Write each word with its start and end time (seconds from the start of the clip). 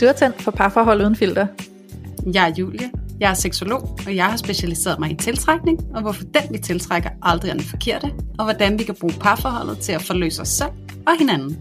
Du 0.00 0.06
er 0.06 0.12
tændt 0.12 0.42
for 0.42 0.50
parforhold 0.50 1.00
uden 1.00 1.16
filter. 1.16 1.46
Jeg 2.34 2.48
er 2.48 2.54
Julie. 2.58 2.90
Jeg 3.20 3.30
er 3.30 3.34
seksolog, 3.34 3.98
og 4.06 4.16
jeg 4.16 4.24
har 4.24 4.36
specialiseret 4.36 4.98
mig 4.98 5.10
i 5.10 5.14
tiltrækning, 5.14 5.78
og 5.94 6.02
hvorfor 6.02 6.22
den 6.22 6.42
vi 6.52 6.58
tiltrækker 6.58 7.10
aldrig 7.22 7.48
er 7.48 7.54
den 7.54 7.62
forkerte, 7.62 8.12
og 8.38 8.44
hvordan 8.44 8.78
vi 8.78 8.84
kan 8.84 8.94
bruge 9.00 9.12
parforholdet 9.20 9.78
til 9.78 9.92
at 9.92 10.02
forløse 10.02 10.42
os 10.42 10.48
selv 10.48 10.70
og 11.06 11.18
hinanden. 11.18 11.58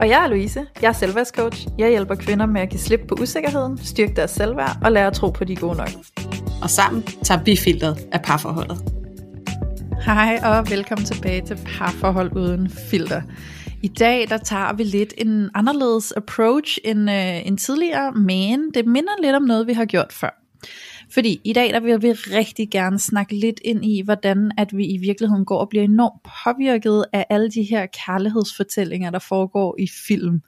Og 0.00 0.08
jeg 0.08 0.24
er 0.24 0.28
Louise. 0.28 0.66
Jeg 0.82 0.88
er 0.88 0.92
selvværdscoach. 0.92 1.66
Jeg 1.78 1.88
hjælper 1.88 2.14
kvinder 2.14 2.46
med 2.46 2.60
at 2.60 2.68
give 2.68 2.80
slip 2.80 3.00
på 3.08 3.14
usikkerheden, 3.20 3.78
styrke 3.78 4.12
deres 4.16 4.30
selvværd 4.30 4.76
og 4.84 4.92
lære 4.92 5.06
at 5.06 5.12
tro 5.12 5.30
på, 5.30 5.44
de 5.44 5.52
er 5.52 5.56
gode 5.56 5.76
nok. 5.76 5.90
Og 6.62 6.70
sammen 6.70 7.02
tager 7.02 7.42
vi 7.42 7.56
filteret 7.56 7.98
af 8.12 8.22
parforholdet. 8.22 8.78
Hej 10.04 10.40
og 10.44 10.70
velkommen 10.70 11.04
tilbage 11.04 11.42
til 11.46 11.58
Parforhold 11.78 12.36
uden 12.36 12.70
filter. 12.70 13.22
I 13.82 13.88
dag 13.88 14.28
der 14.28 14.38
tager 14.38 14.72
vi 14.72 14.82
lidt 14.82 15.14
en 15.18 15.50
anderledes 15.54 16.12
approach 16.12 16.78
end, 16.84 17.10
øh, 17.10 17.46
end 17.46 17.58
tidligere, 17.58 18.12
men 18.12 18.70
det 18.74 18.86
minder 18.86 19.12
lidt 19.22 19.36
om 19.36 19.42
noget, 19.42 19.66
vi 19.66 19.72
har 19.72 19.84
gjort 19.84 20.12
før. 20.12 20.45
Fordi 21.10 21.40
i 21.44 21.52
dag 21.52 21.72
der 21.72 21.80
vil 21.80 22.02
vi 22.02 22.12
rigtig 22.12 22.70
gerne 22.70 22.98
snakke 22.98 23.34
lidt 23.36 23.60
ind 23.64 23.84
i, 23.84 24.02
hvordan 24.02 24.52
at 24.58 24.76
vi 24.76 24.86
i 24.86 24.98
virkeligheden 24.98 25.44
går 25.44 25.58
og 25.58 25.68
bliver 25.68 25.84
enormt 25.84 26.22
påvirket 26.44 27.04
af 27.12 27.26
alle 27.30 27.50
de 27.50 27.62
her 27.62 27.86
kærlighedsfortællinger, 27.86 29.10
der 29.10 29.18
foregår 29.18 29.76
i 29.78 29.88
film. 30.06 30.42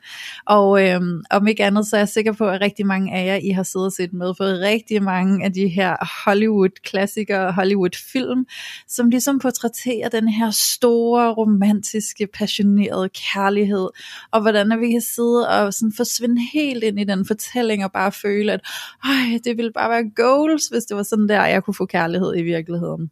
Og 0.46 0.88
øhm, 0.88 1.22
om 1.30 1.46
ikke 1.46 1.64
andet, 1.64 1.86
så 1.86 1.96
er 1.96 2.00
jeg 2.00 2.08
sikker 2.08 2.32
på, 2.32 2.48
at 2.48 2.60
rigtig 2.60 2.86
mange 2.86 3.14
af 3.14 3.26
jer, 3.26 3.36
I 3.36 3.48
har 3.48 3.62
siddet 3.62 3.86
og 3.86 3.92
set 3.92 4.12
med 4.12 4.34
for 4.36 4.44
rigtig 4.44 5.02
mange 5.02 5.44
af 5.44 5.52
de 5.52 5.68
her 5.68 5.96
Hollywood-klassikere, 6.24 7.52
Hollywood-film, 7.52 8.46
som 8.88 9.10
ligesom 9.10 9.38
portrætterer 9.38 10.08
den 10.08 10.28
her 10.28 10.50
store, 10.50 11.32
romantiske, 11.32 12.26
passionerede 12.34 13.08
kærlighed, 13.08 13.88
og 14.30 14.40
hvordan 14.40 14.72
at 14.72 14.80
vi 14.80 14.90
kan 14.90 15.00
sidde 15.00 15.48
og 15.48 15.74
sådan 15.74 15.92
forsvinde 15.96 16.42
helt 16.52 16.84
ind 16.84 17.00
i 17.00 17.04
den 17.04 17.26
fortælling 17.26 17.84
og 17.84 17.92
bare 17.92 18.12
føle, 18.12 18.52
at 18.52 18.60
det 19.44 19.56
ville 19.56 19.72
bare 19.72 19.90
være 19.90 20.10
go 20.16 20.47
goals, 20.48 20.66
hvis 20.66 20.84
det 20.84 20.96
var 20.96 21.02
sådan 21.02 21.28
der, 21.28 21.44
jeg 21.44 21.64
kunne 21.64 21.74
få 21.74 21.86
kærlighed 21.86 22.36
i 22.36 22.42
virkeligheden. 22.42 23.10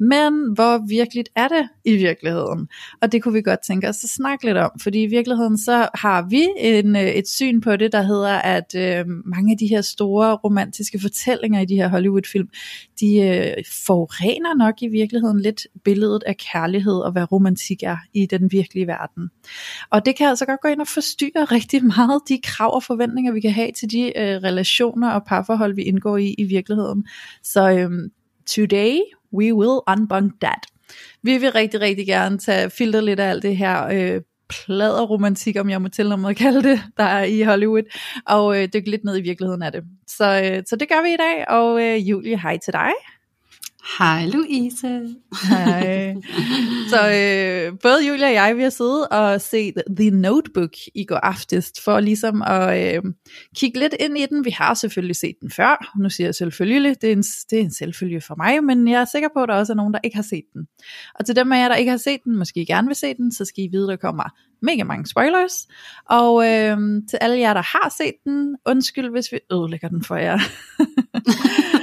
Men 0.00 0.54
hvor 0.54 0.88
virkeligt 0.88 1.28
er 1.36 1.48
det 1.48 1.68
i 1.84 1.96
virkeligheden? 1.96 2.68
Og 3.02 3.12
det 3.12 3.22
kunne 3.22 3.34
vi 3.34 3.42
godt 3.42 3.60
tænke 3.66 3.88
os 3.88 4.04
at 4.04 4.10
snakke 4.10 4.44
lidt 4.44 4.56
om, 4.56 4.70
fordi 4.82 5.02
i 5.02 5.06
virkeligheden 5.06 5.58
så 5.58 5.88
har 5.94 6.26
vi 6.30 6.48
en, 6.58 6.96
øh, 6.96 7.02
et 7.02 7.28
syn 7.28 7.60
på 7.60 7.76
det, 7.76 7.92
der 7.92 8.02
hedder, 8.02 8.34
at 8.34 8.74
øh, 8.76 9.04
mange 9.24 9.52
af 9.52 9.58
de 9.58 9.66
her 9.66 9.80
store 9.80 10.34
romantiske 10.34 10.98
fortællinger 11.00 11.60
i 11.60 11.64
de 11.64 11.74
her 11.74 11.88
Hollywood-film, 11.88 12.48
de 13.00 13.16
øh, 13.16 13.64
forurener 13.86 14.54
nok 14.54 14.74
i 14.82 14.88
virkeligheden 14.88 15.40
lidt 15.40 15.66
billedet 15.84 16.22
af 16.26 16.36
kærlighed 16.36 16.98
og 17.00 17.12
hvad 17.12 17.32
romantik 17.32 17.82
er 17.82 17.96
i 18.14 18.26
den 18.26 18.52
virkelige 18.52 18.86
verden. 18.86 19.30
Og 19.90 20.06
det 20.06 20.16
kan 20.16 20.28
altså 20.28 20.46
godt 20.46 20.60
gå 20.60 20.68
ind 20.68 20.80
og 20.80 20.88
forstyrre 20.88 21.44
rigtig 21.56 21.84
meget 21.84 22.20
de 22.28 22.40
krav 22.44 22.74
og 22.74 22.82
forventninger, 22.82 23.32
vi 23.32 23.40
kan 23.40 23.50
have 23.50 23.72
til 23.72 23.90
de 23.90 24.18
øh, 24.18 24.42
relationer 24.42 25.10
og 25.10 25.24
parforhold, 25.24 25.74
vi 25.74 25.82
indgår 25.82 26.16
i 26.16 26.34
i 26.38 26.44
virkeligheden 26.44 26.71
virkeligheden. 26.72 27.06
Så 27.42 27.70
øhm, 27.70 28.10
today 28.46 28.98
we 29.32 29.54
will 29.54 29.80
unbunk 29.88 30.40
that. 30.40 30.66
Vi 31.22 31.38
vil 31.38 31.52
rigtig, 31.52 31.80
rigtig 31.80 32.06
gerne 32.06 32.38
tage 32.38 32.70
filter 32.70 33.00
lidt 33.00 33.20
af 33.20 33.30
alt 33.30 33.42
det 33.42 33.56
her 33.56 33.86
øh, 33.86 34.20
pladerromantik, 34.48 35.56
om 35.60 35.70
jeg 35.70 35.82
må 35.82 35.88
til 35.88 36.12
at 36.12 36.36
kalde 36.36 36.62
det, 36.62 36.80
der 36.96 37.04
er 37.04 37.24
i 37.24 37.42
Hollywood, 37.42 37.82
og 38.26 38.62
øh, 38.62 38.68
dykke 38.74 38.90
lidt 38.90 39.04
ned 39.04 39.18
i 39.18 39.20
virkeligheden 39.20 39.62
af 39.62 39.72
det. 39.72 39.84
Så, 40.06 40.42
øh, 40.44 40.62
så 40.66 40.76
det 40.76 40.88
gør 40.88 41.02
vi 41.02 41.12
i 41.12 41.16
dag, 41.16 41.48
og 41.48 41.82
øh, 41.82 42.10
Julie, 42.10 42.40
hej 42.40 42.58
til 42.64 42.72
dig. 42.72 42.90
Hej 43.98 44.26
Louise. 44.26 45.16
Hej. 45.48 46.14
Så 46.88 47.00
øh, 47.08 47.78
både 47.82 48.08
Julia 48.08 48.26
og 48.26 48.32
jeg, 48.32 48.56
vi 48.56 48.62
har 48.62 48.70
siddet 48.70 49.08
og 49.08 49.40
set 49.40 49.74
The 49.96 50.10
Notebook 50.10 50.70
i 50.94 51.04
går 51.04 51.16
aftes, 51.16 51.72
for 51.84 52.00
ligesom 52.00 52.42
at 52.42 52.96
øh, 52.96 53.02
kigge 53.56 53.78
lidt 53.78 53.94
ind 54.00 54.18
i 54.18 54.26
den. 54.26 54.44
Vi 54.44 54.50
har 54.50 54.74
selvfølgelig 54.74 55.16
set 55.16 55.34
den 55.40 55.50
før, 55.50 55.98
nu 55.98 56.10
siger 56.10 56.26
jeg 56.26 56.34
selvfølgelig, 56.34 56.96
det 57.02 57.08
er, 57.08 57.12
en, 57.12 57.22
det 57.22 57.58
er 57.58 57.62
en 57.62 57.72
selvfølge 57.72 58.20
for 58.20 58.34
mig, 58.36 58.64
men 58.64 58.88
jeg 58.88 59.00
er 59.00 59.04
sikker 59.04 59.28
på, 59.36 59.42
at 59.42 59.48
der 59.48 59.54
også 59.54 59.72
er 59.72 59.76
nogen, 59.76 59.92
der 59.94 60.00
ikke 60.04 60.16
har 60.16 60.22
set 60.22 60.44
den. 60.54 60.66
Og 61.14 61.26
til 61.26 61.36
dem 61.36 61.52
af 61.52 61.58
jer, 61.58 61.68
der 61.68 61.76
ikke 61.76 61.90
har 61.90 61.98
set 61.98 62.20
den, 62.24 62.36
måske 62.36 62.66
gerne 62.66 62.86
vil 62.86 62.96
se 62.96 63.14
den, 63.14 63.32
så 63.32 63.44
skal 63.44 63.64
I 63.64 63.68
vide, 63.72 63.86
der 63.88 63.96
kommer 63.96 64.24
mega 64.62 64.84
mange 64.84 65.06
spoilers. 65.06 65.68
Og 66.10 66.48
øh, 66.48 66.78
til 67.10 67.18
alle 67.20 67.38
jer, 67.38 67.54
der 67.54 67.62
har 67.62 67.94
set 67.98 68.14
den, 68.24 68.56
undskyld, 68.66 69.10
hvis 69.10 69.32
vi 69.32 69.38
ødelægger 69.52 69.88
den 69.88 70.04
for 70.04 70.16
jer. 70.16 70.38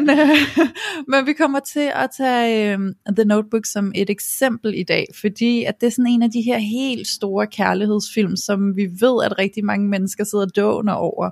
men, 0.00 0.18
øh, 0.18 0.68
men 1.10 1.26
vi 1.26 1.32
kommer 1.32 1.60
til 1.60 1.90
at 1.94 2.10
tage 2.16 2.72
øh, 2.72 2.78
The 3.16 3.24
Notebook 3.24 3.66
som 3.66 3.92
et 3.94 4.10
eksempel 4.10 4.74
i 4.74 4.82
dag, 4.82 5.06
fordi 5.20 5.64
at 5.64 5.80
det 5.80 5.86
er 5.86 5.90
sådan 5.90 6.06
en 6.06 6.22
af 6.22 6.30
de 6.30 6.42
her 6.42 6.58
helt 6.58 7.08
store 7.08 7.46
kærlighedsfilm, 7.46 8.36
som 8.36 8.76
vi 8.76 8.88
ved, 9.00 9.24
at 9.24 9.38
rigtig 9.38 9.64
mange 9.64 9.88
mennesker 9.88 10.24
sidder 10.24 10.46
dående 10.46 10.96
over, 10.96 11.30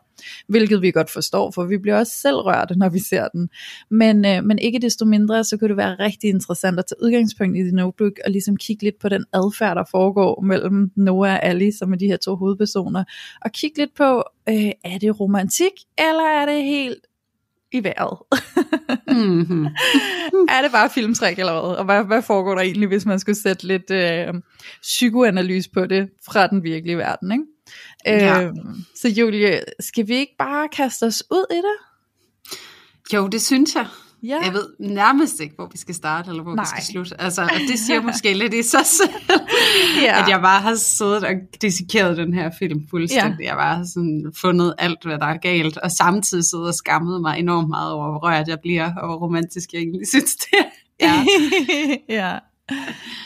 hvilket 0.49 0.83
vi 0.83 0.91
godt 0.91 1.11
forstår, 1.11 1.51
for 1.51 1.65
vi 1.65 1.79
bliver 1.79 1.99
også 1.99 2.13
selv 2.13 2.37
rørte, 2.37 2.79
når 2.79 2.89
vi 2.89 2.99
ser 2.99 3.29
den. 3.29 3.49
Men, 3.91 4.25
øh, 4.25 4.45
men 4.45 4.59
ikke 4.59 4.79
desto 4.79 5.05
mindre, 5.05 5.45
så 5.45 5.57
kunne 5.57 5.69
det 5.69 5.77
være 5.77 5.97
rigtig 5.99 6.31
interessant 6.31 6.79
at 6.79 6.85
tage 6.87 7.03
udgangspunkt 7.03 7.57
i 7.57 7.63
The 7.63 7.73
Notebook, 7.73 8.13
og 8.25 8.31
ligesom 8.31 8.57
kigge 8.57 8.83
lidt 8.85 8.99
på 9.01 9.09
den 9.09 9.25
adfærd, 9.33 9.77
der 9.77 9.85
foregår 9.91 10.41
mellem 10.41 10.91
Noah 10.97 11.33
og 11.33 11.45
Ali, 11.45 11.73
som 11.73 11.93
er 11.93 11.97
de 11.97 12.07
her 12.07 12.17
to 12.17 12.37
hovedpersoner, 12.37 13.05
og 13.45 13.53
kigge 13.53 13.79
lidt 13.79 13.95
på, 13.95 14.23
øh, 14.49 14.73
er 14.85 14.99
det 15.01 15.21
romantik, 15.21 15.73
eller 15.99 16.25
er 16.25 16.47
det 16.47 16.65
helt 16.65 17.07
i 17.75 17.85
vejret. 17.85 18.19
mm-hmm. 19.09 19.65
er 20.55 20.62
det 20.62 20.73
bare 20.73 20.91
filmtræk 20.91 21.39
eller 21.39 21.53
hvad? 21.53 21.77
Og 21.77 21.85
hvad, 21.85 22.05
hvad 22.05 22.23
foregår 22.23 22.55
der 22.55 22.62
egentlig, 22.62 22.89
hvis 22.89 23.07
man 23.07 23.21
skulle 23.21 23.37
sætte 23.37 23.67
lidt 23.67 23.91
øh, 23.91 24.35
psykoanalyse 24.83 25.71
på 25.71 25.87
det 25.87 26.09
fra 26.27 26.47
den 26.47 26.62
virkelige 26.62 26.99
verden? 26.99 27.33
Ikke? 27.33 27.45
Ja. 28.07 28.43
Øh, 28.43 28.53
så 28.97 29.09
Julie, 29.09 29.61
skal 29.81 30.09
vi 30.09 30.15
ikke 30.15 30.35
bare 30.39 30.69
kaste 30.69 31.05
os 31.05 31.23
ud 31.31 31.47
i 31.51 31.57
det? 31.57 31.77
Jo, 33.15 33.29
det 33.29 33.43
synes 33.43 33.75
jeg. 33.75 33.87
Ja. 34.25 34.39
Jeg 34.45 34.53
ved 34.53 34.67
nærmest 34.81 35.41
ikke, 35.41 35.55
hvor 35.55 35.69
vi 35.73 35.79
skal 35.79 35.95
starte, 35.95 36.31
eller 36.31 36.43
hvor 36.43 36.55
Nej. 36.55 36.65
vi 36.65 36.69
skal 36.69 36.83
slutte. 36.83 37.21
Altså, 37.21 37.43
og 37.43 37.61
det 37.69 37.79
siger 37.79 38.03
måske 38.09 38.35
lidt 38.35 38.55
i 38.55 38.62
sig 38.62 38.87
selv, 38.87 39.41
ja. 40.03 40.23
at 40.23 40.29
jeg 40.29 40.41
bare 40.41 40.61
har 40.61 40.75
siddet 40.75 41.25
og 41.25 41.31
dissekeret 41.62 42.17
den 42.17 42.35
her 42.35 42.51
film 42.59 42.81
fuldstændig. 42.91 43.41
Ja. 43.41 43.47
Jeg 43.49 43.57
bare 43.57 43.77
har 43.77 43.85
sådan 43.85 44.33
fundet 44.41 44.75
alt, 44.79 45.05
hvad 45.05 45.19
der 45.19 45.27
er 45.27 45.37
galt, 45.37 45.77
og 45.79 45.91
samtidig 45.91 46.45
siddet 46.45 46.69
og 46.69 46.75
skammet 46.75 47.21
mig 47.21 47.39
enormt 47.39 47.69
meget 47.69 47.93
over, 47.93 48.11
hvor 48.11 48.29
rørt 48.29 48.49
jeg 48.49 48.59
bliver, 48.62 48.95
og 48.95 49.07
hvor 49.07 49.17
romantisk 49.17 49.73
jeg 49.73 49.79
egentlig 49.79 50.09
synes 50.09 50.37
det 50.37 50.59
er. 50.59 50.65
Ja. 51.01 51.25
ja. 52.21 52.39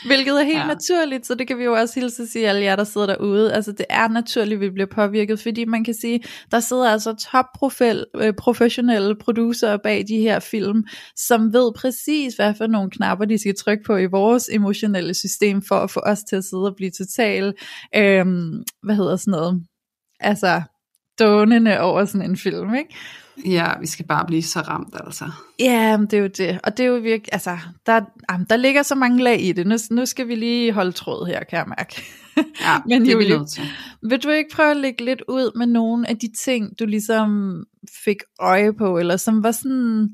Hvilket 0.05 0.39
er 0.39 0.43
helt 0.43 0.57
ja. 0.57 0.67
naturligt, 0.67 1.25
så 1.25 1.35
det 1.35 1.47
kan 1.47 1.57
vi 1.57 1.63
jo 1.63 1.73
også 1.73 1.99
hilse 1.99 2.27
sige 2.27 2.49
alle 2.49 2.61
jer, 2.61 2.75
der 2.75 2.83
sidder 2.83 3.07
derude. 3.07 3.53
Altså 3.53 3.71
det 3.71 3.85
er 3.89 4.07
naturligt, 4.07 4.53
at 4.53 4.61
vi 4.61 4.69
bliver 4.69 4.87
påvirket, 4.95 5.39
fordi 5.39 5.65
man 5.65 5.83
kan 5.83 5.93
sige, 5.93 6.23
der 6.51 6.59
sidder 6.59 6.89
altså 6.89 7.13
top 7.31 7.45
øh, 8.15 8.33
professionelle 8.33 9.15
producer 9.15 9.77
bag 9.77 10.05
de 10.07 10.17
her 10.17 10.39
film, 10.39 10.83
som 11.15 11.53
ved 11.53 11.73
præcis, 11.75 12.35
hvad 12.35 12.53
for 12.55 12.67
nogle 12.67 12.91
knapper, 12.91 13.25
de 13.25 13.37
skal 13.37 13.55
trykke 13.55 13.83
på 13.83 13.97
i 13.97 14.05
vores 14.05 14.49
emotionelle 14.51 15.13
system, 15.13 15.61
for 15.61 15.75
at 15.75 15.91
få 15.91 15.99
os 15.99 16.19
til 16.23 16.35
at 16.35 16.43
sidde 16.43 16.65
og 16.65 16.75
blive 16.75 16.91
total, 16.91 17.53
øhm, 17.95 18.63
hvad 18.83 18.95
hedder 18.95 19.15
sådan 19.15 19.31
noget, 19.31 19.63
altså 20.19 20.61
dånende 21.19 21.79
over 21.79 22.05
sådan 22.05 22.29
en 22.29 22.37
film, 22.37 22.75
ikke? 22.75 22.95
Ja, 23.45 23.79
vi 23.79 23.87
skal 23.87 24.05
bare 24.05 24.25
blive 24.25 24.43
så 24.43 24.59
ramt, 24.59 24.95
altså. 25.05 25.25
Ja, 25.59 25.97
det 26.01 26.13
er 26.13 26.21
jo 26.21 26.27
det. 26.27 26.59
Og 26.63 26.77
det 26.77 26.83
er 26.83 26.87
jo 26.87 26.95
virkelig, 26.95 27.33
altså, 27.33 27.57
der, 27.85 28.01
jamen, 28.31 28.47
der 28.49 28.55
ligger 28.55 28.83
så 28.83 28.95
mange 28.95 29.23
lag 29.23 29.41
i 29.41 29.51
det. 29.51 29.67
Nu, 29.67 29.75
nu 29.91 30.05
skal 30.05 30.27
vi 30.27 30.35
lige 30.35 30.71
holde 30.71 30.91
tråd 30.91 31.27
her, 31.27 31.43
kan 31.43 31.57
jeg 31.57 31.65
mærke. 31.67 32.03
Ja, 32.37 32.79
Men 32.85 33.01
det 33.05 33.13
er 33.13 33.17
vi 33.17 33.29
nødt 33.29 33.51
til. 33.51 33.63
Vil 34.09 34.23
du 34.23 34.29
ikke 34.29 34.49
prøve 34.55 34.71
at 34.71 34.77
lægge 34.77 35.05
lidt 35.05 35.21
ud 35.27 35.57
med 35.57 35.67
nogle 35.67 36.09
af 36.09 36.17
de 36.17 36.31
ting, 36.37 36.79
du 36.79 36.85
ligesom 36.85 37.63
fik 38.03 38.17
øje 38.39 38.73
på, 38.73 38.97
eller 38.97 39.17
som 39.17 39.43
var 39.43 39.51
sådan 39.51 40.09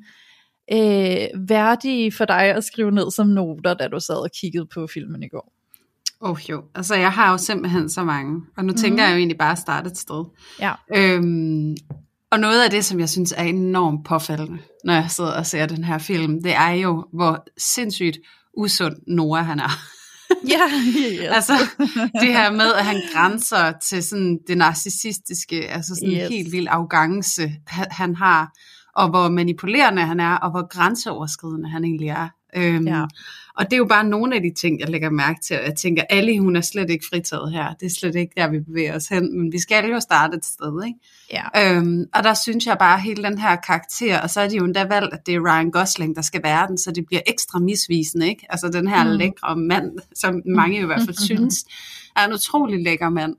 øh, 0.74 1.50
værdige 1.50 2.12
for 2.12 2.26
dig 2.26 2.44
at 2.44 2.64
skrive 2.64 2.92
ned 2.92 3.12
som 3.12 3.28
noter, 3.28 3.74
da 3.74 3.88
du 3.88 4.00
sad 4.00 4.24
og 4.24 4.30
kiggede 4.42 4.68
på 4.74 4.88
filmen 4.88 5.24
i 5.24 5.28
går? 5.28 5.55
Åh 6.26 6.32
oh, 6.32 6.50
jo, 6.50 6.64
altså 6.76 6.96
jeg 6.96 7.12
har 7.12 7.32
jo 7.32 7.38
simpelthen 7.38 7.90
så 7.90 8.04
mange, 8.04 8.42
og 8.58 8.66
nu 8.66 8.74
tænker 8.74 9.04
mm. 9.04 9.04
jeg 9.04 9.12
jo 9.12 9.18
egentlig 9.18 9.38
bare 9.38 9.52
at 9.52 9.58
starte 9.58 9.90
et 9.90 9.98
sted. 9.98 10.26
Ja. 10.60 10.74
Øhm, 10.96 11.76
og 12.32 12.40
noget 12.40 12.64
af 12.64 12.70
det, 12.70 12.86
som 12.86 13.00
jeg 13.00 13.10
synes 13.10 13.34
er 13.38 13.44
enormt 13.44 14.06
påfaldende, 14.06 14.58
når 14.84 14.94
jeg 14.94 15.12
sidder 15.12 15.32
og 15.32 15.46
ser 15.46 15.66
den 15.66 15.84
her 15.84 15.98
film, 15.98 16.44
det 16.44 16.56
er 16.56 16.70
jo, 16.70 17.06
hvor 17.14 17.46
sindssygt 17.58 18.18
usund 18.58 18.96
Nora 19.08 19.42
han 19.42 19.60
er. 19.60 19.70
Ja, 20.48 20.62
yes. 21.24 21.32
altså 21.32 21.54
det 22.22 22.34
her 22.34 22.52
med, 22.52 22.74
at 22.74 22.86
han 22.86 23.02
grænser 23.14 23.74
til 23.90 24.04
sådan 24.04 24.40
det 24.48 24.58
narcissistiske, 24.58 25.70
altså 25.70 25.96
sådan 25.96 26.14
yes. 26.14 26.22
en 26.22 26.32
helt 26.32 26.52
vild 26.52 26.68
arrogance, 26.68 27.52
han 27.68 28.16
har, 28.16 28.52
og 28.96 29.10
hvor 29.10 29.30
manipulerende 29.30 30.02
han 30.02 30.20
er, 30.20 30.36
og 30.36 30.52
hvor 30.52 30.68
grænseoverskridende 30.68 31.70
han 31.70 31.84
egentlig 31.84 32.10
er. 32.10 32.30
Øhm, 32.56 32.88
ja. 32.88 33.06
Og 33.58 33.66
det 33.66 33.74
er 33.74 33.78
jo 33.78 33.86
bare 33.86 34.04
nogle 34.04 34.36
af 34.36 34.42
de 34.42 34.54
ting, 34.54 34.80
jeg 34.80 34.90
lægger 34.90 35.10
mærke 35.10 35.40
til. 35.42 35.60
Jeg 35.64 35.76
tænker, 35.76 36.04
Ali, 36.10 36.38
hun 36.38 36.56
er 36.56 36.62
slet 36.62 36.90
ikke 36.90 37.06
fritaget 37.10 37.52
her. 37.52 37.74
Det 37.74 37.86
er 37.86 37.90
slet 38.00 38.16
ikke 38.16 38.34
der, 38.38 38.50
vi 38.50 38.60
bevæger 38.60 38.96
os 38.96 39.08
hen. 39.08 39.38
Men 39.38 39.52
vi 39.52 39.60
skal 39.60 39.90
jo 39.90 40.00
starte 40.00 40.38
et 40.38 40.46
sted, 40.46 40.84
ikke? 40.86 41.00
Ja. 41.34 41.78
Øhm, 41.78 42.06
og 42.14 42.24
der 42.24 42.34
synes 42.34 42.66
jeg 42.66 42.78
bare, 42.80 43.00
hele 43.00 43.24
den 43.24 43.38
her 43.38 43.56
karakter, 43.56 44.20
og 44.20 44.30
så 44.30 44.42
er 44.42 44.48
de 44.48 44.56
jo 44.56 44.66
endda 44.66 44.84
valgt, 44.84 45.14
at 45.14 45.20
det 45.26 45.36
er 45.36 45.40
Ryan 45.40 45.72
Gosling, 45.72 46.16
der 46.16 46.22
skal 46.22 46.44
være 46.44 46.68
den, 46.68 46.78
så 46.78 46.92
det 46.92 47.06
bliver 47.06 47.22
ekstra 47.28 47.60
misvisende, 47.60 48.28
ikke? 48.30 48.46
Altså 48.50 48.70
den 48.70 48.88
her 48.88 49.04
mm. 49.04 49.10
lækre 49.10 49.56
mand, 49.56 49.92
som 50.16 50.42
mange 50.46 50.80
i 50.80 50.86
hvert 50.86 51.02
fald 51.06 51.26
synes, 51.30 51.66
er 52.16 52.26
en 52.28 52.34
utrolig 52.34 52.84
lækker 52.84 53.10
mand. 53.10 53.36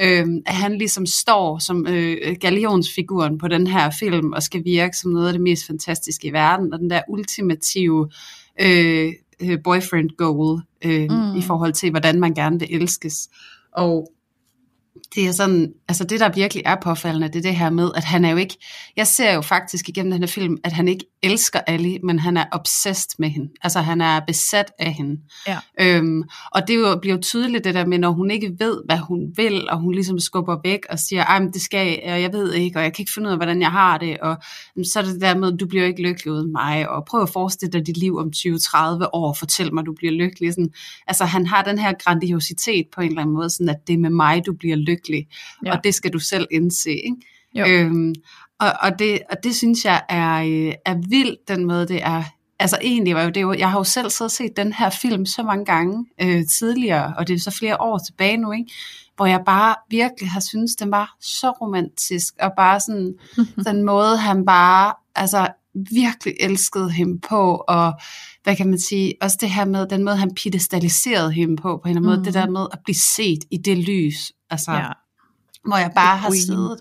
øh, 0.00 0.26
at 0.46 0.54
han 0.54 0.78
ligesom 0.78 1.06
står 1.06 1.58
som 1.58 1.86
øh, 1.86 2.36
galionsfiguren 2.40 3.38
på 3.38 3.48
den 3.48 3.66
her 3.66 3.90
film, 3.90 4.32
og 4.32 4.42
skal 4.42 4.64
virke 4.64 4.96
som 4.96 5.10
noget 5.10 5.26
af 5.26 5.32
det 5.32 5.42
mest 5.42 5.66
fantastiske 5.66 6.28
i 6.28 6.32
verden, 6.32 6.72
og 6.74 6.78
den 6.78 6.90
der 6.90 7.02
ultimative 7.08 8.10
øh, 8.60 9.12
øh 9.42 9.58
boyfriend 9.64 10.10
goal 10.16 10.60
øh, 10.84 11.10
mm. 11.10 11.36
i 11.36 11.42
forhold 11.42 11.72
til, 11.72 11.90
hvordan 11.90 12.20
man 12.20 12.34
gerne 12.34 12.58
vil 12.58 12.74
elskes. 12.82 13.28
Og 13.72 14.12
det 15.14 15.28
er 15.28 15.32
sådan, 15.32 15.72
altså 15.88 16.04
det 16.04 16.20
der 16.20 16.32
virkelig 16.32 16.62
er 16.66 16.76
påfaldende, 16.82 17.28
det 17.28 17.36
er 17.36 17.42
det 17.42 17.56
her 17.56 17.70
med, 17.70 17.90
at 17.94 18.04
han 18.04 18.24
er 18.24 18.30
jo 18.30 18.36
ikke, 18.36 18.56
jeg 18.96 19.06
ser 19.06 19.34
jo 19.34 19.40
faktisk 19.40 19.88
igennem 19.88 20.12
den 20.12 20.22
her 20.22 20.26
film, 20.26 20.56
at 20.64 20.72
han 20.72 20.88
ikke 20.88 21.04
elsker 21.22 21.60
Ali, 21.66 21.98
men 22.04 22.18
han 22.18 22.36
er 22.36 22.44
obsessed 22.52 23.10
med 23.18 23.28
hende. 23.28 23.48
Altså 23.62 23.80
han 23.80 24.00
er 24.00 24.20
besat 24.26 24.72
af 24.78 24.92
hende. 24.92 25.20
Ja. 25.46 25.58
Øhm, 25.80 26.22
og 26.52 26.68
det 26.68 26.76
jo, 26.76 26.98
bliver 27.00 27.16
jo 27.16 27.22
tydeligt 27.22 27.64
det 27.64 27.74
der 27.74 27.86
med, 27.86 27.98
når 27.98 28.10
hun 28.10 28.30
ikke 28.30 28.52
ved, 28.58 28.82
hvad 28.84 28.98
hun 28.98 29.32
vil, 29.36 29.70
og 29.70 29.78
hun 29.78 29.94
ligesom 29.94 30.18
skubber 30.18 30.56
væk 30.64 30.80
og 30.90 30.98
siger, 30.98 31.24
ej, 31.24 31.40
men 31.40 31.52
det 31.52 31.62
skal 31.62 31.86
jeg, 31.86 32.12
og 32.12 32.22
jeg 32.22 32.32
ved 32.32 32.52
ikke, 32.52 32.78
og 32.78 32.82
jeg 32.82 32.92
kan 32.92 33.02
ikke 33.02 33.12
finde 33.14 33.28
ud 33.28 33.32
af, 33.32 33.38
hvordan 33.38 33.60
jeg 33.60 33.70
har 33.70 33.98
det, 33.98 34.18
og 34.18 34.36
så 34.84 34.98
er 34.98 35.02
det 35.02 35.20
der 35.20 35.34
med, 35.34 35.58
du 35.58 35.66
bliver 35.66 35.84
ikke 35.84 36.02
lykkelig 36.02 36.32
uden 36.32 36.52
mig, 36.52 36.88
og 36.88 37.04
prøv 37.04 37.22
at 37.22 37.28
forestille 37.28 37.72
dig 37.72 37.86
dit 37.86 37.96
liv 37.96 38.16
om 38.16 38.30
20-30 38.36 39.08
år, 39.12 39.36
fortæl 39.38 39.74
mig, 39.74 39.86
du 39.86 39.92
bliver 39.92 40.12
lykkelig. 40.12 40.52
Sådan, 40.52 40.72
altså 41.06 41.24
han 41.24 41.46
har 41.46 41.62
den 41.62 41.78
her 41.78 41.92
grandiositet 42.04 42.86
på 42.94 43.00
en 43.00 43.08
eller 43.08 43.22
anden 43.22 43.34
måde, 43.34 43.50
sådan 43.50 43.68
at 43.68 43.86
det 43.86 43.92
er 43.92 43.98
med 43.98 44.10
mig, 44.10 44.46
du 44.46 44.52
bliver 44.52 44.76
lykkelig, 44.76 45.26
ja. 45.66 45.76
og 45.76 45.84
det 45.84 45.94
skal 45.94 46.12
du 46.12 46.18
selv 46.18 46.46
indse. 46.50 46.90
Ikke? 46.90 47.16
Jo. 47.54 47.64
Øhm, 47.66 48.14
og, 48.60 48.72
og, 48.80 48.98
det, 48.98 49.20
og 49.30 49.36
det 49.42 49.56
synes 49.56 49.84
jeg 49.84 50.02
er, 50.08 50.36
øh, 50.42 50.74
er 50.86 51.08
vildt, 51.08 51.48
den 51.48 51.64
måde 51.64 51.88
det 51.88 52.02
er. 52.02 52.22
Altså 52.58 52.78
egentlig 52.82 53.14
var 53.14 53.22
jo 53.22 53.30
det 53.30 53.42
jo, 53.42 53.52
jeg 53.52 53.70
har 53.70 53.78
jo 53.78 53.84
selv 53.84 54.10
så 54.10 54.28
set 54.28 54.56
den 54.56 54.72
her 54.72 54.90
film 54.90 55.26
så 55.26 55.42
mange 55.42 55.64
gange 55.64 56.06
øh, 56.22 56.46
tidligere, 56.46 57.14
og 57.18 57.28
det 57.28 57.34
er 57.34 57.38
så 57.38 57.56
flere 57.58 57.80
år 57.80 57.98
tilbage 57.98 58.36
nu, 58.36 58.52
ikke? 58.52 58.70
hvor 59.16 59.26
jeg 59.26 59.42
bare 59.46 59.74
virkelig 59.90 60.30
har 60.30 60.40
synes 60.40 60.76
den 60.76 60.90
var 60.90 61.16
så 61.20 61.50
romantisk, 61.50 62.34
og 62.40 62.52
bare 62.56 62.80
sådan 62.80 63.14
den 63.68 63.82
måde, 63.82 64.16
han 64.16 64.44
bare 64.44 64.94
altså 65.14 65.48
virkelig 65.74 66.34
elskede 66.40 66.90
hende 66.90 67.20
på, 67.20 67.64
og 67.68 67.92
hvad 68.42 68.56
kan 68.56 68.68
man 68.70 68.78
sige, 68.78 69.14
også 69.20 69.38
det 69.40 69.50
her 69.50 69.64
med, 69.64 69.86
den 69.86 70.04
måde, 70.04 70.16
han 70.16 70.34
pedestaliserede 70.34 71.32
hende 71.32 71.56
på, 71.56 71.62
på 71.62 71.88
en 71.88 71.96
eller 71.96 72.00
anden 72.00 72.10
mm. 72.10 72.16
måde, 72.16 72.24
det 72.24 72.34
der 72.34 72.50
med 72.50 72.66
at 72.72 72.78
blive 72.84 72.96
set 72.96 73.38
i 73.50 73.56
det 73.56 73.78
lys, 73.78 74.32
altså, 74.50 74.72
ja. 74.72 74.88
hvor 75.64 75.76
jeg 75.76 75.92
bare 75.94 76.16
har 76.16 76.30
siddet, 76.30 76.80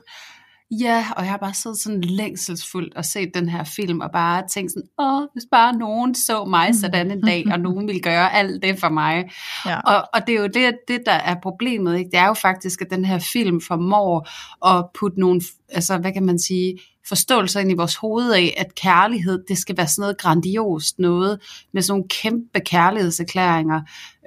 Ja, 0.72 1.06
og 1.16 1.24
jeg 1.24 1.32
har 1.32 1.38
bare 1.38 1.54
siddet 1.54 1.80
sådan 1.80 2.02
længselsfuldt 2.02 2.96
og 2.96 3.06
set 3.06 3.32
den 3.34 3.50
her 3.50 3.64
film, 3.64 4.00
og 4.00 4.12
bare 4.12 4.48
tænkt 4.48 4.72
sådan, 4.72 4.90
åh, 5.00 5.28
hvis 5.34 5.44
bare 5.52 5.74
nogen 5.74 6.16
så 6.16 6.46
mig 6.46 6.76
sådan 6.76 7.12
en 7.12 7.22
dag, 7.22 7.46
og 7.52 7.60
nogen 7.60 7.88
ville 7.88 8.02
gøre 8.02 8.34
alt 8.34 8.64
det 8.64 8.80
for 8.80 8.90
mig. 8.90 9.30
Ja. 9.66 9.80
Og, 9.80 10.10
og 10.14 10.28
det 10.28 10.36
er 10.36 10.40
jo 10.40 10.48
det, 10.48 10.78
det, 10.88 11.02
der 11.06 11.12
er 11.12 11.36
problemet, 11.44 11.98
ikke? 11.98 12.12
det 12.12 12.20
er 12.20 12.28
jo 12.28 12.34
faktisk, 12.34 12.82
at 12.82 12.88
den 12.90 13.06
her 13.06 13.20
film 13.20 13.62
formår 13.62 14.30
at 14.68 14.86
putte 15.00 15.20
nogle, 15.20 15.42
altså 15.70 15.98
hvad 15.98 16.14
kan 16.14 16.24
man 16.24 16.40
sige, 16.40 16.80
forståelser 17.08 17.60
ind 17.60 17.72
i 17.72 17.76
vores 17.76 17.96
hoved 17.96 18.32
af, 18.32 18.54
at 18.58 18.76
kærlighed, 18.76 19.44
det 19.48 19.58
skal 19.58 19.78
være 19.78 19.88
sådan 19.88 20.02
noget 20.02 20.18
grandiost 20.18 21.00
noget, 21.00 21.40
med 21.74 21.82
sådan 21.82 21.92
nogle 21.92 22.10
kæmpe 22.10 22.60
kærlighedserklæringer, 22.60 23.82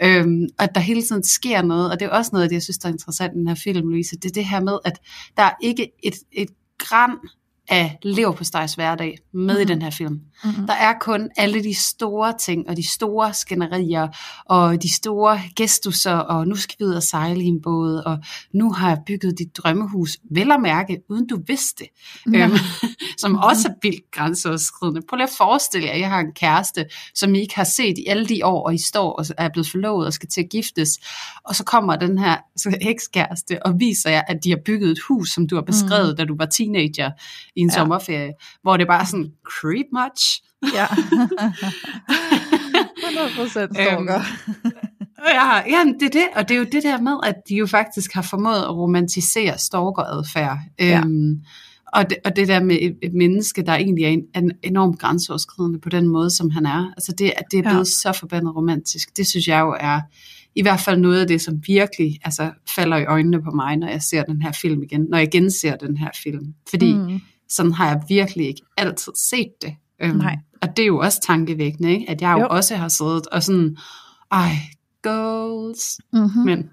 øhm, 0.05 0.49
og 0.59 0.65
at 0.65 0.75
der 0.75 0.81
hele 0.81 1.03
tiden 1.03 1.23
sker 1.23 1.63
noget, 1.63 1.91
og 1.91 2.01
det 2.01 2.07
er 2.07 2.11
også 2.11 2.31
noget 2.33 2.43
af 2.43 2.49
det, 2.49 2.55
jeg 2.55 2.63
synes, 2.63 2.79
der 2.79 2.89
er 2.89 2.93
interessant 2.93 3.35
i 3.35 3.39
den 3.39 3.49
her 3.49 3.55
film, 3.55 3.89
Louise, 3.89 4.17
det 4.17 4.29
er 4.29 4.33
det 4.33 4.45
her 4.45 4.61
med, 4.61 4.79
at 4.85 4.99
der 5.37 5.43
er 5.43 5.55
ikke 5.63 5.91
et, 6.03 6.15
et 6.33 6.49
gram 6.79 7.29
af 7.69 7.99
leverpostejs 8.03 8.75
hverdag 8.75 9.19
med 9.33 9.41
mm-hmm. 9.43 9.61
i 9.61 9.65
mhm. 9.65 9.69
den 9.69 9.83
her 9.83 9.91
film. 9.91 10.21
Mm-hmm. 10.45 10.67
Der 10.67 10.73
er 10.73 10.93
kun 11.01 11.31
alle 11.37 11.63
de 11.65 11.75
store 11.75 12.35
ting, 12.39 12.69
og 12.69 12.77
de 12.77 12.91
store 12.91 13.35
skænderier, 13.35 14.09
og 14.47 14.83
de 14.83 14.95
store 14.95 15.41
gestusser, 15.57 16.15
og 16.15 16.49
nu 16.49 16.55
skal 16.55 16.77
vi 16.79 16.85
ud 16.85 16.95
og 16.95 17.03
sejle 17.03 17.43
i 17.43 17.47
en 17.47 17.63
båd, 17.63 18.03
og 18.07 18.19
nu 18.55 18.73
har 18.73 18.89
jeg 18.89 18.99
bygget 19.07 19.39
dit 19.39 19.57
drømmehus, 19.57 20.17
vel 20.31 20.53
at 20.53 20.61
mærke, 20.61 20.99
uden 21.11 21.27
du 21.27 21.41
vidste, 21.47 21.85
ja. 22.33 22.45
øhm, 22.45 22.53
som 23.19 23.31
mm-hmm. 23.31 23.45
også 23.45 23.69
er 23.69 23.73
vildt 23.83 24.11
grænseoverskridende. 24.11 25.01
Prøv 25.09 25.17
lige 25.17 25.27
at 25.27 25.35
forestille 25.39 25.87
jer, 25.87 25.93
at 25.93 26.01
jeg 26.01 26.09
har 26.09 26.21
en 26.21 26.33
kæreste, 26.33 26.85
som 27.15 27.35
I 27.35 27.41
ikke 27.41 27.57
har 27.57 27.65
set 27.65 27.99
i 27.99 28.07
alle 28.07 28.27
de 28.27 28.47
år, 28.47 28.67
og 28.67 28.75
I 28.75 28.79
står 28.79 29.13
og 29.13 29.27
er 29.39 29.49
blevet 29.53 29.69
forlovet 29.71 30.07
og 30.07 30.13
skal 30.13 30.29
til 30.29 30.41
at 30.41 30.49
giftes, 30.51 30.91
og 31.45 31.57
så 31.57 31.65
kommer 31.65 31.97
den 31.97 32.19
her 32.19 32.37
ekskæreste 32.81 33.67
og 33.67 33.81
viser 33.81 34.11
jer, 34.11 34.23
at 34.29 34.45
de 34.45 34.51
har 34.51 34.59
bygget 34.65 34.91
et 34.91 35.01
hus, 35.09 35.31
som 35.31 35.49
du 35.49 35.55
har 35.55 35.63
beskrevet, 35.63 36.11
mm. 36.13 36.17
da 36.17 36.25
du 36.25 36.37
var 36.37 36.47
teenager, 36.47 37.11
i 37.57 37.61
en 37.61 37.69
ja. 37.69 37.75
sommerferie, 37.75 38.33
hvor 38.63 38.77
det 38.77 38.87
bare 38.87 39.01
er 39.01 39.05
sådan, 39.05 39.33
creep 39.45 39.87
much? 39.93 40.43
Ja. 40.75 40.87
100% 43.03 43.49
stalker. 43.49 44.15
Øhm, 44.15 44.25
ja, 45.29 45.57
ja, 45.57 45.85
det 46.01 46.07
er 46.07 46.11
det, 46.11 46.29
og 46.37 46.49
det 46.49 46.55
er 46.55 46.59
jo 46.59 46.67
det 46.73 46.83
der 46.83 47.01
med, 47.01 47.13
at 47.23 47.35
de 47.49 47.55
jo 47.55 47.67
faktisk 47.67 48.15
har 48.15 48.23
formået 48.23 48.63
at 48.63 48.77
romantisere 48.77 49.59
stalkeradfærd. 49.59 50.59
Ja. 50.79 51.01
Øhm, 51.01 51.41
og, 51.93 52.11
det, 52.11 52.19
og 52.25 52.37
det 52.37 52.49
der 52.49 52.63
med 52.63 52.79
et, 52.81 52.97
et 53.03 53.15
menneske, 53.15 53.63
der 53.63 53.73
egentlig 53.73 54.05
er 54.05 54.09
en, 54.09 54.25
en 54.35 54.53
enormt 54.63 54.99
grænseoverskridende 54.99 55.81
på 55.81 55.89
den 55.89 56.09
måde, 56.09 56.31
som 56.31 56.51
han 56.51 56.67
er. 56.67 56.93
Altså 56.97 57.13
det, 57.13 57.33
det 57.51 57.59
er 57.59 57.63
blevet 57.63 57.79
ja. 57.79 58.13
så 58.13 58.19
forbandet 58.21 58.57
romantisk. 58.57 59.17
Det 59.17 59.27
synes 59.27 59.49
jeg 59.49 59.61
jo 59.61 59.77
er 59.81 60.01
i 60.55 60.63
hvert 60.63 60.81
fald 60.81 61.01
noget 61.01 61.21
af 61.21 61.27
det, 61.27 61.41
som 61.41 61.61
virkelig 61.67 62.19
altså, 62.25 62.51
falder 62.75 62.97
i 62.97 63.05
øjnene 63.05 63.43
på 63.43 63.51
mig, 63.51 63.77
når 63.77 63.89
jeg 63.89 64.03
ser 64.03 64.23
den 64.23 64.43
her 64.43 64.53
film 64.53 64.83
igen. 64.83 65.07
Når 65.11 65.19
jeg 65.19 65.31
genser 65.31 65.77
den 65.77 65.97
her 65.97 66.11
film. 66.23 66.55
Fordi 66.71 66.95
mm 66.95 67.21
sådan 67.55 67.73
har 67.73 67.89
jeg 67.89 68.03
virkelig 68.09 68.47
ikke 68.47 68.63
altid 68.77 69.13
set 69.17 69.53
det. 69.63 69.75
Øhm, 70.03 70.17
Nej. 70.17 70.37
Og 70.63 70.77
det 70.77 70.83
er 70.83 70.87
jo 70.87 70.99
også 70.99 71.21
tankevækkende, 71.21 71.93
ikke? 71.93 72.11
at 72.11 72.21
jeg 72.21 72.33
jo. 72.33 72.39
jo 72.39 72.47
også 72.51 72.77
har 72.77 72.89
siddet 72.89 73.27
og 73.27 73.43
sådan, 73.43 73.77
ej, 74.33 74.57
goals. 75.03 76.01
Mm-hmm. 76.13 76.45
Men, 76.45 76.71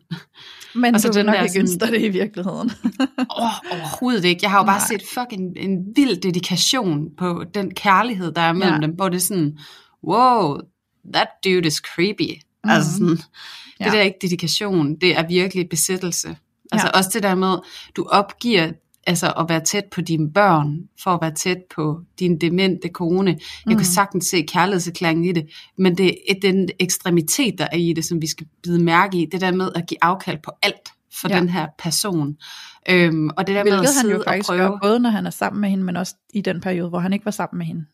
men 0.76 0.96
altså, 0.96 1.08
du 1.08 1.14
vil 1.14 1.26
nok 1.26 1.36
der, 1.36 1.44
ikke 1.44 1.60
ønske 1.60 1.80
det 1.80 2.02
i 2.02 2.10
virkeligheden. 2.10 2.72
oh, 3.40 3.52
overhovedet 3.72 4.26
ikke. 4.26 4.40
Jeg 4.44 4.52
har 4.52 4.58
jo 4.58 4.66
bare 4.66 4.80
Nej. 4.80 4.88
set 4.88 5.04
fucking 5.14 5.58
en 5.58 5.78
vild 5.96 6.22
dedikation 6.22 7.10
på 7.18 7.44
den 7.54 7.74
kærlighed, 7.74 8.32
der 8.32 8.42
er 8.42 8.54
mellem 8.54 8.82
ja. 8.82 8.88
dem, 8.88 8.96
hvor 8.96 9.10
det 9.10 9.16
er 9.16 9.22
sådan, 9.22 9.58
wow, 10.04 10.58
that 11.14 11.28
dude 11.46 11.68
is 11.68 11.76
creepy. 11.76 12.32
Mm-hmm. 12.32 12.70
Altså 12.70 12.92
sådan, 12.92 13.08
det 13.08 13.26
ja. 13.80 13.86
der 13.86 13.98
er 13.98 14.02
ikke 14.02 14.20
dedikation, 14.22 14.96
det 14.96 15.18
er 15.18 15.28
virkelig 15.28 15.70
besættelse. 15.70 16.38
Altså 16.72 16.88
ja. 16.94 16.98
også 16.98 17.10
det 17.14 17.24
der 17.24 17.36
med, 17.36 17.58
du 17.96 18.06
opgiver 18.10 18.72
altså 19.08 19.34
at 19.40 19.46
være 19.50 19.60
tæt 19.60 19.86
på 19.92 20.02
dine 20.02 20.32
børn, 20.32 20.78
for 21.04 21.12
at 21.12 21.22
være 21.22 21.34
tæt 21.34 21.58
på 21.76 22.02
din 22.20 22.42
demente 22.42 22.90
kone. 22.90 23.32
Jeg 23.32 23.40
mm. 23.74 23.76
kan 23.76 23.86
sagtens 23.86 24.26
se 24.26 24.42
kærlighedserklæringen 24.42 25.26
i 25.26 25.32
det, 25.32 25.50
men 25.78 25.98
det 25.98 26.16
er 26.30 26.36
den 26.42 26.70
ekstremitet, 26.80 27.58
der 27.58 27.68
er 27.72 27.78
i 27.78 27.94
det, 27.94 28.06
som 28.06 28.22
vi 28.22 28.28
skal 28.28 28.48
bide 28.64 28.84
mærke 28.84 29.18
i, 29.18 29.26
det 29.26 29.42
der 29.42 29.52
med 29.52 29.70
at 29.76 29.88
give 29.88 29.98
afkald 30.02 30.38
på 30.44 30.52
alt 30.62 30.90
for 31.22 31.30
ja. 31.30 31.40
den 31.40 31.50
her 31.50 31.68
person. 31.80 32.38
Øhm, 32.90 33.30
og 33.38 33.48
det 33.48 33.56
der 33.56 33.62
Hvilket 33.62 33.80
med 33.80 33.90
at 33.90 33.96
han 34.02 34.10
jo 34.10 34.24
faktisk 34.28 34.50
prøve... 34.50 34.60
gør, 34.60 34.78
både 34.82 35.00
når 35.00 35.10
han 35.10 35.26
er 35.26 35.30
sammen 35.30 35.62
med 35.62 35.70
hende, 35.70 35.84
men 35.84 35.98
også 35.98 36.16
i 36.34 36.42
den 36.42 36.62
periode, 36.62 36.90
hvor 36.90 37.00
han 37.00 37.14
ikke 37.14 37.26
var 37.26 37.32
sammen 37.32 37.58
med 37.58 37.66
hende. 37.66 37.86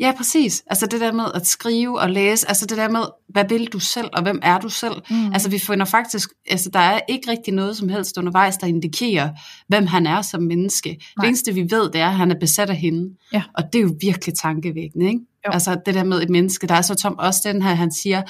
Ja, 0.00 0.12
præcis. 0.16 0.62
Altså 0.66 0.86
det 0.86 1.00
der 1.00 1.12
med 1.12 1.24
at 1.34 1.46
skrive 1.46 2.00
og 2.00 2.10
læse, 2.10 2.48
altså 2.48 2.66
det 2.66 2.78
der 2.78 2.88
med, 2.88 3.00
hvad 3.28 3.44
vil 3.48 3.66
du 3.66 3.78
selv, 3.78 4.08
og 4.12 4.22
hvem 4.22 4.38
er 4.42 4.58
du 4.58 4.68
selv? 4.68 4.94
Mm. 5.10 5.32
Altså 5.32 5.50
vi 5.50 5.58
finder 5.58 5.84
faktisk, 5.84 6.30
altså 6.50 6.70
der 6.72 6.78
er 6.78 7.00
ikke 7.08 7.30
rigtig 7.30 7.54
noget 7.54 7.76
som 7.76 7.88
helst 7.88 8.18
undervejs, 8.18 8.56
der 8.56 8.66
indikerer, 8.66 9.30
hvem 9.68 9.86
han 9.86 10.06
er 10.06 10.22
som 10.22 10.42
menneske. 10.42 10.88
Nej. 10.88 10.98
Det 11.20 11.28
eneste 11.28 11.54
vi 11.54 11.60
ved, 11.70 11.90
det 11.90 12.00
er, 12.00 12.06
at 12.06 12.14
han 12.14 12.30
er 12.30 12.38
besat 12.40 12.70
af 12.70 12.76
hende. 12.76 13.14
Ja. 13.32 13.42
Og 13.54 13.62
det 13.72 13.78
er 13.78 13.82
jo 13.82 13.94
virkelig 14.00 14.34
tankevækkende, 14.34 15.06
ikke? 15.06 15.20
Jo. 15.46 15.50
Altså 15.52 15.80
det 15.86 15.94
der 15.94 16.04
med 16.04 16.22
et 16.22 16.30
menneske, 16.30 16.66
der 16.66 16.74
er 16.74 16.82
så 16.82 16.94
tom, 16.94 17.14
også 17.18 17.40
den 17.44 17.62
her, 17.62 17.74
han 17.74 17.92
siger, 17.92 18.22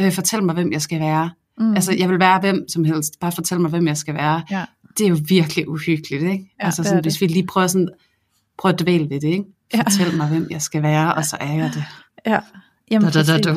øh, 0.00 0.12
fortæl 0.12 0.42
mig, 0.42 0.54
hvem 0.54 0.72
jeg 0.72 0.82
skal 0.82 1.00
være. 1.00 1.30
Mm. 1.58 1.74
Altså 1.74 1.92
jeg 1.92 2.08
vil 2.08 2.18
være 2.18 2.40
hvem 2.40 2.68
som 2.68 2.84
helst, 2.84 3.20
bare 3.20 3.32
fortæl 3.32 3.60
mig, 3.60 3.70
hvem 3.70 3.86
jeg 3.86 3.96
skal 3.96 4.14
være. 4.14 4.42
Ja. 4.50 4.64
Det 4.98 5.04
er 5.04 5.08
jo 5.08 5.18
virkelig 5.28 5.68
uhyggeligt, 5.68 6.22
ikke? 6.22 6.50
Ja, 6.60 6.64
altså 6.64 6.82
sådan, 6.82 7.02
hvis 7.02 7.20
vi 7.20 7.26
lige 7.26 7.46
prøver 7.46 7.66
sådan, 7.66 7.88
prøver 8.58 8.72
at 8.72 8.80
dvæle 8.80 9.10
ved 9.10 9.20
det, 9.20 9.28
ikke? 9.28 9.44
Ja. 9.74 9.82
Fortæl 9.82 10.16
mig, 10.16 10.28
hvem 10.28 10.46
jeg 10.50 10.62
skal 10.62 10.82
være, 10.82 11.14
og 11.14 11.24
så 11.24 11.36
er 11.40 11.52
jeg 11.52 11.70
det. 11.74 11.84
Ja. 12.26 12.38
Jamen, 12.90 13.12
da, 13.12 13.22
da, 13.22 13.38
da, 13.38 13.52
da. 13.52 13.56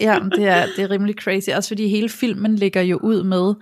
ja, 0.00 0.18
det 0.36 0.48
er, 0.48 0.66
det 0.76 0.84
er 0.84 0.90
rimelig 0.90 1.14
crazy. 1.14 1.48
Også 1.48 1.68
fordi 1.68 1.88
hele 1.88 2.08
filmen 2.08 2.56
ligger 2.56 2.82
jo 2.82 2.98
ud 3.02 3.22
med, 3.22 3.54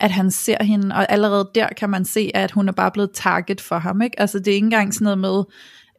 at 0.00 0.10
han 0.10 0.30
ser 0.30 0.64
hende, 0.64 0.94
og 0.94 1.12
allerede 1.12 1.50
der 1.54 1.68
kan 1.76 1.90
man 1.90 2.04
se, 2.04 2.30
at 2.34 2.50
hun 2.50 2.68
er 2.68 2.72
bare 2.72 2.90
blevet 2.90 3.10
target 3.14 3.60
for 3.60 3.78
ham. 3.78 4.02
Ikke? 4.02 4.20
Altså 4.20 4.38
det 4.38 4.48
er 4.48 4.54
ikke 4.54 4.64
engang 4.64 4.94
sådan 4.94 5.04
noget 5.04 5.18
med, 5.18 5.44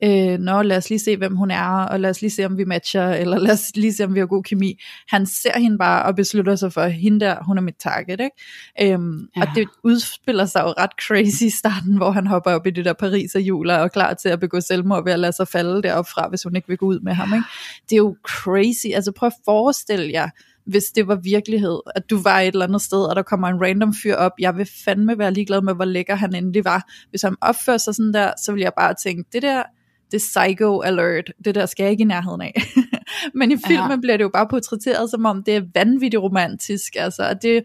øh, 0.04 0.40
nå 0.40 0.62
lad 0.62 0.78
os 0.78 0.90
lige 0.90 1.00
se 1.00 1.18
hvem 1.18 1.36
hun 1.36 1.52
er, 1.52 1.68
og 1.68 2.00
lad 2.00 2.10
os 2.10 2.22
lige 2.22 2.32
se 2.32 2.46
om 2.46 2.58
vi 2.58 2.64
matcher, 2.64 3.10
eller 3.10 3.40
lad 3.40 3.54
os 3.54 3.76
lige 3.76 3.94
se 3.94 4.04
om 4.04 4.14
vi 4.14 4.20
har 4.20 4.26
god 4.26 4.44
kemi. 4.44 4.80
Han 5.08 5.26
ser 5.26 5.60
hende 5.60 5.78
bare 5.78 6.04
og 6.04 6.16
beslutter 6.16 6.56
sig 6.56 6.74
for, 6.74 6.82
at 6.82 6.94
hende 6.94 7.20
der, 7.20 7.44
hun 7.44 7.58
er 7.58 7.62
mit 7.62 7.76
target. 7.80 8.20
Ikke? 8.20 8.94
Øhm, 8.94 9.28
ja. 9.36 9.42
Og 9.42 9.48
det 9.56 9.68
udspiller 9.84 10.46
sig 10.46 10.62
jo 10.62 10.68
ret 10.68 10.92
crazy 11.08 11.44
i 11.44 11.50
starten, 11.50 11.98
hvor 11.98 12.12
han 12.12 12.28
hopper 12.28 12.52
op 12.52 12.68
i 12.68 12.70
det 12.70 12.86
der 12.86 12.94
Paris 12.94 13.36
og 13.36 13.42
juler 13.42 13.78
og 13.78 13.84
er 13.84 13.88
klar 13.88 14.14
til 14.14 14.30
at 14.30 14.40
begå 14.40 14.60
selvmord 14.60 15.04
ved 15.04 15.14
at 15.14 15.20
lade 15.20 15.34
sig 15.34 15.48
falde 15.48 15.82
derop 15.82 16.08
fra, 16.08 16.28
hvis 16.30 16.44
hun 16.44 16.56
ikke 16.56 16.68
vil 16.68 16.78
gå 16.78 16.86
ud 16.86 17.00
med 17.00 17.14
ham. 17.14 17.34
Ikke? 17.34 17.46
Det 17.90 17.96
er 17.96 17.98
jo 17.98 18.16
crazy. 18.24 18.88
Altså 18.96 19.12
prøv 19.12 19.28
at 19.28 19.34
forestille 19.46 20.12
jer, 20.12 20.30
hvis 20.66 20.84
det 20.84 21.08
var 21.08 21.16
virkelighed, 21.16 21.80
at 21.96 22.10
du 22.10 22.22
var 22.22 22.40
et 22.40 22.48
eller 22.48 22.66
andet 22.66 22.82
sted, 22.82 23.04
og 23.04 23.16
der 23.16 23.22
kommer 23.22 23.48
en 23.48 23.62
random 23.62 23.94
fyr 24.04 24.16
op, 24.16 24.32
jeg 24.40 24.58
vil 24.58 24.70
fandme 24.86 25.18
være 25.18 25.34
ligeglad 25.34 25.62
med, 25.62 25.76
hvor 25.76 25.86
lækker 25.86 26.16
han 26.16 26.36
endelig 26.36 26.66
var. 26.66 26.90
Hvis 27.10 27.22
han 27.22 27.36
opfører 27.42 27.78
sig 27.78 27.96
sådan 27.96 28.14
der, 28.14 28.32
så 28.44 28.52
vil 28.52 28.62
jeg 28.62 28.72
bare 28.78 28.94
tænke, 29.04 29.24
det 29.34 29.42
der, 29.42 29.64
det 30.12 30.18
psycho 30.18 30.82
alert, 30.82 31.32
det 31.46 31.56
der 31.56 31.66
skal 31.66 31.84
jeg 31.84 31.92
ikke 31.92 32.02
i 32.02 32.06
nærheden 32.06 32.42
af. 32.42 32.54
Men 33.40 33.52
i 33.52 33.58
filmen 33.68 33.92
ja. 33.92 33.96
bliver 33.96 34.18
det 34.18 34.24
jo 34.24 34.30
bare 34.30 34.48
portrætteret, 34.48 35.10
som 35.10 35.26
om 35.26 35.44
det 35.44 35.56
er 35.56 35.62
vanvittigt 35.74 36.22
romantisk, 36.22 36.96
altså, 36.96 37.34
det, 37.42 37.64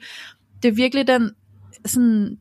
det 0.63 0.69
er 0.69 0.73
virkelig 0.73 1.07
den 1.07 1.31
sådan 1.87 2.39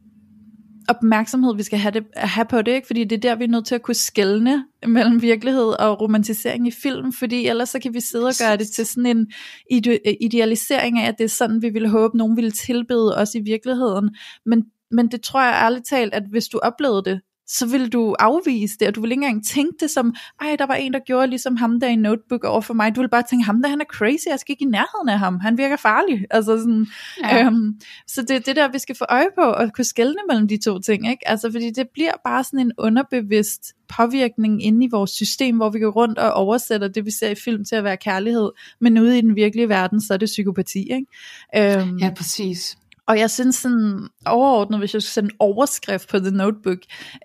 opmærksomhed, 0.87 1.55
vi 1.55 1.63
skal 1.63 1.79
have, 1.79 1.91
det, 1.91 2.03
have 2.15 2.45
på 2.45 2.61
det, 2.61 2.71
ikke? 2.71 2.87
fordi 2.87 3.03
det 3.03 3.15
er 3.15 3.19
der, 3.19 3.35
vi 3.35 3.43
er 3.43 3.47
nødt 3.47 3.65
til 3.65 3.75
at 3.75 3.81
kunne 3.81 3.95
skelne 3.95 4.65
mellem 4.87 5.21
virkelighed 5.21 5.79
og 5.79 6.01
romantisering 6.01 6.67
i 6.67 6.71
film, 6.71 7.13
fordi 7.13 7.47
ellers 7.47 7.69
så 7.69 7.79
kan 7.79 7.93
vi 7.93 7.99
sidde 7.99 8.25
og 8.25 8.33
gøre 8.39 8.57
det 8.57 8.67
til 8.67 8.85
sådan 8.85 9.05
en 9.05 9.27
ide- 9.71 10.17
idealisering 10.21 10.99
af, 10.99 11.07
at 11.07 11.15
det 11.17 11.23
er 11.23 11.29
sådan, 11.29 11.61
vi 11.61 11.69
ville 11.69 11.89
håbe, 11.89 12.17
nogen 12.17 12.35
ville 12.35 12.51
tilbede 12.51 13.17
os 13.17 13.35
i 13.35 13.39
virkeligheden, 13.39 14.15
men 14.45 14.65
men 14.91 15.07
det 15.07 15.21
tror 15.21 15.41
jeg 15.41 15.61
ærligt 15.63 15.85
talt, 15.85 16.13
at 16.13 16.23
hvis 16.29 16.47
du 16.47 16.59
oplevede 16.63 17.03
det, 17.05 17.21
så 17.47 17.65
vil 17.65 17.93
du 17.93 18.15
afvise 18.19 18.77
det, 18.79 18.87
og 18.87 18.95
du 18.95 19.01
vil 19.01 19.11
ikke 19.11 19.25
engang 19.25 19.45
tænke 19.45 19.77
det 19.79 19.89
som, 19.89 20.15
ej, 20.41 20.55
der 20.59 20.65
var 20.65 20.73
en, 20.73 20.93
der 20.93 20.99
gjorde 20.99 21.27
ligesom 21.27 21.55
ham 21.55 21.79
der 21.79 21.87
i 21.87 21.95
Notebook 21.95 22.43
over 22.43 22.61
for 22.61 22.73
mig. 22.73 22.95
Du 22.95 23.01
vil 23.01 23.09
bare 23.09 23.23
tænke, 23.29 23.45
ham 23.45 23.61
der, 23.61 23.69
han 23.69 23.81
er 23.81 23.85
crazy, 23.85 24.27
jeg 24.29 24.39
skal 24.39 24.53
ikke 24.53 24.65
i 24.65 24.67
nærheden 24.67 25.09
af 25.09 25.19
ham, 25.19 25.39
han 25.39 25.57
virker 25.57 25.75
farlig. 25.75 26.25
Altså 26.31 26.57
sådan, 26.57 26.87
ja. 27.23 27.45
øhm, 27.45 27.79
så 28.07 28.21
det 28.21 28.31
er 28.31 28.39
det 28.39 28.55
der, 28.55 28.71
vi 28.71 28.79
skal 28.79 28.95
få 28.95 29.05
øje 29.09 29.29
på, 29.35 29.41
og 29.41 29.73
kunne 29.73 29.85
skelne 29.85 30.19
mellem 30.29 30.47
de 30.47 30.57
to 30.57 30.79
ting, 30.79 31.09
ikke? 31.09 31.29
Altså, 31.29 31.51
fordi 31.51 31.71
det 31.71 31.89
bliver 31.93 32.13
bare 32.23 32.43
sådan 32.43 32.59
en 32.59 32.71
underbevidst 32.77 33.73
påvirkning 33.87 34.63
inde 34.63 34.85
i 34.85 34.89
vores 34.91 35.11
system, 35.11 35.55
hvor 35.55 35.69
vi 35.69 35.79
går 35.79 35.91
rundt 35.91 36.19
og 36.19 36.33
oversætter 36.33 36.87
det, 36.87 37.05
vi 37.05 37.11
ser 37.11 37.29
i 37.29 37.35
film 37.35 37.65
til 37.65 37.75
at 37.75 37.83
være 37.83 37.97
kærlighed, 37.97 38.51
men 38.81 38.97
ude 38.97 39.17
i 39.17 39.21
den 39.21 39.35
virkelige 39.35 39.69
verden, 39.69 40.01
så 40.01 40.13
er 40.13 40.17
det 40.17 40.25
psykopati, 40.25 40.79
ikke? 40.79 41.79
Øhm, 41.79 41.97
ja, 41.97 42.11
præcis. 42.17 42.77
Og 43.07 43.19
jeg 43.19 43.29
synes 43.29 43.55
sådan 43.55 44.07
overordnet, 44.25 44.79
hvis 44.79 44.93
jeg 44.93 45.01
skulle 45.01 45.13
sætte 45.13 45.27
en 45.27 45.35
overskrift 45.39 46.09
på 46.09 46.19
The 46.19 46.31
Notebook, 46.31 46.77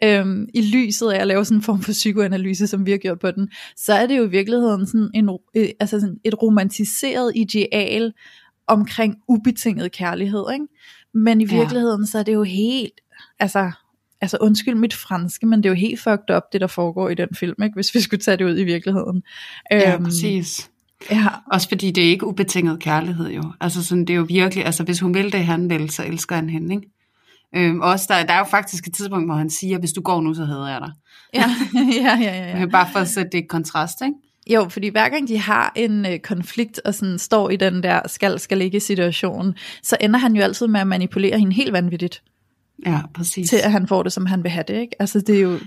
øhm, 0.05 0.49
i 0.55 0.63
lyset 0.63 1.11
af 1.11 1.21
at 1.21 1.27
lave 1.27 1.45
sådan 1.45 1.59
en 1.59 1.63
form 1.63 1.83
for 1.83 1.93
psykoanalyse, 1.93 2.67
som 2.67 2.87
vi 2.87 2.91
har 2.91 2.99
gjort 2.99 3.19
på 3.19 3.31
den, 3.31 3.49
så 3.77 3.93
er 3.93 4.07
det 4.07 4.19
jo 4.19 4.25
i 4.25 4.31
virkeligheden 4.31 4.87
sådan, 4.87 5.11
en, 5.15 5.39
øh, 5.57 5.69
altså 5.81 6.01
sådan 6.01 6.17
et 6.25 6.43
romantiseret 6.43 7.33
ideal 7.35 8.13
omkring 8.67 9.17
ubetinget 9.29 9.93
kærlighed. 9.93 10.45
Ikke? 10.53 10.67
Men 11.15 11.41
i 11.41 11.45
virkeligheden, 11.45 12.01
ja. 12.01 12.07
så 12.07 12.19
er 12.19 12.23
det 12.23 12.35
jo 12.35 12.43
helt, 12.43 13.01
altså, 13.39 13.71
altså 14.21 14.39
undskyld 14.41 14.75
mit 14.75 14.95
franske, 14.95 15.47
men 15.47 15.63
det 15.63 15.69
er 15.69 15.71
jo 15.71 15.77
helt 15.77 16.01
fucked 16.01 16.37
up, 16.37 16.43
det 16.53 16.61
der 16.61 16.67
foregår 16.67 17.09
i 17.09 17.15
den 17.15 17.29
film, 17.35 17.63
ikke? 17.63 17.75
hvis 17.75 17.95
vi 17.95 18.01
skulle 18.01 18.21
tage 18.21 18.37
det 18.37 18.45
ud 18.45 18.59
i 18.59 18.65
virkeligheden. 18.65 19.23
Ja, 19.71 19.95
øhm, 19.95 20.05
præcis. 20.05 20.70
Ja. 21.11 21.27
Også 21.53 21.69
fordi 21.69 21.91
det 21.91 22.05
er 22.05 22.09
ikke 22.09 22.27
ubetinget 22.27 22.81
kærlighed 22.81 23.31
jo. 23.31 23.43
Altså 23.61 23.85
sådan, 23.85 24.05
det 24.05 24.11
er 24.11 24.17
jo 24.17 24.27
virkelig, 24.29 24.67
altså 24.67 24.85
hvis 24.85 25.01
hun 25.01 25.15
vil 25.15 25.33
det, 25.33 25.47
han 25.47 25.71
vil, 25.71 25.91
så 25.91 26.05
elsker 26.05 26.35
han 26.37 26.51
hende, 26.51 26.75
ikke? 26.75 26.89
Øhm, 27.57 27.81
også 27.81 28.07
der, 28.09 28.27
der 28.27 28.33
er 28.33 28.39
jo 28.39 28.45
faktisk 28.45 28.87
et 28.87 28.95
tidspunkt, 28.95 29.27
hvor 29.27 29.35
han 29.35 29.51
siger, 29.51 29.79
hvis 29.79 29.93
du 29.93 30.01
går 30.01 30.21
nu, 30.21 30.35
så 30.35 30.45
hader 30.45 30.69
jeg 30.69 30.81
dig. 30.81 30.93
Ja, 31.35 31.45
ja, 32.05 32.19
ja. 32.19 32.37
ja, 32.37 32.61
ja. 32.61 32.67
Bare 32.67 32.89
for 32.93 32.99
at 32.99 33.09
sætte 33.09 33.31
det 33.33 33.39
i 33.39 33.47
kontrast, 33.47 34.03
ikke? 34.03 34.15
Jo, 34.47 34.69
fordi 34.69 34.89
hver 34.89 35.09
gang 35.09 35.29
de 35.29 35.39
har 35.39 35.73
en 35.77 36.07
øh, 36.07 36.19
konflikt 36.19 36.81
og 36.85 36.95
sådan 36.95 37.19
står 37.19 37.51
i 37.51 37.57
den 37.57 37.83
der 37.83 38.01
skal 38.09 38.39
skal 38.39 38.63
ikke 38.63 38.81
situation, 38.81 39.55
så 39.83 39.97
ender 40.01 40.19
han 40.19 40.37
jo 40.37 40.43
altid 40.43 40.67
med 40.67 40.81
at 40.81 40.87
manipulere 40.87 41.39
hende 41.39 41.53
helt 41.53 41.73
vanvittigt. 41.73 42.23
Ja, 42.87 43.01
præcis. 43.15 43.51
Til 43.51 43.57
at 43.57 43.73
han 43.73 43.87
får 43.87 44.03
det, 44.03 44.13
som 44.13 44.27
han 44.27 44.43
vil 44.43 44.51
have 44.51 44.65
det, 44.69 44.81
ikke? 44.81 44.97
Altså 44.99 45.21
det 45.21 45.37
er 45.37 45.41
jo, 45.41 45.59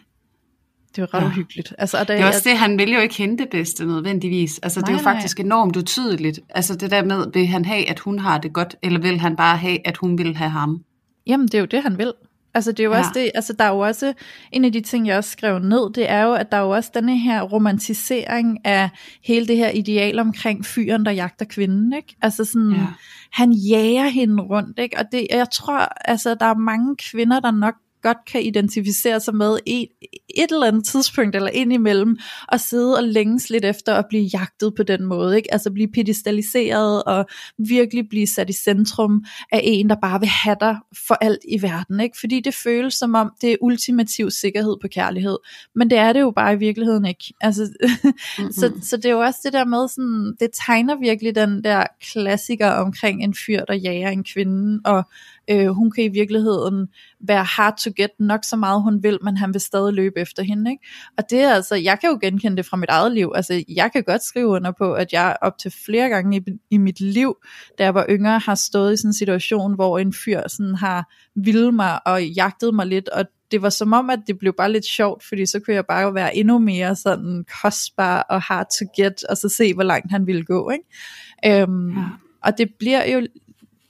det 0.95 1.01
er 1.01 1.01
jo 1.01 1.17
ret 1.17 1.21
ja. 1.21 1.27
uhyggeligt. 1.27 1.73
Altså, 1.77 1.99
det, 1.99 2.07
det 2.07 2.19
er 2.19 2.27
også 2.27 2.49
det, 2.49 2.57
han 2.57 2.77
vil 2.77 2.93
jo 2.93 2.99
ikke 2.99 3.15
hente 3.15 3.43
det 3.43 3.51
bedste 3.51 3.85
nødvendigvis. 3.85 4.59
Altså, 4.63 4.79
nej, 4.79 4.85
det 4.85 4.93
er 4.93 4.97
jo 4.97 5.03
faktisk 5.03 5.39
nej. 5.39 5.45
enormt 5.45 5.77
utydeligt. 5.77 6.39
Altså 6.49 6.75
det 6.75 6.91
der 6.91 7.03
med, 7.03 7.25
vil 7.33 7.47
han 7.47 7.65
have, 7.65 7.89
at 7.89 7.99
hun 7.99 8.19
har 8.19 8.37
det 8.37 8.53
godt, 8.53 8.75
eller 8.83 8.99
vil 8.99 9.19
han 9.19 9.35
bare 9.35 9.57
have, 9.57 9.87
at 9.87 9.97
hun 9.97 10.17
vil 10.17 10.35
have 10.35 10.49
ham? 10.49 10.83
Jamen, 11.27 11.47
det 11.47 11.53
er 11.53 11.59
jo 11.59 11.65
det, 11.65 11.83
han 11.83 11.97
vil. 11.97 12.13
Altså 12.55 12.71
det 12.71 12.79
er 12.79 12.83
jo 12.83 12.93
ja. 12.93 12.99
også 12.99 13.11
det, 13.13 13.31
altså 13.35 13.53
der 13.53 13.65
er 13.65 13.69
jo 13.69 13.79
også, 13.79 14.13
en 14.51 14.65
af 14.65 14.71
de 14.71 14.81
ting, 14.81 15.07
jeg 15.07 15.17
også 15.17 15.29
skrev 15.29 15.59
ned, 15.59 15.93
det 15.93 16.09
er 16.09 16.23
jo, 16.23 16.33
at 16.33 16.51
der 16.51 16.57
er 16.57 16.61
jo 16.61 16.69
også 16.69 16.91
denne 16.93 17.19
her 17.19 17.41
romantisering 17.41 18.65
af 18.65 18.89
hele 19.23 19.47
det 19.47 19.57
her 19.57 19.69
ideal 19.69 20.19
omkring 20.19 20.65
fyren, 20.65 21.05
der 21.05 21.11
jagter 21.11 21.45
kvinden, 21.45 21.93
ikke? 21.93 22.15
Altså 22.21 22.45
sådan, 22.45 22.71
ja. 22.71 22.87
han 23.31 23.51
jager 23.51 24.07
hende 24.07 24.43
rundt, 24.43 24.79
ikke? 24.79 24.97
Og 24.97 25.05
det, 25.11 25.27
jeg 25.31 25.47
tror, 25.53 26.09
altså 26.09 26.35
der 26.35 26.45
er 26.45 26.55
mange 26.55 26.95
kvinder, 26.95 27.39
der 27.39 27.51
nok 27.51 27.75
godt 28.03 28.17
kan 28.27 28.43
identificere 28.43 29.19
sig 29.19 29.35
med 29.35 29.57
et, 29.65 29.87
et 30.37 30.51
eller 30.51 30.67
andet 30.67 30.85
tidspunkt 30.85 31.35
eller 31.35 31.49
ind 31.49 31.73
imellem, 31.73 32.17
og 32.47 32.59
sidde 32.59 32.97
og 32.97 33.03
længes 33.03 33.49
lidt 33.49 33.65
efter 33.65 33.93
at 33.93 34.05
blive 34.09 34.23
jagtet 34.23 34.73
på 34.75 34.83
den 34.83 35.05
måde, 35.05 35.37
ikke? 35.37 35.53
altså 35.53 35.71
blive 35.71 35.87
pedestaliseret 35.87 37.03
og 37.03 37.25
virkelig 37.57 38.09
blive 38.09 38.27
sat 38.27 38.49
i 38.49 38.53
centrum 38.53 39.25
af 39.51 39.61
en, 39.63 39.89
der 39.89 39.95
bare 40.01 40.19
vil 40.19 40.29
have 40.29 40.57
dig 40.59 40.77
for 41.07 41.15
alt 41.21 41.39
i 41.49 41.61
verden, 41.61 41.99
ikke? 41.99 42.17
fordi 42.19 42.39
det 42.39 42.55
føles 42.55 42.93
som 42.93 43.15
om, 43.15 43.31
det 43.41 43.51
er 43.51 43.57
ultimativ 43.61 44.31
sikkerhed 44.31 44.75
på 44.81 44.87
kærlighed, 44.87 45.37
men 45.75 45.89
det 45.89 45.97
er 45.97 46.13
det 46.13 46.21
jo 46.21 46.31
bare 46.31 46.53
i 46.53 46.57
virkeligheden 46.57 47.05
ikke. 47.05 47.33
Altså, 47.41 47.69
mm-hmm. 47.81 48.51
så, 48.59 48.71
så 48.81 48.97
det 48.97 49.05
er 49.05 49.11
jo 49.11 49.19
også 49.19 49.39
det 49.43 49.53
der 49.53 49.65
med, 49.65 49.87
sådan, 49.87 50.35
det 50.39 50.49
tegner 50.65 50.95
virkelig 50.99 51.35
den 51.35 51.63
der 51.63 51.83
klassiker 52.11 52.69
omkring 52.69 53.23
en 53.23 53.35
fyr, 53.45 53.65
der 53.65 53.73
jager 53.73 54.09
en 54.09 54.23
kvinde, 54.23 54.81
og 54.85 55.03
Øh, 55.49 55.67
hun 55.67 55.91
kan 55.91 56.03
i 56.03 56.07
virkeligheden 56.07 56.87
være 57.19 57.43
hard 57.43 57.77
to 57.77 57.91
get 57.95 58.09
nok 58.19 58.43
så 58.43 58.55
meget 58.55 58.83
hun 58.83 59.03
vil, 59.03 59.19
men 59.23 59.37
han 59.37 59.53
vil 59.53 59.61
stadig 59.61 59.93
løbe 59.93 60.19
efter 60.19 60.43
hende. 60.43 60.71
Ikke? 60.71 60.85
Og 61.17 61.23
det 61.29 61.39
er 61.39 61.53
altså, 61.53 61.75
jeg 61.75 61.99
kan 61.99 62.09
jo 62.09 62.17
genkende 62.21 62.57
det 62.57 62.65
fra 62.65 62.77
mit 62.77 62.89
eget 62.89 63.11
liv. 63.11 63.31
Altså, 63.35 63.63
jeg 63.69 63.91
kan 63.91 64.03
godt 64.03 64.23
skrive 64.23 64.47
under 64.47 64.71
på, 64.71 64.93
at 64.93 65.13
jeg 65.13 65.37
op 65.41 65.57
til 65.57 65.73
flere 65.85 66.09
gange 66.09 66.37
i, 66.37 66.41
i 66.71 66.77
mit 66.77 66.99
liv, 66.99 67.35
da 67.77 67.83
jeg 67.83 67.93
var 67.93 68.05
yngre, 68.09 68.39
har 68.39 68.55
stået 68.55 68.93
i 68.93 68.97
sådan 68.97 69.09
en 69.09 69.13
situation, 69.13 69.75
hvor 69.75 69.99
en 69.99 70.13
fyr 70.13 70.41
sådan 70.47 70.75
har 70.75 71.13
vildt 71.35 71.73
mig 71.73 72.07
og 72.07 72.25
jagtet 72.25 72.75
mig 72.75 72.87
lidt, 72.87 73.09
og 73.09 73.25
det 73.51 73.61
var 73.61 73.69
som 73.69 73.93
om, 73.93 74.09
at 74.09 74.19
det 74.27 74.39
blev 74.39 74.53
bare 74.57 74.71
lidt 74.71 74.85
sjovt, 74.85 75.23
fordi 75.29 75.45
så 75.45 75.59
kunne 75.59 75.75
jeg 75.75 75.85
bare 75.85 76.13
være 76.13 76.35
endnu 76.35 76.59
mere 76.59 76.95
sådan 76.95 77.45
kostbar 77.61 78.21
og 78.21 78.41
hard 78.41 78.67
to 78.79 78.85
get, 79.03 79.23
og 79.23 79.37
så 79.37 79.49
se, 79.49 79.73
hvor 79.73 79.83
langt 79.83 80.11
han 80.11 80.27
ville 80.27 80.43
gå. 80.43 80.69
Ikke? 80.69 81.61
Øhm, 81.61 81.89
ja. 81.89 82.03
Og 82.43 82.57
det 82.57 82.69
bliver 82.79 83.05
jo 83.13 83.27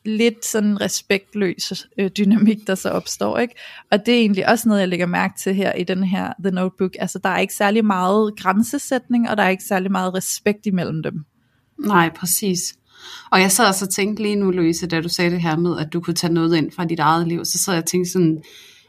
lidt 0.06 0.46
sådan 0.46 0.82
respektløs 0.82 1.88
øh, 1.98 2.10
dynamik, 2.18 2.68
der 2.68 2.76
så 2.76 2.90
opstår, 2.90 3.38
ikke? 3.38 3.56
Og 3.92 4.06
det 4.06 4.14
er 4.14 4.20
egentlig 4.20 4.50
også 4.50 4.68
noget, 4.68 4.82
jeg 4.82 4.90
lægger 4.90 5.06
mærke 5.06 5.34
til 5.40 5.56
her 5.56 5.74
i 5.74 5.84
den 5.84 6.04
her 6.04 6.34
The 6.44 6.52
Notebook. 6.52 6.92
Altså, 7.00 7.20
der 7.20 7.30
er 7.30 7.40
ikke 7.40 7.54
særlig 7.54 7.86
meget 7.86 8.36
grænsesætning, 8.38 9.30
og 9.30 9.38
der 9.38 9.44
er 9.44 9.50
ikke 9.50 9.64
særlig 9.64 9.92
meget 9.92 10.14
respekt 10.14 10.66
imellem 10.66 11.04
dem. 11.04 11.26
Nej, 11.80 12.10
præcis. 12.16 12.76
Og 13.32 13.42
jeg 13.42 13.52
sad 13.52 13.68
og 13.68 13.76
så 13.76 13.88
tænkte 13.88 14.24
lige 14.24 14.36
nu, 14.36 14.52
Louise, 14.52 14.88
da 14.88 15.02
du 15.02 15.10
sagde 15.10 15.32
det 15.32 15.42
her 15.42 15.58
med, 15.58 15.80
at 15.80 15.94
du 15.94 16.02
kunne 16.02 16.14
tage 16.14 16.34
noget 16.34 16.56
ind 16.56 16.72
fra 16.72 16.86
dit 16.86 17.00
eget 17.00 17.28
liv, 17.28 17.46
så 17.46 17.58
sad 17.58 17.74
jeg 17.74 17.84
og 17.84 17.90
tænkte 17.90 18.12
sådan, 18.12 18.44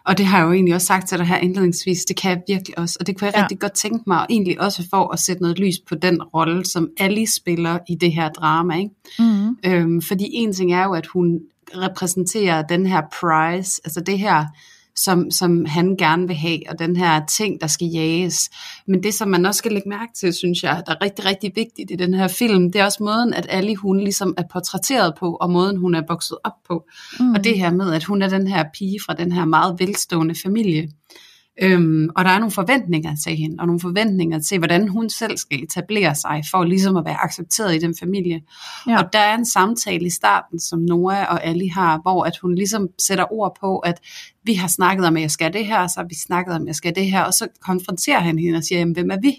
og 0.06 0.18
det 0.18 0.26
har 0.26 0.38
jeg 0.38 0.46
jo 0.46 0.52
egentlig 0.52 0.75
også 0.75 0.87
sagt 0.87 1.08
til 1.08 1.18
dig 1.18 1.26
her 1.26 1.37
indledningsvis, 1.37 2.04
det 2.04 2.16
kan 2.16 2.30
jeg 2.30 2.42
virkelig 2.49 2.78
også, 2.78 2.96
og 3.00 3.06
det 3.06 3.18
kunne 3.18 3.26
jeg 3.26 3.34
ja. 3.37 3.42
rigtig 3.42 3.58
godt 3.58 3.73
tænke 3.73 4.04
mig, 4.06 4.18
og 4.18 4.26
egentlig 4.30 4.61
også 4.61 4.87
for 4.90 5.12
at 5.12 5.20
sætte 5.20 5.42
noget 5.42 5.58
lys 5.58 5.75
på 5.88 5.94
den 5.94 6.23
rolle, 6.23 6.64
som 6.64 6.88
Ali 6.99 7.26
spiller 7.26 7.78
i 7.88 7.94
det 7.94 8.12
her 8.12 8.28
drama. 8.28 8.78
Ikke? 8.78 8.90
Mm. 9.18 9.56
Øhm, 9.66 10.02
fordi 10.02 10.25
en 10.32 10.52
ting 10.52 10.73
er 10.73 10.84
jo, 10.84 10.92
at 10.92 11.06
hun 11.06 11.40
repræsenterer 11.76 12.62
den 12.62 12.87
her 12.87 13.02
prize, 13.20 13.80
altså 13.84 14.00
det 14.00 14.18
her 14.18 14.44
som, 14.96 15.30
som 15.30 15.64
han 15.64 15.96
gerne 15.96 16.26
vil 16.26 16.36
have, 16.36 16.60
og 16.68 16.78
den 16.78 16.96
her 16.96 17.26
ting, 17.26 17.60
der 17.60 17.66
skal 17.66 17.88
jages. 17.88 18.50
Men 18.86 19.02
det, 19.02 19.14
som 19.14 19.28
man 19.28 19.46
også 19.46 19.58
skal 19.58 19.72
lægge 19.72 19.88
mærke 19.88 20.12
til, 20.14 20.34
synes 20.34 20.62
jeg, 20.62 20.82
der 20.86 20.92
er 20.92 21.04
rigtig, 21.04 21.24
rigtig 21.24 21.52
vigtigt 21.54 21.90
i 21.90 21.96
den 21.96 22.14
her 22.14 22.28
film, 22.28 22.72
det 22.72 22.80
er 22.80 22.84
også 22.84 23.02
måden, 23.02 23.34
at 23.34 23.46
Ali 23.48 23.74
hun 23.74 24.00
ligesom 24.00 24.34
er 24.38 24.42
portrætteret 24.52 25.14
på, 25.18 25.34
og 25.34 25.50
måden 25.50 25.76
hun 25.76 25.94
er 25.94 26.02
vokset 26.08 26.38
op 26.44 26.52
på. 26.68 26.84
Mm. 27.20 27.32
Og 27.32 27.44
det 27.44 27.58
her 27.58 27.72
med, 27.72 27.92
at 27.92 28.04
hun 28.04 28.22
er 28.22 28.28
den 28.28 28.46
her 28.46 28.64
pige 28.74 28.98
fra 29.06 29.14
den 29.14 29.32
her 29.32 29.44
meget 29.44 29.76
velstående 29.78 30.34
familie. 30.42 30.88
Øhm, 31.62 32.08
og 32.16 32.25
der 32.25 32.30
er 32.30 32.38
nogle 32.38 32.50
forventninger 32.50 33.16
til 33.25 33.37
hende, 33.37 33.56
og 33.58 33.66
nogle 33.66 33.80
forventninger 33.80 34.38
til, 34.38 34.58
hvordan 34.58 34.88
hun 34.88 35.11
selv 35.11 35.37
skal 35.37 35.62
etablere 35.62 36.14
sig, 36.14 36.42
for 36.50 36.64
ligesom 36.64 36.96
at 36.96 37.04
være 37.04 37.25
accepteret 37.25 37.75
i 37.75 37.78
den 37.78 37.94
familie. 38.00 38.42
Ja. 38.88 39.02
Og 39.02 39.12
der 39.12 39.18
er 39.18 39.34
en 39.34 39.46
samtale 39.46 40.06
i 40.06 40.11
starten, 40.11 40.61
som 40.61 40.78
Noah 40.78 41.30
og 41.30 41.46
Ali 41.46 41.66
har, 41.66 42.00
hvor 42.02 42.25
at 42.25 42.37
hun 42.42 42.54
ligesom 42.54 42.88
sætter 42.99 43.32
ord 43.32 43.56
på, 43.61 43.78
at 43.78 44.00
vi 44.44 44.54
har 44.54 44.68
snakket 44.68 45.06
om, 45.06 45.16
at 45.16 45.23
jeg 45.23 45.30
skal 45.30 45.52
det 45.52 45.66
her, 45.66 45.78
og 45.78 45.90
så 45.90 46.00
har 46.00 46.06
vi 46.08 46.14
snakket 46.14 46.54
om, 46.54 46.62
at 46.62 46.66
jeg 46.66 46.75
skal 46.75 46.94
det 46.94 47.06
her, 47.06 47.23
og 47.23 47.34
så 47.34 47.49
konfronterer 47.61 48.20
han 48.20 48.38
hende 48.38 48.56
og 48.56 48.64
siger, 48.64 48.78
jamen, 48.78 48.94
hvem 48.94 49.11
er 49.11 49.20
vi? 49.23 49.34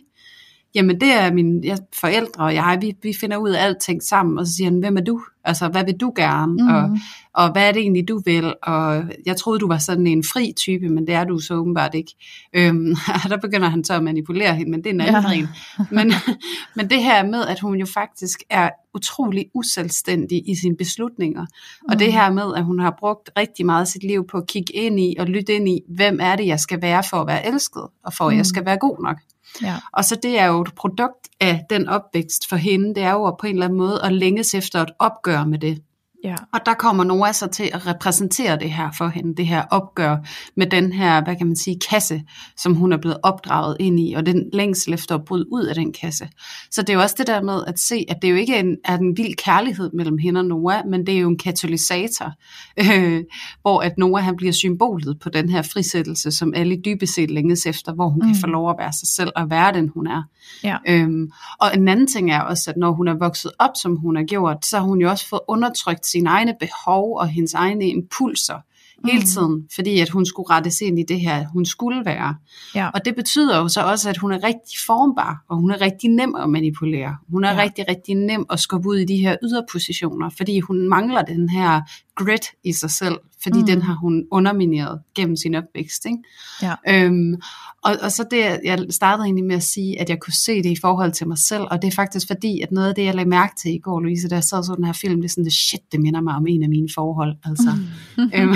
Jamen 0.76 1.02
det 1.02 1.12
er 1.12 1.34
mine 1.34 1.62
jeg, 1.64 1.78
forældre 2.00 2.44
og 2.44 2.54
jeg, 2.54 2.78
vi, 2.82 2.94
vi 3.04 3.14
finder 3.20 3.38
ud 3.38 3.50
af 3.50 3.64
alting 3.64 4.04
sammen, 4.04 4.40
og 4.40 4.48
så 4.48 4.54
siger 4.54 4.70
han, 4.70 4.80
hvem 4.80 4.98
er 4.98 5.02
du? 5.02 5.22
Altså, 5.44 5.68
hvad 5.68 5.86
vil 5.86 5.94
du 5.94 6.14
gerne? 6.16 6.54
Mm. 6.54 6.68
Og, 6.68 6.98
og 7.34 7.52
hvad 7.52 7.68
er 7.68 7.72
det 7.72 7.82
egentlig, 7.82 8.08
du 8.08 8.22
vil? 8.26 8.54
Og 8.64 9.04
jeg 9.26 9.38
troede, 9.38 9.60
du 9.60 9.68
var 9.68 9.78
sådan 9.78 10.08
en 10.08 10.24
fri 10.34 10.54
type, 10.58 10.90
men 10.90 11.08
det 11.08 11.16
er 11.16 11.24
du 11.24 11.40
så 11.40 11.54
åbenbart 11.54 11.96
ikke. 11.96 12.16
Øhm, 12.54 12.96
der 13.30 13.38
begynder 13.38 13.70
han 13.70 13.84
så 13.84 13.94
at 13.94 14.04
manipulere 14.04 14.56
hende, 14.56 14.72
men 14.72 14.84
det 14.84 14.90
er 14.90 14.94
en 14.94 15.02
anden 15.02 15.40
ja. 15.40 15.48
Men, 15.92 16.12
men 16.76 16.90
det 16.90 17.04
her 17.04 17.26
med, 17.26 17.46
at 17.46 17.60
hun 17.60 17.76
jo 17.78 17.86
faktisk 17.86 18.40
er 18.50 18.70
utrolig 18.94 19.46
uselvstændig 19.54 20.50
i 20.50 20.56
sine 20.56 20.76
beslutninger, 20.78 21.42
mm. 21.42 21.88
og 21.90 22.00
det 22.00 22.14
her 22.14 22.32
med, 22.32 22.56
at 22.56 22.64
hun 22.64 22.80
har 22.80 22.96
brugt 23.00 23.30
rigtig 23.38 23.66
meget 23.66 23.82
af 23.82 23.88
sit 23.88 24.04
liv 24.04 24.28
på 24.28 24.38
at 24.38 24.48
kigge 24.48 24.74
ind 24.74 25.00
i 25.00 25.16
og 25.20 25.26
lytte 25.26 25.54
ind 25.54 25.70
i, 25.70 25.82
hvem 25.96 26.20
er 26.22 26.36
det, 26.36 26.48
jeg 26.48 26.60
skal 26.60 26.82
være 26.82 27.04
for 27.10 27.18
at 27.18 27.28
være 27.28 27.48
elsket, 27.48 27.84
og 28.06 28.14
for 28.14 28.26
at 28.26 28.34
mm. 28.34 28.38
jeg 28.38 28.46
skal 28.46 28.66
være 28.66 28.78
god 28.78 29.04
nok. 29.04 29.18
Ja. 29.62 29.76
Og 29.94 30.06
så 30.06 30.16
det 30.24 30.40
er 30.40 30.46
jo 30.46 30.62
et 30.62 30.76
produkt 30.76 31.30
af 31.40 31.64
den 31.70 31.90
opvækst 31.90 32.50
for 32.50 32.56
hende, 32.56 32.96
det 32.96 33.04
er 33.04 33.12
jo 33.12 33.32
på 33.32 33.48
en 33.48 33.54
eller 33.54 33.66
anden 33.66 33.78
måde 33.78 34.04
at 34.04 34.14
længes 34.14 34.56
efter 34.56 34.82
et 34.82 34.92
opgør 35.00 35.46
med 35.46 35.60
det. 35.60 35.82
Ja. 36.26 36.36
Og 36.54 36.60
der 36.66 36.74
kommer 36.74 37.04
Noah 37.04 37.34
så 37.34 37.48
til 37.48 37.70
at 37.74 37.88
repræsentere 37.88 38.60
det 38.60 38.72
her 38.72 38.92
for 38.98 39.08
hende, 39.08 39.36
det 39.36 39.48
her 39.48 39.64
opgør 39.72 40.18
med 40.56 40.68
den 40.68 40.94
her, 40.94 41.24
hvad 41.24 41.36
kan 41.36 41.48
man 41.48 41.56
sige, 41.56 41.80
kasse, 41.90 42.24
som 42.58 42.74
hun 42.76 42.94
er 42.94 42.98
blevet 42.98 43.18
opdraget 43.24 43.78
ind 43.80 44.00
i, 44.00 44.14
og 44.14 44.26
den 44.26 44.50
længsel 44.54 44.94
efter 44.94 45.16
at 45.16 45.26
bryde 45.26 45.52
ud 45.52 45.64
af 45.64 45.76
den 45.76 45.94
kasse. 45.94 46.30
Så 46.72 46.82
det 46.82 46.90
er 46.90 46.94
jo 46.94 47.02
også 47.02 47.16
det 47.18 47.28
der 47.28 47.42
med 47.42 47.64
at 47.68 47.80
se, 47.80 48.06
at 48.10 48.18
det 48.22 48.32
jo 48.32 48.36
ikke 48.36 48.56
er 48.56 48.60
en, 48.60 48.78
er 48.86 48.98
en 48.98 49.18
vild 49.18 49.36
kærlighed 49.36 49.92
mellem 49.94 50.18
hende 50.18 50.40
og 50.40 50.46
Noah, 50.46 50.88
men 50.88 51.08
det 51.08 51.16
er 51.16 51.20
jo 51.20 51.30
en 51.30 51.38
katalysator, 51.38 52.32
øh, 52.78 53.24
hvor 53.62 53.82
at 53.82 53.98
Noah 53.98 54.24
han 54.24 54.36
bliver 54.36 54.54
symbolet 54.54 55.20
på 55.20 55.30
den 55.30 55.50
her 55.50 55.62
frisættelse, 55.62 56.32
som 56.32 56.54
alle 56.56 56.82
dybest 56.86 57.16
set 57.16 57.32
længes 57.32 57.66
efter, 57.66 57.94
hvor 57.94 58.10
hun 58.10 58.22
mm. 58.22 58.28
kan 58.28 58.36
få 58.42 58.48
lov 58.48 58.70
at 58.70 58.76
være 58.80 58.94
sig 58.94 59.08
selv 59.08 59.32
og 59.36 59.50
være 59.50 59.74
den, 59.74 59.90
hun 59.94 60.08
er. 60.08 60.24
Ja. 60.64 60.78
Øhm, 60.88 61.32
og 61.60 61.76
en 61.76 61.88
anden 61.88 62.08
ting 62.08 62.32
er 62.32 62.42
også, 62.42 62.72
at 62.72 62.78
når 62.78 62.92
hun 62.92 63.08
er 63.08 63.14
vokset 63.14 63.52
op, 63.60 63.72
som 63.82 63.96
hun 63.96 64.16
har 64.16 64.24
gjort, 64.24 64.66
så 64.66 64.78
har 64.78 64.86
hun 64.86 65.02
jo 65.02 65.10
også 65.10 65.28
fået 65.28 65.42
undertrykt 65.48 66.06
sine 66.16 66.30
egne 66.30 66.56
behov 66.60 67.18
og 67.18 67.28
hendes 67.28 67.54
egne 67.54 67.88
impulser 67.88 68.60
hele 69.06 69.20
mm. 69.20 69.26
tiden, 69.26 69.68
fordi 69.76 70.00
at 70.00 70.10
hun 70.10 70.26
skulle 70.26 70.50
rettes 70.50 70.82
ind 70.82 71.00
i 71.00 71.04
det 71.04 71.20
her, 71.20 71.48
hun 71.48 71.66
skulle 71.66 72.06
være. 72.06 72.36
Ja. 72.76 72.90
Og 72.90 73.06
det 73.06 73.16
betyder 73.16 73.58
jo 73.58 73.68
så 73.68 73.82
også, 73.82 74.10
at 74.10 74.18
hun 74.18 74.32
er 74.32 74.44
rigtig 74.44 74.80
formbar, 74.88 75.46
og 75.50 75.58
hun 75.58 75.72
er 75.72 75.82
rigtig 75.82 76.10
nem 76.10 76.36
at 76.36 76.50
manipulere. 76.50 77.18
Hun 77.30 77.44
er 77.44 77.54
ja. 77.54 77.62
rigtig, 77.62 77.86
rigtig 77.90 78.16
nem 78.16 78.46
at 78.50 78.60
skubbe 78.60 78.90
ud 78.90 78.98
i 78.98 79.06
de 79.06 79.18
her 79.18 79.36
yderpositioner, 79.44 80.30
fordi 80.38 80.60
hun 80.60 80.90
mangler 80.90 81.22
den 81.22 81.50
her 81.50 81.82
grit 82.16 82.46
i 82.64 82.74
sig 82.74 82.92
selv, 82.92 83.16
fordi 83.44 83.60
mm. 83.60 83.66
den 83.66 83.82
har 83.82 83.94
hun 83.94 84.26
undermineret 84.32 85.02
gennem 85.16 85.36
sin 85.36 85.56
opvækst. 85.56 86.06
Ikke? 86.06 86.18
Ja. 86.62 86.76
Øhm, 86.88 87.36
og, 87.84 87.96
og 88.02 88.12
så 88.12 88.26
det, 88.32 88.60
jeg 88.64 88.86
startede 88.90 89.26
egentlig 89.26 89.46
med 89.46 89.56
at 89.56 89.64
sige, 89.64 90.02
at 90.02 90.10
jeg 90.10 90.20
kunne 90.20 90.34
se 90.34 90.64
det 90.64 90.70
i 90.70 90.78
forhold 90.82 91.12
til 91.12 91.28
mig 91.28 91.38
selv, 91.38 91.64
og 91.72 91.82
det 91.82 91.88
er 91.88 91.92
faktisk 91.92 92.28
fordi, 92.28 92.62
at 92.62 92.72
noget 92.72 92.90
af 92.90 92.96
det, 92.96 93.06
jeg 93.06 93.16
lagde 93.16 93.30
mærke 93.30 93.54
til 93.56 93.72
i 93.74 93.80
går, 93.80 94.00
Louise, 94.00 94.30
da 94.30 94.36
jeg 94.36 94.44
sad 94.44 94.64
så 94.64 94.76
den 94.76 94.86
her 94.86 94.94
film, 94.94 95.22
det 95.22 95.26
er 95.26 95.30
sådan, 95.30 95.46
det 95.46 95.54
shit, 95.54 95.92
det 95.92 96.00
minder 96.00 96.22
mig 96.22 96.36
om 96.36 96.48
en 96.48 96.64
af 96.64 96.70
mine 96.70 96.90
forhold. 96.96 97.36
Altså. 97.46 97.72
Mm. 98.18 98.32
øhm, 98.36 98.56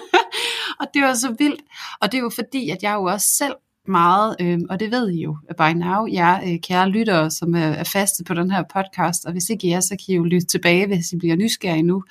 og 0.80 0.86
det 0.94 1.02
var 1.02 1.14
så 1.14 1.34
vildt, 1.38 1.60
og 2.00 2.12
det 2.12 2.18
er 2.18 2.22
jo 2.22 2.30
fordi, 2.34 2.70
at 2.70 2.82
jeg 2.82 2.94
jo 2.94 3.04
også 3.04 3.26
selv 3.38 3.54
meget, 3.88 4.36
øh, 4.40 4.58
og 4.70 4.80
det 4.80 4.90
ved 4.90 5.10
I 5.10 5.22
jo 5.22 5.36
by 5.58 5.72
now, 5.76 6.06
jer 6.12 6.40
øh, 6.46 6.58
kære 6.60 6.88
lyttere, 6.88 7.30
som 7.30 7.54
er, 7.54 7.58
er 7.58 7.84
faste 7.84 8.24
på 8.24 8.34
den 8.34 8.50
her 8.50 8.62
podcast, 8.74 9.24
og 9.24 9.32
hvis 9.32 9.50
ikke 9.50 9.66
I 9.66 9.70
er, 9.70 9.80
så 9.80 9.90
kan 9.90 10.14
I 10.14 10.14
jo 10.14 10.24
lytte 10.24 10.46
tilbage, 10.46 10.86
hvis 10.86 11.12
I 11.12 11.16
bliver 11.16 11.36
nysgerrige 11.36 11.82
nu. 11.82 12.02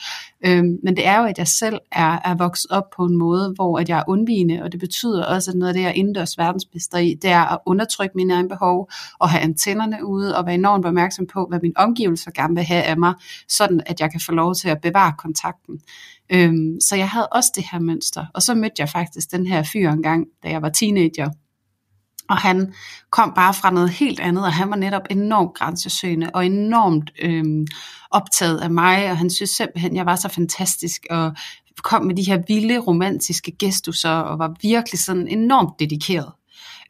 Øh, 0.46 0.64
men 0.84 0.98
det 0.98 1.08
er 1.08 1.20
jo, 1.20 1.26
at 1.26 1.38
jeg 1.38 1.48
selv 1.48 1.80
er, 1.92 2.20
er 2.26 2.36
vokset 2.36 2.72
op 2.72 2.84
på 2.98 3.06
en 3.06 3.18
måde, 3.18 3.54
hvor 3.56 3.80
at 3.80 3.90
jeg 3.90 4.00
er 4.00 4.04
undvigende, 4.08 4.64
og 4.64 4.72
det 4.72 4.80
betyder 4.80 5.26
også, 5.26 5.52
at 5.52 5.58
noget 5.58 5.70
af 5.70 5.74
det, 5.74 5.82
jeg 5.82 5.90
er 5.90 5.94
indendørs 5.94 6.38
verdensmester 6.38 6.98
i, 6.98 7.14
det 7.22 7.30
er 7.30 7.54
at 7.54 7.60
undertrykke 7.66 8.18
mine 8.18 8.34
egne 8.34 8.50
behov, 8.50 8.90
og 9.20 9.30
have 9.30 9.42
antennerne 9.42 10.06
ude, 10.06 10.38
og 10.38 10.46
være 10.46 10.56
enormt 10.56 10.86
opmærksom 10.86 11.28
på, 11.28 11.46
hvad 11.50 11.60
min 11.62 11.74
omgivelser 11.76 12.32
gerne 12.32 12.56
vil 12.56 12.64
have 12.64 12.84
af 12.84 12.98
mig, 12.98 13.14
sådan 13.48 13.82
at 13.86 14.00
jeg 14.00 14.12
kan 14.12 14.22
få 14.26 14.32
lov 14.32 14.56
til 14.56 14.70
at 14.70 14.82
bevare 14.82 15.14
kontakten. 15.18 15.80
Øhm, 16.30 16.80
så 16.82 16.96
jeg 16.96 17.10
havde 17.10 17.28
også 17.28 17.52
det 17.56 17.66
her 17.72 17.80
mønster, 17.80 18.26
og 18.34 18.42
så 18.42 18.56
mødte 18.56 18.76
jeg 18.80 18.90
faktisk 18.90 19.32
den 19.32 19.48
her 19.48 19.64
fyr 19.64 19.90
engang, 19.90 20.26
da 20.44 20.50
jeg 20.50 20.62
var 20.62 20.70
teenager, 20.70 21.30
og 22.30 22.38
han 22.38 22.74
kom 23.10 23.34
bare 23.36 23.54
fra 23.54 23.72
noget 23.72 23.90
helt 23.90 24.20
andet, 24.20 24.44
og 24.44 24.54
han 24.54 24.70
var 24.70 24.76
netop 24.76 25.02
enormt 25.10 25.54
grænsesøgende 25.54 26.30
og 26.34 26.46
enormt 26.46 27.12
øhm, 27.22 27.68
optaget 28.12 28.60
af 28.60 28.72
mig, 28.72 29.12
og 29.12 29.18
han 29.18 29.30
synes 29.30 29.50
simpelthen, 29.50 29.96
jeg 29.96 30.06
var 30.06 30.16
så 30.16 30.30
fantastisk, 30.30 31.06
og 31.10 31.36
kom 31.84 32.06
med 32.06 32.16
de 32.16 32.24
her 32.24 32.42
vilde 32.48 32.80
romantiske 32.80 33.52
gestusser, 33.60 34.10
og 34.10 34.40
var 34.40 34.56
virkelig 34.62 35.00
sådan 35.00 35.28
enormt 35.28 35.80
dedikeret. 35.80 36.32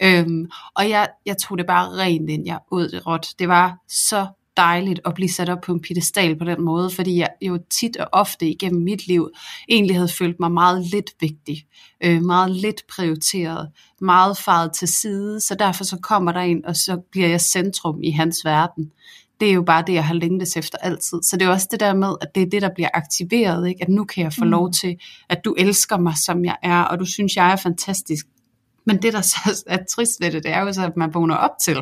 Øhm, 0.03 0.49
og 0.75 0.89
jeg, 0.89 1.07
jeg 1.25 1.37
tog 1.37 1.57
det 1.57 1.65
bare 1.65 1.89
rent 1.89 2.29
ind, 2.29 2.45
jeg 2.45 2.59
ud 2.71 2.89
det 2.89 3.07
råt. 3.07 3.27
Det 3.39 3.47
var 3.47 3.77
så 3.89 4.27
dejligt 4.57 4.99
at 5.05 5.13
blive 5.13 5.29
sat 5.29 5.49
op 5.49 5.61
på 5.61 5.71
en 5.71 5.81
pedestal 5.81 6.39
på 6.39 6.45
den 6.45 6.61
måde, 6.61 6.89
fordi 6.89 7.17
jeg 7.17 7.29
jo 7.41 7.59
tit 7.69 7.97
og 7.97 8.07
ofte 8.11 8.49
igennem 8.49 8.83
mit 8.83 9.07
liv 9.07 9.29
egentlig 9.69 9.95
havde 9.95 10.09
følt 10.09 10.39
mig 10.39 10.51
meget 10.51 10.85
lidt 10.85 11.11
vigtig, 11.19 11.65
øh, 12.03 12.21
meget 12.21 12.51
lidt 12.51 12.81
prioriteret, 12.95 13.69
meget 14.01 14.37
faret 14.37 14.73
til 14.73 14.87
side, 14.87 15.41
så 15.41 15.55
derfor 15.55 15.83
så 15.83 15.97
kommer 15.97 16.31
der 16.31 16.41
ind, 16.41 16.63
og 16.63 16.75
så 16.75 17.01
bliver 17.11 17.27
jeg 17.27 17.41
centrum 17.41 18.03
i 18.03 18.11
hans 18.11 18.45
verden. 18.45 18.91
Det 19.39 19.49
er 19.49 19.53
jo 19.53 19.61
bare 19.61 19.83
det, 19.87 19.93
jeg 19.93 20.05
har 20.05 20.13
længtes 20.13 20.57
efter 20.57 20.77
altid. 20.77 21.19
Så 21.23 21.37
det 21.37 21.45
er 21.45 21.49
også 21.49 21.67
det 21.71 21.79
der 21.79 21.93
med, 21.93 22.15
at 22.21 22.27
det 22.35 22.43
er 22.43 22.49
det, 22.49 22.61
der 22.61 22.69
bliver 22.75 22.89
aktiveret, 22.93 23.67
ikke? 23.67 23.81
at 23.81 23.89
nu 23.89 24.03
kan 24.03 24.23
jeg 24.23 24.33
få 24.33 24.43
mm. 24.43 24.49
lov 24.49 24.71
til, 24.71 24.95
at 25.29 25.45
du 25.45 25.55
elsker 25.57 25.97
mig, 25.97 26.13
som 26.25 26.45
jeg 26.45 26.55
er, 26.63 26.81
og 26.81 26.99
du 26.99 27.05
synes, 27.05 27.35
jeg 27.35 27.51
er 27.51 27.55
fantastisk. 27.55 28.25
Men 28.85 29.01
det, 29.01 29.13
der 29.13 29.21
så 29.21 29.63
er 29.67 29.77
trist 29.95 30.21
ved 30.21 30.31
det, 30.31 30.43
det 30.43 30.51
er 30.51 30.61
jo 30.61 30.73
så, 30.73 30.85
at 30.85 30.97
man 30.97 31.13
vågner 31.13 31.35
op 31.35 31.51
til, 31.63 31.77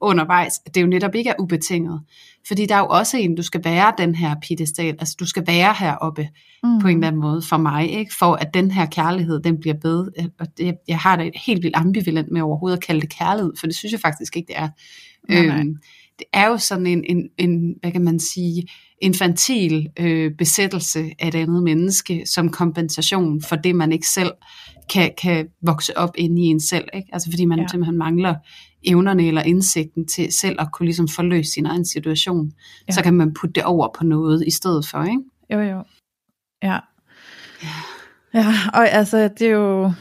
undervejs, 0.00 0.60
at 0.66 0.74
det 0.74 0.82
jo 0.82 0.86
netop 0.86 1.14
ikke 1.14 1.30
er 1.30 1.34
ubetinget. 1.38 2.00
Fordi 2.46 2.66
der 2.66 2.74
er 2.74 2.78
jo 2.78 2.86
også 2.86 3.16
en, 3.16 3.34
du 3.34 3.42
skal 3.42 3.64
være 3.64 3.92
den 3.98 4.14
her 4.14 4.34
pedestal, 4.48 4.96
altså 4.98 5.16
du 5.20 5.26
skal 5.26 5.46
være 5.46 5.74
heroppe 5.78 6.28
mm. 6.64 6.80
på 6.80 6.88
en 6.88 6.96
eller 6.96 7.08
anden 7.08 7.20
måde 7.20 7.42
for 7.42 7.56
mig, 7.56 7.90
ikke? 7.90 8.14
for 8.18 8.34
at 8.34 8.54
den 8.54 8.70
her 8.70 8.86
kærlighed, 8.86 9.40
den 9.40 9.60
bliver 9.60 9.74
bedre. 9.74 10.10
Og 10.38 10.46
det, 10.58 10.74
jeg 10.88 10.98
har 10.98 11.16
det 11.16 11.30
helt 11.46 11.62
vildt 11.62 11.76
ambivalent 11.76 12.30
med 12.30 12.40
overhovedet 12.40 12.76
at 12.76 12.82
kalde 12.82 13.00
det 13.00 13.10
kærlighed, 13.18 13.52
for 13.60 13.66
det 13.66 13.76
synes 13.76 13.92
jeg 13.92 14.00
faktisk 14.00 14.36
ikke, 14.36 14.46
det 14.46 14.58
er. 14.58 14.68
Nej, 15.28 15.46
nej. 15.46 15.60
Øhm, 15.60 15.76
det 16.20 16.28
er 16.32 16.46
jo 16.46 16.58
sådan 16.58 16.86
en, 16.86 17.04
en, 17.08 17.28
en 17.38 17.74
hvad 17.80 17.92
kan 17.92 18.04
man 18.04 18.18
sige, 18.18 18.66
infantil 19.02 19.88
øh, 19.98 20.32
besættelse 20.38 21.10
af 21.18 21.28
et 21.28 21.34
andet 21.34 21.62
menneske 21.62 22.22
som 22.26 22.50
kompensation 22.50 23.42
for 23.42 23.56
det, 23.56 23.74
man 23.74 23.92
ikke 23.92 24.06
selv 24.06 24.32
kan, 24.92 25.12
kan 25.22 25.48
vokse 25.62 25.96
op 25.96 26.10
ind 26.14 26.38
i 26.38 26.42
en 26.42 26.60
selv. 26.60 26.88
Ikke? 26.94 27.08
Altså 27.12 27.30
fordi 27.30 27.44
man 27.44 27.58
ja. 27.58 27.66
simpelthen 27.68 27.98
mangler 27.98 28.34
evnerne 28.84 29.26
eller 29.26 29.42
indsigten 29.42 30.06
til 30.06 30.32
selv 30.32 30.56
at 30.60 30.72
kunne 30.72 30.86
ligesom 30.86 31.08
forløse 31.08 31.52
sin 31.52 31.66
egen 31.66 31.84
situation. 31.84 32.52
Ja. 32.88 32.92
Så 32.92 33.02
kan 33.02 33.14
man 33.14 33.34
putte 33.34 33.52
det 33.52 33.64
over 33.64 33.88
på 33.98 34.04
noget 34.04 34.44
i 34.46 34.50
stedet 34.50 34.86
for. 34.86 35.02
Ikke? 35.02 35.22
Jo, 35.52 35.60
jo. 35.60 35.84
Ja. 36.62 36.78
Ja, 37.62 37.74
ja 38.34 38.54
og 38.74 38.88
altså 38.88 39.28
det 39.38 39.46
er 39.46 39.50
jo 39.50 39.92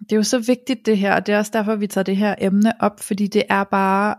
det 0.00 0.12
er 0.12 0.16
jo 0.16 0.22
så 0.22 0.38
vigtigt 0.38 0.86
det 0.86 0.98
her, 0.98 1.14
og 1.14 1.26
det 1.26 1.34
er 1.34 1.38
også 1.38 1.50
derfor, 1.54 1.76
vi 1.76 1.86
tager 1.86 2.04
det 2.04 2.16
her 2.16 2.34
emne 2.38 2.72
op, 2.80 3.00
fordi 3.00 3.26
det 3.26 3.42
er 3.48 3.64
bare 3.64 4.14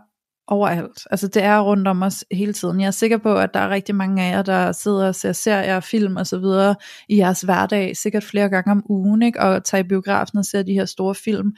overalt. 0.48 1.06
Altså 1.10 1.28
det 1.28 1.42
er 1.42 1.60
rundt 1.60 1.88
om 1.88 2.02
os 2.02 2.24
hele 2.32 2.52
tiden. 2.52 2.80
Jeg 2.80 2.86
er 2.86 2.90
sikker 2.90 3.18
på, 3.18 3.34
at 3.34 3.54
der 3.54 3.60
er 3.60 3.70
rigtig 3.70 3.94
mange 3.94 4.22
af 4.22 4.30
jer, 4.30 4.42
der 4.42 4.72
sidder 4.72 5.08
og 5.08 5.14
ser 5.14 5.32
serier, 5.32 5.80
film 5.80 6.16
og 6.16 6.26
så 6.26 6.38
videre 6.38 6.74
i 7.08 7.16
jeres 7.18 7.40
hverdag, 7.40 7.96
sikkert 7.96 8.24
flere 8.24 8.48
gange 8.48 8.70
om 8.70 8.82
ugen, 8.88 9.22
ikke? 9.22 9.40
og 9.40 9.64
tager 9.64 9.84
i 9.84 9.88
biografen 9.88 10.38
og 10.38 10.44
ser 10.44 10.62
de 10.62 10.72
her 10.72 10.84
store 10.84 11.14
film. 11.14 11.52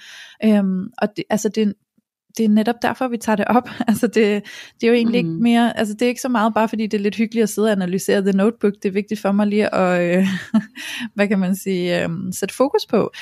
Øhm, 0.44 0.86
og 0.98 1.08
det, 1.16 1.24
altså 1.30 1.48
det, 1.48 1.74
det 2.38 2.44
er 2.44 2.48
netop 2.48 2.82
derfor, 2.82 3.08
vi 3.08 3.16
tager 3.16 3.36
det 3.36 3.44
op. 3.48 3.68
Altså 3.88 4.06
det, 4.06 4.42
det 4.80 4.86
er 4.86 4.88
jo 4.88 4.94
egentlig 4.94 5.24
mm. 5.24 5.30
ikke 5.30 5.42
mere, 5.42 5.78
altså 5.78 5.94
det 5.94 6.02
er 6.02 6.08
ikke 6.08 6.20
så 6.20 6.28
meget 6.28 6.54
bare 6.54 6.68
fordi 6.68 6.86
det 6.86 6.98
er 6.98 7.02
lidt 7.02 7.16
hyggeligt 7.16 7.42
at 7.42 7.48
sidde 7.48 7.68
og 7.68 7.72
analysere 7.72 8.20
The 8.20 8.32
Notebook. 8.32 8.72
Det 8.82 8.88
er 8.88 8.92
vigtigt 8.92 9.20
for 9.20 9.32
mig 9.32 9.46
lige 9.46 9.74
at, 9.74 10.18
øh, 10.18 10.26
hvad 11.14 11.28
kan 11.28 11.38
man 11.38 11.56
sige, 11.56 12.04
øh, 12.04 12.10
sætte 12.32 12.54
fokus 12.54 12.86
på. 12.86 13.12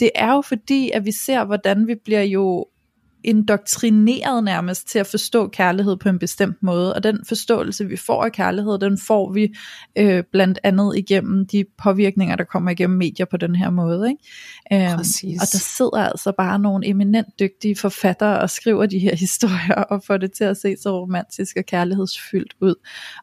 Det 0.00 0.10
er 0.14 0.32
jo 0.32 0.40
fordi, 0.40 0.90
at 0.90 1.04
vi 1.04 1.12
ser, 1.12 1.44
hvordan 1.44 1.86
vi 1.86 1.94
bliver 2.04 2.22
jo 2.22 2.66
indoktrineret 3.26 4.44
nærmest 4.44 4.88
til 4.88 4.98
at 4.98 5.06
forstå 5.06 5.48
kærlighed 5.48 5.96
på 5.96 6.08
en 6.08 6.18
bestemt 6.18 6.62
måde, 6.62 6.94
og 6.94 7.02
den 7.02 7.18
forståelse 7.28 7.86
vi 7.86 7.96
får 7.96 8.24
af 8.24 8.32
kærlighed, 8.32 8.78
den 8.78 8.98
får 8.98 9.32
vi 9.32 9.54
øh, 9.98 10.24
blandt 10.32 10.58
andet 10.62 10.96
igennem 10.96 11.46
de 11.46 11.64
påvirkninger, 11.82 12.36
der 12.36 12.44
kommer 12.44 12.70
igennem 12.70 12.98
medier 12.98 13.26
på 13.26 13.36
den 13.36 13.56
her 13.56 13.70
måde. 13.70 14.08
Ikke? 14.08 14.86
Øhm, 14.90 14.98
og 15.40 15.46
der 15.52 15.58
sidder 15.78 15.98
altså 15.98 16.32
bare 16.38 16.58
nogle 16.58 16.88
eminent 16.88 17.28
dygtige 17.40 17.76
forfattere 17.76 18.40
og 18.40 18.50
skriver 18.50 18.86
de 18.86 18.98
her 18.98 19.16
historier 19.26 19.82
og 19.90 20.02
får 20.06 20.16
det 20.16 20.32
til 20.32 20.44
at 20.44 20.56
se 20.56 20.76
så 20.82 21.00
romantisk 21.00 21.56
og 21.56 21.64
kærlighedsfyldt 21.64 22.54
ud, 22.60 22.74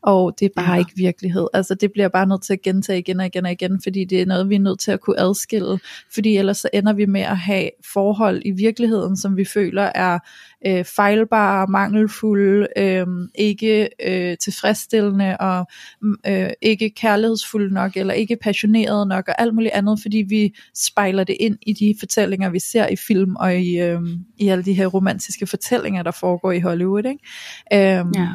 og 0.02 0.36
det 0.40 0.46
er 0.46 0.50
bare 0.56 0.74
ja. 0.74 0.80
ikke 0.80 0.92
virkelighed. 0.96 1.48
Altså 1.54 1.76
det 1.76 1.92
bliver 1.92 2.08
bare 2.08 2.28
nødt 2.28 2.44
til 2.44 2.54
at 2.54 2.62
gentage 2.62 3.00
igen 3.00 3.20
og 3.20 3.26
igen 3.26 3.46
og 3.46 3.52
igen, 3.52 3.82
fordi 3.84 4.06
det 4.06 4.22
er 4.22 4.26
noget, 4.26 4.50
vi 4.50 4.56
er 4.56 4.60
nødt 4.60 4.80
til 4.80 4.92
at 4.92 5.02
kunne 5.02 5.20
adskille, 5.20 5.80
fordi 6.14 6.38
ellers 6.38 6.58
så 6.58 6.70
ender 6.74 6.94
vi 6.94 7.06
med 7.06 7.22
at 7.22 7.38
have 7.38 7.70
forhold 7.94 8.42
i 8.46 8.52
virkeligheden, 8.52 9.18
som 9.18 9.38
vi 9.38 9.46
føler 9.46 9.84
er 9.96 10.20
øh, 10.68 10.86
fejlbare, 10.86 11.68
mangelfulde, 11.68 12.68
øh, 12.78 13.08
ikke 13.36 13.90
øh, 14.06 14.38
tilfredsstillende 14.38 15.38
og 15.38 15.68
mm, 16.02 16.16
øh, 16.28 16.50
ikke 16.62 16.90
kærlighedsfulde 16.90 17.74
nok, 17.74 17.98
eller 17.98 18.14
ikke 18.14 18.38
passionerede 18.42 19.06
nok, 19.06 19.28
og 19.28 19.42
alt 19.42 19.56
muligt 19.56 19.74
andet, 19.74 20.00
fordi 20.02 20.18
vi 20.18 20.56
spejler 20.76 21.24
det 21.24 21.38
ind 21.40 21.58
i 21.62 21.74
de 21.74 21.96
fortællinger, 22.00 22.50
vi 22.50 22.60
ser 22.60 22.88
i 22.88 22.96
film, 22.96 23.36
og 23.36 23.56
i, 23.56 23.80
øh, 23.80 24.02
i 24.38 24.48
alle 24.48 24.66
de 24.66 24.74
her 24.74 24.88
romantiske 24.88 25.48
fortællinger, 25.48 26.04
der 26.04 26.12
foregår 26.12 26.52
i 26.52 26.60
Hollywood. 26.60 27.06
Ikke? 27.06 28.00
Øh, 28.00 28.06
ja. 28.16 28.28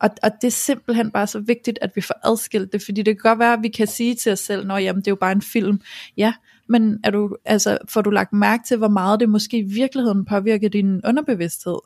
Og, 0.00 0.10
og 0.22 0.30
det 0.40 0.46
er 0.46 0.52
simpelthen 0.52 1.10
bare 1.10 1.26
så 1.26 1.38
vigtigt, 1.38 1.78
at 1.82 1.90
vi 1.94 2.00
får 2.00 2.14
adskilt 2.24 2.72
det, 2.72 2.82
fordi 2.82 3.02
det 3.02 3.16
kan 3.16 3.30
godt 3.30 3.38
være, 3.38 3.52
at 3.52 3.62
vi 3.62 3.68
kan 3.68 3.86
sige 3.86 4.14
til 4.14 4.32
os 4.32 4.38
selv, 4.38 4.66
når 4.66 4.78
jamen 4.78 5.00
det 5.00 5.06
er 5.06 5.12
jo 5.12 5.16
bare 5.16 5.32
en 5.32 5.42
film. 5.42 5.80
Ja, 6.16 6.32
men 6.68 6.98
er 7.04 7.10
du, 7.10 7.36
altså, 7.44 7.78
får 7.88 8.00
du 8.00 8.10
lagt 8.10 8.32
mærke 8.32 8.64
til, 8.66 8.76
hvor 8.76 8.88
meget 8.88 9.20
det 9.20 9.28
måske 9.28 9.58
i 9.58 9.62
virkeligheden 9.62 10.24
påvirker 10.24 10.68
din 10.68 11.00
underbevidsthed? 11.04 11.78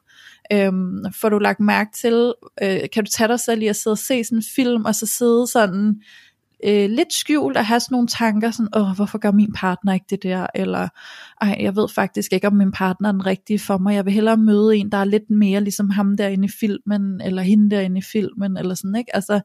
Øhm, 0.52 1.04
får 1.20 1.28
du 1.28 1.38
lagt 1.38 1.60
mærke 1.60 1.90
til, 1.94 2.34
øh, 2.62 2.80
kan 2.92 3.04
du 3.04 3.10
tage 3.10 3.28
dig 3.28 3.40
selv 3.40 3.62
i 3.62 3.66
at 3.66 3.76
sidde 3.76 3.94
og 3.94 3.98
se 3.98 4.24
sådan 4.24 4.38
en 4.38 4.44
film, 4.54 4.84
og 4.84 4.94
så 4.94 5.06
sidde 5.06 5.46
sådan 5.46 6.02
øh, 6.64 6.90
lidt 6.90 7.12
skjult 7.12 7.56
og 7.56 7.66
have 7.66 7.80
sådan 7.80 7.94
nogle 7.94 8.08
tanker, 8.08 8.50
sådan, 8.50 8.68
åh, 8.76 8.96
hvorfor 8.96 9.18
gør 9.18 9.30
min 9.30 9.52
partner 9.52 9.92
ikke 9.92 10.06
det 10.10 10.22
der, 10.22 10.46
eller, 10.54 10.88
ej, 11.40 11.56
jeg 11.60 11.76
ved 11.76 11.88
faktisk 11.88 12.32
ikke, 12.32 12.46
om 12.46 12.52
min 12.52 12.72
partner 12.72 13.08
er 13.08 13.12
den 13.12 13.26
rigtige 13.26 13.58
for 13.58 13.78
mig, 13.78 13.94
jeg 13.94 14.04
vil 14.04 14.12
hellere 14.12 14.36
møde 14.36 14.76
en, 14.76 14.92
der 14.92 14.98
er 14.98 15.04
lidt 15.04 15.30
mere 15.30 15.60
ligesom 15.60 15.90
ham 15.90 16.16
derinde 16.16 16.44
i 16.44 16.50
filmen, 16.60 17.20
eller 17.20 17.42
hende 17.42 17.76
derinde 17.76 17.98
i 17.98 18.02
filmen, 18.12 18.56
eller 18.56 18.74
sådan, 18.74 18.96
ikke? 18.96 19.16
Altså, 19.16 19.40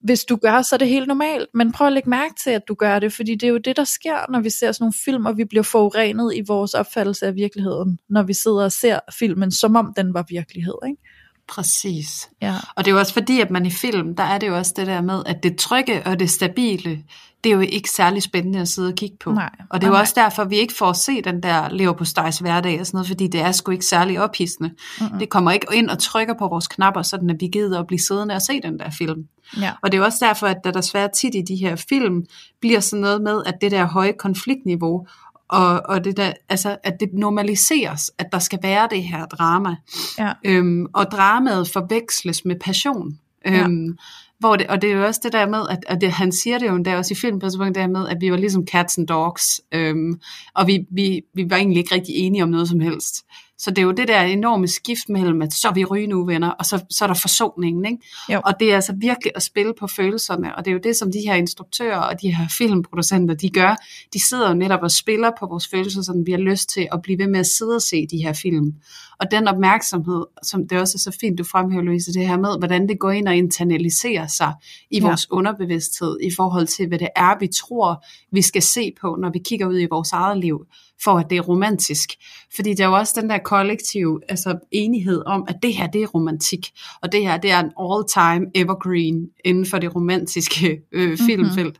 hvis 0.00 0.24
du 0.24 0.36
gør, 0.36 0.62
så 0.62 0.76
er 0.76 0.78
det 0.78 0.88
helt 0.88 1.08
normalt, 1.08 1.48
men 1.54 1.72
prøv 1.72 1.86
at 1.86 1.92
lægge 1.92 2.10
mærke 2.10 2.34
til, 2.44 2.50
at 2.50 2.62
du 2.68 2.74
gør 2.74 2.98
det, 2.98 3.12
fordi 3.12 3.34
det 3.34 3.46
er 3.46 3.50
jo 3.50 3.58
det, 3.58 3.76
der 3.76 3.84
sker, 3.84 4.30
når 4.30 4.40
vi 4.40 4.50
ser 4.50 4.72
sådan 4.72 4.82
nogle 4.82 4.94
film, 5.04 5.26
og 5.26 5.36
vi 5.36 5.44
bliver 5.44 5.62
forurenet 5.62 6.32
i 6.34 6.42
vores 6.46 6.74
opfattelse 6.74 7.26
af 7.26 7.34
virkeligheden, 7.34 7.98
når 8.08 8.22
vi 8.22 8.32
sidder 8.32 8.64
og 8.64 8.72
ser 8.72 8.98
filmen, 9.18 9.50
som 9.50 9.76
om 9.76 9.92
den 9.96 10.14
var 10.14 10.24
virkelighed, 10.28 10.74
ikke? 10.86 11.02
Præcis. 11.48 12.28
Ja. 12.42 12.54
Og 12.76 12.84
det 12.84 12.90
er 12.90 12.94
jo 12.94 12.98
også 12.98 13.12
fordi, 13.12 13.40
at 13.40 13.50
man 13.50 13.66
i 13.66 13.70
film, 13.70 14.16
der 14.16 14.22
er 14.22 14.38
det 14.38 14.46
jo 14.46 14.56
også 14.56 14.72
det 14.76 14.86
der 14.86 15.00
med, 15.00 15.22
at 15.26 15.42
det 15.42 15.56
trygge 15.56 16.06
og 16.06 16.20
det 16.20 16.30
stabile, 16.30 17.02
det 17.44 17.50
er 17.50 17.54
jo 17.54 17.60
ikke 17.60 17.90
særlig 17.90 18.22
spændende 18.22 18.60
at 18.60 18.68
sidde 18.68 18.88
og 18.88 18.94
kigge 18.94 19.16
på. 19.20 19.32
Nej. 19.32 19.50
Og 19.70 19.80
det 19.80 19.86
er 19.86 19.88
jo 19.88 19.92
Nej. 19.92 20.00
også 20.00 20.12
derfor, 20.16 20.42
at 20.42 20.50
vi 20.50 20.56
ikke 20.56 20.74
får 20.74 20.90
at 20.90 20.96
se 20.96 21.22
den 21.22 21.42
der 21.42 21.68
lever 21.68 21.92
på 21.92 22.04
stejs 22.04 22.38
hverdag 22.38 22.80
og 22.80 22.86
sådan 22.86 22.96
noget, 22.96 23.08
fordi 23.08 23.26
det 23.26 23.40
er 23.40 23.52
sgu 23.52 23.72
ikke 23.72 23.84
særlig 23.84 24.20
ophidsende. 24.20 24.70
Mm-hmm. 25.00 25.18
Det 25.18 25.28
kommer 25.28 25.50
ikke 25.50 25.66
ind 25.74 25.90
og 25.90 25.98
trykker 25.98 26.34
på 26.38 26.48
vores 26.48 26.68
knapper, 26.68 27.02
sådan 27.02 27.30
at 27.30 27.36
vi 27.40 27.46
gider 27.46 27.80
at 27.80 27.86
blive 27.86 28.00
siddende 28.00 28.34
og 28.34 28.42
se 28.42 28.60
den 28.62 28.78
der 28.78 28.90
film. 28.90 29.24
Ja. 29.60 29.72
Og 29.82 29.92
det 29.92 30.00
er 30.00 30.04
også 30.04 30.18
derfor, 30.26 30.46
at 30.46 30.56
der 30.64 30.70
desværre 30.70 31.08
tit 31.14 31.34
i 31.34 31.42
de 31.42 31.56
her 31.56 31.76
film, 31.76 32.24
bliver 32.60 32.80
sådan 32.80 33.00
noget 33.00 33.22
med, 33.22 33.42
at 33.46 33.54
det 33.60 33.70
der 33.70 33.84
høje 33.84 34.12
konfliktniveau, 34.18 35.06
og, 35.48 35.82
og 35.84 36.04
det 36.04 36.16
der, 36.16 36.32
altså, 36.48 36.76
at 36.82 37.00
det 37.00 37.08
normaliseres, 37.12 38.10
at 38.18 38.26
der 38.32 38.38
skal 38.38 38.58
være 38.62 38.88
det 38.90 39.02
her 39.02 39.26
drama. 39.26 39.76
Ja. 40.18 40.32
Øhm, 40.44 40.86
og 40.94 41.06
dramaet 41.12 41.68
forveksles 41.68 42.44
med 42.44 42.56
passion. 42.60 43.18
Øhm, 43.46 43.98
hvor 44.38 44.56
det, 44.56 44.66
og 44.66 44.82
det 44.82 44.90
er 44.90 44.94
jo 44.94 45.06
også 45.06 45.20
det 45.22 45.32
der 45.32 45.48
med, 45.48 45.60
at, 45.70 45.78
at 45.86 46.00
det, 46.00 46.12
han 46.12 46.32
siger 46.32 46.58
det 46.58 46.68
jo 46.68 46.74
endda 46.74 46.96
også 46.96 47.14
i 47.14 47.16
filmen 47.16 47.40
på 47.40 47.46
et 47.46 47.52
tidspunkt, 47.52 47.74
der 47.74 47.86
med, 47.86 48.08
at 48.08 48.16
vi 48.20 48.30
var 48.30 48.36
ligesom 48.36 48.66
cats 48.66 48.98
and 48.98 49.06
dogs, 49.06 49.60
øhm, 49.72 50.20
og 50.54 50.66
vi, 50.66 50.86
vi, 50.90 51.20
vi 51.34 51.50
var 51.50 51.56
egentlig 51.56 51.78
ikke 51.78 51.94
rigtig 51.94 52.14
enige 52.14 52.42
om 52.42 52.48
noget 52.48 52.68
som 52.68 52.80
helst. 52.80 53.24
Så 53.58 53.70
det 53.70 53.78
er 53.78 53.82
jo 53.82 53.92
det 53.92 54.08
der 54.08 54.20
enorme 54.22 54.68
skift 54.68 55.08
mellem, 55.08 55.42
at 55.42 55.52
så 55.52 55.68
er 55.68 55.72
vi 55.72 55.84
ryge 55.84 56.06
nu, 56.06 56.24
venner, 56.24 56.50
og 56.50 56.64
så, 56.66 56.84
så 56.90 57.04
er 57.04 57.06
der 57.06 57.14
forsoningen. 57.14 57.84
Ikke? 57.84 57.98
Jo. 58.32 58.40
Og 58.44 58.54
det 58.60 58.70
er 58.70 58.74
altså 58.74 58.94
virkelig 58.96 59.32
at 59.36 59.42
spille 59.42 59.74
på 59.80 59.86
følelserne, 59.86 60.56
og 60.56 60.64
det 60.64 60.70
er 60.70 60.72
jo 60.72 60.80
det, 60.82 60.96
som 60.96 61.12
de 61.12 61.18
her 61.26 61.34
instruktører 61.34 61.98
og 61.98 62.20
de 62.22 62.34
her 62.34 62.44
filmproducenter, 62.58 63.34
de 63.34 63.48
gør. 63.50 63.76
De 64.12 64.28
sidder 64.28 64.48
jo 64.48 64.54
netop 64.54 64.80
og 64.82 64.90
spiller 64.90 65.30
på 65.40 65.46
vores 65.46 65.68
følelser, 65.68 66.02
så 66.02 66.22
vi 66.26 66.32
har 66.32 66.38
lyst 66.38 66.70
til 66.70 66.88
at 66.92 67.02
blive 67.02 67.18
ved 67.18 67.26
med 67.26 67.40
at 67.40 67.46
sidde 67.46 67.74
og 67.74 67.82
se 67.82 68.06
de 68.06 68.16
her 68.18 68.32
film. 68.32 68.74
Og 69.20 69.30
den 69.30 69.48
opmærksomhed, 69.48 70.24
som 70.42 70.68
det 70.68 70.80
også 70.80 70.96
er 70.96 71.10
så 71.12 71.18
fint, 71.20 71.38
du 71.38 71.44
fremhæver, 71.44 71.82
Louise, 71.84 72.12
det 72.12 72.28
her 72.28 72.38
med, 72.38 72.58
hvordan 72.58 72.88
det 72.88 72.98
går 72.98 73.10
ind 73.10 73.28
og 73.28 73.36
internaliserer 73.36 74.26
sig 74.26 74.52
i 74.90 74.98
Ja. 74.98 75.06
vores 75.06 75.30
underbevidsthed, 75.30 76.18
i 76.22 76.30
forhold 76.36 76.66
til, 76.66 76.88
hvad 76.88 76.98
det 76.98 77.08
er, 77.16 77.38
vi 77.40 77.46
tror, 77.46 78.04
vi 78.32 78.42
skal 78.42 78.62
se 78.62 78.92
på, 79.00 79.16
når 79.20 79.30
vi 79.30 79.38
kigger 79.38 79.66
ud 79.66 79.80
i 79.80 79.86
vores 79.90 80.12
eget 80.12 80.38
liv, 80.38 80.66
for 81.04 81.18
at 81.18 81.30
det 81.30 81.38
er 81.38 81.42
romantisk. 81.42 82.10
Fordi 82.54 82.74
der 82.74 82.84
er 82.84 82.88
jo 82.88 82.94
også 82.94 83.20
den 83.20 83.30
der 83.30 83.38
kollektiv 83.48 84.20
altså 84.28 84.58
enighed 84.70 85.22
om, 85.26 85.44
at 85.48 85.56
det 85.62 85.74
her, 85.74 85.86
det 85.86 86.02
er 86.02 86.06
romantik, 86.06 86.66
og 87.02 87.12
det 87.12 87.22
her, 87.22 87.36
det 87.36 87.50
er 87.50 87.60
en 87.60 87.72
all-time 87.80 88.46
evergreen 88.54 89.28
inden 89.44 89.66
for 89.66 89.78
det 89.78 89.94
romantiske 89.94 90.80
øh, 90.92 91.18
filmfelt. 91.26 91.76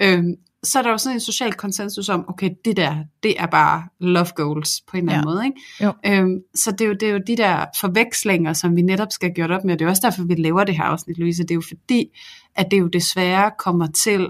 Mm-hmm. 0.00 0.18
Øhm, 0.18 0.34
så 0.62 0.78
er 0.78 0.82
der 0.82 0.90
jo 0.90 0.98
sådan 0.98 1.16
en 1.16 1.20
social 1.20 1.52
konsensus 1.52 2.08
om, 2.08 2.24
okay, 2.28 2.50
det 2.64 2.76
der, 2.76 2.96
det 3.22 3.40
er 3.40 3.46
bare 3.46 3.82
love 4.00 4.26
goals 4.36 4.80
på 4.90 4.96
en 4.96 5.02
eller 5.08 5.12
anden 5.12 5.28
Ja. 5.28 5.34
måde. 5.34 5.44
Ikke? 5.46 5.60
Jo. 5.82 6.22
Øhm, 6.22 6.38
så 6.54 6.70
det 6.70 6.80
er, 6.80 6.86
jo, 6.88 6.92
det 6.92 7.08
er 7.08 7.12
jo 7.12 7.20
de 7.26 7.36
der 7.36 7.64
forvekslinger, 7.80 8.52
som 8.52 8.76
vi 8.76 8.82
netop 8.82 9.08
skal 9.10 9.32
gøre 9.34 9.56
op 9.56 9.64
med, 9.64 9.72
og 9.72 9.78
det 9.78 9.84
er 9.84 9.88
også 9.88 10.02
derfor, 10.04 10.24
vi 10.24 10.34
laver 10.34 10.64
det 10.64 10.76
her 10.76 10.84
afsnit, 10.84 11.18
Louise. 11.18 11.42
Det 11.42 11.50
er 11.50 11.54
jo 11.54 11.62
fordi, 11.68 12.06
at 12.56 12.66
det 12.70 12.80
jo 12.80 12.86
desværre 12.86 13.50
kommer 13.58 13.86
til 13.86 14.28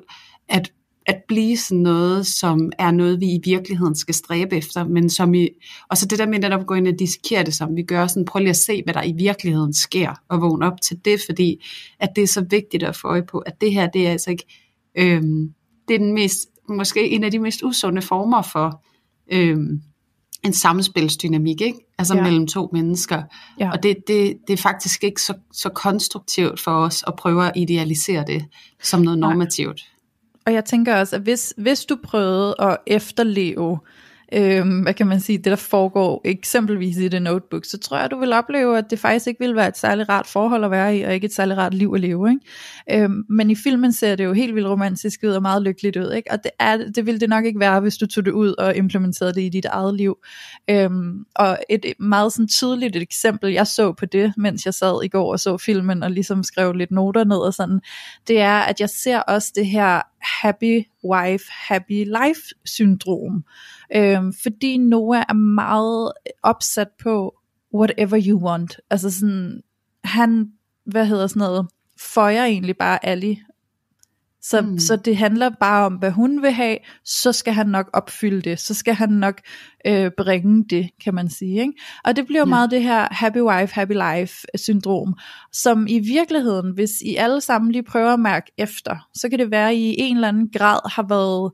at, 0.49 0.73
at 1.07 1.23
blive 1.29 1.57
sådan 1.57 1.83
noget, 1.83 2.27
som 2.27 2.73
er 2.79 2.91
noget, 2.91 3.21
vi 3.21 3.27
i 3.27 3.41
virkeligheden 3.45 3.97
skal 3.97 4.15
stræbe 4.15 4.57
efter, 4.57 4.85
men 4.85 5.11
som 5.11 5.35
i, 5.35 5.49
og 5.91 5.99
så 5.99 6.07
det 6.07 6.19
der 6.19 6.27
med 6.27 6.39
netop 6.39 6.61
at 6.61 6.67
gå 6.67 6.75
ind 6.75 6.89
og 6.89 6.99
dissekere 6.99 7.45
det, 7.45 7.55
som 7.55 7.77
vi 7.77 7.83
gør, 7.83 8.07
sådan 8.07 8.25
prøv 8.25 8.41
lige 8.41 8.51
at 8.51 8.57
se, 8.57 8.83
hvad 8.85 8.95
der 8.95 9.03
i 9.03 9.13
virkeligheden 9.13 9.75
sker, 9.75 10.15
og 10.29 10.41
vågne 10.41 10.67
op 10.67 10.81
til 10.81 10.97
det, 11.05 11.21
fordi 11.27 11.65
at 11.99 12.09
det 12.17 12.23
er 12.23 12.27
så 12.29 12.47
vigtigt 12.51 12.83
at 12.83 12.97
få 12.97 13.09
øje 13.09 13.23
på, 13.23 13.39
at 13.39 13.61
det 13.61 13.73
her, 13.73 13.87
det 13.87 14.07
er 14.07 14.11
altså 14.11 14.31
ikke, 14.31 14.45
øhm, 14.99 15.53
det 15.89 15.95
er 15.95 15.99
den 15.99 16.13
mest, 16.15 16.49
måske 16.69 17.11
en 17.11 17.25
af 17.25 17.31
de 17.31 17.39
mest 17.39 17.63
usunde 17.63 18.03
former 18.03 18.43
for 18.43 18.85
øhm, 19.33 19.81
en 20.45 20.53
samspilsdynamik, 20.53 21.61
ikke? 21.61 21.79
Altså 21.99 22.15
Ja. 22.15 22.23
mellem 22.23 22.47
to 22.47 22.71
mennesker. 22.73 23.23
Ja. 23.61 23.71
Og 23.71 23.83
det, 23.83 23.97
det, 24.09 24.37
det 24.47 24.53
er 24.53 24.63
faktisk 24.63 25.05
ikke 25.05 25.23
så, 25.23 25.35
så 25.53 25.69
konstruktivt 25.69 26.61
for 26.61 26.71
os 26.71 27.05
at 27.07 27.15
prøve 27.19 27.47
at 27.47 27.53
idealisere 27.57 28.25
det 28.27 28.45
som 28.83 29.01
noget 29.03 29.19
Nej. 29.19 29.35
Og 30.47 30.53
jeg 30.53 30.65
tænker 30.65 30.97
også, 30.97 31.17
at 31.17 31.23
hvis, 31.23 31.55
hvis 31.57 31.85
du 31.85 31.97
prøvede 32.03 32.55
at 32.59 32.79
efterleve, 32.87 33.79
øh, 34.33 34.83
hvad 34.83 34.95
kan 34.95 35.07
man 35.07 35.21
sige, 35.21 35.39
det 35.39 35.45
der 35.45 35.57
foregår 35.57 36.21
eksempelvis 36.25 36.97
i 36.97 37.09
det 37.09 37.23
Notebook, 37.23 37.65
så 37.65 37.79
tror 37.79 37.99
jeg, 37.99 38.11
du 38.11 38.19
vil 38.19 38.33
opleve, 38.33 38.79
at 38.79 38.91
det 38.91 38.99
faktisk 38.99 39.27
ikke 39.27 39.45
vil 39.45 39.57
være 39.57 39.69
et 39.69 39.79
særligt 39.79 40.09
rart 40.09 40.27
forhold 40.27 40.65
at 40.65 40.71
være 40.71 40.97
i, 40.97 41.03
og 41.03 41.15
ikke 41.15 41.25
et 41.25 41.35
særligt 41.35 41.59
rart 41.59 41.75
liv 41.75 41.93
at 41.95 42.01
leve. 42.01 42.31
Ikke? 42.31 43.03
Øh, 43.03 43.11
men 43.29 43.51
i 43.51 43.55
filmen 43.55 43.93
ser 43.93 44.17
det 44.17 44.25
jo 44.25 44.33
helt 44.33 44.55
vildt 44.55 44.69
romantisk 44.69 45.21
ud 45.25 45.31
og 45.31 45.43
meget 45.43 45.63
lykkeligt 45.63 45.97
ud, 45.97 46.13
ikke? 46.13 46.33
og 46.33 46.45
det, 46.45 46.51
er, 46.59 46.77
det 46.77 47.07
ville 47.07 47.21
det 47.21 47.29
nok 47.29 47.45
ikke 47.45 47.61
være, 47.61 47.81
hvis 47.81 47.97
du 47.97 48.07
tog 48.07 48.25
det 48.25 48.33
ud 48.33 48.55
og 48.59 48.77
implementerede 48.77 49.35
det 49.35 49.43
i 49.43 49.49
dit 49.49 49.65
eget 49.65 49.95
liv. 49.95 50.17
Øh, 50.71 50.91
og 51.35 51.59
et 51.71 51.85
meget 51.99 52.33
sådan 52.33 52.49
tydeligt 52.49 52.97
et 52.97 53.03
eksempel, 53.03 53.53
jeg 53.53 53.67
så 53.67 53.93
på 53.93 54.07
det, 54.07 54.33
mens 54.37 54.67
jeg 54.67 54.75
sad 54.75 55.05
i 55.05 55.09
går 55.09 55.33
og 55.33 55.41
så 55.41 55.57
filmen, 55.59 56.03
og 56.03 56.11
ligesom 56.11 56.43
skrev 56.43 56.73
lidt 56.73 56.91
noter 56.91 57.25
ned 57.25 57.37
og 57.37 57.55
sådan, 57.55 57.81
det 58.29 58.41
er, 58.41 58.59
at 58.59 58.81
jeg 58.81 58.91
ser 58.91 59.19
også 59.19 59.53
det 59.55 59.67
her 59.67 60.03
happy 60.43 60.83
wife, 61.11 61.45
happy 61.69 62.05
life 62.05 62.41
syndrom. 62.65 63.45
Øhm, 63.97 64.33
fordi 64.43 64.77
Noah 64.77 65.25
er 65.29 65.35
meget 65.35 66.13
opsat 66.43 66.89
på 67.03 67.39
whatever 67.75 68.23
you 68.27 68.47
want. 68.47 68.77
Altså 68.91 69.11
sådan, 69.11 69.63
han, 70.05 70.53
hvad 70.85 71.07
hedder 71.07 71.27
sådan 71.27 71.41
noget, 71.41 71.67
føjer 72.01 72.45
egentlig 72.45 72.77
bare 72.77 73.07
Ali. 73.07 73.43
Så, 74.49 74.61
mm. 74.61 74.79
Så 74.79 74.97
det 74.97 75.17
handler 75.17 75.51
bare 75.61 75.87
om, 75.87 75.95
hvad 75.95 76.11
hun 76.11 76.43
vil 76.43 76.51
have, 76.51 76.79
så 77.05 77.33
skal 77.33 77.53
han 77.53 77.67
nok 77.67 77.91
opfylde 77.93 78.41
det, 78.51 78.61
så 78.61 78.75
skal 78.75 78.95
han 78.95 79.09
nok 79.09 79.41
øh, 79.87 80.11
bringe 80.17 80.65
det, 80.71 80.91
kan 81.05 81.15
man 81.15 81.29
sige. 81.31 81.61
Ikke? 81.61 81.73
Og 82.05 82.17
det 82.17 82.27
bliver 82.27 82.41
Ja. 82.41 82.45
meget 82.45 82.71
det 82.71 82.83
her 82.83 83.09
happy 83.11 83.39
wife, 83.39 83.75
happy 83.75 83.93
life 83.93 84.47
syndrom, 84.55 85.15
som 85.53 85.87
i 85.89 85.99
virkeligheden, 85.99 86.75
hvis 86.75 86.91
I 87.05 87.17
alle 87.17 87.41
sammen 87.41 87.73
lige 87.73 87.83
prøver 87.83 88.13
at 88.13 88.21
mærke 88.21 88.53
efter, 88.59 89.09
så 89.15 89.29
kan 89.29 89.39
det 89.39 89.51
være, 89.51 89.69
at 89.71 89.77
I 89.77 89.79
i 89.95 90.01
en 90.01 90.17
eller 90.17 90.29
anden 90.29 90.49
grad 90.49 90.91
har 90.91 91.07
været, 91.09 91.53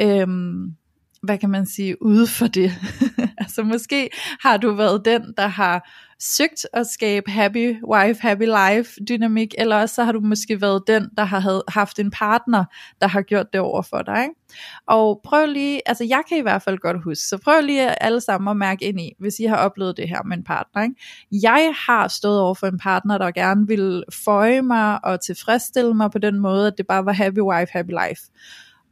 øhm, 0.00 0.74
hvad 1.22 1.38
kan 1.38 1.50
man 1.50 1.66
sige, 1.66 2.02
ude 2.02 2.26
for 2.26 2.46
det. 2.46 2.72
Så 3.54 3.62
måske 3.62 4.10
har 4.40 4.56
du 4.56 4.72
været 4.74 5.04
den, 5.04 5.34
der 5.36 5.46
har 5.46 5.90
søgt 6.22 6.66
at 6.72 6.86
skabe 6.86 7.30
happy 7.30 7.76
wife, 7.84 8.22
happy 8.22 8.42
life 8.42 9.00
dynamik, 9.08 9.54
eller 9.58 9.76
også 9.76 9.94
så 9.94 10.04
har 10.04 10.12
du 10.12 10.20
måske 10.20 10.60
været 10.60 10.82
den, 10.86 11.08
der 11.16 11.24
har 11.24 11.40
havde- 11.40 11.64
haft 11.68 11.98
en 11.98 12.10
partner, 12.10 12.64
der 13.00 13.06
har 13.06 13.22
gjort 13.22 13.46
det 13.52 13.60
over 13.60 13.82
for 13.82 14.02
dig. 14.02 14.22
Ikke? 14.22 14.34
Og 14.86 15.20
prøv 15.24 15.46
lige, 15.46 15.80
altså 15.88 16.04
jeg 16.04 16.22
kan 16.28 16.38
i 16.38 16.40
hvert 16.40 16.62
fald 16.62 16.78
godt 16.78 17.02
huske, 17.04 17.22
så 17.24 17.38
prøv 17.38 17.60
lige 17.62 18.02
alle 18.02 18.20
sammen 18.20 18.50
at 18.50 18.56
mærke 18.56 18.84
ind 18.84 19.00
i, 19.00 19.12
hvis 19.18 19.38
I 19.38 19.44
har 19.44 19.56
oplevet 19.56 19.96
det 19.96 20.08
her 20.08 20.22
med 20.22 20.36
en 20.36 20.44
partner. 20.44 20.82
Ikke? 20.82 20.94
Jeg 21.42 21.74
har 21.86 22.08
stået 22.08 22.40
over 22.40 22.54
for 22.54 22.66
en 22.66 22.78
partner, 22.78 23.18
der 23.18 23.30
gerne 23.30 23.66
ville 23.66 24.04
føje 24.24 24.62
mig 24.62 25.04
og 25.04 25.20
tilfredsstille 25.20 25.94
mig 25.94 26.10
på 26.10 26.18
den 26.18 26.38
måde, 26.38 26.66
at 26.66 26.72
det 26.78 26.86
bare 26.86 27.04
var 27.04 27.12
happy 27.12 27.38
wife, 27.40 27.72
happy 27.72 27.90
life. 27.90 28.22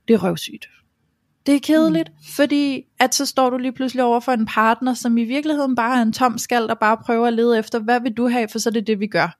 Det 0.08 0.14
er 0.14 0.24
røvsygt. 0.24 0.68
Det 1.48 1.56
er 1.56 1.60
kedeligt, 1.60 2.08
mm. 2.08 2.24
fordi 2.36 2.82
at 2.98 3.14
så 3.14 3.26
står 3.26 3.50
du 3.50 3.56
lige 3.56 3.72
pludselig 3.72 4.04
over 4.04 4.20
for 4.20 4.32
en 4.32 4.46
partner, 4.46 4.94
som 4.94 5.18
i 5.18 5.24
virkeligheden 5.24 5.74
bare 5.74 5.98
er 5.98 6.02
en 6.02 6.12
tom 6.12 6.38
skal, 6.38 6.68
der 6.68 6.74
bare 6.74 6.96
prøver 6.96 7.26
at 7.26 7.32
lede 7.32 7.58
efter, 7.58 7.78
hvad 7.78 8.00
vil 8.00 8.12
du 8.12 8.28
have, 8.28 8.48
for 8.52 8.58
så 8.58 8.68
er 8.68 8.72
det 8.72 8.86
det, 8.86 9.00
vi 9.00 9.06
gør. 9.06 9.36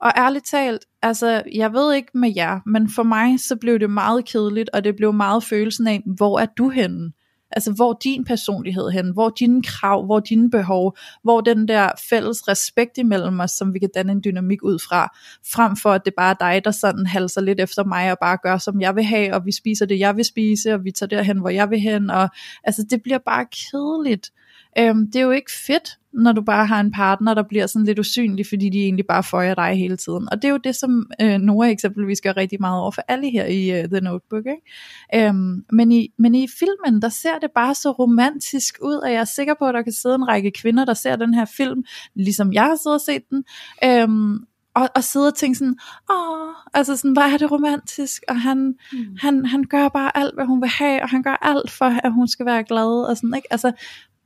Og 0.00 0.12
ærligt 0.16 0.46
talt, 0.46 0.86
altså 1.02 1.42
jeg 1.54 1.72
ved 1.72 1.94
ikke 1.94 2.10
med 2.14 2.32
jer, 2.36 2.60
men 2.66 2.90
for 2.90 3.02
mig 3.02 3.40
så 3.40 3.56
blev 3.56 3.78
det 3.78 3.90
meget 3.90 4.24
kedeligt, 4.24 4.70
og 4.72 4.84
det 4.84 4.96
blev 4.96 5.12
meget 5.12 5.44
følelsen 5.44 5.86
af, 5.86 6.02
hvor 6.16 6.38
er 6.38 6.46
du 6.46 6.68
henne? 6.68 7.12
Altså 7.52 7.72
hvor 7.72 7.98
din 8.04 8.24
personlighed 8.24 8.90
hen, 8.90 9.12
hvor 9.12 9.28
dine 9.28 9.62
krav, 9.62 10.04
hvor 10.04 10.20
dine 10.20 10.50
behov, 10.50 10.96
hvor 11.22 11.40
den 11.40 11.68
der 11.68 11.90
fælles 12.10 12.48
respekt 12.48 12.98
imellem 12.98 13.40
os, 13.40 13.50
som 13.50 13.74
vi 13.74 13.78
kan 13.78 13.90
danne 13.94 14.12
en 14.12 14.24
dynamik 14.24 14.62
ud 14.62 14.78
fra, 14.88 15.16
frem 15.52 15.76
for 15.76 15.92
at 15.92 16.04
det 16.04 16.12
bare 16.16 16.30
er 16.30 16.52
dig, 16.52 16.64
der 16.64 16.70
sådan 16.70 17.06
halser 17.06 17.40
lidt 17.40 17.60
efter 17.60 17.84
mig 17.84 18.12
og 18.12 18.18
bare 18.22 18.38
gør, 18.42 18.58
som 18.58 18.80
jeg 18.80 18.96
vil 18.96 19.04
have, 19.04 19.34
og 19.34 19.46
vi 19.46 19.52
spiser 19.52 19.86
det, 19.86 19.98
jeg 19.98 20.16
vil 20.16 20.24
spise, 20.24 20.74
og 20.74 20.84
vi 20.84 20.90
tager 20.90 21.08
derhen, 21.08 21.38
hvor 21.38 21.50
jeg 21.50 21.70
vil 21.70 21.80
hen, 21.80 22.10
og 22.10 22.28
altså 22.64 22.86
det 22.90 23.02
bliver 23.02 23.18
bare 23.18 23.46
kedeligt. 23.46 24.30
Øhm, 24.78 25.06
det 25.06 25.16
er 25.16 25.24
jo 25.24 25.30
ikke 25.30 25.52
fedt, 25.66 25.98
når 26.12 26.32
du 26.32 26.42
bare 26.42 26.66
har 26.66 26.80
en 26.80 26.90
partner, 26.90 27.34
der 27.34 27.42
bliver 27.42 27.66
sådan 27.66 27.86
lidt 27.86 27.98
usynlig, 27.98 28.46
fordi 28.46 28.68
de 28.68 28.78
egentlig 28.78 29.06
bare 29.06 29.22
føjer 29.22 29.54
dig 29.54 29.74
hele 29.74 29.96
tiden. 29.96 30.28
Og 30.32 30.42
det 30.42 30.48
er 30.48 30.52
jo 30.52 30.56
det, 30.56 30.76
som 30.76 31.10
øh, 31.20 31.38
Nora 31.38 31.68
eksempelvis 31.68 32.20
gør 32.20 32.36
rigtig 32.36 32.60
meget 32.60 32.80
over 32.80 32.90
for 32.90 33.02
alle 33.08 33.30
her 33.30 33.44
i 33.44 33.80
uh, 33.80 33.90
The 33.90 34.00
Notebook. 34.00 34.44
Ikke? 34.46 35.26
Øhm, 35.28 35.64
men, 35.72 35.92
i, 35.92 36.08
men 36.18 36.34
i 36.34 36.46
filmen, 36.58 37.02
der 37.02 37.08
ser 37.08 37.38
det 37.38 37.50
bare 37.54 37.74
så 37.74 37.90
romantisk 37.90 38.78
ud, 38.82 38.94
og 38.94 39.12
jeg 39.12 39.20
er 39.20 39.24
sikker 39.24 39.54
på, 39.58 39.64
at 39.64 39.74
der 39.74 39.82
kan 39.82 39.92
sidde 39.92 40.14
en 40.14 40.28
række 40.28 40.50
kvinder, 40.50 40.84
der 40.84 40.94
ser 40.94 41.16
den 41.16 41.34
her 41.34 41.44
film, 41.44 41.84
ligesom 42.14 42.52
jeg 42.52 42.64
har 42.64 42.76
siddet 42.76 42.94
og 42.94 43.00
set 43.00 43.22
den, 43.30 43.44
øhm, 43.84 44.44
og, 44.74 44.88
og 44.96 45.04
sidde 45.04 45.26
og 45.26 45.34
tænke 45.34 45.58
sådan, 45.58 45.76
åh, 46.10 46.54
altså 46.74 46.96
sådan, 46.96 47.12
hvor 47.12 47.22
er 47.22 47.36
det 47.36 47.50
romantisk, 47.50 48.22
og 48.28 48.40
han, 48.40 48.74
mm. 48.92 48.98
han, 49.20 49.46
han 49.46 49.64
gør 49.64 49.88
bare 49.88 50.16
alt, 50.16 50.34
hvad 50.34 50.44
hun 50.44 50.60
vil 50.60 50.68
have, 50.68 51.02
og 51.02 51.08
han 51.08 51.22
gør 51.22 51.36
alt 51.42 51.70
for, 51.70 51.84
at 52.04 52.12
hun 52.12 52.28
skal 52.28 52.46
være 52.46 52.64
glad, 52.64 53.08
og 53.08 53.16
sådan, 53.16 53.34
ikke? 53.36 53.52
Altså, 53.52 53.72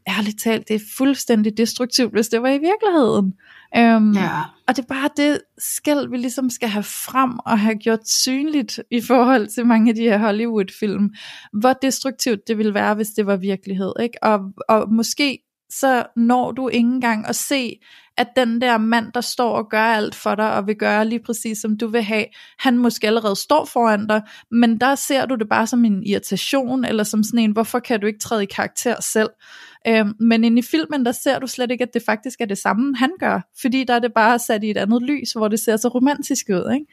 ærligt 0.09 0.40
talt, 0.43 0.69
det 0.69 0.75
er 0.77 0.81
fuldstændig 0.99 1.57
destruktivt, 1.57 2.12
hvis 2.12 2.29
det 2.29 2.43
var 2.43 2.49
i 2.49 2.59
virkeligheden. 2.59 3.35
Øhm, 3.77 4.12
Ja. 4.12 4.40
og 4.69 4.77
det 4.77 4.83
er 4.83 4.87
bare 4.95 5.09
det 5.17 5.40
skæld, 5.59 6.11
vi 6.11 6.17
ligesom 6.17 6.51
skal 6.51 6.69
have 6.69 6.83
frem 6.83 7.38
og 7.47 7.59
have 7.59 7.75
gjort 7.75 8.09
synligt 8.09 8.81
i 8.90 9.01
forhold 9.01 9.47
til 9.47 9.67
mange 9.67 9.88
af 9.90 9.95
de 9.95 10.03
her 10.03 10.19
Hollywood-film. 10.19 11.14
Hvor 11.53 11.73
destruktivt 11.73 12.49
det 12.49 12.59
ville 12.59 12.75
være, 12.75 12.95
hvis 12.95 13.09
det 13.09 13.27
var 13.27 13.37
virkelighed. 13.37 13.93
Ikke? 14.03 14.23
Og, 14.23 14.40
og 14.69 14.93
måske 14.93 15.38
så 15.70 16.07
når 16.16 16.53
du 16.53 16.68
ikke 16.68 16.88
engang 16.88 17.29
at 17.29 17.37
se, 17.37 17.79
at 18.16 18.29
den 18.37 18.61
der 18.61 18.79
mand, 18.79 19.12
der 19.12 19.20
står 19.20 19.57
og 19.57 19.70
gør 19.70 19.83
alt 19.83 20.14
for 20.14 20.35
dig, 20.35 20.55
og 20.55 20.66
vil 20.66 20.77
gøre 20.77 21.09
lige 21.09 21.20
præcis 21.27 21.59
som 21.59 21.77
du 21.77 21.87
vil 21.87 22.03
have, 22.03 22.24
han 22.59 22.79
måske 22.79 23.07
allerede 23.07 23.37
står 23.37 23.64
foran 23.64 24.07
dig, 24.07 24.22
men 24.50 24.81
der 24.81 24.94
ser 24.94 25.27
du 25.27 25.35
det 25.35 25.48
bare 25.48 25.66
som 25.66 25.85
en 25.85 26.03
irritation, 26.07 26.85
eller 26.85 27.05
som 27.05 27.22
sådan 27.22 27.38
en, 27.38 27.53
hvorfor 27.53 27.79
kan 27.79 28.00
du 28.00 28.07
ikke 28.07 28.18
træde 28.18 28.42
i 28.42 28.46
karakter 28.46 29.00
selv? 29.00 29.31
Øhm, 29.87 30.14
men 30.20 30.44
inde 30.44 30.59
i 30.59 30.62
filmen, 30.62 31.07
der 31.07 31.12
ser 31.12 31.38
du 31.38 31.46
slet 31.46 31.70
ikke, 31.70 31.85
at 31.85 31.94
det 31.94 32.03
faktisk 32.03 32.40
er 32.40 32.46
det 32.46 32.59
samme, 32.59 32.96
han 32.96 33.11
gør, 33.20 33.40
fordi 33.61 33.85
der 33.85 33.94
er 33.94 33.98
det 33.98 34.12
bare 34.14 34.38
sat 34.38 34.64
i 34.64 34.70
et 34.70 34.77
andet 34.77 35.03
lys, 35.03 35.33
hvor 35.33 35.48
det 35.48 35.61
ser 35.61 35.77
så 35.77 35.88
romantisk 35.88 36.46
ud, 36.48 36.72
ikke? 36.74 36.87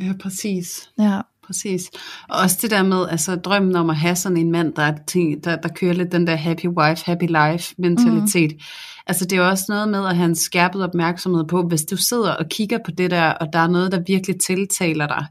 Ja, 0.00 0.12
præcis. 0.20 0.90
Ja. 0.98 1.20
Præcis. 1.46 1.90
Og 2.28 2.40
også 2.40 2.58
det 2.62 2.70
der 2.70 2.82
med, 2.82 3.08
altså 3.10 3.36
drømmen 3.36 3.76
om 3.76 3.90
at 3.90 3.96
have 3.96 4.16
sådan 4.16 4.36
en 4.36 4.50
mand, 4.50 4.74
der, 4.74 4.82
er 4.82 4.94
ting, 5.06 5.44
der, 5.44 5.56
der 5.56 5.68
kører 5.68 5.92
lidt 5.92 6.12
den 6.12 6.26
der 6.26 6.36
happy 6.36 6.66
wife, 6.66 7.06
happy 7.06 7.26
life 7.28 7.74
mentalitet. 7.78 8.52
Mm. 8.52 8.60
Altså 9.06 9.24
det 9.24 9.32
er 9.32 9.42
jo 9.42 9.48
også 9.48 9.64
noget 9.68 9.88
med 9.88 10.06
at 10.06 10.16
have 10.16 10.28
en 10.28 10.36
skærpet 10.36 10.84
opmærksomhed 10.84 11.44
på, 11.44 11.62
hvis 11.62 11.82
du 11.82 11.96
sidder 11.96 12.32
og 12.32 12.48
kigger 12.48 12.78
på 12.84 12.90
det 12.90 13.10
der, 13.10 13.30
og 13.30 13.46
der 13.52 13.58
er 13.58 13.68
noget, 13.68 13.92
der 13.92 14.02
virkelig 14.06 14.36
tiltaler 14.40 15.06
dig 15.06 15.26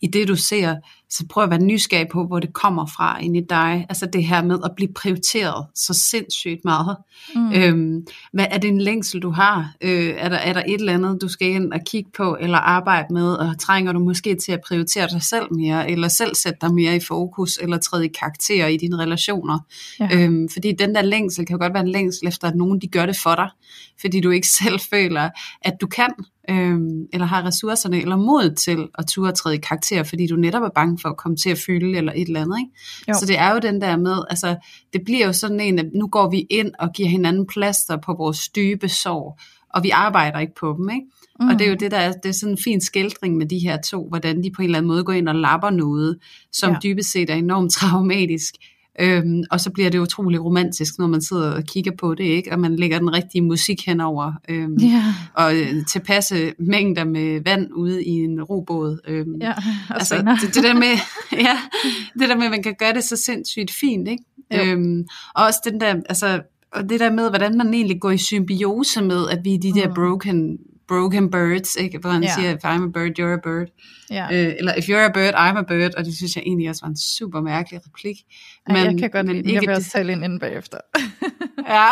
i 0.00 0.06
det 0.06 0.28
du 0.28 0.36
ser, 0.36 0.76
så 1.10 1.24
prøv 1.28 1.44
at 1.44 1.50
være 1.50 1.62
nysgerrig 1.62 2.08
på, 2.08 2.26
hvor 2.26 2.40
det 2.40 2.52
kommer 2.52 2.86
fra 2.86 3.20
ind 3.20 3.36
i 3.36 3.40
dig. 3.40 3.86
Altså 3.88 4.06
det 4.06 4.24
her 4.24 4.42
med 4.42 4.58
at 4.64 4.70
blive 4.76 4.92
prioriteret 4.92 5.66
så 5.74 5.94
sindssygt 5.94 6.64
meget. 6.64 6.96
Mm. 7.34 7.52
Øhm, 7.52 8.06
hvad 8.32 8.46
er 8.50 8.58
det 8.58 8.68
en 8.68 8.80
længsel, 8.80 9.22
du 9.22 9.30
har? 9.30 9.74
Øh, 9.80 10.14
er, 10.16 10.28
der, 10.28 10.36
er 10.36 10.52
der 10.52 10.62
et 10.66 10.74
eller 10.74 10.94
andet, 10.94 11.18
du 11.22 11.28
skal 11.28 11.48
ind 11.48 11.72
og 11.72 11.80
kigge 11.86 12.10
på, 12.16 12.36
eller 12.40 12.58
arbejde 12.58 13.14
med, 13.14 13.32
og 13.32 13.58
trænger 13.58 13.92
du 13.92 13.98
måske 13.98 14.34
til 14.34 14.52
at 14.52 14.60
prioritere 14.66 15.08
dig 15.08 15.22
selv 15.22 15.54
mere, 15.54 15.90
eller 15.90 16.08
selv 16.08 16.34
sætte 16.34 16.58
dig 16.60 16.74
mere 16.74 16.96
i 16.96 17.00
fokus, 17.00 17.58
eller 17.62 17.78
træde 17.78 18.06
i 18.06 18.12
karakter 18.20 18.66
i 18.66 18.76
dine 18.76 18.96
relationer? 18.96 19.58
Ja. 20.00 20.08
Øhm, 20.12 20.48
fordi 20.48 20.72
den 20.72 20.94
der 20.94 21.02
længsel 21.02 21.46
kan 21.46 21.54
jo 21.54 21.62
godt 21.62 21.74
være 21.74 21.82
en 21.82 21.88
længsel 21.88 22.28
efter, 22.28 22.48
at 22.48 22.56
nogen 22.56 22.80
de 22.80 22.88
gør 22.88 23.06
det 23.06 23.16
for 23.22 23.34
dig, 23.34 23.48
fordi 24.00 24.20
du 24.20 24.30
ikke 24.30 24.48
selv 24.62 24.80
føler, 24.90 25.30
at 25.62 25.74
du 25.80 25.86
kan, 25.86 26.10
øhm, 26.50 27.06
eller 27.12 27.26
har 27.26 27.46
ressourcerne, 27.46 28.00
eller 28.02 28.16
mod 28.16 28.54
til 28.54 28.88
at 28.98 29.06
turde 29.06 29.32
træde 29.32 29.54
i 29.54 29.58
karakter, 29.58 30.02
fordi 30.02 30.26
du 30.26 30.36
netop 30.36 30.62
er 30.62 30.68
bange 30.74 30.98
for 31.02 31.08
at 31.08 31.16
komme 31.16 31.36
til 31.36 31.50
at 31.50 31.58
føle, 31.66 31.96
eller 31.96 32.12
et 32.16 32.28
eller 32.28 32.40
andet. 32.40 32.58
Ikke? 32.58 33.18
Så 33.18 33.26
det 33.26 33.38
er 33.38 33.52
jo 33.52 33.58
den 33.58 33.80
der 33.80 33.96
med, 33.96 34.22
altså 34.30 34.56
det 34.92 35.00
bliver 35.04 35.26
jo 35.26 35.32
sådan 35.32 35.60
en, 35.60 35.78
at 35.78 35.86
nu 35.94 36.08
går 36.08 36.30
vi 36.30 36.46
ind 36.50 36.70
og 36.78 36.92
giver 36.94 37.08
hinanden 37.08 37.46
plaster 37.46 37.96
på 37.96 38.14
vores 38.18 38.48
dybe 38.48 38.88
sorg, 38.88 39.38
og 39.74 39.82
vi 39.82 39.90
arbejder 39.90 40.38
ikke 40.38 40.54
på 40.60 40.74
dem, 40.78 40.90
ikke? 40.90 41.06
Mm. 41.40 41.48
Og 41.48 41.58
det 41.58 41.64
er 41.64 41.68
jo 41.68 41.76
det, 41.80 41.90
der 41.90 41.98
er, 41.98 42.12
det 42.12 42.28
er 42.28 42.32
sådan 42.32 42.52
en 42.52 42.58
fin 42.64 42.80
skildring 42.80 43.36
med 43.36 43.46
de 43.46 43.58
her 43.58 43.80
to, 43.80 44.08
hvordan 44.08 44.42
de 44.42 44.50
på 44.50 44.62
en 44.62 44.64
eller 44.64 44.78
anden 44.78 44.88
måde 44.88 45.04
går 45.04 45.12
ind 45.12 45.28
og 45.28 45.34
lapper 45.34 45.70
noget, 45.70 46.18
som 46.52 46.72
ja. 46.72 46.78
dybest 46.82 47.12
set 47.12 47.30
er 47.30 47.34
enormt 47.34 47.72
traumatisk, 47.80 48.54
Øhm, 49.00 49.42
og 49.50 49.60
så 49.60 49.70
bliver 49.70 49.90
det 49.90 49.98
utrolig 49.98 50.44
romantisk, 50.44 50.98
når 50.98 51.06
man 51.06 51.22
sidder 51.22 51.50
og 51.52 51.64
kigger 51.64 51.92
på 51.98 52.14
det, 52.14 52.24
ikke? 52.24 52.52
og 52.52 52.60
man 52.60 52.76
lægger 52.76 52.98
den 52.98 53.12
rigtige 53.12 53.42
musik 53.42 53.86
henover, 53.86 54.32
øhm, 54.48 54.76
ja. 54.76 55.14
og 55.34 55.56
øh, 55.56 55.86
tilpasse 55.86 56.52
mængder 56.58 57.04
med 57.04 57.40
vand 57.44 57.68
ude 57.74 58.04
i 58.04 58.10
en 58.10 58.42
robåd. 58.42 58.98
Øhm, 59.08 59.34
ja, 59.40 59.52
altså, 59.90 60.36
det, 60.42 60.54
det, 60.54 60.64
der 60.64 60.74
med, 60.74 60.94
ja, 61.46 61.58
det 62.18 62.28
der 62.28 62.36
med, 62.36 62.44
at 62.44 62.50
man 62.50 62.62
kan 62.62 62.74
gøre 62.78 62.92
det 62.92 63.04
så 63.04 63.16
sindssygt 63.16 63.70
fint, 63.70 64.08
ikke? 64.08 64.24
Øhm, 64.54 65.04
og 65.34 65.44
også 65.44 65.60
den 65.64 65.80
der, 65.80 65.94
altså, 66.08 66.40
og 66.72 66.88
det 66.88 67.00
der 67.00 67.12
med, 67.12 67.28
hvordan 67.28 67.56
man 67.56 67.74
egentlig 67.74 68.00
går 68.00 68.10
i 68.10 68.18
symbiose 68.18 69.02
med, 69.02 69.28
at 69.28 69.38
vi 69.44 69.54
er 69.54 69.58
de 69.58 69.72
der 69.72 69.94
broken 69.94 70.58
broken 70.88 71.30
birds, 71.30 71.76
ikke? 71.76 71.98
hvor 71.98 72.10
han 72.10 72.22
yeah. 72.22 72.34
siger, 72.34 72.50
if 72.50 72.64
I'm 72.64 72.82
a 72.82 72.90
bird, 72.94 73.18
you're 73.18 73.34
a 73.38 73.40
bird. 73.42 73.68
Yeah. 74.12 74.46
Øh, 74.46 74.54
eller 74.58 74.74
if 74.74 74.88
you're 74.88 75.08
a 75.08 75.12
bird, 75.12 75.34
I'm 75.34 75.58
a 75.58 75.62
bird, 75.62 75.94
og 75.94 76.04
det 76.04 76.16
synes 76.16 76.36
jeg 76.36 76.42
egentlig 76.46 76.68
også 76.68 76.84
var 76.84 76.88
en 76.88 76.96
super 76.96 77.40
mærkelig 77.40 77.80
replik. 77.86 78.16
Men, 78.66 78.76
Ej, 78.76 78.82
jeg 78.82 78.98
kan 78.98 79.10
godt 79.10 79.26
men 79.26 79.36
lide 79.36 79.54
Jeg 79.54 79.60
vil 79.60 79.70
også 79.70 79.90
tale 79.90 80.12
ind 80.12 80.24
inden 80.24 80.38
bagefter. 80.38 80.78
ja, 81.76 81.90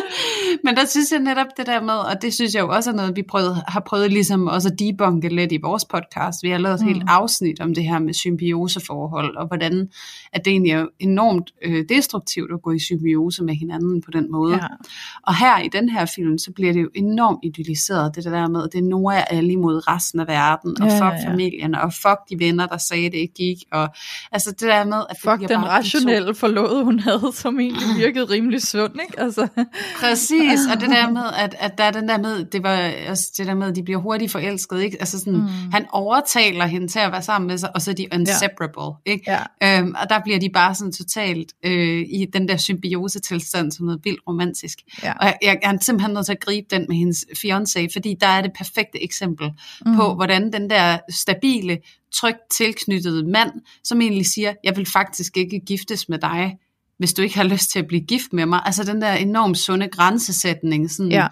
men 0.64 0.76
der 0.76 0.86
synes 0.86 1.12
jeg 1.12 1.20
netop 1.20 1.46
det 1.56 1.66
der 1.66 1.82
med, 1.82 1.94
og 1.94 2.22
det 2.22 2.34
synes 2.34 2.54
jeg 2.54 2.60
jo 2.60 2.68
også 2.68 2.90
er 2.90 2.94
noget, 2.94 3.16
vi 3.16 3.22
prøvede, 3.22 3.62
har 3.68 3.80
prøvet 3.80 4.12
ligesom 4.12 4.46
også 4.46 4.68
at 4.68 4.78
debunke 4.78 5.28
lidt 5.28 5.52
i 5.52 5.58
vores 5.62 5.84
podcast. 5.84 6.42
Vi 6.42 6.50
har 6.50 6.58
lavet 6.58 6.74
et 6.74 6.86
mm. 6.86 6.92
helt 6.92 7.04
afsnit 7.08 7.60
om 7.60 7.74
det 7.74 7.84
her 7.84 7.98
med 7.98 8.14
symbioseforhold, 8.14 9.36
og 9.36 9.46
hvordan 9.46 9.88
at 10.32 10.44
det 10.44 10.50
egentlig 10.50 10.72
er 10.72 10.86
enormt 10.98 11.50
øh, 11.64 11.84
destruktivt 11.88 12.52
at 12.52 12.62
gå 12.62 12.72
i 12.72 12.78
symbiose 12.78 13.44
med 13.44 13.54
hinanden 13.54 14.02
på 14.02 14.10
den 14.10 14.32
måde. 14.32 14.54
Ja. 14.54 14.66
Og 15.22 15.36
her 15.36 15.58
i 15.58 15.68
den 15.68 15.88
her 15.88 16.06
film, 16.06 16.38
så 16.38 16.52
bliver 16.52 16.72
det 16.72 16.82
jo 16.82 16.90
enormt 16.94 17.38
idealiseret, 17.42 18.15
det 18.22 18.32
der 18.32 18.48
med, 18.48 18.64
at 18.64 18.72
det 18.72 18.78
er 18.78 18.82
Noah 18.82 19.22
alle 19.30 19.52
imod 19.52 19.88
resten 19.88 20.20
af 20.20 20.26
verden, 20.26 20.82
og 20.82 20.88
ja, 20.88 20.94
fuck 20.94 21.14
ja, 21.14 21.22
ja. 21.22 21.30
familien, 21.30 21.74
og 21.74 21.92
fuck 21.92 22.20
de 22.30 22.38
venner, 22.38 22.66
der 22.66 22.78
sagde, 22.78 23.10
det 23.10 23.14
ikke 23.14 23.34
gik, 23.34 23.56
og 23.72 23.88
altså 24.32 24.50
det 24.50 24.60
der 24.60 24.84
med, 24.84 25.02
at 25.10 25.16
fuck 25.24 25.48
den 25.48 25.64
rationelle 25.68 26.34
forlod, 26.34 26.84
hun 26.84 26.98
havde, 26.98 27.30
som 27.34 27.60
egentlig 27.60 27.86
virkede 28.04 28.24
rimelig 28.24 28.62
sund, 28.62 28.92
ikke? 29.02 29.20
Altså. 29.20 29.48
Præcis, 30.00 30.60
og 30.74 30.80
det 30.80 30.90
der 30.90 31.10
med, 31.18 31.24
at, 31.38 31.56
at 31.58 31.78
der 31.78 31.84
er 31.84 31.90
den 31.90 32.08
der 32.08 32.18
med, 32.18 32.44
det 32.44 32.62
var 32.62 32.90
også 33.08 33.32
det 33.36 33.46
der 33.46 33.54
med, 33.54 33.68
at 33.68 33.76
de 33.76 33.82
bliver 33.82 34.00
hurtigt 34.00 34.32
forelsket, 34.32 34.82
ikke? 34.82 34.96
Altså 35.00 35.18
sådan, 35.18 35.32
mm. 35.32 35.48
han 35.72 35.86
overtaler 35.92 36.66
hende 36.66 36.88
til 36.88 36.98
at 36.98 37.12
være 37.12 37.22
sammen 37.22 37.48
med 37.48 37.58
sig, 37.58 37.70
og 37.74 37.82
så 37.82 37.90
er 37.90 37.94
de 37.94 38.06
inseparable, 38.12 38.96
ja. 39.06 39.12
ikke? 39.12 39.36
Ja. 39.62 39.78
Øhm, 39.78 39.94
og 40.02 40.10
der 40.10 40.20
bliver 40.24 40.38
de 40.38 40.50
bare 40.50 40.74
sådan 40.74 40.92
totalt 40.92 41.52
øh, 41.64 42.04
i 42.08 42.26
den 42.32 42.48
der 42.48 42.56
symbiose 42.56 43.20
tilstand, 43.20 43.72
som 43.72 43.86
noget 43.86 44.00
vildt 44.04 44.20
romantisk. 44.28 44.78
Ja. 45.02 45.12
Og 45.12 45.26
jeg, 45.26 45.38
jeg, 45.42 45.58
jeg 45.62 45.74
er 45.74 45.78
simpelthen 45.80 46.14
nødt 46.14 46.26
til 46.26 46.32
at 46.32 46.40
gribe 46.40 46.66
den 46.70 46.86
med 46.88 46.96
hendes 46.96 47.26
fiancé, 47.32 47.86
fordi 47.92 48.05
der 48.14 48.26
er 48.26 48.40
det 48.40 48.52
perfekte 48.58 49.04
eksempel 49.04 49.50
mm. 49.86 49.96
på, 49.96 50.14
hvordan 50.14 50.52
den 50.52 50.70
der 50.70 50.98
stabile, 51.10 51.78
trygt 52.14 52.50
tilknyttede 52.56 53.30
mand, 53.30 53.50
som 53.84 54.00
egentlig 54.00 54.26
siger, 54.26 54.54
jeg 54.64 54.76
vil 54.76 54.86
faktisk 54.86 55.36
ikke 55.36 55.60
giftes 55.66 56.08
med 56.08 56.18
dig, 56.18 56.56
hvis 56.98 57.14
du 57.14 57.22
ikke 57.22 57.36
har 57.36 57.44
lyst 57.44 57.70
til 57.70 57.78
at 57.78 57.86
blive 57.86 58.00
gift 58.02 58.32
med 58.32 58.46
mig. 58.46 58.62
Altså 58.64 58.84
den 58.84 59.02
der 59.02 59.12
enormt 59.12 59.58
sunde 59.58 59.88
grænsesætning, 59.88 60.90
sådan, 60.90 61.12
ja 61.12 61.26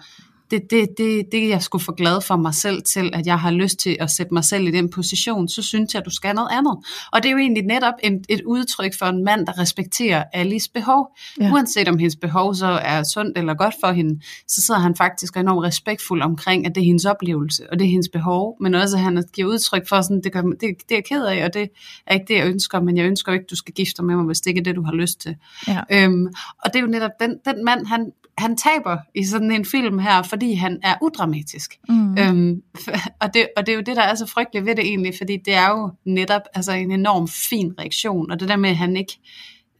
det, 0.51 0.61
det, 0.69 0.89
det, 0.97 1.25
det 1.31 1.49
jeg 1.49 1.61
skulle 1.61 1.83
få 1.83 1.91
glad 1.91 2.21
for 2.21 2.35
mig 2.35 2.53
selv 2.53 2.81
til, 2.93 3.09
at 3.13 3.25
jeg 3.27 3.39
har 3.39 3.51
lyst 3.51 3.79
til 3.79 3.97
at 3.99 4.11
sætte 4.11 4.33
mig 4.33 4.43
selv 4.43 4.67
i 4.67 4.71
den 4.71 4.89
position, 4.89 5.47
så 5.47 5.61
synes 5.61 5.93
jeg, 5.93 5.99
at 5.99 6.05
du 6.05 6.11
skal 6.11 6.35
noget 6.35 6.49
andet. 6.51 6.77
Og 7.11 7.23
det 7.23 7.29
er 7.29 7.31
jo 7.31 7.37
egentlig 7.37 7.63
netop 7.63 7.93
en, 8.03 8.23
et 8.29 8.41
udtryk 8.41 8.97
for 8.99 9.05
en 9.05 9.23
mand, 9.23 9.47
der 9.47 9.59
respekterer 9.59 10.23
Alice 10.33 10.71
behov. 10.71 11.15
Ja. 11.41 11.51
Uanset 11.51 11.87
om 11.87 11.97
hendes 11.97 12.15
behov 12.15 12.55
så 12.55 12.65
er 12.65 13.03
sundt 13.13 13.37
eller 13.37 13.53
godt 13.53 13.75
for 13.83 13.91
hende, 13.91 14.21
så 14.47 14.61
sidder 14.61 14.79
han 14.79 14.95
faktisk 14.95 15.37
enormt 15.37 15.63
respektfuld 15.63 16.21
omkring, 16.21 16.65
at 16.65 16.75
det 16.75 16.81
er 16.81 16.85
hendes 16.85 17.05
oplevelse, 17.05 17.71
og 17.71 17.79
det 17.79 17.85
er 17.85 17.89
hendes 17.89 18.09
behov, 18.09 18.57
men 18.61 18.75
også 18.75 18.97
at 18.97 19.03
han 19.03 19.23
giver 19.33 19.47
udtryk 19.47 19.87
for, 19.89 20.01
sådan, 20.01 20.21
det, 20.23 20.33
gør, 20.33 20.41
det, 20.41 20.61
det 20.61 20.71
er 20.91 20.95
jeg 20.95 21.05
ked 21.05 21.25
af, 21.25 21.45
og 21.45 21.53
det 21.53 21.69
er 22.07 22.13
ikke 22.13 22.25
det, 22.27 22.35
jeg 22.35 22.47
ønsker, 22.47 22.81
men 22.81 22.97
jeg 22.97 23.05
ønsker 23.05 23.33
ikke, 23.33 23.43
at 23.43 23.49
du 23.49 23.55
skal 23.55 23.73
gifte 23.73 23.97
dig 23.97 24.05
med 24.05 24.15
mig, 24.15 24.25
hvis 24.25 24.41
det 24.41 24.49
ikke 24.49 24.59
er 24.59 24.63
det, 24.63 24.75
du 24.75 24.83
har 24.83 24.93
lyst 24.93 25.21
til. 25.21 25.35
Ja. 25.67 25.81
Øhm, 25.91 26.27
og 26.63 26.73
det 26.73 26.75
er 26.75 26.81
jo 26.81 26.87
netop 26.87 27.11
den, 27.19 27.37
den 27.45 27.65
mand, 27.65 27.85
han, 27.85 28.11
han 28.37 28.57
taber 28.57 28.97
i 29.15 29.23
sådan 29.23 29.51
en 29.51 29.65
film 29.65 29.99
her, 29.99 30.23
fordi 30.23 30.53
han 30.53 30.79
er 30.83 30.95
udramatisk. 31.01 31.79
Mm. 31.89 32.17
Øhm, 32.17 32.61
og, 33.21 33.33
det, 33.33 33.47
og 33.57 33.65
det 33.65 33.71
er 33.71 33.75
jo 33.75 33.81
det, 33.81 33.95
der 33.95 34.01
er 34.01 34.15
så 34.15 34.25
frygteligt 34.25 34.65
ved 34.65 34.75
det 34.75 34.85
egentlig, 34.85 35.13
fordi 35.17 35.37
det 35.45 35.53
er 35.53 35.69
jo 35.69 35.91
netop 36.05 36.41
altså 36.53 36.71
en 36.71 36.91
enorm 36.91 37.27
fin 37.27 37.73
reaktion, 37.79 38.31
og 38.31 38.39
det 38.39 38.49
der 38.49 38.55
med, 38.55 38.69
at 38.69 38.77
han 38.77 38.97
ikke 38.97 39.19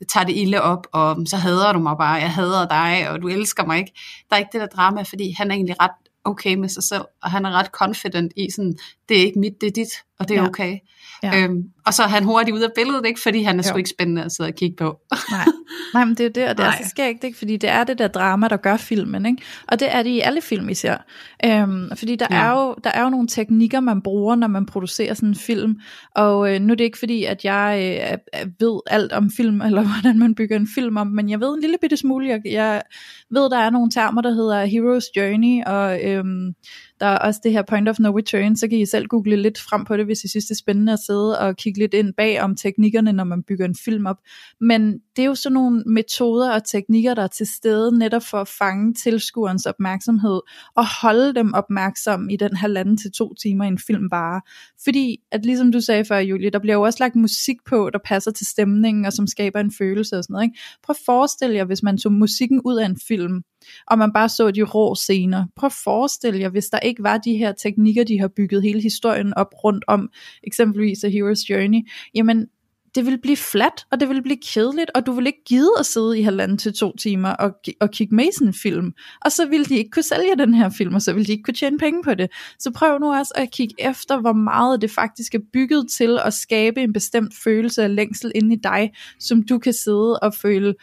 tager 0.10 0.24
det 0.24 0.36
ilde 0.36 0.62
op, 0.62 0.88
og 0.94 1.18
så 1.26 1.38
hader 1.38 1.74
du 1.74 1.80
mig 1.80 1.98
bare, 1.98 2.14
jeg 2.14 2.32
hader 2.32 2.68
dig, 2.68 3.10
og 3.10 3.22
du 3.22 3.28
elsker 3.28 3.66
mig 3.66 3.78
ikke. 3.78 3.92
Der 4.30 4.36
er 4.36 4.40
ikke 4.40 4.50
det 4.54 4.62
der 4.62 4.68
drama, 4.68 5.02
fordi 5.02 5.32
han 5.38 5.52
er 5.52 5.56
egentlig 5.56 5.82
ret 5.82 5.92
okay 6.24 6.56
med 6.56 6.70
sig 6.70 6.84
selv, 6.84 7.06
og 7.24 7.32
han 7.32 7.46
er 7.46 7.52
ret 7.52 7.66
confident 7.66 8.34
i 8.36 8.52
sådan, 8.52 8.78
det 9.10 9.18
er 9.18 9.26
ikke 9.26 9.40
mit, 9.40 9.62
det 9.62 9.68
er 9.68 9.72
dit, 9.72 9.92
og 10.20 10.30
det 10.30 10.38
er 10.38 10.42
ja. 10.42 10.48
okay. 10.48 10.78
Ja. 11.24 11.44
Øhm, 11.44 11.64
og 11.86 11.94
så 11.94 12.04
er 12.04 12.08
han 12.08 12.24
hurtigt 12.24 12.56
ud 12.56 12.62
af 12.62 12.70
billedet, 12.76 13.06
ikke? 13.06 13.22
fordi 13.22 13.42
han 13.42 13.60
er 13.60 13.64
jo. 13.64 13.70
sgu 13.70 13.78
ikke 13.78 13.90
spændende 13.90 14.24
at 14.24 14.32
sidde 14.32 14.48
og 14.48 14.56
kigge 14.56 14.76
på. 14.76 15.00
Nej. 15.32 15.46
Nej, 15.94 16.06
men 16.06 16.16
det 16.16 16.26
er 16.26 16.30
det, 16.30 16.48
og 16.50 16.58
det 16.58 16.66
er 16.66 16.72
så 16.72 16.90
skægt, 16.90 17.24
ikke? 17.24 17.38
fordi 17.38 17.58
det 17.58 17.70
er 17.70 17.84
det 17.84 18.00
der 18.00 18.08
drama, 18.08 18.48
der 18.48 18.58
gør 18.58 18.78
filmen, 18.78 19.26
ikke? 19.26 19.42
og 19.68 19.80
det 19.80 19.96
er 19.96 20.04
det 20.04 20.10
i 20.10 20.20
alle 20.20 20.42
film 20.42 20.70
især. 20.70 21.06
Øhm, 21.46 21.90
fordi 21.98 22.16
der, 22.16 22.28
ja. 22.32 22.36
er 22.36 22.52
jo, 22.52 22.76
der 22.84 22.90
er 22.90 23.04
jo 23.04 23.10
nogle 23.10 23.28
teknikker, 23.28 23.80
man 23.80 24.02
bruger, 24.02 24.36
når 24.36 24.48
man 24.48 24.66
producerer 24.66 25.14
sådan 25.14 25.30
en 25.30 25.36
film, 25.36 25.80
og 26.16 26.54
øh, 26.54 26.62
nu 26.62 26.72
er 26.72 26.76
det 26.76 26.84
ikke 26.84 27.00
fordi, 27.00 27.24
at 27.24 27.46
jeg 27.46 28.02
øh, 28.36 28.48
ved 28.60 28.80
alt 28.88 29.12
om 29.12 29.32
film, 29.38 29.62
eller 29.62 29.84
hvordan 29.94 30.20
man 30.20 30.36
bygger 30.36 30.56
en 30.56 30.68
film 30.76 30.98
om, 30.98 31.08
men 31.08 31.30
jeg 31.30 31.40
ved 31.40 31.54
en 31.54 31.62
lille 31.62 31.78
bitte 31.82 31.98
smule, 31.98 32.28
jeg, 32.28 32.42
jeg 32.46 32.82
ved, 33.30 33.50
der 33.50 33.58
er 33.58 33.70
nogle 33.70 33.92
termer, 33.92 34.22
der 34.22 34.32
hedder 34.32 34.66
Hero's 34.66 35.12
Journey, 35.18 35.64
og 35.66 36.04
øhm, 36.04 36.54
der 37.00 37.06
er 37.06 37.18
også 37.18 37.40
det 37.44 37.52
her 37.52 37.62
Point 37.62 37.90
of 37.90 38.00
No 38.00 38.18
Return, 38.18 38.56
så 38.56 38.68
kan 38.68 38.78
I 38.78 38.86
selv 38.86 39.08
google 39.08 39.36
lidt 39.36 39.60
frem 39.60 39.86
på 39.86 39.98
det, 39.98 40.06
hvis 40.06 40.24
I 40.24 40.28
synes 40.28 40.46
det 40.46 40.52
er 40.52 40.56
spændende 40.56 40.94
at 40.94 41.00
sidde 41.00 41.40
og 41.40 41.56
kigge 41.56 41.80
lidt 41.80 41.94
ind 41.94 42.14
bag 42.14 42.42
om 42.42 42.56
teknikkerne, 42.56 43.14
når 43.14 43.24
man 43.24 43.44
bygger 43.44 43.66
en 43.66 43.76
film 43.86 44.06
op. 44.06 44.18
Men 44.62 45.00
det 45.16 45.22
er 45.22 45.26
jo 45.26 45.36
sådan 45.36 45.54
nogle 45.54 45.84
metoder 45.88 46.52
og 46.52 46.64
teknikker, 46.68 47.14
der 47.14 47.24
er 47.24 47.28
til 47.28 47.48
stede 47.48 47.98
netop 47.98 48.24
for 48.24 48.38
at 48.38 48.48
fange 48.48 48.94
tilskuerens 48.94 49.66
opmærksomhed 49.66 50.40
og 50.76 50.86
holde 51.02 51.36
dem 51.36 51.54
opmærksom 51.54 52.30
i 52.30 52.36
den 52.36 52.56
halvanden 52.56 52.98
til 52.98 53.12
to 53.12 53.34
timer, 53.34 53.66
en 53.66 53.80
film 53.80 54.12
varer. 54.12 54.40
Fordi, 54.84 55.18
at 55.32 55.46
ligesom 55.46 55.72
du 55.72 55.82
sagde 55.82 56.06
før, 56.06 56.18
Julie, 56.18 56.50
der 56.50 56.60
bliver 56.60 56.76
jo 56.76 56.82
også 56.82 56.98
lagt 57.00 57.16
musik 57.16 57.58
på, 57.70 57.90
der 57.94 58.00
passer 58.06 58.32
til 58.32 58.48
stemningen 58.48 59.06
og 59.06 59.14
som 59.14 59.28
skaber 59.28 59.60
en 59.60 59.72
følelse 59.78 60.18
og 60.18 60.24
sådan 60.24 60.34
noget. 60.34 60.46
Ikke? 60.46 60.60
Prøv 60.84 60.94
at 60.94 61.04
forestille 61.06 61.56
jer, 61.56 61.66
hvis 61.66 61.84
man 61.84 61.98
tog 61.98 62.12
musikken 62.12 62.62
ud 62.66 62.76
af 62.76 62.86
en 62.86 63.00
film, 63.08 63.42
og 63.88 63.98
man 63.98 64.14
bare 64.14 64.30
så 64.30 64.52
de 64.52 64.62
rå 64.62 64.96
scener. 64.96 65.46
Prøv 65.56 65.68
at 65.68 65.76
forestille 65.84 66.40
jer, 66.40 66.50
hvis 66.50 66.66
der 66.66 66.80
ikke 66.80 67.04
var 67.04 67.18
de 67.18 67.38
her 67.38 67.52
teknikker, 67.52 68.04
de 68.04 68.20
har 68.20 68.28
bygget 68.28 68.64
hele 68.64 68.82
historien 68.82 69.34
op 69.34 69.54
rundt 69.64 69.84
om, 69.88 70.10
eksempelvis 70.44 71.04
A 71.04 71.08
Hero's 71.08 71.46
Journey, 71.50 71.80
jamen 72.16 72.48
det 72.96 73.06
vil 73.06 73.22
blive 73.22 73.38
fladt, 73.38 73.86
og 73.92 74.00
det 74.00 74.10
vil 74.10 74.24
blive 74.24 74.38
kedeligt, 74.54 74.92
og 74.96 75.06
du 75.06 75.12
vil 75.12 75.28
ikke 75.28 75.44
gide 75.46 75.72
at 75.80 75.86
sidde 75.86 76.20
i 76.20 76.22
halvanden 76.22 76.58
til 76.58 76.74
to 76.74 76.96
timer 76.96 77.30
og, 77.30 77.52
og 77.82 77.92
kigge 77.92 78.16
med 78.16 78.34
sådan 78.34 78.48
en 78.48 78.54
film. 78.54 78.94
Og 79.26 79.32
så 79.32 79.46
vil 79.46 79.70
de 79.70 79.78
ikke 79.78 79.90
kunne 79.90 80.04
sælge 80.04 80.36
den 80.38 80.54
her 80.54 80.70
film, 80.70 80.96
og 80.96 81.02
så 81.02 81.14
vil 81.14 81.28
de 81.28 81.32
ikke 81.32 81.44
kunne 81.44 81.54
tjene 81.54 81.78
penge 81.78 82.04
på 82.04 82.14
det. 82.14 82.30
Så 82.60 82.72
prøv 82.72 83.00
nu 83.00 83.14
også 83.14 83.34
at 83.36 83.52
kigge 83.52 83.76
efter, 83.80 84.22
hvor 84.22 84.34
meget 84.34 84.82
det 84.82 84.92
faktisk 84.92 85.36
er 85.36 85.40
bygget 85.54 85.92
til 85.92 86.20
at 86.26 86.34
skabe 86.34 86.82
en 86.82 86.94
bestemt 86.94 87.34
følelse 87.44 87.84
af 87.84 87.96
længsel 87.96 88.32
inde 88.36 88.56
i 88.56 88.60
dig, 88.64 88.92
som 89.20 89.44
du 89.44 89.60
kan 89.60 89.74
sidde 89.74 90.20
og 90.20 90.34
føle 90.34 90.74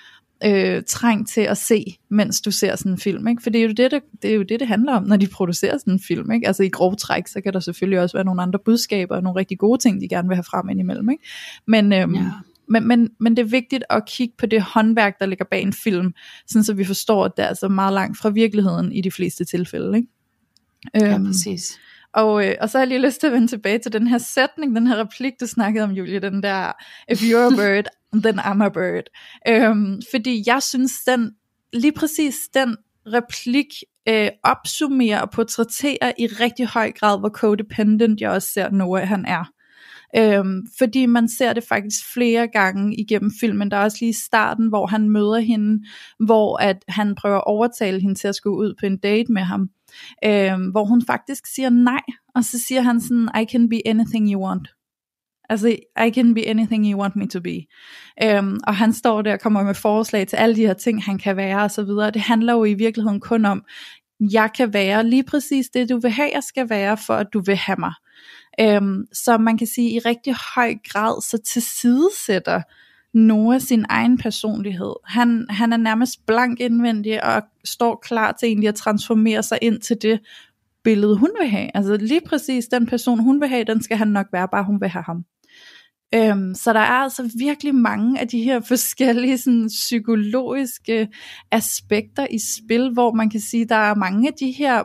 øh, 0.45 0.83
trængt 0.87 1.29
til 1.29 1.41
at 1.41 1.59
se, 1.59 1.85
mens 2.11 2.41
du 2.41 2.51
ser 2.51 2.77
sådan 2.77 2.93
en 2.93 2.99
film. 2.99 3.29
Ikke? 3.29 3.43
For 3.43 3.51
det 3.51 3.59
er, 3.59 3.63
jo 3.63 3.69
det, 3.69 3.91
det, 3.91 4.03
det 4.23 4.31
er 4.31 4.35
jo 4.35 4.43
det, 4.43 4.61
det 4.61 4.69
handler 4.69 4.93
om, 4.93 5.03
når 5.03 5.17
de 5.17 5.27
producerer 5.27 5.79
sådan 5.79 5.93
en 5.93 6.01
film. 6.01 6.31
Ikke? 6.31 6.47
Altså 6.47 6.63
i 6.63 6.69
grov 6.69 6.97
træk, 6.97 7.27
så 7.27 7.41
kan 7.41 7.53
der 7.53 7.61
selvfølgelig 7.61 8.01
også 8.01 8.17
være 8.17 8.25
nogle 8.25 8.43
andre 8.43 8.59
budskaber 8.65 9.17
og 9.17 9.23
nogle 9.23 9.41
rigtig 9.41 9.59
gode 9.59 9.79
ting, 9.79 10.01
de 10.01 10.09
gerne 10.09 10.29
vil 10.29 10.35
have 10.35 10.45
frem 10.45 10.69
indimellem. 10.69 11.11
Ikke? 11.11 11.25
Men, 11.67 11.93
øhm, 11.93 12.15
ja. 12.15 12.31
men, 12.69 12.89
men, 12.89 13.11
men 13.21 13.37
det 13.37 13.43
er 13.43 13.49
vigtigt 13.49 13.85
at 13.91 14.03
kigge 14.07 14.35
på 14.39 14.47
det 14.47 14.63
håndværk, 14.63 15.19
der 15.21 15.27
ligger 15.27 15.45
bag 15.51 15.63
en 15.63 15.73
film, 15.73 16.15
sådan 16.47 16.65
så 16.65 16.75
vi 16.75 16.85
forstår, 16.85 17.25
at 17.25 17.33
det 17.37 17.43
er 17.43 17.49
altså 17.49 17.69
meget 17.69 17.93
langt 17.93 18.19
fra 18.19 18.29
virkeligheden 18.29 18.93
i 18.93 19.01
de 19.01 19.11
fleste 19.11 19.45
tilfælde. 19.45 19.97
Ikke? 19.97 20.09
Ja, 20.95 21.15
øhm, 21.15 21.27
præcis. 21.27 21.79
Og, 22.15 22.47
øh, 22.47 22.55
og 22.61 22.71
så 22.71 22.79
har 22.79 22.83
jeg 22.83 22.89
lige 22.89 23.07
lyst 23.07 23.21
til 23.21 23.27
at 23.27 23.33
vende 23.33 23.47
tilbage 23.47 23.79
til 23.79 23.93
den 23.93 24.07
her 24.07 24.19
sætning, 24.19 24.77
den 24.77 24.87
her 24.87 24.97
replik, 24.97 25.33
du 25.41 25.47
snakkede 25.47 25.85
om, 25.85 25.91
Julie, 25.91 26.21
den 26.21 26.43
der, 26.43 26.73
if 27.13 27.23
you're 27.23 27.53
a 27.53 27.57
bird, 27.57 27.85
then 28.15 28.39
I'm 28.39 28.65
a 28.65 28.69
bird. 28.69 29.05
Øhm, 29.49 30.01
fordi 30.11 30.43
jeg 30.47 30.63
synes, 30.63 31.05
den, 31.05 31.31
lige 31.73 31.93
præcis 31.93 32.35
den 32.55 32.77
replik 33.07 33.67
øh, 34.09 34.29
opsummerer 34.43 35.21
og 35.21 35.31
portrætterer 35.31 36.13
i 36.19 36.27
rigtig 36.27 36.67
høj 36.67 36.93
grad, 36.93 37.19
hvor 37.19 37.29
codependent 37.29 38.21
jeg 38.21 38.31
også 38.31 38.49
ser 38.49 38.71
Noah 38.71 39.09
han 39.09 39.25
er. 39.25 39.45
Øhm, 40.17 40.67
fordi 40.79 41.07
man 41.07 41.29
ser 41.29 41.53
det 41.53 41.65
faktisk 41.65 42.13
flere 42.13 42.49
gange 42.49 42.97
igennem 42.97 43.31
filmen. 43.41 43.71
Der 43.71 43.77
er 43.77 43.85
også 43.85 43.99
lige 44.01 44.15
starten, 44.15 44.69
hvor 44.69 44.87
han 44.87 45.11
møder 45.11 45.39
hende, 45.39 45.85
hvor 46.19 46.57
at 46.57 46.85
han 46.89 47.15
prøver 47.15 47.37
at 47.37 47.47
overtale 47.47 48.01
hende 48.01 48.15
til 48.15 48.29
at 48.29 48.35
skulle 48.35 48.57
ud 48.57 48.75
på 48.81 48.87
en 48.87 48.99
date 48.99 49.33
med 49.33 49.43
ham. 49.43 49.69
Øhm, 50.25 50.71
hvor 50.71 50.85
hun 50.85 51.03
faktisk 51.07 51.47
siger 51.55 51.71
nej, 51.71 52.03
og 52.35 52.45
så 52.45 52.59
siger 52.69 52.81
han 52.81 53.01
sådan, 53.01 53.29
I 53.43 53.45
can 53.53 53.69
be 53.69 53.81
anything 53.87 54.33
you 54.33 54.45
want. 54.45 54.69
Altså, 55.53 55.77
I 56.07 56.11
can 56.11 56.35
be 56.35 56.49
anything 56.49 56.93
you 56.93 57.01
want 57.01 57.17
me 57.17 57.29
to 57.29 57.41
be. 57.41 57.67
Øhm, 58.23 58.59
og 58.67 58.77
han 58.77 58.93
står 58.93 59.23
der 59.23 59.33
og 59.33 59.41
kommer 59.41 59.63
med 59.63 59.75
forslag 59.75 60.27
til 60.27 60.37
alle 60.37 60.57
de 60.57 60.67
her 60.67 60.75
ting, 60.75 61.05
han 61.05 61.19
kan 61.19 61.37
være 61.37 61.63
og 61.63 61.71
så 61.71 61.83
videre. 61.83 62.11
Det 62.11 62.23
handler 62.23 62.53
jo 62.53 62.65
i 62.65 62.75
virkeligheden 62.75 63.21
kun 63.21 63.45
om, 63.45 63.65
jeg 64.21 64.51
kan 64.57 64.73
være 64.73 65.07
lige 65.07 65.25
præcis 65.25 65.69
det, 65.69 65.89
du 65.89 65.99
vil 65.99 66.11
have, 66.11 66.31
jeg 66.35 66.43
skal 66.43 66.71
være, 66.71 66.97
for 66.97 67.15
at 67.15 67.27
du 67.33 67.41
vil 67.41 67.57
have 67.57 67.77
mig. 67.79 67.93
Øhm, 68.61 69.05
så 69.13 69.39
man 69.39 69.59
kan 69.59 69.67
sige, 69.67 69.91
i 69.91 69.99
rigtig 69.99 70.35
høj 70.55 70.75
grad, 70.89 71.23
så 71.23 71.39
tilsidesætter 71.39 72.63
Noah 73.15 73.61
sin 73.61 73.85
egen 73.89 74.19
personlighed. 74.19 74.93
Han, 75.05 75.47
han 75.51 75.73
er 75.73 75.77
nærmest 75.77 76.27
blank 76.27 76.61
indvendig 76.61 77.25
og 77.25 77.43
står 77.65 78.01
klar 78.03 78.33
til 78.33 78.47
egentlig 78.47 78.69
at 78.69 78.75
transformere 78.75 79.43
sig 79.43 79.59
ind 79.63 79.81
til 79.81 79.97
det 80.03 80.21
billede, 80.85 81.17
hun 81.17 81.31
vil 81.41 81.49
have. 81.51 81.71
Altså 81.75 81.97
lige 81.97 82.21
præcis 82.27 82.67
den 82.67 82.87
person, 82.87 83.19
hun 83.19 83.41
vil 83.41 83.49
have, 83.49 83.65
den 83.65 83.83
skal 83.83 83.97
han 83.97 84.09
nok 84.09 84.27
være, 84.33 84.49
bare 84.49 84.65
hun 84.65 84.81
vil 84.81 84.89
have 84.89 85.03
ham. 85.03 85.25
Øhm, 86.15 86.55
så 86.55 86.73
der 86.73 86.81
er 86.81 87.03
altså 87.03 87.31
virkelig 87.39 87.75
mange 87.75 88.21
af 88.21 88.29
de 88.29 88.43
her 88.43 88.61
forskellige 88.61 89.39
sådan, 89.39 89.69
psykologiske 89.69 91.09
aspekter 91.51 92.27
i 92.31 92.39
spil, 92.39 92.93
hvor 92.93 93.13
man 93.13 93.31
kan 93.31 93.41
sige, 93.41 93.65
der 93.65 93.75
er 93.75 93.95
mange 93.95 94.29
af 94.29 94.35
de 94.41 94.51
her 94.51 94.83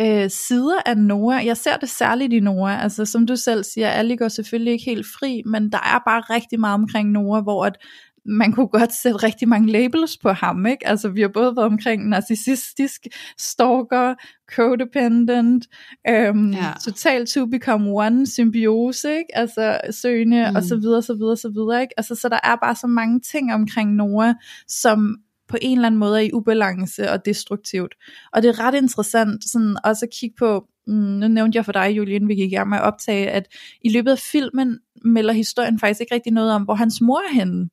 øh, 0.00 0.30
sider 0.30 0.80
af 0.86 0.98
Noah. 0.98 1.46
Jeg 1.46 1.56
ser 1.56 1.76
det 1.76 1.88
særligt 1.88 2.32
i 2.32 2.40
Noah. 2.40 2.82
Altså 2.82 3.04
som 3.04 3.26
du 3.26 3.36
selv 3.36 3.64
siger, 3.64 3.90
Ali 3.90 4.16
går 4.16 4.28
selvfølgelig 4.28 4.72
ikke 4.72 4.84
helt 4.84 5.06
fri, 5.18 5.42
men 5.46 5.72
der 5.72 5.78
er 5.78 5.98
bare 6.06 6.20
rigtig 6.20 6.60
meget 6.60 6.74
omkring 6.74 7.10
Noah, 7.10 7.42
hvor 7.42 7.64
at 7.64 7.76
man 8.24 8.52
kunne 8.52 8.68
godt 8.68 8.92
sætte 8.92 9.16
rigtig 9.16 9.48
mange 9.48 9.72
labels 9.72 10.16
på 10.16 10.30
ham, 10.30 10.66
ikke? 10.66 10.86
Altså 10.86 11.08
vi 11.08 11.20
har 11.20 11.28
både 11.28 11.56
været 11.56 11.66
omkring 11.66 12.08
narcissistisk, 12.08 13.06
stalker, 13.38 14.14
codependent, 14.54 15.66
øhm, 16.08 16.50
ja. 16.50 16.72
total 16.84 17.26
to 17.26 17.46
become 17.46 17.90
one, 17.90 18.26
symbiose, 18.26 19.10
ikke? 19.10 19.36
Altså 19.36 19.80
søgende, 19.90 20.50
mm. 20.50 20.56
og 20.56 20.62
så 20.62 20.76
videre, 20.76 21.02
så 21.02 21.14
videre, 21.14 21.36
så 21.36 21.48
videre, 21.48 21.82
ikke? 21.82 21.94
Altså 21.96 22.14
så 22.14 22.28
der 22.28 22.38
er 22.44 22.56
bare 22.56 22.74
så 22.74 22.86
mange 22.86 23.20
ting 23.20 23.54
omkring 23.54 23.94
Noah, 23.94 24.34
som 24.68 25.16
på 25.50 25.56
en 25.62 25.78
eller 25.78 25.86
anden 25.86 25.98
måde 25.98 26.18
er 26.18 26.24
i 26.24 26.32
ubalance 26.32 27.10
og 27.10 27.24
destruktivt. 27.24 27.94
Og 28.32 28.42
det 28.42 28.48
er 28.48 28.60
ret 28.60 28.74
interessant 28.74 29.44
sådan 29.44 29.76
også 29.84 30.06
at 30.06 30.12
kigge 30.20 30.36
på, 30.38 30.64
mm, 30.86 30.94
nu 30.94 31.28
nævnte 31.28 31.56
jeg 31.56 31.64
for 31.64 31.72
dig, 31.72 31.96
Julian, 31.96 32.28
vi 32.28 32.34
gik 32.34 32.52
i 32.52 32.54
gang 32.54 32.68
med 32.68 32.78
at 32.78 32.84
optage, 32.84 33.30
at 33.30 33.46
i 33.84 33.88
løbet 33.92 34.10
af 34.10 34.18
filmen 34.18 34.78
melder 35.04 35.32
historien 35.32 35.78
faktisk 35.78 36.00
ikke 36.00 36.14
rigtig 36.14 36.32
noget 36.32 36.52
om, 36.52 36.62
hvor 36.62 36.74
hans 36.74 37.00
mor 37.00 37.18
er 37.18 37.34
henne. 37.34 37.68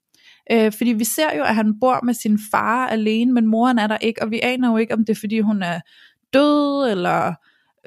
Øh, 0.52 0.72
fordi 0.72 0.92
vi 0.92 1.04
ser 1.04 1.36
jo, 1.38 1.44
at 1.44 1.56
han 1.56 1.80
bor 1.80 2.06
med 2.06 2.14
sin 2.14 2.40
far 2.52 2.88
alene, 2.88 3.34
men 3.34 3.48
moren 3.48 3.80
er 3.80 3.88
der 3.88 3.98
ikke, 3.98 4.24
og 4.24 4.32
vi 4.32 4.40
aner 4.44 4.72
jo 4.72 4.78
ikke, 4.78 4.94
om 4.94 5.06
det 5.06 5.10
er 5.10 5.20
fordi 5.20 5.40
hun 5.40 5.64
er 5.64 5.80
død, 6.34 6.92
eller 6.92 7.34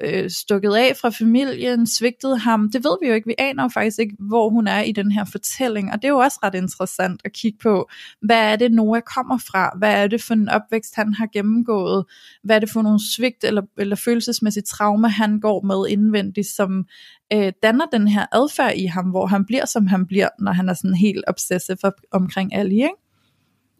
øh, 0.03 0.29
stukket 0.29 0.73
af 0.73 0.97
fra 1.01 1.09
familien, 1.09 1.87
svigtet 1.87 2.39
ham. 2.41 2.71
Det 2.71 2.83
ved 2.83 2.97
vi 3.01 3.07
jo 3.07 3.13
ikke. 3.13 3.27
Vi 3.27 3.35
aner 3.37 3.63
jo 3.63 3.69
faktisk 3.69 3.99
ikke, 3.99 4.15
hvor 4.19 4.49
hun 4.49 4.67
er 4.67 4.81
i 4.81 4.91
den 4.91 5.11
her 5.11 5.25
fortælling. 5.25 5.91
Og 5.91 6.01
det 6.01 6.05
er 6.05 6.09
jo 6.09 6.17
også 6.17 6.39
ret 6.43 6.55
interessant 6.55 7.21
at 7.25 7.33
kigge 7.33 7.57
på, 7.63 7.89
hvad 8.21 8.51
er 8.51 8.55
det 8.55 8.71
Noah 8.71 9.01
kommer 9.01 9.37
fra? 9.37 9.75
Hvad 9.77 10.03
er 10.03 10.07
det 10.07 10.23
for 10.23 10.33
en 10.33 10.49
opvækst, 10.49 10.95
han 10.95 11.13
har 11.13 11.27
gennemgået? 11.33 12.05
Hvad 12.43 12.55
er 12.55 12.59
det 12.59 12.69
for 12.69 12.81
nogle 12.81 12.99
svigt 13.15 13.43
eller, 13.43 13.61
eller 13.77 13.95
følelsesmæssige 13.95 14.63
traumer, 14.63 15.07
han 15.07 15.39
går 15.39 15.61
med 15.61 15.89
indvendigt, 15.89 16.47
som 16.47 16.85
øh, 17.33 17.53
danner 17.63 17.85
den 17.85 18.07
her 18.07 18.25
adfærd 18.31 18.73
i 18.77 18.85
ham, 18.85 19.05
hvor 19.05 19.25
han 19.25 19.45
bliver, 19.45 19.65
som 19.65 19.87
han 19.87 20.05
bliver, 20.05 20.29
når 20.39 20.51
han 20.51 20.69
er 20.69 20.73
sådan 20.73 20.95
helt 20.95 21.23
obsessive 21.27 21.91
omkring 22.11 22.55
Ali, 22.55 22.75
ikke? 22.75 22.89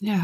Ja. 0.02 0.22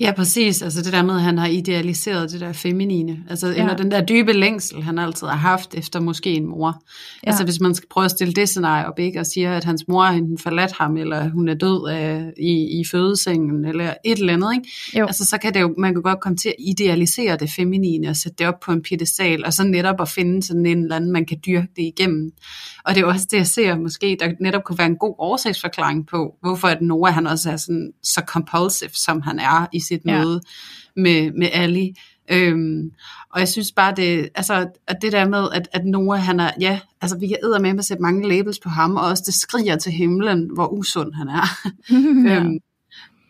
Ja, 0.00 0.12
præcis. 0.16 0.62
Altså 0.62 0.82
det 0.82 0.92
der 0.92 1.02
med, 1.02 1.14
at 1.14 1.22
han 1.22 1.38
har 1.38 1.46
idealiseret 1.46 2.30
det 2.30 2.40
der 2.40 2.52
feminine. 2.52 3.18
Altså 3.30 3.48
ja. 3.48 3.54
eller 3.54 3.76
den 3.76 3.90
der 3.90 4.04
dybe 4.04 4.32
længsel, 4.32 4.82
han 4.82 4.98
altid 4.98 5.26
har 5.26 5.36
haft 5.36 5.74
efter 5.74 6.00
måske 6.00 6.30
en 6.30 6.46
mor. 6.46 6.82
Ja. 7.24 7.28
Altså 7.28 7.44
hvis 7.44 7.60
man 7.60 7.74
skal 7.74 7.88
prøve 7.88 8.04
at 8.04 8.10
stille 8.10 8.32
det 8.34 8.48
scenarie 8.48 8.86
op, 8.86 8.98
ikke? 8.98 9.20
Og 9.20 9.26
siger, 9.26 9.56
at 9.56 9.64
hans 9.64 9.88
mor 9.88 10.02
har 10.02 10.26
forladt 10.42 10.72
ham, 10.72 10.96
eller 10.96 11.30
hun 11.30 11.48
er 11.48 11.54
død 11.54 11.88
af, 11.88 12.32
i, 12.38 12.80
i 12.80 12.84
fødesengen, 12.90 13.64
eller 13.64 13.94
et 14.04 14.18
eller 14.18 14.32
andet, 14.32 14.54
ikke? 14.54 14.68
Jo. 14.98 15.06
Altså 15.06 15.24
så 15.24 15.38
kan 15.38 15.54
det 15.54 15.60
jo, 15.60 15.74
man 15.78 15.94
kan 15.94 16.02
godt 16.02 16.20
komme 16.20 16.36
til 16.36 16.48
at 16.48 16.54
idealisere 16.58 17.36
det 17.36 17.50
feminine, 17.56 18.08
og 18.08 18.16
sætte 18.16 18.36
det 18.38 18.46
op 18.46 18.60
på 18.64 18.72
en 18.72 18.82
pedestal, 18.82 19.44
og 19.44 19.52
så 19.52 19.64
netop 19.64 20.00
at 20.00 20.08
finde 20.08 20.42
sådan 20.42 20.66
en 20.66 20.82
eller 20.82 20.96
anden, 20.96 21.12
man 21.12 21.26
kan 21.26 21.38
dyrke 21.46 21.68
det 21.76 21.82
igennem. 21.82 22.32
Og 22.84 22.94
det 22.94 23.00
er 23.00 23.06
også 23.06 23.26
det, 23.30 23.36
jeg 23.36 23.46
ser 23.46 23.76
måske, 23.76 24.16
der 24.20 24.32
netop 24.40 24.64
kunne 24.64 24.78
være 24.78 24.86
en 24.86 24.96
god 24.96 25.14
årsagsforklaring 25.18 26.06
på, 26.06 26.34
hvorfor 26.40 26.68
at 26.68 26.82
Noah 26.82 27.14
han 27.14 27.26
også 27.26 27.50
er 27.50 27.56
sådan, 27.56 27.92
så 28.02 28.22
compulsive, 28.26 28.90
som 28.94 29.20
han 29.20 29.38
er 29.38 29.66
i 29.72 29.80
sit 29.80 30.00
ja. 30.06 30.18
møde 30.18 30.40
med, 30.96 31.32
med 31.32 31.48
Ali. 31.52 31.94
Øhm, 32.30 32.92
og 33.32 33.40
jeg 33.40 33.48
synes 33.48 33.72
bare 33.72 33.94
det, 33.96 34.28
altså, 34.34 34.68
at 34.86 35.02
det 35.02 35.12
der 35.12 35.28
med, 35.28 35.48
at, 35.52 35.68
at 35.72 35.84
Noah 35.84 36.20
han 36.20 36.40
er, 36.40 36.50
ja, 36.60 36.80
altså 37.00 37.18
vi 37.18 37.28
kan 37.28 37.62
med 37.62 37.78
at 37.78 37.84
sætte 37.84 38.02
mange 38.02 38.28
labels 38.28 38.58
på 38.58 38.68
ham, 38.68 38.96
og 38.96 39.02
også 39.02 39.22
det 39.26 39.34
skriger 39.34 39.76
til 39.76 39.92
himlen, 39.92 40.50
hvor 40.54 40.66
usund 40.66 41.12
han 41.14 41.28
er. 41.28 41.46
ja. 42.30 42.40
øhm, 42.40 42.58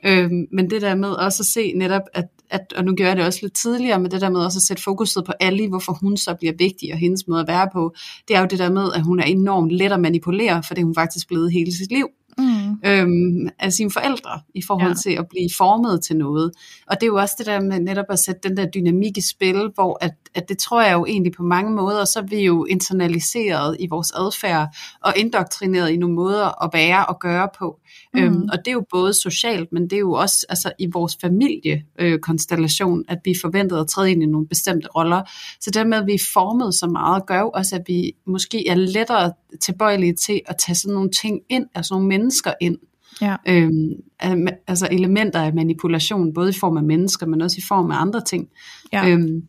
øhm, 0.06 0.46
men 0.52 0.70
det 0.70 0.82
der 0.82 0.94
med 0.94 1.08
også 1.08 1.42
at 1.42 1.46
se 1.46 1.72
netop, 1.72 2.02
at, 2.14 2.28
at, 2.52 2.72
og 2.76 2.84
nu 2.84 2.94
gør 2.94 3.06
jeg 3.06 3.16
det 3.16 3.24
også 3.24 3.38
lidt 3.42 3.54
tidligere, 3.54 4.00
med 4.00 4.10
det 4.10 4.20
der 4.20 4.30
med 4.30 4.40
også 4.40 4.58
at 4.58 4.62
sætte 4.62 4.82
fokuset 4.82 5.24
på 5.24 5.32
Ali, 5.40 5.66
hvorfor 5.66 5.92
hun 5.92 6.16
så 6.16 6.34
bliver 6.34 6.52
vigtig, 6.58 6.92
og 6.92 6.98
hendes 6.98 7.28
måde 7.28 7.40
at 7.40 7.48
være 7.48 7.68
på, 7.72 7.94
det 8.28 8.36
er 8.36 8.40
jo 8.40 8.46
det 8.46 8.58
der 8.58 8.70
med, 8.70 8.92
at 8.94 9.02
hun 9.02 9.20
er 9.20 9.24
enormt 9.24 9.72
let 9.72 9.92
at 9.92 10.00
manipulere, 10.00 10.62
for 10.62 10.74
det 10.74 10.80
er 10.80 10.84
hun 10.84 10.94
faktisk 10.94 11.28
blevet 11.28 11.52
hele 11.52 11.72
sit 11.72 11.92
liv. 11.92 12.08
Mm 12.38 12.61
mm. 12.82 12.90
øhm, 12.90 13.48
af 13.58 13.72
sine 13.72 13.90
forældre, 13.90 14.40
i 14.54 14.62
forhold 14.66 14.88
ja. 14.88 14.94
til 14.94 15.10
at 15.10 15.26
blive 15.30 15.48
formet 15.56 16.04
til 16.04 16.16
noget. 16.16 16.52
Og 16.86 16.96
det 17.00 17.02
er 17.02 17.06
jo 17.06 17.16
også 17.16 17.34
det 17.38 17.46
der 17.46 17.60
med 17.60 17.80
netop 17.80 18.06
at 18.08 18.18
sætte 18.18 18.48
den 18.48 18.56
der 18.56 18.66
dynamik 18.66 19.18
i 19.18 19.20
spil, 19.20 19.70
hvor 19.74 19.98
at, 20.00 20.14
at 20.34 20.48
det 20.48 20.58
tror 20.58 20.82
jeg 20.82 20.92
jo 20.92 21.06
egentlig 21.06 21.32
på 21.32 21.42
mange 21.42 21.72
måder, 21.72 22.04
så 22.04 22.18
er 22.18 22.26
vi 22.26 22.44
jo 22.44 22.64
internaliseret 22.64 23.76
i 23.80 23.86
vores 23.86 24.10
adfærd, 24.10 24.76
og 25.02 25.12
indoktrineret 25.16 25.90
i 25.90 25.96
nogle 25.96 26.14
måder 26.14 26.64
at 26.64 26.70
være 26.72 27.06
og 27.06 27.20
gøre 27.20 27.48
på. 27.58 27.80
Mm. 28.14 28.20
Øhm, 28.20 28.48
og 28.52 28.58
det 28.58 28.68
er 28.68 28.72
jo 28.72 28.84
både 28.90 29.14
socialt, 29.14 29.72
men 29.72 29.82
det 29.82 29.92
er 29.92 30.00
jo 30.00 30.12
også 30.12 30.46
altså, 30.48 30.72
i 30.78 30.86
vores 30.92 31.18
familiekonstellation, 31.20 32.98
øh, 32.98 33.04
at 33.08 33.18
vi 33.24 33.34
forventede 33.40 33.80
at 33.80 33.86
træde 33.86 34.10
ind 34.10 34.22
i 34.22 34.26
nogle 34.26 34.46
bestemte 34.48 34.88
roller. 34.88 35.22
Så 35.60 35.70
dermed, 35.70 35.98
at 35.98 36.06
vi 36.06 36.14
er 36.14 36.28
formet 36.32 36.74
så 36.74 36.86
meget, 36.86 37.26
gør 37.26 37.40
jo 37.40 37.50
også, 37.54 37.76
at 37.76 37.82
vi 37.86 38.12
måske 38.26 38.68
er 38.68 38.74
lettere 38.74 39.32
tilbøjelige 39.60 40.14
til 40.14 40.40
at 40.46 40.56
tage 40.66 40.76
sådan 40.76 40.94
nogle 40.94 41.10
ting 41.10 41.40
ind, 41.48 41.66
altså 41.74 41.94
nogle 41.94 42.08
mennesker 42.08 42.52
ind. 42.62 42.78
Ja. 43.20 43.36
Øhm, 43.48 44.46
altså 44.66 44.88
elementer 44.90 45.42
af 45.42 45.54
manipulation, 45.54 46.34
både 46.34 46.50
i 46.50 46.58
form 46.60 46.76
af 46.76 46.82
mennesker, 46.82 47.26
men 47.26 47.40
også 47.40 47.56
i 47.58 47.64
form 47.68 47.90
af 47.90 48.00
andre 48.00 48.20
ting. 48.20 48.48
Ja. 48.92 49.08
Øhm, 49.08 49.42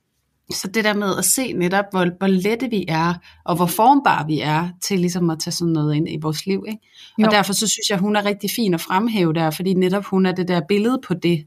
så 0.51 0.68
det 0.68 0.84
der 0.84 0.93
med 0.93 1.18
at 1.18 1.26
se 1.26 1.53
netop, 1.53 1.86
hvor, 1.91 2.18
hvor 2.18 2.28
lette 2.28 2.70
vi 2.70 2.86
er, 2.88 3.14
og 3.45 3.55
hvor 3.55 3.66
formbare 3.66 4.28
vi 4.28 4.39
er 4.39 4.70
til 4.82 4.99
ligesom 4.99 5.30
at 5.30 5.39
tage 5.39 5.51
sådan 5.51 5.74
noget 5.74 5.95
ind 5.95 6.09
i 6.09 6.18
vores 6.22 6.45
liv. 6.45 6.66
Ikke? 6.68 6.80
Og 7.26 7.32
derfor 7.32 7.53
så 7.53 7.68
synes 7.68 7.89
jeg, 7.89 7.97
hun 7.97 8.16
er 8.16 8.26
rigtig 8.26 8.49
fin 8.55 8.74
at 8.74 8.82
fremhæve 8.82 9.34
der, 9.34 9.51
fordi 9.51 9.74
netop 9.74 10.05
hun 10.05 10.26
er 10.26 10.32
det 10.32 10.47
der 10.47 10.61
billede 10.68 10.99
på 11.07 11.14
det, 11.14 11.45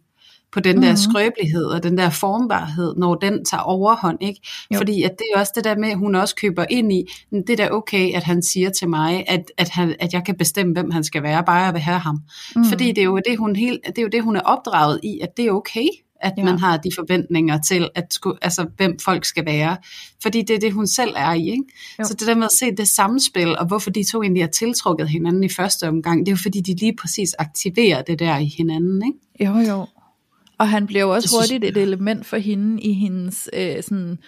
på 0.52 0.60
den 0.60 0.76
der 0.76 0.80
mm-hmm. 0.82 0.96
skrøbelighed 0.96 1.64
og 1.64 1.82
den 1.82 1.98
der 1.98 2.10
formbarhed, 2.10 2.94
når 2.96 3.14
den 3.14 3.44
tager 3.44 3.62
overhånd. 3.62 4.18
Ikke? 4.20 4.40
Fordi 4.76 5.02
at 5.02 5.10
det 5.18 5.26
er 5.34 5.40
også 5.40 5.52
det 5.54 5.64
der 5.64 5.76
med, 5.76 5.88
at 5.88 5.98
hun 5.98 6.14
også 6.14 6.36
køber 6.36 6.64
ind 6.70 6.92
i, 6.92 7.04
det 7.30 7.50
er 7.50 7.56
da 7.56 7.68
okay, 7.70 8.14
at 8.14 8.22
han 8.22 8.42
siger 8.42 8.70
til 8.70 8.88
mig, 8.88 9.24
at, 9.28 9.52
at, 9.58 9.68
han, 9.68 9.94
at 10.00 10.12
jeg 10.12 10.24
kan 10.24 10.36
bestemme, 10.36 10.72
hvem 10.72 10.90
han 10.90 11.04
skal 11.04 11.22
være, 11.22 11.44
bare 11.44 11.62
jeg 11.64 11.74
vil 11.74 11.82
have 11.82 11.98
ham. 11.98 12.20
Mm. 12.56 12.64
Fordi 12.64 12.88
det 12.88 12.98
er, 12.98 13.04
jo 13.04 13.20
det, 13.28 13.38
hun 13.38 13.56
helt, 13.56 13.80
det 13.86 13.98
er 13.98 14.02
jo 14.02 14.08
det, 14.08 14.22
hun 14.22 14.36
er 14.36 14.40
opdraget 14.40 15.00
i, 15.02 15.18
at 15.22 15.36
det 15.36 15.46
er 15.46 15.50
okay 15.50 15.86
at 16.20 16.32
ja. 16.38 16.44
man 16.44 16.58
har 16.58 16.76
de 16.76 16.90
forventninger 16.94 17.58
til, 17.60 17.88
at 17.94 18.14
sku, 18.14 18.32
altså, 18.42 18.66
hvem 18.76 18.98
folk 18.98 19.24
skal 19.24 19.46
være. 19.46 19.76
Fordi 20.22 20.42
det 20.42 20.56
er 20.56 20.60
det, 20.60 20.72
hun 20.72 20.86
selv 20.86 21.14
er 21.16 21.32
i. 21.32 21.50
Ikke? 21.50 21.64
Så 22.04 22.14
det 22.14 22.26
der 22.26 22.34
med 22.34 22.44
at 22.44 22.58
se 22.58 22.76
det 22.76 22.88
samspil, 22.88 23.58
og 23.58 23.66
hvorfor 23.66 23.90
de 23.90 24.04
to 24.04 24.22
egentlig 24.22 24.42
har 24.42 24.48
tiltrukket 24.48 25.08
hinanden 25.08 25.44
i 25.44 25.48
første 25.48 25.88
omgang, 25.88 26.26
det 26.26 26.28
er 26.28 26.32
jo 26.32 26.42
fordi, 26.42 26.60
de 26.60 26.74
lige 26.74 26.96
præcis 27.00 27.34
aktiverer 27.38 28.02
det 28.02 28.18
der 28.18 28.38
i 28.38 28.54
hinanden. 28.58 29.02
Ikke? 29.06 29.50
Jo, 29.50 29.58
jo. 29.72 29.86
Og 30.58 30.68
han 30.68 30.86
bliver 30.86 31.02
jo 31.02 31.14
også 31.14 31.36
hurtigt 31.36 31.64
et 31.64 31.76
element 31.82 32.26
for 32.26 32.36
hende 32.36 32.82
i 32.82 32.92
hendes 32.92 33.50
øh, 33.52 33.82
sådan 33.82 34.18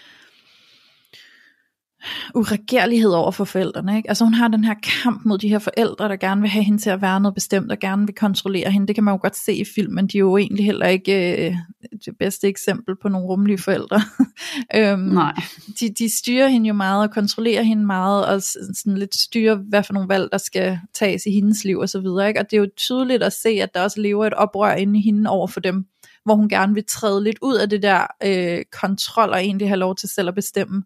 uregerlighed 2.34 3.10
over 3.10 3.30
for 3.30 3.44
forældrene. 3.44 3.96
Ikke? 3.96 4.08
Altså 4.08 4.24
hun 4.24 4.34
har 4.34 4.48
den 4.48 4.64
her 4.64 4.74
kamp 5.02 5.24
mod 5.24 5.38
de 5.38 5.48
her 5.48 5.58
forældre, 5.58 6.08
der 6.08 6.16
gerne 6.16 6.40
vil 6.40 6.50
have 6.50 6.64
hende 6.64 6.78
til 6.78 6.90
at 6.90 7.02
være 7.02 7.20
noget 7.20 7.34
bestemt, 7.34 7.72
og 7.72 7.78
gerne 7.78 8.06
vil 8.06 8.14
kontrollere 8.14 8.70
hende. 8.70 8.86
Det 8.86 8.94
kan 8.94 9.04
man 9.04 9.14
jo 9.14 9.18
godt 9.22 9.36
se 9.36 9.54
i 9.54 9.64
filmen. 9.74 10.06
De 10.06 10.18
er 10.18 10.20
jo 10.20 10.36
egentlig 10.36 10.64
heller 10.64 10.86
ikke 10.86 11.46
øh, 11.46 11.56
det 12.04 12.14
bedste 12.18 12.48
eksempel 12.48 12.94
på 13.02 13.08
nogle 13.08 13.26
rummelige 13.26 13.58
forældre. 13.58 14.00
øhm, 14.76 15.00
Nej. 15.00 15.34
De, 15.80 15.88
de 15.98 16.16
styrer 16.16 16.48
hende 16.48 16.68
jo 16.68 16.74
meget 16.74 17.02
og 17.02 17.14
kontrollerer 17.14 17.62
hende 17.62 17.86
meget, 17.86 18.26
og 18.26 18.42
sådan 18.42 18.98
lidt 18.98 19.14
styrer, 19.14 19.54
hvad 19.54 19.82
for 19.82 19.92
nogle 19.92 20.08
valg, 20.08 20.28
der 20.32 20.38
skal 20.38 20.78
tages 20.94 21.26
i 21.26 21.30
hendes 21.30 21.64
liv 21.64 21.78
osv. 21.78 22.06
Og, 22.06 22.32
og 22.38 22.50
det 22.50 22.52
er 22.52 22.58
jo 22.58 22.68
tydeligt 22.76 23.22
at 23.22 23.32
se, 23.32 23.48
at 23.48 23.74
der 23.74 23.82
også 23.82 24.00
lever 24.00 24.26
et 24.26 24.34
oprør 24.34 24.74
inde 24.74 24.98
i 24.98 25.02
hende 25.02 25.30
over 25.30 25.46
for 25.46 25.60
dem 25.60 25.86
hvor 26.28 26.36
hun 26.36 26.48
gerne 26.48 26.74
vil 26.74 26.84
træde 26.88 27.24
lidt 27.24 27.38
ud 27.42 27.56
af 27.56 27.70
det 27.70 27.82
der 27.82 28.06
øh, 28.24 28.64
kontrol 28.80 29.30
og 29.30 29.40
egentlig 29.40 29.68
have 29.68 29.78
lov 29.78 29.96
til 29.96 30.08
selv 30.08 30.28
at 30.28 30.34
bestemme. 30.34 30.82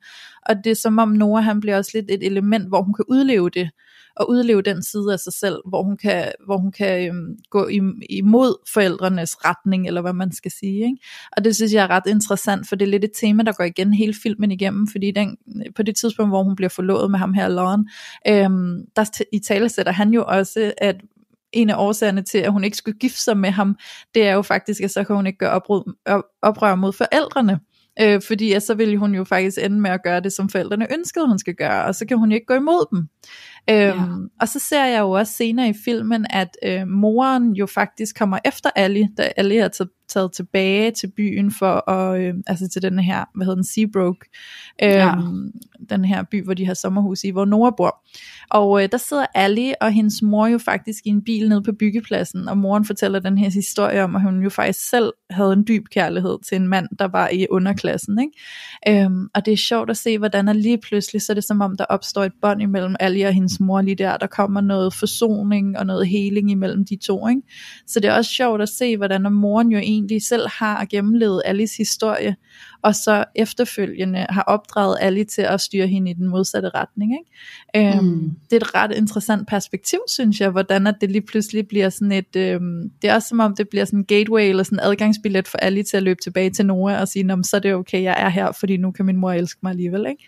Og 0.46 0.56
det 0.64 0.70
er 0.70 0.74
som 0.74 0.98
om 0.98 1.08
Noah 1.08 1.44
han 1.44 1.60
bliver 1.60 1.76
også 1.76 1.90
lidt 1.94 2.06
et 2.10 2.26
element, 2.26 2.68
hvor 2.68 2.82
hun 2.82 2.94
kan 2.94 3.04
udleve 3.08 3.50
det, 3.50 3.70
og 4.16 4.30
udleve 4.30 4.62
den 4.62 4.82
side 4.82 5.12
af 5.12 5.18
sig 5.18 5.32
selv, 5.32 5.56
hvor 5.66 5.82
hun 5.82 5.96
kan, 5.96 6.32
hvor 6.44 6.58
hun 6.58 6.72
kan 6.72 7.08
øhm, 7.08 7.36
gå 7.50 7.68
imod 8.10 8.68
forældrenes 8.72 9.44
retning, 9.44 9.86
eller 9.86 10.00
hvad 10.00 10.12
man 10.12 10.32
skal 10.32 10.50
sige. 10.50 10.84
Ikke? 10.84 10.96
Og 11.36 11.44
det 11.44 11.56
synes 11.56 11.72
jeg 11.72 11.84
er 11.84 11.90
ret 11.90 12.06
interessant, 12.06 12.68
for 12.68 12.76
det 12.76 12.86
er 12.86 12.90
lidt 12.90 13.04
et 13.04 13.12
tema, 13.20 13.42
der 13.42 13.52
går 13.52 13.64
igen 13.64 13.94
hele 13.94 14.14
filmen 14.22 14.50
igennem, 14.50 14.88
fordi 14.88 15.10
den, 15.10 15.36
på 15.76 15.82
det 15.82 15.96
tidspunkt, 15.96 16.30
hvor 16.30 16.42
hun 16.42 16.56
bliver 16.56 16.68
forlovet 16.68 17.10
med 17.10 17.18
ham 17.18 17.34
her, 17.34 17.48
Lauren, 17.48 17.88
øhm, 18.28 18.84
der 18.96 19.22
i 19.32 19.38
tale 19.38 19.68
sætter 19.68 19.92
han 19.92 20.10
jo 20.10 20.24
også, 20.28 20.72
at 20.78 20.96
en 21.52 21.70
af 21.70 21.74
årsagerne 21.78 22.22
til, 22.22 22.38
at 22.38 22.52
hun 22.52 22.64
ikke 22.64 22.76
skulle 22.76 22.98
gifte 22.98 23.20
sig 23.20 23.36
med 23.36 23.50
ham, 23.50 23.76
det 24.14 24.26
er 24.26 24.32
jo 24.32 24.42
faktisk, 24.42 24.82
at 24.82 24.90
så 24.90 25.04
kan 25.04 25.16
hun 25.16 25.26
ikke 25.26 25.38
gøre 25.38 25.50
oprør, 25.50 26.22
oprør 26.42 26.74
mod 26.74 26.92
forældrene. 26.92 27.60
Øh, 28.00 28.22
fordi 28.26 28.52
at 28.52 28.62
så 28.62 28.74
vil 28.74 28.96
hun 28.96 29.14
jo 29.14 29.24
faktisk 29.24 29.58
ende 29.62 29.80
med 29.80 29.90
at 29.90 30.02
gøre 30.02 30.20
det, 30.20 30.32
som 30.32 30.48
forældrene 30.48 30.92
ønskede, 30.92 31.28
hun 31.28 31.38
skal 31.38 31.54
gøre, 31.54 31.84
og 31.84 31.94
så 31.94 32.06
kan 32.06 32.18
hun 32.18 32.32
ikke 32.32 32.46
gå 32.46 32.54
imod 32.54 32.86
dem. 32.90 33.08
Øhm, 33.70 33.78
ja. 33.78 34.28
Og 34.40 34.48
så 34.48 34.58
ser 34.58 34.84
jeg 34.84 35.00
jo 35.00 35.10
også 35.10 35.32
senere 35.32 35.68
i 35.68 35.74
filmen, 35.84 36.26
at 36.30 36.56
øh, 36.64 36.88
moren 36.88 37.52
jo 37.52 37.66
faktisk 37.66 38.18
kommer 38.18 38.38
efter 38.44 38.70
Ali, 38.76 39.06
da 39.18 39.32
Ali 39.36 39.56
er 39.56 39.86
taget 40.08 40.32
tilbage 40.32 40.90
til 40.90 41.12
byen 41.16 41.50
for 41.50 41.90
at, 41.90 42.20
øh, 42.20 42.34
altså 42.46 42.68
til 42.68 42.82
den 42.82 42.98
her, 42.98 43.24
hvad 43.34 43.46
hedder 43.46 43.54
den, 43.54 43.64
Seabrook, 43.64 44.16
øh, 44.82 44.90
ja. 44.90 45.14
den 45.90 46.04
her 46.04 46.22
by, 46.30 46.44
hvor 46.44 46.54
de 46.54 46.66
har 46.66 46.74
sommerhus 46.74 47.24
i, 47.24 47.30
hvor 47.30 47.44
Nora 47.44 47.74
bor. 47.76 48.01
Og 48.50 48.82
øh, 48.82 48.88
der 48.92 48.98
sidder 48.98 49.26
Ali 49.34 49.72
og 49.80 49.92
hendes 49.92 50.22
mor 50.22 50.46
jo 50.46 50.58
faktisk 50.58 51.06
i 51.06 51.08
en 51.08 51.24
bil 51.24 51.48
nede 51.48 51.62
på 51.62 51.72
byggepladsen, 51.78 52.48
og 52.48 52.58
moren 52.58 52.84
fortæller 52.84 53.18
den 53.18 53.38
her 53.38 53.50
historie 53.50 54.04
om, 54.04 54.16
at 54.16 54.22
hun 54.22 54.42
jo 54.42 54.50
faktisk 54.50 54.88
selv 54.90 55.12
havde 55.30 55.52
en 55.52 55.64
dyb 55.68 55.84
kærlighed 55.90 56.38
til 56.48 56.56
en 56.56 56.68
mand, 56.68 56.88
der 56.98 57.08
var 57.08 57.28
i 57.28 57.46
underklassen. 57.50 58.18
Ikke? 58.18 59.04
Øhm, 59.04 59.28
og 59.34 59.46
det 59.46 59.52
er 59.52 59.56
sjovt 59.56 59.90
at 59.90 59.96
se, 59.96 60.18
hvordan 60.18 60.48
er 60.48 60.52
lige 60.52 60.78
pludselig, 60.78 61.22
så 61.22 61.32
er 61.32 61.34
det 61.34 61.44
som 61.44 61.60
om, 61.60 61.76
der 61.76 61.84
opstår 61.84 62.24
et 62.24 62.32
bånd 62.42 62.62
imellem 62.62 62.96
Ali 63.00 63.22
og 63.22 63.32
hendes 63.32 63.60
mor 63.60 63.80
lige 63.80 63.94
der. 63.94 64.16
Der 64.16 64.26
kommer 64.26 64.60
noget 64.60 64.94
forsoning 64.94 65.78
og 65.78 65.86
noget 65.86 66.08
heling 66.08 66.50
imellem 66.50 66.84
de 66.84 66.96
to. 66.96 67.28
Ikke? 67.28 67.42
Så 67.86 68.00
det 68.00 68.08
er 68.08 68.14
også 68.14 68.30
sjovt 68.30 68.62
at 68.62 68.68
se, 68.68 68.96
hvordan 68.96 69.32
moren 69.32 69.72
jo 69.72 69.78
egentlig 69.78 70.22
selv 70.22 70.48
har 70.48 70.84
gennemlevet 70.84 71.42
Alis 71.44 71.76
historie, 71.76 72.36
og 72.82 72.94
så 72.94 73.24
efterfølgende 73.34 74.26
har 74.28 74.42
opdraget 74.42 74.96
Ali 75.00 75.24
til 75.24 75.42
at 75.42 75.60
styre 75.60 75.86
hende 75.86 76.10
i 76.10 76.14
den 76.14 76.28
modsatte 76.28 76.68
retning. 76.74 77.12
Ikke? 77.12 77.92
Øhm, 77.96 78.01
mm. 78.01 78.01
Mm. 78.02 78.30
Det 78.50 78.56
er 78.56 78.60
et 78.66 78.74
ret 78.74 78.92
interessant 78.92 79.48
perspektiv, 79.48 79.98
synes 80.08 80.40
jeg, 80.40 80.50
hvordan 80.50 80.86
at 80.86 80.94
det 81.00 81.10
lige 81.10 81.22
pludselig 81.22 81.68
bliver 81.68 81.88
sådan 81.88 82.12
et, 82.12 82.36
øhm, 82.36 82.90
det 83.02 83.10
er 83.10 83.14
også 83.14 83.28
som 83.28 83.40
om 83.40 83.56
det 83.56 83.68
bliver 83.68 83.84
sådan 83.84 83.98
en 83.98 84.04
gateway, 84.04 84.48
eller 84.48 84.62
sådan 84.62 84.78
en 84.78 84.84
adgangsbillet 84.84 85.48
for 85.48 85.58
alle 85.58 85.82
til 85.82 85.96
at 85.96 86.02
løbe 86.02 86.20
tilbage 86.22 86.50
til 86.50 86.66
Noah 86.66 87.00
og 87.00 87.08
sige, 87.08 87.44
så 87.44 87.56
er 87.56 87.60
det 87.60 87.74
okay, 87.74 88.02
jeg 88.02 88.14
er 88.18 88.28
her, 88.28 88.52
fordi 88.52 88.76
nu 88.76 88.90
kan 88.90 89.06
min 89.06 89.16
mor 89.16 89.32
elske 89.32 89.58
mig 89.62 89.70
alligevel. 89.70 90.06
Ikke? 90.08 90.24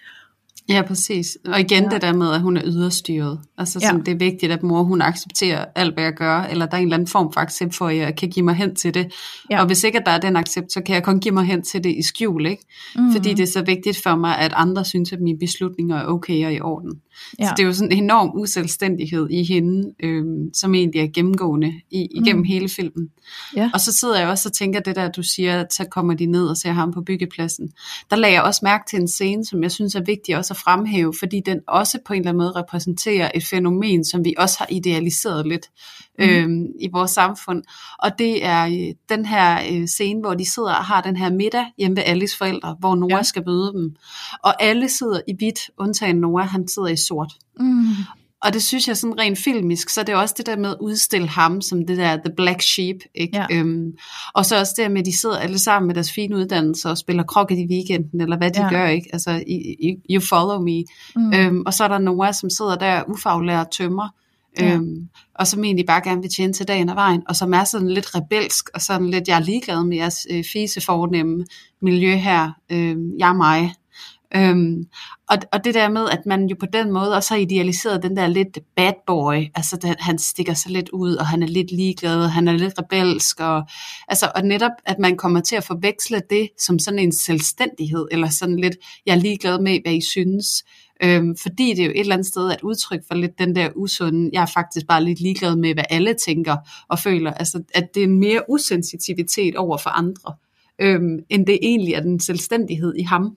Ja, 0.69 0.83
præcis. 0.83 1.39
Og 1.47 1.61
igen 1.61 1.83
ja. 1.83 1.89
det 1.89 2.03
der 2.03 2.13
med, 2.13 2.33
at 2.33 2.41
hun 2.41 2.57
er 2.57 2.63
yderstyret. 2.65 3.41
Altså 3.59 3.79
ja. 3.83 3.99
det 3.99 4.09
er 4.09 4.19
vigtigt, 4.19 4.53
at 4.53 4.63
mor 4.63 4.83
hun 4.83 5.03
accepterer 5.03 5.65
alt, 5.75 5.95
hvad 5.95 6.05
jeg 6.05 6.13
gør, 6.13 6.41
eller 6.41 6.67
der 6.67 6.73
er 6.73 6.79
en 6.79 6.85
eller 6.85 6.97
anden 6.97 7.09
form 7.09 7.33
for 7.33 7.41
accept 7.41 7.75
for, 7.75 7.87
at 7.87 7.97
jeg 7.97 8.17
kan 8.17 8.29
give 8.29 8.45
mig 8.45 8.55
hen 8.55 8.77
til 8.77 8.95
det. 8.95 9.13
Ja. 9.51 9.61
Og 9.61 9.67
hvis 9.67 9.85
ikke 9.85 9.99
at 9.99 10.07
der 10.07 10.13
er 10.13 10.21
den 10.21 10.37
accept, 10.37 10.73
så 10.73 10.81
kan 10.81 10.95
jeg 10.95 11.03
kun 11.03 11.21
give 11.21 11.35
mig 11.35 11.45
hen 11.45 11.63
til 11.63 11.85
det 11.85 11.95
i 11.99 12.03
skjul, 12.03 12.47
ikke? 12.47 12.63
Mm-hmm. 12.97 13.13
Fordi 13.13 13.35
det 13.35 13.43
er 13.43 13.53
så 13.53 13.63
vigtigt 13.63 14.03
for 14.03 14.17
mig, 14.17 14.39
at 14.39 14.53
andre 14.57 14.85
synes, 14.85 15.13
at 15.13 15.21
mine 15.21 15.39
beslutninger 15.39 15.97
er 15.97 16.07
okay 16.07 16.47
og 16.47 16.53
i 16.53 16.61
orden. 16.61 17.01
Ja. 17.39 17.47
Så 17.47 17.55
det 17.57 17.63
er 17.63 17.67
jo 17.67 17.73
sådan 17.73 17.93
en 17.93 18.05
enorm 18.05 18.31
uselvstændighed 18.35 19.31
i 19.31 19.43
hende, 19.43 19.93
øhm, 20.03 20.55
som 20.55 20.75
egentlig 20.75 21.01
er 21.01 21.09
gennemgående 21.15 21.73
i, 21.91 22.09
igennem 22.11 22.43
mm. 22.43 22.49
hele 22.49 22.69
filmen. 22.69 23.09
Ja. 23.57 23.71
Og 23.75 23.81
så 23.81 23.93
sidder 23.93 24.19
jeg 24.19 24.29
også 24.29 24.49
og 24.49 24.53
tænker 24.53 24.81
det 24.81 24.97
der, 24.97 25.11
du 25.11 25.23
siger, 25.23 25.61
at 25.61 25.75
så 25.75 25.85
kommer 25.91 26.15
de 26.15 26.27
ned 26.27 26.47
og 26.47 26.57
ser 26.57 26.73
ham 26.73 26.93
på 26.93 27.01
byggepladsen. 27.01 27.71
Der 28.11 28.17
lagde 28.17 28.35
jeg 28.35 28.43
også 28.43 28.61
mærke 28.63 28.85
til 28.91 29.01
en 29.01 29.09
scene, 29.09 29.45
som 29.45 29.63
jeg 29.63 29.73
synes 29.73 29.95
er 29.95 30.03
vigtig 30.07 30.37
også 30.37 30.54
at 30.55 30.61
fremhæve, 30.61 31.15
fordi 31.19 31.41
den 31.47 31.61
også 31.69 31.99
på 32.07 32.13
en 32.13 32.19
eller 32.19 32.31
anden 32.31 32.39
måde 32.39 32.53
repræsenterer 32.53 33.31
et 33.35 33.45
fænomen, 33.47 34.05
som 34.05 34.25
vi 34.25 34.35
også 34.39 34.59
har 34.59 34.67
idealiseret 34.71 35.47
lidt 35.47 35.67
mm. 36.19 36.25
øhm, 36.25 36.67
i 36.81 36.89
vores 36.93 37.11
samfund. 37.11 37.63
Og 37.99 38.19
det 38.19 38.45
er 38.45 38.65
øh, 38.67 38.95
den 39.17 39.27
her 39.27 39.59
øh, 39.73 39.87
scene, 39.87 40.21
hvor 40.21 40.35
de 40.35 40.53
sidder 40.53 40.75
og 40.75 40.85
har 40.85 41.01
den 41.01 41.17
her 41.17 41.31
middag 41.31 41.65
hjemme 41.79 41.97
ved 41.97 42.03
Alice 42.07 42.37
forældre, 42.39 42.77
hvor 42.81 42.95
Nora 42.95 43.17
ja. 43.17 43.23
skal 43.23 43.43
møde 43.47 43.73
dem. 43.73 43.97
Og 44.43 44.63
alle 44.63 44.89
sidder 44.89 45.21
i 45.29 45.33
hvidt, 45.39 45.71
undtagen 45.79 46.17
Nora, 46.17 46.43
han 46.43 46.69
sidder 46.69 46.89
i 46.89 46.97
sort. 46.97 47.33
Mm. 47.61 47.85
Og 48.45 48.53
det 48.53 48.63
synes 48.63 48.89
jeg 48.89 48.97
sådan 48.97 49.19
rent 49.19 49.39
filmisk, 49.39 49.89
så 49.89 50.03
det 50.03 50.13
er 50.13 50.17
også 50.17 50.35
det 50.39 50.47
der 50.47 50.57
med 50.57 50.71
at 50.71 50.77
udstille 50.81 51.29
ham 51.29 51.61
som 51.61 51.87
det 51.87 51.99
der 51.99 52.17
The 52.17 52.35
Black 52.37 52.63
Sheep. 52.63 52.97
Ikke? 53.15 53.37
Ja. 53.37 53.47
Øhm, 53.51 53.93
og 54.35 54.47
så 54.47 54.59
også 54.61 54.75
det 54.77 54.91
med, 54.91 55.01
at 55.01 55.07
de 55.07 55.19
sidder 55.19 55.39
alle 55.39 55.59
sammen 55.59 55.87
med 55.87 55.95
deres 55.95 56.13
fine 56.13 56.37
uddannelser 56.37 56.91
og 56.91 56.99
spiller 56.99 57.23
krokket 57.23 57.59
i 57.59 57.67
weekenden, 57.71 58.21
eller 58.21 58.37
hvad 58.37 58.51
de 58.51 58.63
ja. 58.63 58.71
gør. 58.71 58.87
ikke. 58.87 59.11
Altså, 59.13 59.45
you 60.11 60.23
follow 60.29 60.63
me. 60.63 60.85
Mm. 61.17 61.33
Øhm, 61.35 61.63
og 61.67 61.75
så 61.75 61.85
er 61.85 61.89
der 61.89 61.99
Noah, 61.99 62.35
som 62.35 62.51
sidder 62.51 62.77
der 62.77 63.03
ufaglært 63.09 63.71
tømmer, 63.71 64.09
Ja. 64.61 64.75
Øhm, 64.75 65.09
og 65.35 65.47
som 65.47 65.65
egentlig 65.65 65.87
bare 65.87 66.01
gerne 66.05 66.21
vil 66.21 66.31
tjene 66.37 66.53
til 66.53 66.69
dagen 66.69 66.89
og 66.89 66.97
vejen, 66.97 67.23
og 67.29 67.37
som 67.37 67.55
er 67.55 67.65
sådan 67.65 67.91
lidt 67.91 68.15
rebelsk, 68.15 68.69
og 68.75 68.81
sådan 68.81 69.11
lidt, 69.11 69.29
jeg 69.29 69.37
er 69.37 69.41
ligeglad 69.41 69.85
med 69.85 69.97
jeres 69.97 70.27
øh, 70.31 70.45
fise 70.53 70.81
fornemme 70.81 71.45
miljø 71.83 72.17
her, 72.17 72.51
øh, 72.73 72.97
jeg 73.19 73.29
er 73.29 73.33
mig. 73.33 73.75
Øhm, 74.37 74.85
og, 75.29 75.37
og 75.53 75.65
det 75.65 75.75
der 75.75 75.89
med, 75.89 76.09
at 76.11 76.27
man 76.27 76.47
jo 76.47 76.57
på 76.61 76.67
den 76.67 76.93
måde 76.93 77.17
også 77.17 77.35
har 77.35 77.41
idealiseret 77.41 78.03
den 78.03 78.17
der 78.17 78.27
lidt 78.27 78.59
bad 78.77 78.93
boy, 79.07 79.35
altså 79.55 79.77
det, 79.77 79.97
han 79.99 80.19
stikker 80.19 80.55
sig 80.55 80.71
lidt 80.73 80.89
ud, 80.89 81.15
og 81.15 81.27
han 81.27 81.43
er 81.43 81.47
lidt 81.47 81.73
ligeglad, 81.73 82.25
og 82.25 82.33
han 82.33 82.49
er 82.49 82.53
lidt 82.53 82.75
rebelsk, 82.79 83.41
og, 83.41 83.63
altså, 84.09 84.33
og 84.35 84.43
netop, 84.43 84.73
at 84.87 84.99
man 84.99 85.17
kommer 85.17 85.41
til 85.41 85.57
at 85.57 85.65
forveksle 85.65 86.23
det 86.31 86.49
som 86.59 86.79
sådan 86.79 86.99
en 86.99 87.13
selvstændighed, 87.13 88.07
eller 88.11 88.29
sådan 88.29 88.57
lidt, 88.57 88.77
jeg 89.07 89.13
er 89.13 89.21
ligeglad 89.21 89.61
med, 89.61 89.79
hvad 89.85 89.95
I 89.95 90.01
synes, 90.01 90.47
Øhm, 91.03 91.37
fordi 91.37 91.71
det 91.71 91.79
er 91.79 91.85
jo 91.85 91.91
et 91.91 92.01
eller 92.01 92.15
andet 92.15 92.27
sted 92.27 92.51
at 92.51 92.63
udtryk 92.63 93.01
for 93.09 93.15
lidt 93.15 93.39
den 93.39 93.57
der 93.57 93.69
usunde, 93.77 94.31
jeg 94.33 94.43
er 94.43 94.51
faktisk 94.55 94.87
bare 94.87 95.05
lidt 95.05 95.21
ligeglad 95.21 95.57
med, 95.57 95.75
hvad 95.75 95.85
alle 95.91 96.15
tænker 96.27 96.57
og 96.89 96.99
føler. 96.99 97.33
Altså, 97.33 97.63
at 97.75 97.95
det 97.95 98.03
er 98.03 98.09
mere 98.09 98.43
usensitivitet 98.49 99.57
over 99.57 99.79
for 99.79 99.91
andre, 99.91 100.35
øhm, 100.79 101.19
end 101.31 101.47
det 101.47 101.59
egentlig 101.63 101.95
er 101.95 102.01
den 102.01 102.21
selvstændighed 102.21 102.95
i 102.99 103.03
ham. 103.03 103.37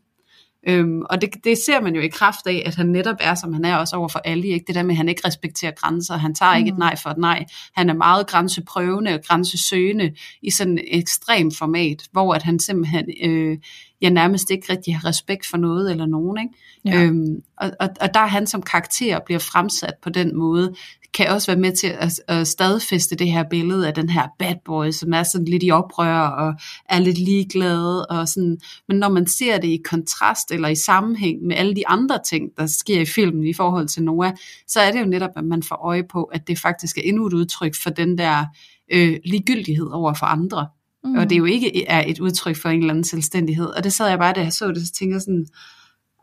Øhm, 0.67 1.01
og 1.09 1.21
det, 1.21 1.29
det 1.43 1.57
ser 1.57 1.81
man 1.81 1.95
jo 1.95 2.01
i 2.01 2.07
kraft 2.07 2.47
af, 2.47 2.63
at 2.65 2.75
han 2.75 2.85
netop 2.85 3.15
er, 3.19 3.35
som 3.35 3.53
han 3.53 3.65
er 3.65 3.75
også 3.75 3.95
over 3.95 4.07
for 4.07 4.19
alle. 4.19 4.47
Ikke? 4.47 4.65
Det 4.67 4.75
der 4.75 4.83
med, 4.83 4.91
at 4.91 4.97
han 4.97 5.09
ikke 5.09 5.27
respekterer 5.27 5.71
grænser. 5.71 6.17
Han 6.17 6.35
tager 6.35 6.53
mm. 6.53 6.57
ikke 6.57 6.69
et 6.69 6.73
mm. 6.73 6.79
nej 6.79 6.95
for 7.03 7.09
et 7.09 7.17
nej. 7.17 7.45
Han 7.75 7.89
er 7.89 7.93
meget 7.93 8.27
grænseprøvende 8.27 9.13
og 9.13 9.19
grænsesøgende 9.27 10.13
i 10.41 10.51
sådan 10.51 10.77
et 10.77 10.99
ekstrem 10.99 11.51
format, 11.51 12.03
hvor 12.11 12.33
at 12.33 12.43
han 12.43 12.59
simpelthen 12.59 13.05
øh, 13.23 13.57
ja, 14.01 14.09
nærmest 14.09 14.51
ikke 14.51 14.73
rigtig 14.73 14.95
har 14.95 15.09
respekt 15.09 15.47
for 15.47 15.57
noget 15.57 15.91
eller 15.91 16.05
nogen. 16.05 16.37
Ikke? 16.37 16.97
Ja. 16.97 17.03
Øhm, 17.03 17.41
og, 17.57 17.71
og, 17.79 17.89
og 18.01 18.13
der 18.13 18.19
er 18.19 18.27
han 18.27 18.47
som 18.47 18.61
karakter 18.61 19.19
bliver 19.25 19.39
fremsat 19.39 19.93
på 20.01 20.09
den 20.09 20.37
måde, 20.37 20.73
kan 21.13 21.29
også 21.29 21.51
være 21.51 21.59
med 21.59 21.71
til 21.75 21.87
at, 21.87 22.21
at 22.27 22.47
stadfæste 22.47 23.15
det 23.15 23.31
her 23.31 23.43
billede 23.49 23.87
af 23.87 23.93
den 23.93 24.09
her 24.09 24.27
bad 24.39 24.55
boy, 24.65 24.91
som 24.91 25.13
er 25.13 25.23
sådan 25.23 25.47
lidt 25.47 25.63
i 25.63 25.71
oprør 25.71 26.19
og 26.19 26.53
er 26.89 26.99
lidt 26.99 27.17
ligeglad. 27.17 28.11
Og 28.11 28.27
sådan. 28.27 28.57
Men 28.87 28.97
når 28.97 29.09
man 29.09 29.27
ser 29.27 29.57
det 29.57 29.67
i 29.67 29.81
kontrast 29.85 30.51
eller 30.51 30.67
i 30.67 30.75
sammenhæng 30.75 31.43
med 31.43 31.55
alle 31.55 31.75
de 31.75 31.87
andre 31.87 32.19
ting, 32.29 32.49
der 32.57 32.65
sker 32.65 33.01
i 33.01 33.05
filmen 33.05 33.47
i 33.47 33.53
forhold 33.53 33.87
til 33.87 34.03
Noah, 34.03 34.33
så 34.67 34.79
er 34.79 34.91
det 34.91 34.99
jo 34.99 35.05
netop, 35.05 35.31
at 35.35 35.45
man 35.45 35.63
får 35.63 35.75
øje 35.75 36.03
på, 36.03 36.23
at 36.23 36.47
det 36.47 36.59
faktisk 36.59 36.97
er 36.97 37.01
endnu 37.05 37.25
et 37.25 37.33
udtryk 37.33 37.75
for 37.83 37.89
den 37.89 38.17
der 38.17 38.45
øh, 38.91 39.17
ligegyldighed 39.25 39.87
over 39.91 40.13
for 40.13 40.25
andre. 40.25 40.67
Mm. 41.07 41.15
Og 41.15 41.29
det 41.29 41.37
jo 41.37 41.45
ikke 41.45 41.85
er 41.85 42.03
et 42.07 42.19
udtryk 42.19 42.55
for 42.55 42.69
en 42.69 42.79
eller 42.79 42.89
anden 42.89 43.03
selvstændighed. 43.03 43.65
Og 43.65 43.83
det 43.83 43.93
sad 43.93 44.09
jeg 44.09 44.19
bare, 44.19 44.33
da 44.33 44.41
jeg 44.41 44.53
så 44.53 44.67
det, 44.67 44.87
så 44.87 44.93
tænkte 44.93 45.13
jeg 45.13 45.21
sådan, 45.21 45.45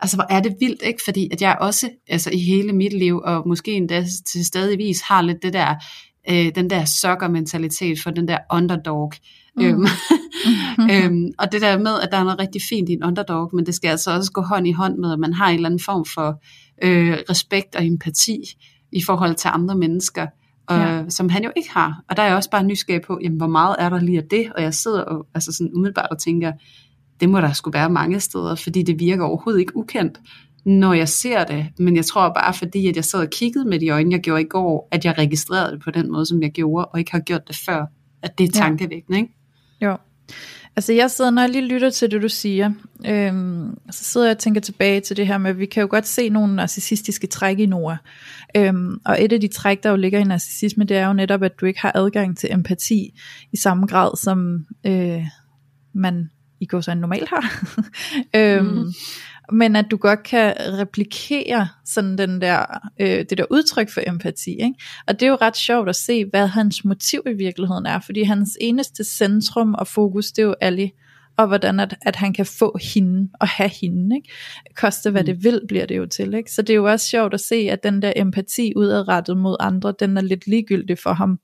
altså 0.01 0.17
hvor 0.17 0.25
er 0.29 0.39
det 0.39 0.55
vildt, 0.59 0.81
ikke? 0.81 1.01
Fordi 1.05 1.29
at 1.31 1.41
jeg 1.41 1.57
også, 1.61 1.89
altså 2.07 2.29
i 2.33 2.39
hele 2.39 2.73
mit 2.73 2.93
liv, 2.93 3.21
og 3.25 3.47
måske 3.47 3.71
endda 3.71 4.05
til 4.25 4.45
stadigvis, 4.45 5.01
har 5.01 5.21
lidt 5.21 5.43
det 5.43 5.53
der, 5.53 5.75
øh, 6.29 6.55
den 6.55 6.69
der 6.69 6.85
sukker-mentalitet 6.85 7.99
for 7.99 8.11
den 8.11 8.27
der 8.27 8.37
underdog. 8.53 9.13
Mm. 9.57 9.63
Øhm, 9.63 9.85
øhm, 10.91 11.31
og 11.37 11.51
det 11.51 11.61
der 11.61 11.77
med, 11.77 11.99
at 12.03 12.09
der 12.11 12.17
er 12.17 12.23
noget 12.23 12.39
rigtig 12.39 12.61
fint 12.69 12.89
i 12.89 12.93
en 12.93 13.03
underdog, 13.03 13.49
men 13.53 13.65
det 13.65 13.75
skal 13.75 13.89
altså 13.89 14.11
også 14.11 14.31
gå 14.31 14.41
hånd 14.41 14.67
i 14.67 14.71
hånd 14.71 14.97
med, 14.97 15.13
at 15.13 15.19
man 15.19 15.33
har 15.33 15.49
en 15.49 15.55
eller 15.55 15.69
anden 15.69 15.83
form 15.85 16.05
for 16.05 16.43
øh, 16.83 17.17
respekt 17.29 17.75
og 17.75 17.85
empati 17.85 18.41
i 18.91 19.03
forhold 19.03 19.35
til 19.35 19.49
andre 19.53 19.75
mennesker 19.75 20.27
og, 20.67 20.77
ja. 20.77 21.09
som 21.09 21.29
han 21.29 21.43
jo 21.43 21.51
ikke 21.55 21.71
har. 21.71 22.03
Og 22.09 22.17
der 22.17 22.23
er 22.23 22.27
jeg 22.27 22.35
også 22.35 22.49
bare 22.49 22.63
nysgerrig 22.63 23.01
på, 23.01 23.19
jamen, 23.23 23.37
hvor 23.37 23.47
meget 23.47 23.75
er 23.79 23.89
der 23.89 23.99
lige 23.99 24.17
af 24.17 24.23
det? 24.31 24.51
Og 24.55 24.61
jeg 24.61 24.73
sidder 24.73 25.01
og, 25.01 25.27
altså 25.33 25.51
sådan 25.51 25.71
umiddelbart 25.73 26.09
og 26.11 26.19
tænker, 26.19 26.51
det 27.19 27.29
må 27.29 27.41
der 27.41 27.53
skulle 27.53 27.77
være 27.77 27.89
mange 27.89 28.19
steder, 28.19 28.55
fordi 28.55 28.83
det 28.83 28.99
virker 28.99 29.23
overhovedet 29.23 29.59
ikke 29.59 29.77
ukendt, 29.77 30.19
når 30.65 30.93
jeg 30.93 31.09
ser 31.09 31.43
det. 31.43 31.67
Men 31.79 31.95
jeg 31.95 32.05
tror 32.05 32.29
bare, 32.29 32.53
fordi 32.53 32.87
at 32.87 32.95
jeg 32.95 33.05
sad 33.05 33.19
og 33.19 33.29
kiggede 33.29 33.65
med 33.65 33.79
de 33.79 33.89
øjne, 33.89 34.11
jeg 34.11 34.21
gjorde 34.21 34.41
i 34.41 34.47
går, 34.49 34.87
at 34.91 35.05
jeg 35.05 35.17
registrerede 35.17 35.71
det 35.71 35.83
på 35.83 35.91
den 35.91 36.11
måde, 36.11 36.25
som 36.25 36.41
jeg 36.41 36.51
gjorde, 36.51 36.85
og 36.85 36.99
ikke 36.99 37.11
har 37.11 37.19
gjort 37.19 37.47
det 37.47 37.55
før, 37.65 37.85
at 38.21 38.37
det 38.37 38.43
er 38.43 38.51
tankevækkende, 38.51 39.19
ikke? 39.19 39.33
Jo. 39.81 39.97
Altså 40.77 40.93
jeg 40.93 41.11
sidder, 41.11 41.31
når 41.31 41.41
jeg 41.41 41.51
lige 41.51 41.67
lytter 41.67 41.89
til 41.89 42.11
det, 42.11 42.21
du 42.21 42.29
siger, 42.29 42.71
øhm, 43.05 43.77
så 43.91 44.03
sidder 44.03 44.27
jeg 44.27 44.35
og 44.35 44.39
tænker 44.39 44.61
tilbage 44.61 45.01
til 45.01 45.17
det 45.17 45.27
her 45.27 45.37
med, 45.37 45.49
at 45.49 45.59
vi 45.59 45.65
kan 45.65 45.81
jo 45.81 45.87
godt 45.91 46.07
se 46.07 46.29
nogle 46.29 46.55
narcissistiske 46.55 47.27
træk 47.27 47.59
i 47.59 47.65
Nora. 47.65 47.97
Øhm, 48.57 48.99
og 49.05 49.23
et 49.23 49.33
af 49.33 49.41
de 49.41 49.47
træk, 49.47 49.83
der 49.83 49.89
jo 49.89 49.95
ligger 49.95 50.19
i 50.19 50.23
narcissisme, 50.23 50.83
det 50.83 50.97
er 50.97 51.07
jo 51.07 51.13
netop, 51.13 51.43
at 51.43 51.59
du 51.61 51.65
ikke 51.65 51.81
har 51.81 51.91
adgang 51.95 52.37
til 52.37 52.53
empati 52.53 53.19
i 53.53 53.57
samme 53.57 53.87
grad, 53.87 54.17
som 54.17 54.65
øh, 54.85 55.25
man 55.93 56.29
i 56.59 56.65
går 56.65 56.81
så 56.81 56.95
normalt 56.95 57.29
har. 57.29 57.73
øhm, 58.35 58.65
mm 58.65 58.93
men 59.51 59.75
at 59.75 59.85
du 59.91 59.97
godt 59.97 60.23
kan 60.23 60.53
replikere 60.57 61.67
sådan 61.85 62.17
den 62.17 62.41
der, 62.41 62.65
øh, 62.99 63.25
det 63.29 63.37
der 63.37 63.45
udtryk 63.49 63.89
for 63.89 64.01
empati. 64.07 64.51
Ikke? 64.51 64.73
Og 65.07 65.19
det 65.19 65.25
er 65.25 65.29
jo 65.29 65.37
ret 65.41 65.57
sjovt 65.57 65.89
at 65.89 65.95
se, 65.95 66.25
hvad 66.25 66.47
hans 66.47 66.85
motiv 66.85 67.21
i 67.25 67.33
virkeligheden 67.33 67.85
er, 67.85 67.99
fordi 67.99 68.23
hans 68.23 68.57
eneste 68.61 69.03
centrum 69.03 69.73
og 69.73 69.87
fokus, 69.87 70.31
det 70.31 70.41
er 70.41 70.45
jo 70.45 70.55
Ali, 70.61 70.91
og 71.37 71.47
hvordan 71.47 71.79
at, 71.79 71.97
at 72.01 72.15
han 72.15 72.33
kan 72.33 72.45
få 72.45 72.77
hende 72.93 73.29
og 73.39 73.47
have 73.47 73.69
hende. 73.81 74.15
Ikke? 74.15 74.29
Koste 74.75 75.11
hvad 75.11 75.21
mm. 75.21 75.25
det 75.25 75.43
vil, 75.43 75.61
bliver 75.67 75.85
det 75.85 75.97
jo 75.97 76.05
til. 76.05 76.33
Ikke? 76.33 76.51
Så 76.51 76.61
det 76.61 76.69
er 76.69 76.77
jo 76.77 76.85
også 76.85 77.07
sjovt 77.07 77.33
at 77.33 77.39
se, 77.39 77.55
at 77.55 77.83
den 77.83 78.01
der 78.01 78.13
empati 78.15 78.73
udadrettet 78.75 79.37
mod 79.37 79.55
andre, 79.59 79.93
den 79.99 80.17
er 80.17 80.21
lidt 80.21 80.47
ligegyldig 80.47 80.99
for 80.99 81.13
ham. 81.13 81.39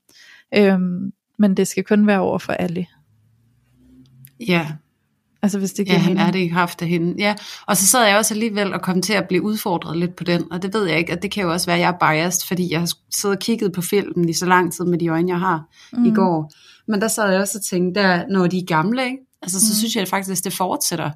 Øhm, 0.54 1.12
men 1.38 1.56
det 1.56 1.68
skal 1.68 1.84
kun 1.84 2.06
være 2.06 2.20
over 2.20 2.38
for 2.38 2.52
alle. 2.52 2.86
Ja, 4.48 4.66
Altså 5.42 5.58
hvis 5.58 5.72
det 5.72 5.86
giver 5.86 5.98
ja, 5.98 6.04
han 6.04 6.16
er 6.16 6.30
det 6.30 6.38
i 6.38 6.48
kraft 6.48 6.82
af 6.82 6.88
hende. 6.88 7.14
Ja, 7.18 7.34
og 7.66 7.76
så 7.76 7.86
sad 7.86 8.06
jeg 8.06 8.16
også 8.16 8.34
alligevel 8.34 8.74
og 8.74 8.82
kom 8.82 9.02
til 9.02 9.12
at 9.12 9.28
blive 9.28 9.42
udfordret 9.42 9.96
lidt 9.96 10.16
på 10.16 10.24
den, 10.24 10.52
og 10.52 10.62
det 10.62 10.74
ved 10.74 10.86
jeg 10.86 10.98
ikke, 10.98 11.12
og 11.12 11.22
det 11.22 11.30
kan 11.30 11.42
jo 11.42 11.52
også 11.52 11.66
være, 11.66 11.76
at 11.76 11.82
jeg 11.82 11.88
er 11.88 12.12
biased, 12.12 12.46
fordi 12.46 12.72
jeg 12.72 12.80
har 12.80 12.92
siddet 13.10 13.36
og 13.36 13.42
kigget 13.42 13.72
på 13.72 13.82
filmen 13.82 14.28
i 14.28 14.32
så 14.32 14.46
lang 14.46 14.72
tid 14.72 14.84
med 14.84 14.98
de 14.98 15.08
øjne, 15.08 15.28
jeg 15.28 15.38
har 15.38 15.62
mm. 15.92 16.04
i 16.04 16.10
går. 16.14 16.52
Men 16.88 17.00
der 17.00 17.08
sad 17.08 17.30
jeg 17.30 17.40
også 17.40 17.58
og 17.58 17.64
tænkte, 17.64 18.00
der, 18.00 18.24
når 18.30 18.46
de 18.46 18.58
er 18.58 18.66
gamle, 18.66 19.04
ikke? 19.04 19.18
Altså, 19.42 19.60
så 19.60 19.72
mm. 19.72 19.76
synes 19.76 19.96
jeg 19.96 20.08
faktisk, 20.08 20.44
det 20.44 20.52
fortsætter. 20.52 21.10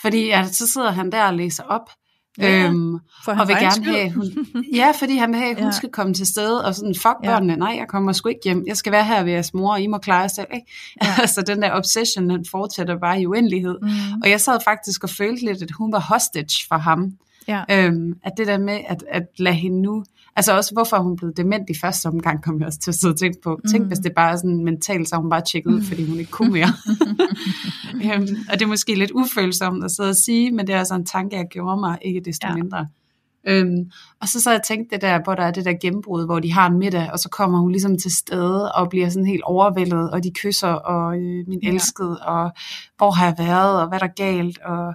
Fordi 0.00 0.30
altså, 0.30 0.54
så 0.54 0.72
sidder 0.72 0.90
han 0.90 1.12
der 1.12 1.24
og 1.24 1.34
læser 1.34 1.62
op, 1.62 1.90
Ja, 2.38 2.66
øhm, 2.66 2.98
for 3.24 3.32
og 3.32 3.48
vil 3.48 3.56
gerne 3.56 3.84
have, 3.84 4.10
hun, 4.10 4.26
ja, 4.74 4.92
fordi 4.98 5.16
han 5.16 5.32
vil 5.32 5.38
have, 5.38 5.50
at 5.50 5.56
hun 5.56 5.66
ja. 5.66 5.70
skal 5.70 5.88
komme 5.88 6.14
til 6.14 6.26
sted, 6.26 6.56
og 6.56 6.74
sådan, 6.74 6.94
fuck 6.94 7.16
ja. 7.24 7.30
børnene, 7.30 7.56
nej, 7.56 7.74
jeg 7.78 7.88
kommer 7.88 8.12
sgu 8.12 8.28
ikke 8.28 8.40
hjem, 8.44 8.64
jeg 8.66 8.76
skal 8.76 8.92
være 8.92 9.04
her 9.04 9.22
ved 9.22 9.32
jeres 9.32 9.54
mor, 9.54 9.72
og 9.72 9.80
I 9.80 9.86
må 9.86 9.98
klare 9.98 10.20
jer 10.20 10.28
selv, 10.28 10.46
ikke? 10.54 10.66
Ja. 11.02 11.14
altså 11.22 11.42
den 11.42 11.62
der 11.62 11.72
obsession, 11.72 12.30
den 12.30 12.46
fortsætter 12.50 12.98
bare 12.98 13.20
i 13.20 13.26
uendelighed, 13.26 13.78
mm. 13.82 14.22
og 14.22 14.30
jeg 14.30 14.40
sad 14.40 14.58
faktisk 14.64 15.04
og 15.04 15.10
følte 15.10 15.44
lidt, 15.44 15.62
at 15.62 15.70
hun 15.70 15.92
var 15.92 16.00
hostage 16.00 16.66
for 16.68 16.76
ham, 16.76 17.12
ja. 17.48 17.62
øhm, 17.70 18.14
at 18.24 18.32
det 18.36 18.46
der 18.46 18.58
med, 18.58 18.80
at, 18.88 19.04
at 19.08 19.22
lade 19.38 19.54
hende 19.54 19.82
nu, 19.82 20.04
Altså 20.36 20.56
også, 20.56 20.74
hvorfor 20.74 20.98
hun 20.98 21.16
blev 21.16 21.32
dement 21.32 21.70
i 21.70 21.74
første 21.80 22.06
omgang, 22.06 22.42
kom 22.42 22.58
jeg 22.58 22.66
også 22.66 22.78
til 22.78 22.90
at 22.90 22.94
sidde 22.94 23.12
og 23.12 23.18
tænke 23.18 23.40
på. 23.44 23.60
Tænk, 23.70 23.82
mm. 23.82 23.88
hvis 23.88 23.98
det 23.98 24.12
bare 24.16 24.32
er 24.32 24.36
sådan 24.36 24.64
mentalt, 24.64 25.08
så 25.08 25.16
hun 25.16 25.30
bare 25.30 25.42
tjekket 25.52 25.70
ud, 25.70 25.82
fordi 25.82 26.08
hun 26.08 26.18
ikke 26.18 26.30
kunne 26.30 26.52
mere. 26.52 26.72
um, 27.94 28.26
og 28.50 28.58
det 28.58 28.62
er 28.62 28.66
måske 28.66 28.94
lidt 28.94 29.10
ufølsomt 29.10 29.84
at 29.84 29.90
sidde 29.90 30.08
og 30.08 30.16
sige, 30.16 30.50
men 30.50 30.66
det 30.66 30.74
er 30.74 30.78
altså 30.78 30.94
en 30.94 31.06
tanke, 31.06 31.36
jeg 31.36 31.46
gjorde 31.50 31.80
mig, 31.80 31.98
ikke 32.02 32.20
desto 32.20 32.48
ja. 32.48 32.54
mindre. 32.54 32.88
Um, 33.50 33.90
og 34.20 34.28
så 34.28 34.40
så 34.40 34.50
jeg 34.50 34.60
tænkt 34.64 34.92
det 34.92 35.00
der, 35.00 35.22
hvor 35.22 35.34
der 35.34 35.42
er 35.42 35.50
det 35.50 35.64
der 35.64 35.72
gennembrud, 35.80 36.24
hvor 36.24 36.38
de 36.38 36.52
har 36.52 36.68
en 36.68 36.78
middag, 36.78 37.12
og 37.12 37.18
så 37.18 37.28
kommer 37.28 37.58
hun 37.58 37.70
ligesom 37.70 37.98
til 37.98 38.16
stede 38.16 38.72
og 38.72 38.90
bliver 38.90 39.08
sådan 39.08 39.26
helt 39.26 39.42
overvældet, 39.42 40.10
og 40.10 40.24
de 40.24 40.30
kysser, 40.30 40.68
og 40.68 41.16
øh, 41.16 41.48
min 41.48 41.60
ja. 41.62 41.68
elskede, 41.68 42.18
og 42.18 42.50
hvor 42.96 43.10
har 43.10 43.24
jeg 43.24 43.34
været, 43.38 43.80
og 43.82 43.88
hvad 43.88 43.98
der 43.98 44.06
er 44.06 44.14
galt, 44.16 44.58
og, 44.58 44.94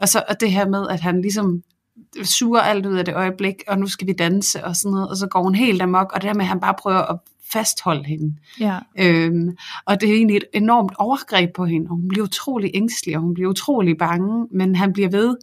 og 0.00 0.08
så 0.08 0.22
og 0.28 0.40
det 0.40 0.52
her 0.52 0.68
med, 0.68 0.88
at 0.88 1.00
han 1.00 1.20
ligesom 1.20 1.62
suger 2.22 2.60
alt 2.60 2.86
ud 2.86 2.94
af 2.94 3.04
det 3.04 3.14
øjeblik, 3.14 3.54
og 3.68 3.78
nu 3.78 3.86
skal 3.86 4.06
vi 4.06 4.12
danse 4.12 4.64
og 4.64 4.76
sådan 4.76 4.92
noget, 4.92 5.08
og 5.08 5.16
så 5.16 5.26
går 5.26 5.42
hun 5.42 5.54
helt 5.54 5.82
amok, 5.82 6.12
og 6.14 6.22
det 6.22 6.28
der 6.28 6.34
med, 6.34 6.44
at 6.44 6.48
han 6.48 6.60
bare 6.60 6.74
prøver 6.78 7.02
at 7.02 7.18
fastholde 7.52 8.04
hende. 8.04 8.34
Ja. 8.60 8.78
Øhm, 8.98 9.56
og 9.86 10.00
det 10.00 10.08
er 10.10 10.14
egentlig 10.14 10.36
et 10.36 10.44
enormt 10.54 10.92
overgreb 10.98 11.50
på 11.54 11.64
hende, 11.64 11.86
og 11.90 11.96
hun 11.96 12.08
bliver 12.08 12.24
utrolig 12.24 12.70
ængstelig, 12.74 13.16
og 13.16 13.22
hun 13.22 13.34
bliver 13.34 13.50
utrolig 13.50 13.98
bange, 13.98 14.46
men 14.50 14.76
han 14.76 14.92
bliver 14.92 15.08
ved, 15.08 15.36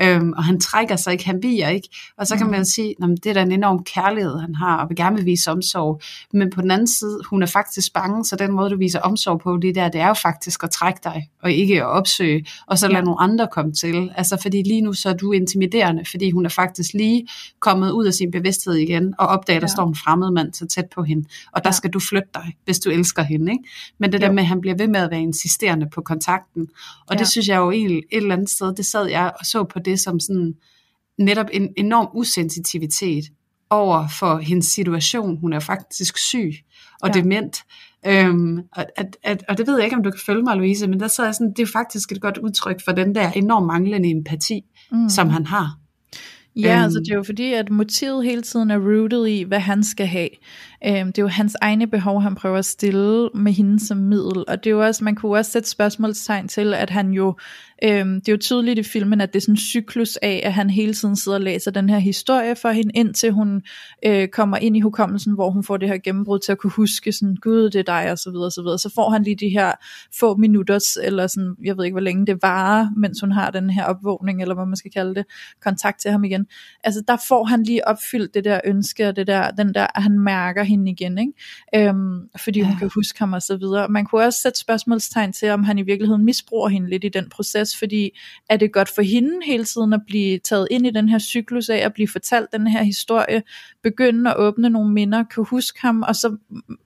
øhm, 0.00 0.32
og 0.36 0.44
han 0.44 0.60
trækker 0.60 0.96
sig 0.96 1.12
ikke, 1.12 1.26
han 1.26 1.42
viger 1.42 1.68
ikke. 1.68 1.88
Og 2.18 2.26
så 2.26 2.36
kan 2.36 2.46
mm. 2.46 2.52
man 2.52 2.64
sige, 2.64 2.94
at 3.02 3.08
det 3.24 3.26
er 3.26 3.34
da 3.34 3.42
en 3.42 3.52
enorm 3.52 3.84
kærlighed, 3.84 4.38
han 4.38 4.54
har, 4.54 4.76
og 4.76 4.88
vil 4.88 4.96
gerne 4.96 5.16
vil 5.16 5.26
vise 5.26 5.50
omsorg. 5.50 6.00
Men 6.32 6.50
på 6.50 6.60
den 6.60 6.70
anden 6.70 6.86
side, 6.86 7.18
hun 7.30 7.42
er 7.42 7.46
faktisk 7.46 7.92
bange, 7.92 8.24
så 8.24 8.36
den 8.36 8.52
måde, 8.52 8.70
du 8.70 8.76
viser 8.76 9.00
omsorg 9.00 9.40
på, 9.40 9.56
det 9.56 9.74
der, 9.74 9.88
det 9.88 10.00
er 10.00 10.08
jo 10.08 10.14
faktisk 10.14 10.62
at 10.62 10.70
trække 10.70 11.00
dig, 11.04 11.28
og 11.42 11.52
ikke 11.52 11.76
at 11.76 11.86
opsøge, 11.86 12.46
og 12.66 12.78
så 12.78 12.88
lade 12.88 12.98
ja. 12.98 13.04
nogle 13.04 13.20
andre 13.20 13.48
komme 13.52 13.72
til. 13.72 14.10
Altså 14.16 14.38
fordi 14.42 14.62
lige 14.62 14.80
nu, 14.80 14.92
så 14.92 15.08
er 15.08 15.14
du 15.14 15.32
intimiderende, 15.32 16.04
fordi 16.10 16.30
hun 16.30 16.44
er 16.44 16.50
faktisk 16.50 16.92
lige 16.92 17.28
kommet 17.60 17.90
ud 17.90 18.06
af 18.06 18.12
sin 18.12 18.30
bevidsthed 18.30 18.74
igen, 18.74 19.14
og 19.18 19.26
opdager, 19.26 19.56
at 19.56 19.62
der 19.62 19.68
ja. 19.68 19.74
står 19.74 19.88
en 19.88 19.96
fremmed 19.96 20.30
mand 20.30 20.54
så 20.54 20.66
tæt 20.66 20.86
på 20.94 21.02
hende, 21.02 21.28
og 21.52 21.64
der 21.64 21.68
ja. 21.68 21.72
skal 21.72 21.90
du 21.90 22.00
flytte 22.00 22.28
dig, 22.34 22.56
hvis 22.64 22.78
du 22.78 22.90
elsker 22.90 23.22
hende. 23.22 23.52
Ikke? 23.52 23.64
Men 23.98 24.12
det 24.12 24.22
jo. 24.22 24.26
der 24.26 24.32
med, 24.32 24.42
at 24.42 24.46
han 24.46 24.60
bliver 24.60 24.76
ved 24.76 24.88
med 24.88 25.00
at 25.00 25.10
være 25.10 25.20
insisterende 25.20 25.88
på 25.94 26.00
kontakten, 26.00 26.68
og 27.08 27.14
ja. 27.14 27.18
det 27.18 27.28
synes 27.28 27.48
jeg 27.48 27.56
jo 27.56 27.70
egentlig 27.70 27.98
et 27.98 28.16
eller 28.16 28.34
andet 28.34 28.50
sted, 28.50 28.74
det 28.74 28.86
sad 28.86 29.06
jeg 29.06 29.32
og 29.40 29.46
så 29.46 29.64
på 29.64 29.78
det 29.84 30.00
som 30.00 30.20
sådan 30.20 30.54
netop 31.18 31.46
en 31.52 31.68
enorm 31.76 32.08
usensitivitet 32.14 33.24
over 33.70 34.08
for 34.18 34.38
hendes 34.38 34.66
situation. 34.66 35.38
Hun 35.40 35.52
er 35.52 35.60
faktisk 35.60 36.18
syg 36.18 36.52
og 37.02 37.10
ja. 37.14 37.20
dement. 37.20 37.56
Øhm, 38.06 38.58
og, 38.72 38.86
at, 38.96 39.16
at, 39.22 39.44
og 39.48 39.58
det 39.58 39.66
ved 39.66 39.76
jeg 39.76 39.84
ikke, 39.84 39.96
om 39.96 40.02
du 40.02 40.10
kan 40.10 40.20
følge 40.26 40.42
mig, 40.42 40.56
Louise, 40.56 40.86
men 40.86 41.00
der 41.00 41.08
så 41.08 41.22
er 41.22 41.32
sådan, 41.32 41.52
det 41.56 41.62
er 41.62 41.72
faktisk 41.72 42.12
et 42.12 42.20
godt 42.20 42.38
udtryk 42.38 42.84
for 42.84 42.92
den 42.92 43.14
der 43.14 43.30
enormt 43.30 43.66
manglende 43.66 44.10
empati, 44.10 44.60
mm. 44.92 45.08
som 45.08 45.28
han 45.28 45.46
har. 45.46 45.78
Ja, 46.56 46.74
øhm, 46.74 46.84
altså 46.84 46.98
det 46.98 47.10
er 47.10 47.16
jo 47.16 47.22
fordi, 47.22 47.52
at 47.52 47.70
motivet 47.70 48.24
hele 48.24 48.42
tiden 48.42 48.70
er 48.70 48.78
rooted 48.78 49.26
i, 49.26 49.42
hvad 49.42 49.60
han 49.60 49.84
skal 49.84 50.06
have. 50.06 50.28
Øhm, 50.86 51.06
det 51.06 51.18
er 51.18 51.22
jo 51.22 51.28
hans 51.28 51.56
egne 51.60 51.86
behov, 51.86 52.22
han 52.22 52.34
prøver 52.34 52.58
at 52.58 52.64
stille 52.64 53.30
med 53.34 53.52
hende 53.52 53.86
som 53.86 53.96
middel, 53.96 54.44
og 54.48 54.64
det 54.64 54.70
er 54.70 54.74
jo 54.74 54.84
også, 54.86 55.04
man 55.04 55.14
kunne 55.14 55.36
også 55.36 55.50
sætte 55.50 55.68
spørgsmålstegn 55.68 56.48
til, 56.48 56.74
at 56.74 56.90
han 56.90 57.10
jo 57.10 57.34
Øhm, 57.84 58.20
det 58.20 58.28
er 58.28 58.32
jo 58.32 58.38
tydeligt 58.38 58.78
i 58.78 58.82
filmen, 58.82 59.20
at 59.20 59.32
det 59.32 59.36
er 59.38 59.40
sådan 59.40 59.52
en 59.52 59.58
cyklus 59.58 60.16
af, 60.16 60.40
at 60.44 60.52
han 60.52 60.70
hele 60.70 60.94
tiden 60.94 61.16
sidder 61.16 61.38
og 61.38 61.42
læser 61.44 61.70
den 61.70 61.90
her 61.90 61.98
historie 61.98 62.56
for 62.56 62.70
hende, 62.70 62.90
indtil 62.94 63.32
hun 63.32 63.62
øh, 64.06 64.28
kommer 64.28 64.56
ind 64.56 64.76
i 64.76 64.80
hukommelsen, 64.80 65.34
hvor 65.34 65.50
hun 65.50 65.64
får 65.64 65.76
det 65.76 65.88
her 65.88 65.98
gennembrud 65.98 66.38
til 66.38 66.52
at 66.52 66.58
kunne 66.58 66.70
huske, 66.70 67.12
sådan, 67.12 67.36
gud, 67.36 67.70
det 67.70 67.78
er 67.78 67.82
dig, 67.82 68.12
og 68.12 68.18
så 68.18 68.30
videre, 68.30 68.46
og 68.46 68.52
så 68.52 68.62
videre. 68.62 68.78
Så 68.78 68.90
får 68.94 69.10
han 69.10 69.22
lige 69.22 69.36
de 69.36 69.48
her 69.48 69.72
få 70.20 70.36
minutters, 70.36 70.96
eller 71.02 71.26
sådan, 71.26 71.56
jeg 71.64 71.76
ved 71.76 71.84
ikke, 71.84 71.94
hvor 71.94 72.00
længe 72.00 72.26
det 72.26 72.42
varer, 72.42 72.88
mens 72.96 73.20
hun 73.20 73.32
har 73.32 73.50
den 73.50 73.70
her 73.70 73.84
opvågning, 73.84 74.42
eller 74.42 74.54
hvad 74.54 74.66
man 74.66 74.76
skal 74.76 74.90
kalde 74.90 75.14
det, 75.14 75.24
kontakt 75.62 76.00
til 76.00 76.10
ham 76.10 76.24
igen. 76.24 76.41
Altså, 76.84 77.02
der 77.08 77.16
får 77.28 77.44
han 77.44 77.62
lige 77.62 77.88
opfyldt 77.88 78.34
det 78.34 78.44
der 78.44 78.60
ønske, 78.64 79.08
og 79.08 79.16
det 79.16 79.26
der, 79.26 79.50
den 79.50 79.74
der, 79.74 79.86
at 79.94 80.02
han 80.02 80.18
mærker 80.18 80.62
hende 80.62 80.90
igen, 80.90 81.18
ikke? 81.18 81.88
Øhm, 81.88 82.28
fordi 82.44 82.60
hun 82.60 82.72
ja. 82.72 82.78
kan 82.78 82.90
huske 82.94 83.18
ham, 83.18 83.32
og 83.32 83.42
så 83.42 83.56
videre. 83.56 83.88
Man 83.88 84.04
kunne 84.04 84.24
også 84.24 84.38
sætte 84.42 84.60
spørgsmålstegn 84.60 85.32
til, 85.32 85.50
om 85.50 85.64
han 85.64 85.78
i 85.78 85.82
virkeligheden 85.82 86.24
misbruger 86.24 86.68
hende 86.68 86.90
lidt 86.90 87.04
i 87.04 87.08
den 87.08 87.28
proces, 87.28 87.76
fordi 87.78 88.18
er 88.50 88.56
det 88.56 88.72
godt 88.72 88.88
for 88.94 89.02
hende 89.02 89.46
hele 89.46 89.64
tiden 89.64 89.92
at 89.92 90.00
blive 90.06 90.38
taget 90.38 90.68
ind 90.70 90.86
i 90.86 90.90
den 90.90 91.08
her 91.08 91.18
cyklus 91.18 91.68
af 91.68 91.76
at 91.76 91.94
blive 91.94 92.08
fortalt 92.08 92.52
den 92.52 92.66
her 92.66 92.82
historie, 92.82 93.42
begynde 93.82 94.30
at 94.30 94.36
åbne 94.38 94.70
nogle 94.70 94.92
minder, 94.92 95.24
kan 95.24 95.44
huske 95.44 95.80
ham, 95.80 96.02
og 96.02 96.16
så 96.16 96.36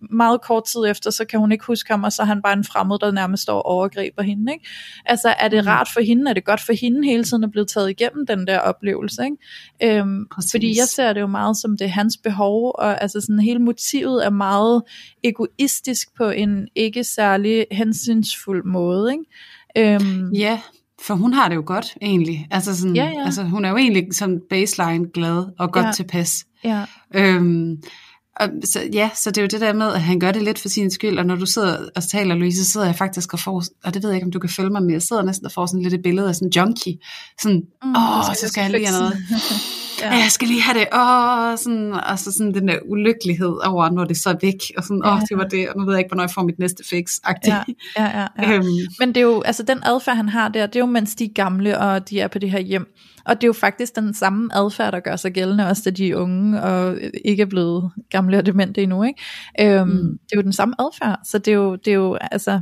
meget 0.01 0.41
kort 0.43 0.65
tid 0.65 0.81
efter, 0.91 1.11
så 1.11 1.25
kan 1.25 1.41
hun 1.41 1.53
ikke 1.53 1.65
huske 1.67 1.91
ham, 1.91 2.05
og 2.05 2.13
så 2.13 2.23
er 2.23 2.27
han 2.27 2.43
bare 2.43 2.53
en 2.53 2.65
fremmed, 2.65 2.99
der 2.99 3.11
nærmest 3.11 3.43
står 3.43 3.57
og 3.57 3.67
overgriber 3.67 4.23
hende. 4.23 4.53
Ikke? 4.53 4.67
Altså 5.05 5.35
er 5.39 5.49
det 5.49 5.65
mm. 5.65 5.69
rart 5.69 5.89
for 5.95 6.01
hende, 6.01 6.31
er 6.31 6.35
det 6.35 6.45
godt 6.45 6.61
for 6.61 6.73
hende 6.73 7.09
hele 7.09 7.25
tiden 7.25 7.45
at 7.45 7.51
blive 7.51 7.65
taget 7.65 7.91
igennem 7.91 8.27
den 8.27 8.47
der 8.47 8.59
oplevelse? 8.59 9.25
Ikke? 9.25 9.37
Øhm, 9.83 10.27
fordi 10.51 10.79
jeg 10.79 10.89
ser 10.89 11.13
det 11.13 11.21
jo 11.21 11.27
meget 11.27 11.57
som 11.57 11.77
det 11.77 11.85
er 11.85 11.89
hans 11.89 12.17
behov, 12.17 12.75
og 12.79 13.03
altså 13.03 13.21
sådan 13.21 13.41
hele 13.41 13.59
motivet 13.59 14.27
er 14.27 14.31
meget 14.31 14.83
egoistisk 15.25 16.09
på 16.17 16.25
en 16.25 16.69
ikke 16.75 17.05
særlig 17.05 17.67
hensynsfuld 17.71 18.65
måde. 18.65 19.13
Ikke? 19.13 19.95
Øhm, 19.95 20.33
ja, 20.33 20.61
for 21.01 21.15
hun 21.15 21.33
har 21.33 21.49
det 21.49 21.57
jo 21.57 21.63
godt 21.67 21.97
egentlig. 22.03 22.49
Altså, 22.51 22.77
sådan, 22.77 22.97
ja, 22.97 23.05
ja. 23.05 23.25
altså 23.25 23.43
hun 23.43 23.65
er 23.65 23.69
jo 23.69 23.77
egentlig 23.77 24.07
som 24.13 24.41
baseline 24.51 25.09
glad 25.15 25.45
og 25.59 25.73
godt 25.73 25.87
ja. 25.87 25.93
tilpas. 25.93 26.47
Ja. 26.65 26.85
Øhm, 27.15 27.83
og 28.41 28.49
så, 28.65 28.89
ja, 28.93 29.11
så 29.15 29.31
det 29.31 29.39
er 29.39 29.43
jo 29.43 29.49
det 29.49 29.61
der 29.61 29.73
med, 29.73 29.93
at 29.93 30.03
han 30.03 30.21
gør 30.21 30.33
det 30.33 30.43
lidt 30.43 30.59
for 30.59 30.69
sin 30.69 30.91
skyld, 30.91 31.19
og 31.19 31.27
når 31.27 31.35
du 31.35 31.47
sidder 31.47 31.89
og 31.97 32.03
taler, 32.03 32.35
Louise, 32.35 32.65
så 32.65 32.71
sidder 32.71 32.87
jeg 32.87 32.97
faktisk 32.97 33.33
og 33.33 33.41
får, 33.41 33.65
og 33.85 33.95
det 33.95 34.03
ved 34.03 34.11
jeg 34.11 34.17
ikke, 34.17 34.25
om 34.25 34.33
du 34.33 34.39
kan 34.39 34.51
følge 34.51 34.71
mig, 34.71 34.83
men 34.83 34.91
jeg 34.91 35.03
sidder 35.03 35.23
næsten 35.23 35.47
og 35.47 35.53
får 35.53 35.67
sådan 35.67 35.83
lidt 35.83 35.95
et 35.95 36.03
billede 36.03 36.29
af 36.29 36.35
sådan 36.35 36.49
en 36.49 36.53
junkie. 36.57 36.99
Sådan, 37.43 37.63
mm, 37.83 37.91
åh, 37.91 38.35
så 38.35 38.49
skal 38.49 38.61
jeg 38.61 38.71
lige 38.71 38.87
have 38.87 38.99
noget. 39.01 39.17
Ja. 40.01 40.11
jeg 40.11 40.31
skal 40.31 40.49
lige 40.49 40.63
have 40.63 40.79
det, 40.79 40.89
åh, 40.93 41.59
sådan, 41.59 42.01
altså 42.03 42.33
sådan 42.33 42.55
den 42.55 42.69
der 42.69 42.79
ulykkelighed 42.89 43.67
over, 43.67 43.91
når 43.91 44.05
det 44.05 44.17
så 44.17 44.31
er 44.31 44.37
væk, 44.43 44.61
og 44.77 44.85
sådan, 44.85 45.03
åh, 45.07 45.21
det 45.29 45.37
var 45.37 45.45
det, 45.45 45.69
og 45.69 45.79
nu 45.79 45.85
ved 45.85 45.93
jeg 45.95 46.01
ikke, 46.01 46.09
hvornår 46.09 46.23
jeg 46.23 46.31
får 46.31 46.43
mit 46.43 46.59
næste 46.59 46.85
fix, 46.91 47.13
ja, 47.47 47.63
ja, 47.99 48.19
ja, 48.19 48.27
ja. 48.39 48.53
øhm. 48.53 48.65
Men 48.99 49.09
det 49.09 49.17
er 49.17 49.25
jo, 49.25 49.43
altså 49.43 49.63
den 49.63 49.79
adfærd, 49.83 50.17
han 50.17 50.29
har 50.29 50.49
der, 50.49 50.67
det 50.67 50.77
er 50.77 50.81
jo, 50.81 50.87
mens 50.87 51.15
de 51.15 51.25
er 51.25 51.33
gamle, 51.35 51.79
og 51.79 52.11
de 52.11 52.21
er 52.21 52.29
på 52.29 52.39
det 52.39 52.51
her 52.51 52.59
hjem, 52.59 52.87
og 53.27 53.35
det 53.35 53.45
er 53.45 53.49
jo 53.49 53.53
faktisk 53.53 53.97
den 53.97 54.15
samme 54.15 54.51
adfærd, 54.55 54.93
der 54.93 55.01
gør 55.01 55.17
sig 55.17 55.33
gældende, 55.33 55.69
også 55.69 55.83
da 55.85 55.91
de 55.91 56.11
er 56.11 56.17
unge, 56.17 56.63
og 56.63 56.99
ikke 57.25 57.43
er 57.43 57.47
blevet 57.47 57.91
gamle 58.11 58.39
og 58.39 58.47
demente 58.47 58.83
endnu, 58.83 59.03
ikke? 59.03 59.23
Øhm, 59.61 59.89
mm. 59.89 59.97
Det 59.97 60.33
er 60.33 60.37
jo 60.37 60.43
den 60.43 60.53
samme 60.53 60.75
adfærd, 60.79 61.19
så 61.25 61.39
det 61.39 61.49
er 61.49 61.57
jo, 61.57 61.77
det 61.77 61.91
er 61.91 61.95
jo 61.95 62.15
altså, 62.15 62.61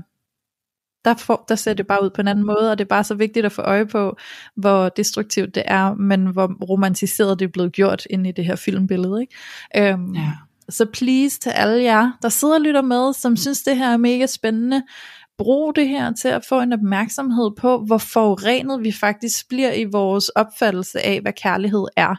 der, 1.05 1.15
får, 1.15 1.45
der 1.49 1.55
ser 1.55 1.75
det 1.75 1.87
bare 1.87 2.05
ud 2.05 2.11
på 2.11 2.21
en 2.21 2.29
anden 2.29 2.47
måde, 2.47 2.71
og 2.71 2.79
det 2.79 2.85
er 2.85 2.89
bare 2.89 3.05
så 3.05 3.15
vigtigt 3.15 3.47
at 3.47 3.53
få 3.53 3.63
øje 3.63 3.87
på, 3.87 4.17
hvor 4.57 4.89
destruktivt 4.89 5.55
det 5.55 5.63
er, 5.67 5.95
men 5.95 6.27
hvor 6.27 6.65
romantiseret 6.71 7.39
det 7.39 7.45
er 7.45 7.53
blevet 7.53 7.73
gjort 7.73 8.07
ind 8.11 8.27
i 8.27 8.33
det 8.33 8.45
her 8.45 8.57
filmbillede. 8.57 9.21
Ikke? 9.21 9.93
Øhm, 9.93 10.15
ja. 10.15 10.33
Så 10.69 10.87
please 10.93 11.41
til 11.41 11.51
alle 11.51 11.83
jer, 11.83 12.11
der 12.23 12.29
sidder 12.29 12.55
og 12.55 12.61
lytter 12.61 12.83
med, 12.83 13.13
som 13.13 13.37
synes 13.37 13.63
det 13.63 13.77
her 13.77 13.93
er 13.93 13.97
mega 13.97 14.27
spændende, 14.27 14.83
brug 15.39 15.77
det 15.77 15.89
her 15.89 16.13
til 16.13 16.29
at 16.29 16.45
få 16.49 16.61
en 16.61 16.73
opmærksomhed 16.73 17.51
på, 17.59 17.85
hvor 17.87 17.99
forurenet 17.99 18.85
vi 18.85 18.93
faktisk 18.93 19.49
bliver 19.49 19.73
i 19.73 19.85
vores 19.85 20.29
opfattelse 20.29 21.01
af, 21.01 21.21
hvad 21.21 21.33
kærlighed 21.33 21.85
er. 21.97 22.15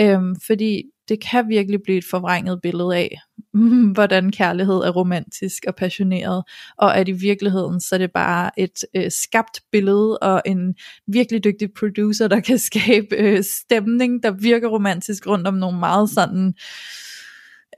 Øhm, 0.00 0.36
fordi 0.46 0.82
det 1.10 1.20
kan 1.20 1.48
virkelig 1.48 1.80
blive 1.84 1.98
et 1.98 2.04
forvrænget 2.10 2.60
billede 2.62 2.96
af, 2.96 3.18
hvordan 3.94 4.32
kærlighed 4.32 4.74
er 4.74 4.90
romantisk 4.90 5.64
og 5.68 5.74
passioneret, 5.74 6.44
og 6.78 6.96
at 6.96 7.08
i 7.08 7.12
virkeligheden 7.12 7.80
så 7.80 7.94
er 7.94 7.98
det 7.98 8.12
bare 8.12 8.50
et 8.58 8.84
øh, 8.96 9.10
skabt 9.10 9.60
billede 9.72 10.18
og 10.18 10.42
en 10.46 10.74
virkelig 11.06 11.44
dygtig 11.44 11.68
producer, 11.78 12.28
der 12.28 12.40
kan 12.40 12.58
skabe 12.70 13.16
øh, 13.16 13.44
stemning, 13.44 14.22
der 14.22 14.30
virker 14.30 14.68
romantisk 14.68 15.26
rundt 15.26 15.46
om 15.46 15.54
nogle 15.54 15.78
meget 15.78 16.10
sådan 16.10 16.46
øh, 16.46 16.52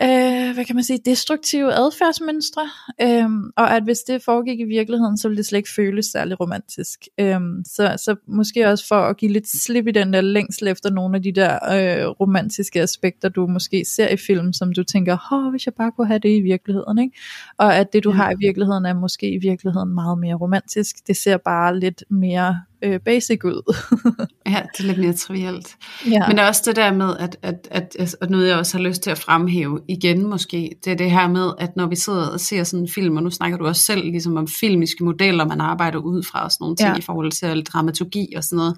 øh, 0.02 0.54
hvad 0.54 0.64
kan 0.64 0.74
man 0.74 0.84
sige, 0.84 0.98
destruktive 1.04 1.72
adfærdsmønstre, 1.72 2.68
øh, 3.00 3.30
og 3.56 3.76
at 3.76 3.82
hvis 3.82 3.98
det 3.98 4.22
foregik 4.22 4.60
i 4.60 4.64
virkeligheden, 4.64 5.16
så 5.16 5.28
ville 5.28 5.36
det 5.36 5.46
slet 5.46 5.58
ikke 5.58 5.70
føles 5.76 6.06
særlig 6.06 6.40
romantisk. 6.40 6.98
Øh, 7.20 7.40
så, 7.64 7.94
så 7.96 8.16
måske 8.28 8.68
også 8.68 8.88
for 8.88 8.94
at 8.94 9.16
give 9.16 9.32
lidt 9.32 9.48
slip 9.48 9.86
i 9.86 9.90
den 9.90 10.12
der 10.12 10.20
længsel 10.20 10.68
efter 10.68 10.90
nogle 10.90 11.16
af 11.16 11.22
de 11.22 11.32
der 11.32 11.52
øh, 11.54 12.06
romantiske 12.06 12.82
aspekter, 12.82 13.28
du 13.28 13.46
måske 13.46 13.84
ser 13.84 14.08
i 14.08 14.16
film, 14.16 14.52
som 14.52 14.72
du 14.72 14.84
tænker, 14.84 15.32
åh, 15.32 15.50
hvis 15.50 15.66
jeg 15.66 15.74
bare 15.74 15.92
kunne 15.92 16.06
have 16.06 16.18
det 16.18 16.36
i 16.36 16.40
virkeligheden, 16.40 16.98
ikke? 16.98 17.18
og 17.58 17.76
at 17.76 17.92
det 17.92 18.04
du 18.04 18.10
ja. 18.10 18.16
har 18.16 18.30
i 18.30 18.36
virkeligheden 18.38 18.86
er 18.86 18.94
måske 18.94 19.30
i 19.30 19.38
virkeligheden 19.38 19.94
meget 19.94 20.18
mere 20.18 20.34
romantisk, 20.34 20.96
det 21.06 21.16
ser 21.16 21.36
bare 21.36 21.80
lidt 21.80 22.04
mere 22.10 22.60
øh, 22.82 23.00
basic 23.00 23.44
ud. 23.44 23.76
ja, 24.52 24.62
det 24.72 24.84
er 24.84 24.86
lidt 24.86 24.98
mere 24.98 25.12
trivielt. 25.12 25.76
Ja. 26.10 26.26
Men 26.28 26.36
der 26.36 26.42
er 26.42 26.48
også 26.48 26.62
det 26.66 26.76
der 26.76 26.92
med, 26.92 27.16
at, 27.18 27.36
at, 27.42 27.68
at, 27.70 28.16
at 28.20 28.30
noget 28.30 28.48
jeg 28.48 28.56
også 28.56 28.76
har 28.78 28.84
lyst 28.84 29.02
til 29.02 29.10
at 29.10 29.18
fremhæve 29.18 29.80
igen 29.88 30.26
måske, 30.26 30.70
det 30.84 30.92
er 30.92 30.96
det 30.96 31.10
her 31.10 31.28
med, 31.28 31.52
at 31.58 31.76
når 31.76 31.86
vi 31.86 31.96
sidder 31.96 32.28
og 32.28 32.40
ser 32.40 32.64
sådan 32.64 32.84
en 32.84 32.90
film, 32.94 33.16
og 33.16 33.22
nu 33.22 33.30
snakker 33.30 33.58
du 33.58 33.66
også 33.66 33.84
selv 33.84 34.04
ligesom 34.04 34.36
om 34.36 34.48
filmiske 34.60 35.04
modeller, 35.04 35.46
man 35.46 35.60
arbejder 35.60 35.98
ud 35.98 36.22
fra 36.22 36.44
og 36.44 36.50
sådan 36.52 36.64
nogle 36.64 36.76
ting 36.76 36.90
ja. 36.90 36.98
i 36.98 37.00
forhold 37.00 37.32
til 37.32 37.62
dramaturgi 37.62 38.34
og 38.36 38.44
sådan 38.44 38.56
noget, 38.56 38.76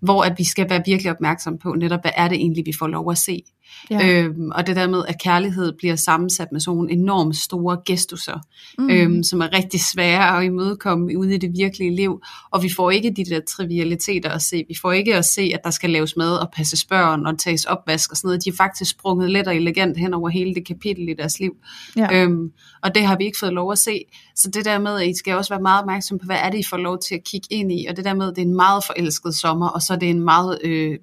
hvor 0.00 0.22
at 0.22 0.34
vi 0.38 0.44
skal 0.44 0.70
være 0.70 0.82
virkelig 0.86 1.12
opmærksom 1.12 1.58
på 1.58 1.74
netop, 1.74 2.00
hvad 2.02 2.12
er 2.16 2.28
det 2.28 2.36
egentlig, 2.36 2.66
vi 2.66 2.72
får 2.78 2.86
lov 2.86 3.10
at 3.10 3.18
se. 3.18 3.42
Ja. 3.90 4.22
Øhm, 4.22 4.50
og 4.54 4.66
det 4.66 4.76
der 4.76 4.88
med, 4.88 5.02
at 5.08 5.22
kærlighed 5.22 5.72
bliver 5.78 5.96
sammensat 5.96 6.48
med 6.52 6.60
sådan 6.60 6.76
nogle 6.76 6.92
enormt 6.92 7.36
store 7.36 7.78
gestusser, 7.86 8.38
mm. 8.78 8.90
øhm, 8.90 9.22
som 9.22 9.40
er 9.40 9.52
rigtig 9.52 9.80
svære 9.80 10.38
at 10.38 10.44
imødekomme 10.44 11.18
ude 11.18 11.34
i 11.34 11.38
det 11.38 11.50
virkelige 11.58 11.96
liv. 11.96 12.22
Og 12.50 12.62
vi 12.62 12.70
får 12.76 12.90
ikke 12.90 13.10
de 13.16 13.24
der 13.24 13.40
trivialiteter 13.48 14.30
at 14.30 14.42
se. 14.42 14.64
Vi 14.68 14.74
får 14.82 14.92
ikke 14.92 15.14
at 15.14 15.24
se, 15.24 15.50
at 15.54 15.60
der 15.64 15.70
skal 15.70 15.90
laves 15.90 16.16
mad 16.16 16.36
og 16.36 16.48
passes 16.56 16.84
børn 16.84 17.26
og 17.26 17.38
tages 17.38 17.64
opvask 17.64 18.10
og 18.10 18.16
sådan 18.16 18.28
noget. 18.28 18.44
De 18.44 18.50
er 18.50 18.56
faktisk 18.56 18.90
sprunget 18.90 19.30
let 19.30 19.48
og 19.48 19.56
elegant 19.56 19.98
hen 19.98 20.14
over 20.14 20.28
hele 20.28 20.54
det 20.54 20.66
kapitel 20.66 21.08
i 21.08 21.14
deres 21.14 21.40
liv. 21.40 21.52
Ja. 21.96 22.22
Øhm, 22.22 22.50
og 22.82 22.94
det 22.94 23.02
har 23.06 23.16
vi 23.16 23.24
ikke 23.24 23.38
fået 23.40 23.52
lov 23.52 23.72
at 23.72 23.78
se. 23.78 24.04
Så 24.36 24.50
det 24.50 24.64
der 24.64 24.78
med, 24.78 25.00
at 25.00 25.08
I 25.08 25.18
skal 25.18 25.34
også 25.34 25.54
være 25.54 25.62
meget 25.62 25.80
opmærksom 25.80 26.18
på, 26.18 26.26
hvad 26.26 26.36
er 26.36 26.50
det, 26.50 26.58
I 26.58 26.68
får 26.70 26.76
lov 26.76 26.98
til 27.08 27.14
at 27.14 27.24
kigge 27.24 27.46
ind 27.50 27.72
i. 27.72 27.86
Og 27.86 27.96
det 27.96 28.04
der 28.04 28.14
med, 28.14 28.28
at 28.28 28.36
det 28.36 28.42
er 28.42 28.46
en 28.46 28.56
meget 28.56 28.84
forelsket 28.84 29.34
sommer, 29.34 29.68
og 29.68 29.82
så 29.82 29.92
er 29.92 29.98
det 29.98 30.10
en 30.10 30.20
meget 30.20 30.58
øh, 30.64 30.98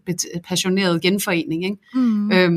passioneret 0.48 1.02
genforening. 1.02 1.64
Ikke? 1.64 1.78
Mm. 1.94 2.32
Øhm, 2.32 2.57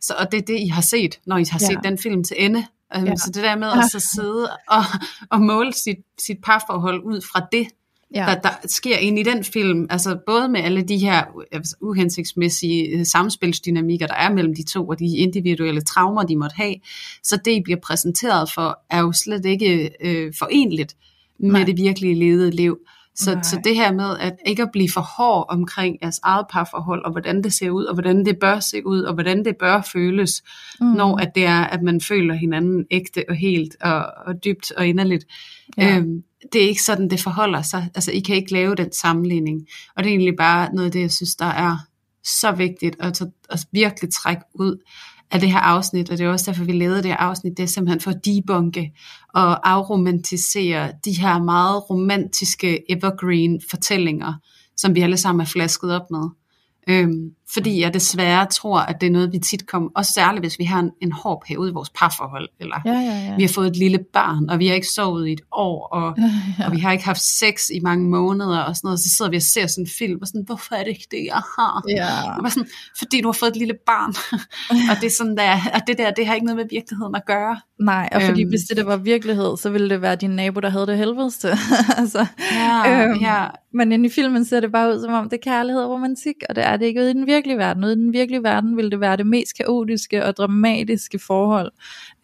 så, 0.00 0.14
og 0.18 0.32
det 0.32 0.38
er 0.38 0.42
det, 0.42 0.60
I 0.60 0.66
har 0.66 0.82
set, 0.82 1.20
når 1.26 1.36
I 1.36 1.44
har 1.50 1.58
set 1.58 1.78
ja. 1.84 1.88
den 1.88 1.98
film 1.98 2.24
til 2.24 2.36
ende. 2.38 2.66
Um, 2.98 3.06
ja. 3.06 3.16
Så 3.16 3.30
det 3.34 3.42
der 3.42 3.56
med 3.56 3.68
at 3.68 3.90
så 3.90 4.10
sidde 4.14 4.50
og, 4.68 4.84
og 5.30 5.40
måle 5.40 5.72
sit, 5.72 5.98
sit 6.26 6.38
parforhold 6.44 7.02
ud 7.04 7.20
fra 7.20 7.46
det, 7.52 7.68
ja. 8.14 8.26
der, 8.26 8.34
der 8.34 8.50
sker 8.68 8.96
ind 8.96 9.18
i 9.18 9.22
den 9.22 9.44
film, 9.44 9.86
altså 9.90 10.18
både 10.26 10.48
med 10.48 10.60
alle 10.60 10.82
de 10.82 10.98
her 10.98 11.24
altså, 11.52 11.76
uhensigtsmæssige 11.80 12.88
øh, 12.88 13.06
samspilsdynamikker, 13.06 14.06
der 14.06 14.14
er 14.14 14.32
mellem 14.32 14.54
de 14.54 14.62
to, 14.62 14.88
og 14.88 14.98
de 14.98 15.16
individuelle 15.16 15.80
traumer, 15.80 16.22
de 16.22 16.36
måtte 16.36 16.56
have, 16.56 16.74
så 17.22 17.38
det, 17.44 17.50
I 17.50 17.60
bliver 17.64 17.80
præsenteret 17.82 18.50
for, 18.54 18.78
er 18.90 19.00
jo 19.00 19.12
slet 19.12 19.44
ikke 19.44 19.90
øh, 20.00 20.32
forenligt 20.38 20.96
med 21.40 21.50
Nej. 21.50 21.64
det 21.64 21.76
virkelige 21.76 22.14
levede 22.14 22.50
liv. 22.50 22.78
Så, 23.24 23.38
så 23.42 23.60
det 23.64 23.74
her 23.74 23.92
med 23.92 24.18
at 24.18 24.36
ikke 24.46 24.62
at 24.62 24.68
blive 24.72 24.88
for 24.94 25.00
hård 25.00 25.46
omkring 25.48 25.96
jeres 26.02 26.20
eget 26.22 26.46
parforhold, 26.50 27.04
og 27.04 27.12
hvordan 27.12 27.44
det 27.44 27.52
ser 27.52 27.70
ud, 27.70 27.84
og 27.84 27.94
hvordan 27.94 28.24
det 28.24 28.38
bør 28.38 28.60
se 28.60 28.86
ud, 28.86 29.02
og 29.02 29.14
hvordan 29.14 29.44
det 29.44 29.56
bør 29.56 29.82
føles, 29.92 30.42
mm. 30.80 30.86
når 30.86 31.16
at 31.16 31.34
det 31.34 31.46
er, 31.46 31.60
at 31.60 31.82
man 31.82 32.00
føler 32.00 32.34
hinanden 32.34 32.86
ægte 32.90 33.24
og 33.28 33.36
helt, 33.36 33.76
og, 33.80 34.06
og 34.26 34.44
dybt 34.44 34.72
og 34.72 34.86
inderligt. 34.86 35.24
Ja. 35.78 35.96
Øhm, 35.96 36.22
det 36.52 36.64
er 36.64 36.68
ikke 36.68 36.82
sådan, 36.82 37.10
det 37.10 37.20
forholder 37.20 37.62
sig. 37.62 37.90
Altså, 37.94 38.12
I 38.12 38.20
kan 38.20 38.36
ikke 38.36 38.52
lave 38.52 38.74
den 38.74 38.92
sammenligning. 38.92 39.66
Og 39.96 40.04
det 40.04 40.10
er 40.10 40.14
egentlig 40.14 40.36
bare 40.36 40.74
noget 40.74 40.86
af 40.86 40.92
det, 40.92 41.00
jeg 41.00 41.10
synes, 41.10 41.34
der 41.34 41.46
er 41.46 41.76
så 42.24 42.52
vigtigt 42.52 42.96
at, 43.00 43.22
at 43.50 43.66
virkelig 43.72 44.12
trække 44.12 44.42
ud 44.54 44.76
af 45.30 45.40
det 45.40 45.52
her 45.52 45.58
afsnit, 45.58 46.10
og 46.10 46.18
det 46.18 46.26
er 46.26 46.30
også 46.30 46.50
derfor, 46.50 46.64
vi 46.64 46.72
lavede 46.72 47.02
det 47.02 47.10
her 47.10 47.16
afsnit, 47.16 47.56
det 47.56 47.62
er 47.62 47.66
simpelthen 47.66 48.00
for 48.00 48.10
at 48.10 48.24
debunke 48.24 48.92
og 49.34 49.70
afromantisere 49.70 50.92
de 51.04 51.12
her 51.12 51.42
meget 51.42 51.90
romantiske 51.90 52.92
evergreen 52.92 53.60
fortællinger, 53.70 54.34
som 54.76 54.94
vi 54.94 55.00
alle 55.00 55.16
sammen 55.16 55.40
er 55.40 55.48
flasket 55.48 55.94
op 55.94 56.10
med. 56.10 56.28
Øhm, 56.88 57.30
fordi 57.52 57.80
jeg 57.80 57.94
desværre 57.94 58.46
tror, 58.46 58.80
at 58.80 59.00
det 59.00 59.06
er 59.06 59.10
noget, 59.10 59.32
vi 59.32 59.38
tit 59.38 59.66
kommer, 59.66 59.90
også 59.94 60.12
særligt 60.14 60.42
hvis 60.42 60.58
vi 60.58 60.64
har 60.64 60.80
en, 60.80 60.90
en 61.02 61.12
hård 61.12 61.42
periode 61.46 61.70
i 61.70 61.72
vores 61.72 61.90
parforhold, 61.90 62.48
eller 62.60 62.76
ja, 62.84 62.92
ja, 62.92 63.00
ja. 63.00 63.36
vi 63.36 63.42
har 63.42 63.48
fået 63.48 63.66
et 63.66 63.76
lille 63.76 63.98
barn, 64.12 64.50
og 64.50 64.58
vi 64.58 64.66
har 64.66 64.74
ikke 64.74 64.86
sovet 64.86 65.28
i 65.28 65.32
et 65.32 65.40
år, 65.52 65.86
og, 65.86 66.14
ja, 66.18 66.22
ja. 66.58 66.66
og 66.66 66.72
vi 66.72 66.78
har 66.78 66.92
ikke 66.92 67.04
haft 67.04 67.20
sex 67.20 67.68
i 67.74 67.80
mange 67.80 68.08
måneder, 68.08 68.58
og 68.58 68.76
sådan 68.76 68.86
noget, 68.86 69.00
så 69.00 69.08
sidder 69.16 69.30
vi 69.30 69.36
og 69.36 69.42
ser 69.42 69.66
sådan 69.66 69.84
en 69.84 69.90
film, 69.98 70.18
og 70.22 70.26
sådan, 70.26 70.44
hvorfor 70.46 70.74
er 70.74 70.84
det 70.84 70.88
ikke 70.88 71.06
det, 71.10 71.24
jeg 71.24 71.42
har? 71.58 71.84
Ja. 71.88 72.44
Og 72.44 72.52
sådan, 72.52 72.68
fordi 72.98 73.20
du 73.20 73.28
har 73.28 73.32
fået 73.32 73.50
et 73.50 73.56
lille 73.56 73.74
barn, 73.86 74.14
og 74.90 74.96
det 75.00 75.06
er 75.06 75.16
sådan 75.18 75.36
der, 75.36 75.56
og 75.74 75.80
det 75.86 75.98
der, 75.98 76.10
det 76.10 76.26
har 76.26 76.34
ikke 76.34 76.46
noget 76.46 76.56
med 76.56 76.68
virkeligheden 76.70 77.14
at 77.14 77.26
gøre. 77.26 77.60
Nej, 77.80 78.08
og 78.12 78.22
fordi 78.22 78.42
øhm, 78.42 78.48
hvis 78.48 78.60
det 78.60 78.76
der 78.76 78.84
var 78.84 78.96
virkelighed, 78.96 79.56
så 79.56 79.70
ville 79.70 79.90
det 79.90 80.02
være 80.02 80.16
din 80.16 80.30
nabo, 80.30 80.60
der 80.60 80.68
havde 80.68 80.86
det 80.86 80.96
helvedeste. 80.96 81.48
altså, 82.00 82.26
ja, 82.52 83.04
øhm, 83.04 83.20
ja. 83.20 83.46
Men 83.72 83.92
inde 83.92 84.06
i 84.06 84.08
filmen 84.08 84.44
ser 84.44 84.60
det 84.60 84.72
bare 84.72 84.94
ud 84.94 85.00
som 85.00 85.12
om, 85.12 85.24
det 85.24 85.36
er 85.36 85.50
kærlighed 85.50 85.82
og 85.82 85.90
romantik, 85.90 86.36
og 86.48 86.56
det 86.56 86.66
er 86.66 86.76
det 86.76 86.86
ikke 86.86 87.00
ude 87.00 87.10
i 87.10 87.12
den 87.12 87.26
virkelige 87.40 87.58
verden. 87.58 87.84
Ude 87.84 87.92
i 87.92 87.96
den 87.96 88.12
virkelige 88.12 88.42
verden 88.42 88.76
ville 88.76 88.90
det 88.90 89.00
være 89.00 89.16
det 89.16 89.26
mest 89.26 89.56
kaotiske 89.56 90.24
og 90.24 90.36
dramatiske 90.36 91.18
forhold. 91.18 91.72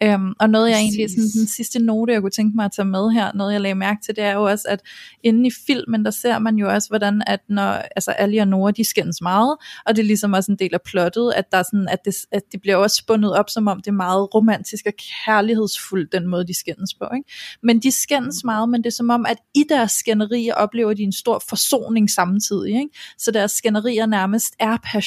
Øhm, 0.03 0.33
og 0.39 0.49
noget 0.49 0.69
jeg 0.69 0.79
egentlig, 0.79 1.09
sådan 1.09 1.23
den 1.23 1.47
sidste 1.47 1.79
note, 1.79 2.13
jeg 2.13 2.21
kunne 2.21 2.31
tænke 2.31 2.55
mig 2.55 2.65
at 2.65 2.71
tage 2.75 2.85
med 2.85 3.09
her, 3.09 3.31
noget 3.35 3.53
jeg 3.53 3.61
lagde 3.61 3.75
mærke 3.75 4.01
til, 4.05 4.15
det 4.15 4.23
er 4.23 4.33
jo 4.33 4.43
også, 4.43 4.65
at 4.69 4.81
inde 5.23 5.47
i 5.47 5.51
filmen, 5.67 6.05
der 6.05 6.11
ser 6.11 6.39
man 6.39 6.55
jo 6.55 6.69
også, 6.73 6.89
hvordan 6.89 7.23
at 7.27 7.39
når, 7.49 7.71
altså 7.71 8.11
Ali 8.11 8.37
og 8.37 8.47
Nora, 8.47 8.71
de 8.71 8.89
skændes 8.89 9.21
meget, 9.21 9.57
og 9.85 9.95
det 9.95 10.01
er 10.01 10.05
ligesom 10.05 10.33
også 10.33 10.51
en 10.51 10.57
del 10.59 10.73
af 10.73 10.81
plottet, 10.81 11.33
at, 11.35 11.51
der 11.51 11.57
er 11.57 11.63
sådan, 11.63 11.87
at, 11.91 11.99
det, 12.05 12.15
at 12.31 12.41
det 12.51 12.61
bliver 12.61 12.75
også 12.75 12.95
spundet 12.95 13.33
op, 13.33 13.49
som 13.49 13.67
om 13.67 13.77
det 13.77 13.87
er 13.87 13.95
meget 13.95 14.35
romantisk 14.35 14.85
og 14.85 14.93
kærlighedsfuldt, 15.25 16.11
den 16.11 16.27
måde, 16.27 16.47
de 16.47 16.59
skændes 16.59 16.93
på. 16.93 17.05
Ikke? 17.15 17.29
Men 17.63 17.79
de 17.79 17.91
skændes 17.91 18.43
meget, 18.43 18.69
men 18.69 18.83
det 18.83 18.87
er 18.87 18.95
som 18.95 19.09
om, 19.09 19.25
at 19.25 19.37
i 19.55 19.63
deres 19.69 19.91
skænderier 19.91 20.53
oplever 20.53 20.93
de 20.93 21.03
en 21.03 21.11
stor 21.11 21.43
forsoning 21.49 22.09
samtidig. 22.09 22.75
Ikke? 22.75 22.89
Så 23.17 23.31
deres 23.31 23.51
skænderier 23.51 24.05
nærmest 24.05 24.53
er 24.59 24.77
passion 24.91 25.06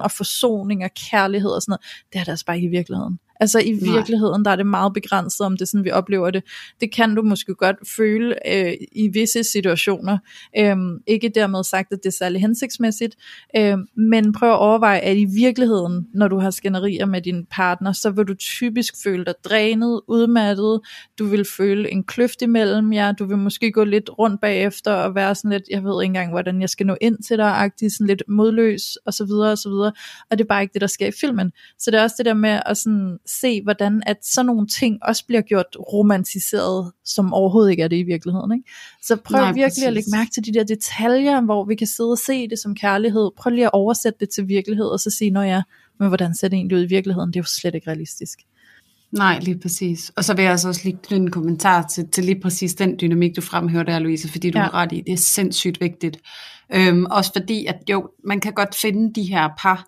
og 0.00 0.10
forsoning 0.10 0.84
og 0.84 0.90
kærlighed 1.10 1.50
og 1.50 1.62
sådan 1.62 1.70
noget. 1.72 2.04
Det 2.12 2.18
er 2.18 2.24
det 2.24 2.30
altså 2.30 2.46
bare 2.46 2.56
ikke 2.56 2.66
i 2.66 2.70
virkeligheden. 2.70 3.18
Altså 3.40 3.58
i 3.58 3.72
virkeligheden, 3.72 4.44
der 4.44 4.50
er 4.50 4.56
det 4.56 4.66
meget 4.66 4.92
begrænset, 4.92 5.46
om 5.46 5.52
det 5.52 5.62
er 5.62 5.66
sådan, 5.66 5.84
vi 5.84 5.90
oplever 5.90 6.30
det. 6.30 6.42
Det 6.80 6.94
kan 6.94 7.14
du 7.14 7.22
måske 7.22 7.54
godt 7.54 7.76
føle 7.96 8.34
øh, 8.54 8.74
i 8.92 9.08
visse 9.08 9.44
situationer. 9.44 10.18
Øhm, 10.58 10.98
ikke 11.06 11.28
dermed 11.28 11.64
sagt, 11.64 11.92
at 11.92 11.98
det 12.02 12.06
er 12.06 12.16
særlig 12.18 12.40
hensigtsmæssigt, 12.40 13.16
øhm, 13.56 13.86
men 13.96 14.32
prøv 14.32 14.50
at 14.50 14.58
overveje, 14.58 14.98
at 14.98 15.16
i 15.16 15.24
virkeligheden, 15.24 16.06
når 16.14 16.28
du 16.28 16.38
har 16.38 16.50
skænderier 16.50 17.06
med 17.06 17.22
din 17.22 17.46
partner, 17.50 17.92
så 17.92 18.10
vil 18.10 18.24
du 18.24 18.34
typisk 18.34 18.94
føle 19.04 19.24
dig 19.24 19.34
drænet, 19.44 20.00
udmattet, 20.08 20.80
du 21.18 21.24
vil 21.24 21.44
føle 21.56 21.90
en 21.92 22.04
kløft 22.04 22.42
imellem 22.42 22.92
jer, 22.92 23.12
du 23.12 23.24
vil 23.24 23.38
måske 23.38 23.72
gå 23.72 23.84
lidt 23.84 24.10
rundt 24.18 24.40
bagefter 24.40 24.92
og 24.92 25.14
være 25.14 25.34
sådan 25.34 25.50
lidt, 25.50 25.64
jeg 25.70 25.84
ved 25.84 26.02
ikke 26.02 26.10
engang, 26.10 26.30
hvordan 26.30 26.60
jeg 26.60 26.70
skal 26.70 26.86
nå 26.86 26.96
ind 27.00 27.22
til 27.22 27.38
dig, 27.38 27.46
agtig, 27.46 27.92
sådan 27.92 28.06
lidt 28.06 28.22
modløs, 28.28 28.82
og 29.06 29.14
så 29.14 29.24
videre, 29.24 29.52
og 29.52 29.58
så 29.58 29.68
videre. 29.68 29.92
Og 30.30 30.38
det 30.38 30.44
er 30.44 30.48
bare 30.48 30.62
ikke 30.62 30.72
det, 30.72 30.80
der 30.80 30.86
sker 30.86 31.06
i 31.06 31.12
filmen. 31.20 31.52
Så 31.78 31.90
det 31.90 31.98
er 31.98 32.02
også 32.02 32.14
det 32.18 32.26
der 32.26 32.34
med 32.34 32.60
at 32.66 32.76
sådan 32.76 33.18
se, 33.40 33.62
hvordan 33.62 34.02
at 34.06 34.16
sådan 34.22 34.46
nogle 34.46 34.66
ting 34.66 34.98
også 35.02 35.26
bliver 35.26 35.42
gjort 35.42 35.76
romantiseret, 35.92 36.92
som 37.04 37.32
overhovedet 37.32 37.70
ikke 37.70 37.82
er 37.82 37.88
det 37.88 37.96
i 37.96 38.02
virkeligheden. 38.02 38.52
Ikke? 38.52 38.70
Så 39.02 39.16
prøv 39.16 39.40
Nej, 39.40 39.46
virkelig 39.46 39.64
præcis. 39.64 39.84
at 39.84 39.92
lægge 39.92 40.10
mærke 40.12 40.30
til 40.30 40.44
de 40.46 40.54
der 40.54 40.64
detaljer, 40.64 41.40
hvor 41.40 41.64
vi 41.64 41.74
kan 41.74 41.86
sidde 41.86 42.10
og 42.10 42.18
se 42.18 42.48
det 42.48 42.58
som 42.58 42.74
kærlighed. 42.74 43.30
Prøv 43.36 43.50
lige 43.50 43.64
at 43.64 43.72
oversætte 43.72 44.18
det 44.20 44.28
til 44.30 44.48
virkelighed, 44.48 44.86
og 44.86 45.00
så 45.00 45.10
sige, 45.10 45.30
nå 45.30 45.42
ja, 45.42 45.62
men 45.98 46.08
hvordan 46.08 46.34
ser 46.34 46.48
det 46.48 46.56
egentlig 46.56 46.78
ud 46.78 46.82
i 46.82 46.88
virkeligheden? 46.88 47.28
Det 47.28 47.36
er 47.36 47.40
jo 47.40 47.44
slet 47.60 47.74
ikke 47.74 47.90
realistisk. 47.90 48.38
Nej, 49.12 49.38
lige 49.38 49.58
præcis. 49.58 50.12
Og 50.16 50.24
så 50.24 50.34
vil 50.34 50.42
jeg 50.42 50.52
altså 50.52 50.68
også 50.68 50.80
lige 50.84 50.98
knytte 51.02 51.22
en 51.22 51.30
kommentar 51.30 51.86
til, 51.86 52.08
til 52.08 52.24
lige 52.24 52.40
præcis 52.40 52.74
den 52.74 52.98
dynamik, 53.00 53.36
du 53.36 53.40
fremhæver 53.40 53.84
der, 53.84 53.98
Louise, 53.98 54.28
fordi 54.28 54.50
du 54.50 54.58
ja. 54.58 54.64
har 54.64 54.74
ret 54.74 54.92
i, 54.92 55.02
det 55.06 55.12
er 55.12 55.16
sindssygt 55.16 55.80
vigtigt. 55.80 56.18
Øhm, 56.74 57.06
også 57.10 57.32
fordi, 57.36 57.66
at 57.66 57.76
jo, 57.90 58.08
man 58.24 58.40
kan 58.40 58.52
godt 58.52 58.76
finde 58.80 59.14
de 59.14 59.22
her 59.22 59.48
par, 59.58 59.86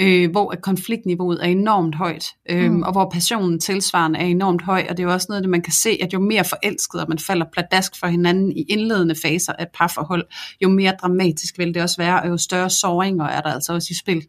øh, 0.00 0.30
hvor 0.30 0.52
at 0.52 0.62
konfliktniveauet 0.62 1.38
er 1.42 1.46
enormt 1.46 1.94
højt, 1.94 2.26
øh, 2.50 2.70
mm. 2.70 2.82
og 2.82 2.92
hvor 2.92 3.10
passionen 3.12 3.60
tilsvarende 3.60 4.18
er 4.18 4.24
enormt 4.24 4.62
høj, 4.62 4.86
og 4.88 4.96
det 4.96 5.02
er 5.02 5.06
jo 5.06 5.12
også 5.12 5.26
noget, 5.28 5.42
det 5.42 5.50
man 5.50 5.62
kan 5.62 5.72
se, 5.72 5.98
at 6.02 6.12
jo 6.12 6.20
mere 6.20 6.44
forelsket, 6.44 7.00
og 7.00 7.06
man 7.08 7.18
falder 7.18 7.46
pladask 7.52 8.00
for 8.00 8.06
hinanden 8.06 8.52
i 8.52 8.62
indledende 8.68 9.14
faser 9.22 9.52
af 9.52 9.62
et 9.62 9.68
parforhold, 9.74 10.24
jo 10.62 10.68
mere 10.68 10.94
dramatisk 11.00 11.58
vil 11.58 11.74
det 11.74 11.82
også 11.82 11.96
være, 11.96 12.22
og 12.22 12.28
jo 12.28 12.36
større 12.36 12.70
såringer 12.70 13.24
er 13.24 13.40
der 13.40 13.52
altså 13.52 13.72
også 13.72 13.88
i 13.90 13.94
spil. 13.94 14.22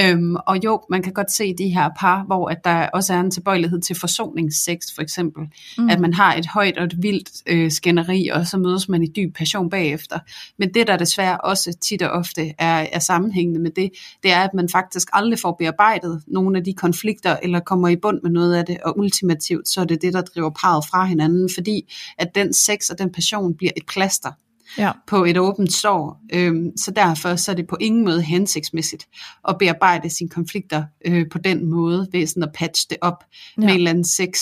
Øhm, 0.00 0.36
og 0.46 0.64
jo, 0.64 0.80
man 0.90 1.02
kan 1.02 1.12
godt 1.12 1.32
se 1.32 1.54
de 1.54 1.68
her 1.68 1.90
par, 2.00 2.24
hvor 2.26 2.48
at 2.48 2.64
der 2.64 2.88
også 2.88 3.14
er 3.14 3.20
en 3.20 3.30
tilbøjelighed 3.30 3.80
til 3.80 3.96
forsoningssex, 4.00 4.78
for 4.94 5.02
eksempel. 5.02 5.42
Mm. 5.78 5.88
At 5.88 6.00
man 6.00 6.14
har 6.14 6.34
et 6.34 6.46
højt 6.46 6.78
og 6.78 6.84
et 6.84 7.02
vildt 7.02 7.30
øh, 7.46 7.70
skænderi, 7.70 8.28
og 8.28 8.46
så 8.46 8.58
mødes 8.58 8.88
man 8.88 9.02
i 9.02 9.06
dyb 9.16 9.36
passion 9.36 9.70
bagefter. 9.70 10.18
Men 10.58 10.74
det, 10.74 10.86
der 10.86 10.96
desværre 10.96 11.40
også 11.40 11.72
tit 11.80 12.02
og 12.02 12.10
ofte 12.10 12.52
er, 12.58 12.86
er 12.92 12.98
sammenhængende 12.98 13.60
med 13.60 13.70
det, 13.70 13.90
det 14.22 14.32
er, 14.32 14.40
at 14.40 14.54
man 14.54 14.68
faktisk 14.68 15.08
aldrig 15.12 15.38
får 15.38 15.56
bearbejdet 15.58 16.22
nogle 16.26 16.58
af 16.58 16.64
de 16.64 16.74
konflikter, 16.74 17.36
eller 17.42 17.60
kommer 17.60 17.88
i 17.88 17.96
bund 17.96 18.20
med 18.22 18.30
noget 18.30 18.54
af 18.54 18.64
det, 18.64 18.78
og 18.84 18.98
ultimativt, 18.98 19.68
så 19.68 19.80
er 19.80 19.84
det 19.84 20.02
det, 20.02 20.12
der 20.12 20.22
driver 20.22 20.50
parret 20.50 20.84
fra 20.90 21.04
hinanden, 21.04 21.50
fordi 21.54 21.92
at 22.18 22.34
den 22.34 22.52
sex 22.52 22.88
og 22.90 22.98
den 22.98 23.12
passion 23.12 23.54
bliver 23.54 23.72
et 23.76 23.86
plaster 23.86 24.30
ja. 24.78 24.92
på 25.06 25.24
et 25.24 25.38
åbent 25.38 25.72
sår. 25.72 26.20
Øhm, 26.32 26.76
så 26.76 26.90
derfor 26.90 27.36
så 27.36 27.50
er 27.50 27.56
det 27.56 27.66
på 27.66 27.76
ingen 27.80 28.04
måde 28.04 28.22
hensigtsmæssigt 28.22 29.08
at 29.48 29.56
bearbejde 29.58 30.10
sine 30.10 30.30
konflikter 30.30 30.84
øh, 31.06 31.26
på 31.30 31.38
den 31.38 31.66
måde, 31.66 32.08
ved 32.12 32.26
sådan 32.26 32.42
at 32.42 32.52
patche 32.54 32.86
det 32.90 32.98
op 33.00 33.24
ja. 33.56 33.60
med 33.60 33.68
en 33.68 33.74
eller 33.74 33.90
anden 33.90 34.04
sex. 34.04 34.38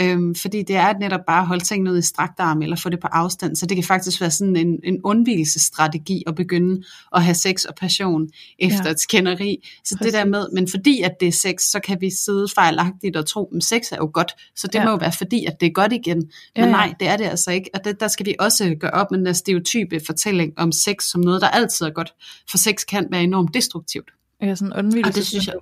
Øhm, 0.00 0.34
fordi 0.34 0.62
det 0.62 0.76
er 0.76 0.98
netop 1.00 1.20
bare 1.26 1.40
at 1.40 1.46
holde 1.46 1.64
tingene 1.64 1.92
ud 1.92 1.98
i 1.98 2.02
strakt 2.02 2.40
arm, 2.40 2.62
eller 2.62 2.76
få 2.76 2.88
det 2.88 3.00
på 3.00 3.06
afstand. 3.06 3.56
Så 3.56 3.66
det 3.66 3.76
kan 3.76 3.84
faktisk 3.84 4.20
være 4.20 4.30
sådan 4.30 4.56
en, 4.56 4.78
en 4.84 5.00
undvigelsesstrategi 5.04 6.22
at 6.26 6.34
begynde 6.34 6.82
at 7.14 7.24
have 7.24 7.34
sex 7.34 7.64
og 7.64 7.74
passion 7.74 8.28
efter 8.58 8.84
ja. 8.84 8.90
et 8.90 9.00
skænderi. 9.00 9.58
Så 9.84 9.96
Præcis. 9.98 10.12
det 10.12 10.12
der 10.12 10.24
med, 10.24 10.46
men 10.52 10.68
fordi 10.70 11.02
at 11.02 11.12
det 11.20 11.28
er 11.28 11.32
sex, 11.32 11.62
så 11.62 11.80
kan 11.80 12.00
vi 12.00 12.10
sidde 12.10 12.46
fejlagtigt 12.54 13.16
og 13.16 13.26
tro, 13.26 13.52
at 13.56 13.64
sex 13.64 13.92
er 13.92 13.96
jo 13.96 14.10
godt. 14.14 14.32
Så 14.56 14.66
det 14.66 14.74
ja. 14.74 14.84
må 14.84 14.90
jo 14.90 14.96
være 14.96 15.12
fordi, 15.12 15.44
at 15.44 15.60
det 15.60 15.66
er 15.66 15.72
godt 15.72 15.92
igen. 15.92 16.16
Men 16.16 16.26
ja, 16.56 16.64
ja. 16.64 16.70
nej, 16.70 16.94
det 17.00 17.08
er 17.08 17.16
det 17.16 17.24
altså 17.24 17.50
ikke. 17.50 17.70
Og 17.74 17.84
det, 17.84 18.00
der 18.00 18.08
skal 18.08 18.26
vi 18.26 18.34
også 18.38 18.76
gøre 18.80 18.90
op 18.90 19.10
med 19.10 19.24
den 19.24 19.34
stereotype 19.34 20.00
fortælling 20.06 20.52
om 20.56 20.72
sex 20.72 21.04
som 21.04 21.20
noget, 21.20 21.40
der 21.40 21.48
altid 21.48 21.86
er 21.86 21.90
godt. 21.90 22.14
For 22.50 22.58
sex 22.58 22.86
kan 22.88 23.08
være 23.10 23.22
enormt 23.22 23.54
destruktivt. 23.54 24.10
Ja, 24.42 24.54
sådan 24.54 24.72
undvigelse. 24.72 25.10
Og 25.10 25.14
det 25.14 25.26
synes 25.26 25.46
jeg. 25.46 25.54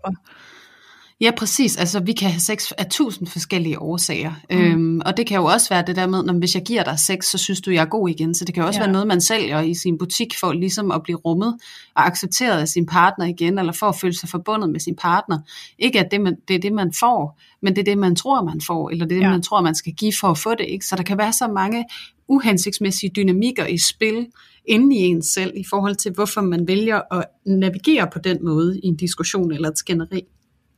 Ja, 1.20 1.30
præcis. 1.36 1.76
Altså, 1.76 2.00
vi 2.00 2.12
kan 2.12 2.30
have 2.30 2.40
sex 2.40 2.72
af 2.78 2.86
tusind 2.86 3.28
forskellige 3.28 3.78
årsager. 3.78 4.32
Mm. 4.50 4.58
Øhm, 4.58 5.00
og 5.06 5.16
det 5.16 5.26
kan 5.26 5.36
jo 5.36 5.44
også 5.44 5.68
være 5.68 5.84
det 5.86 5.96
der 5.96 6.06
med, 6.06 6.22
når 6.22 6.32
hvis 6.32 6.54
jeg 6.54 6.62
giver 6.62 6.82
dig 6.84 6.98
sex, 6.98 7.24
så 7.24 7.38
synes 7.38 7.60
du, 7.60 7.70
jeg 7.70 7.80
er 7.80 7.88
god 7.88 8.08
igen. 8.08 8.34
Så 8.34 8.44
det 8.44 8.54
kan 8.54 8.62
jo 8.62 8.66
også 8.66 8.80
ja. 8.80 8.84
være 8.84 8.92
noget, 8.92 9.06
man 9.06 9.20
sælger 9.20 9.60
i 9.60 9.74
sin 9.74 9.98
butik 9.98 10.34
for 10.40 10.52
ligesom 10.52 10.90
at 10.90 11.02
blive 11.02 11.18
rummet 11.18 11.54
og 11.96 12.06
accepteret 12.06 12.60
af 12.60 12.68
sin 12.68 12.86
partner 12.86 13.26
igen, 13.26 13.58
eller 13.58 13.72
for 13.72 13.86
at 13.86 13.96
føle 13.96 14.18
sig 14.18 14.28
forbundet 14.28 14.70
med 14.70 14.80
sin 14.80 14.96
partner. 14.96 15.38
Ikke 15.78 16.00
at 16.00 16.10
det, 16.10 16.20
man, 16.20 16.36
det 16.48 16.56
er 16.56 16.60
det, 16.60 16.72
man 16.72 16.92
får, 17.00 17.40
men 17.62 17.76
det 17.76 17.80
er 17.80 17.84
det, 17.84 17.98
man 17.98 18.16
tror, 18.16 18.44
man 18.44 18.60
får, 18.66 18.90
eller 18.90 19.06
det 19.06 19.14
er 19.14 19.20
det, 19.20 19.26
ja. 19.26 19.30
man 19.30 19.42
tror, 19.42 19.60
man 19.60 19.74
skal 19.74 19.92
give 19.92 20.12
for 20.20 20.28
at 20.28 20.38
få 20.38 20.50
det. 20.50 20.66
Ikke? 20.68 20.86
Så 20.86 20.96
der 20.96 21.02
kan 21.02 21.18
være 21.18 21.32
så 21.32 21.48
mange 21.48 21.84
uhensigtsmæssige 22.28 23.10
dynamikker 23.16 23.66
i 23.66 23.78
spil 23.78 24.26
inde 24.66 24.96
i 24.96 24.98
en 24.98 25.22
selv, 25.22 25.52
i 25.56 25.64
forhold 25.70 25.96
til, 25.96 26.12
hvorfor 26.12 26.40
man 26.40 26.68
vælger 26.68 27.00
at 27.12 27.24
navigere 27.46 28.08
på 28.12 28.18
den 28.18 28.44
måde 28.44 28.80
i 28.80 28.86
en 28.86 28.96
diskussion 28.96 29.52
eller 29.52 29.68
et 29.68 29.78
skænderi. 29.78 30.22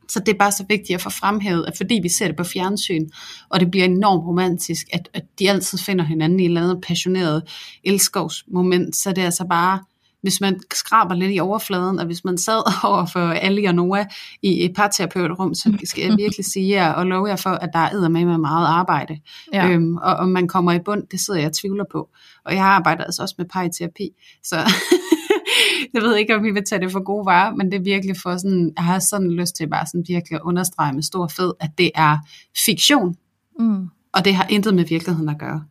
Så 0.09 0.19
det 0.19 0.33
er 0.33 0.37
bare 0.37 0.51
så 0.51 0.65
vigtigt 0.69 0.95
at 0.95 1.01
få 1.01 1.09
fremhævet, 1.09 1.65
at 1.67 1.77
fordi 1.77 1.99
vi 2.03 2.09
ser 2.09 2.27
det 2.27 2.35
på 2.35 2.43
fjernsyn, 2.43 3.09
og 3.49 3.59
det 3.59 3.71
bliver 3.71 3.85
enormt 3.85 4.27
romantisk, 4.27 4.87
at, 4.93 5.09
at 5.13 5.23
de 5.39 5.49
altid 5.49 5.77
finder 5.77 6.05
hinanden 6.05 6.39
i 6.39 6.43
et 6.43 6.47
eller 6.47 6.61
andet 6.61 6.83
passioneret 6.87 7.43
elskovsmoment, 7.83 8.95
så 8.95 9.09
det 9.09 9.17
er 9.17 9.25
altså 9.25 9.45
bare, 9.49 9.79
hvis 10.21 10.41
man 10.41 10.59
skraber 10.73 11.15
lidt 11.15 11.35
i 11.35 11.39
overfladen, 11.39 11.99
og 11.99 12.05
hvis 12.05 12.23
man 12.23 12.37
sad 12.37 12.61
over 12.89 13.05
for 13.05 13.31
Ali 13.31 13.65
og 13.65 13.75
Noah 13.75 14.05
i 14.41 14.65
et 14.65 14.73
parterapeutrum, 14.75 15.53
så 15.53 15.77
skal 15.83 16.03
jeg 16.03 16.17
virkelig 16.17 16.45
sige 16.45 16.69
jer 16.69 16.93
og 16.93 17.05
love 17.05 17.27
jer 17.27 17.35
for, 17.35 17.49
at 17.49 17.69
der 17.73 17.79
er 17.79 18.09
med 18.09 18.25
med 18.25 18.37
meget 18.37 18.67
arbejde. 18.67 19.17
Ja. 19.53 19.67
Øhm, 19.69 19.97
og 19.97 20.13
om 20.13 20.29
man 20.29 20.47
kommer 20.47 20.71
i 20.71 20.79
bund, 20.79 21.03
det 21.11 21.19
sidder 21.19 21.39
jeg 21.39 21.47
og 21.47 21.55
tvivler 21.55 21.85
på. 21.91 22.09
Og 22.45 22.55
jeg 22.55 22.63
arbejder 22.63 23.03
altså 23.03 23.21
også 23.21 23.35
med 23.37 23.45
parterapi, 23.45 24.09
så 24.43 24.55
jeg 25.93 26.01
ved 26.01 26.15
ikke, 26.15 26.35
om 26.35 26.43
vi 26.43 26.51
vil 26.51 26.63
tage 26.69 26.81
det 26.81 26.91
for 26.91 27.03
gode 27.03 27.25
varer, 27.25 27.55
men 27.55 27.71
det 27.71 27.79
er 27.79 27.83
virkelig 27.83 28.15
for 28.23 28.37
sådan, 28.37 28.73
jeg 28.77 28.85
har 28.85 28.99
sådan 28.99 29.31
lyst 29.31 29.55
til 29.55 29.67
bare 29.69 29.85
sådan 29.85 30.05
virkelig 30.07 30.35
at 30.35 30.41
understrege 30.41 30.93
med 30.93 31.03
stor 31.03 31.27
fed, 31.27 31.53
at 31.59 31.69
det 31.77 31.91
er 31.95 32.17
fiktion, 32.65 33.15
mm. 33.59 33.87
og 34.13 34.25
det 34.25 34.35
har 34.35 34.47
intet 34.49 34.75
med 34.75 34.85
virkeligheden 34.85 35.29
at 35.29 35.39
gøre. 35.39 35.63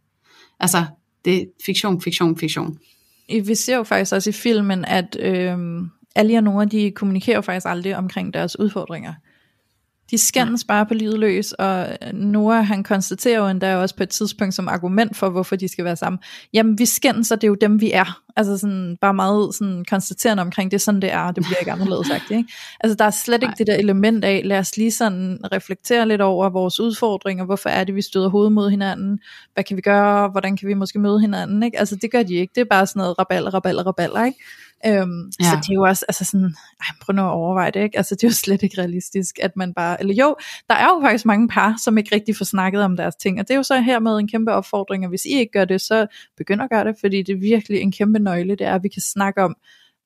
Altså, 0.60 0.84
det 1.24 1.42
er 1.42 1.44
fiktion, 1.66 2.00
fiktion, 2.00 2.36
fiktion. 2.38 2.78
Vi 3.28 3.54
ser 3.54 3.76
jo 3.76 3.82
faktisk 3.82 4.14
også 4.14 4.30
i 4.30 4.32
filmen, 4.32 4.84
at 4.84 5.16
øh, 5.20 5.58
alle 6.14 6.36
og 6.36 6.44
Nora, 6.44 6.64
de 6.64 6.90
kommunikerer 6.90 7.36
jo 7.36 7.42
faktisk 7.42 7.66
aldrig 7.66 7.96
omkring 7.96 8.34
deres 8.34 8.58
udfordringer. 8.58 9.14
De 10.10 10.18
skændes 10.18 10.64
ja. 10.64 10.66
bare 10.68 10.86
på 10.86 10.94
livet 10.94 11.18
løs, 11.18 11.52
og 11.52 11.88
Noah 12.12 12.66
han 12.66 12.82
konstaterer 12.82 13.38
jo 13.38 13.48
endda 13.48 13.76
også 13.76 13.96
på 13.96 14.02
et 14.02 14.08
tidspunkt 14.08 14.54
som 14.54 14.68
argument 14.68 15.16
for, 15.16 15.28
hvorfor 15.28 15.56
de 15.56 15.68
skal 15.68 15.84
være 15.84 15.96
sammen. 15.96 16.18
Jamen 16.52 16.78
vi 16.78 16.86
skændes, 16.86 17.30
og 17.30 17.40
det 17.40 17.46
er 17.46 17.48
jo 17.48 17.54
dem 17.54 17.80
vi 17.80 17.92
er. 17.92 18.20
Altså 18.36 18.58
sådan, 18.58 18.96
bare 19.00 19.14
meget 19.14 19.54
sådan 19.54 19.84
konstaterende 19.90 20.40
omkring, 20.40 20.70
det 20.70 20.76
er 20.76 20.80
sådan 20.80 21.02
det 21.02 21.12
er, 21.12 21.30
det 21.30 21.44
bliver 21.44 21.58
ikke 21.60 21.72
anderledes 21.72 22.06
sagt. 22.12 22.30
Ikke? 22.30 22.52
Altså 22.80 22.96
der 22.96 23.04
er 23.04 23.10
slet 23.10 23.34
ikke 23.34 23.46
Nej. 23.46 23.54
det 23.58 23.66
der 23.66 23.74
element 23.74 24.24
af, 24.24 24.42
lad 24.44 24.58
os 24.58 24.76
lige 24.76 24.90
sådan 24.90 25.38
reflektere 25.52 26.08
lidt 26.08 26.20
over 26.20 26.50
vores 26.50 26.80
udfordringer, 26.80 27.44
hvorfor 27.44 27.68
er 27.68 27.84
det, 27.84 27.94
vi 27.94 28.02
støder 28.02 28.28
hovedet 28.28 28.52
mod 28.52 28.70
hinanden, 28.70 29.20
hvad 29.54 29.64
kan 29.64 29.76
vi 29.76 29.82
gøre, 29.82 30.28
hvordan 30.28 30.56
kan 30.56 30.68
vi 30.68 30.74
måske 30.74 30.98
møde 30.98 31.20
hinanden, 31.20 31.62
ikke? 31.62 31.78
Altså 31.78 31.96
det 31.96 32.10
gør 32.10 32.22
de 32.22 32.34
ikke, 32.34 32.52
det 32.54 32.60
er 32.60 32.64
bare 32.64 32.86
sådan 32.86 33.00
noget 33.00 33.18
rabal, 33.18 33.48
rabal, 33.48 33.76
rabal, 33.76 34.26
ikke? 34.26 34.38
Øhm, 34.86 35.32
ja. 35.40 35.44
Så 35.44 35.56
det 35.62 35.70
er 35.70 35.74
jo 35.74 35.82
også, 35.82 36.04
altså 36.08 36.24
sådan, 36.24 36.54
ej, 36.80 36.86
prøv 37.00 37.14
nu 37.14 37.22
at 37.22 37.30
overveje 37.30 37.70
det, 37.70 37.82
ikke? 37.82 37.96
Altså 37.96 38.14
det 38.14 38.24
er 38.24 38.28
jo 38.28 38.34
slet 38.44 38.62
ikke 38.62 38.80
realistisk, 38.80 39.38
at 39.42 39.56
man 39.56 39.74
bare, 39.74 40.00
eller 40.00 40.14
jo, 40.14 40.36
der 40.68 40.74
er 40.74 40.84
jo 40.84 41.00
faktisk 41.02 41.24
mange 41.24 41.48
par, 41.48 41.74
som 41.84 41.98
ikke 41.98 42.14
rigtig 42.14 42.36
får 42.36 42.44
snakket 42.44 42.82
om 42.82 42.96
deres 42.96 43.16
ting, 43.16 43.40
og 43.40 43.48
det 43.48 43.54
er 43.54 43.56
jo 43.56 43.62
så 43.62 43.80
hermed 43.80 44.18
en 44.18 44.28
kæmpe 44.28 44.52
opfordring, 44.52 45.04
og 45.04 45.08
hvis 45.08 45.24
I 45.24 45.38
ikke 45.38 45.52
gør 45.52 45.64
det, 45.64 45.80
så 45.80 46.06
begynd 46.36 46.62
at 46.62 46.70
gøre 46.70 46.84
det, 46.84 46.96
fordi 47.00 47.22
det 47.22 47.32
er 47.32 47.40
virkelig 47.40 47.80
en 47.80 47.92
kæmpe 47.92 48.18
nøgle, 48.18 48.56
det 48.56 48.66
er, 48.66 48.74
at 48.74 48.82
vi 48.82 48.88
kan 48.88 49.02
snakke 49.02 49.42
om, 49.42 49.56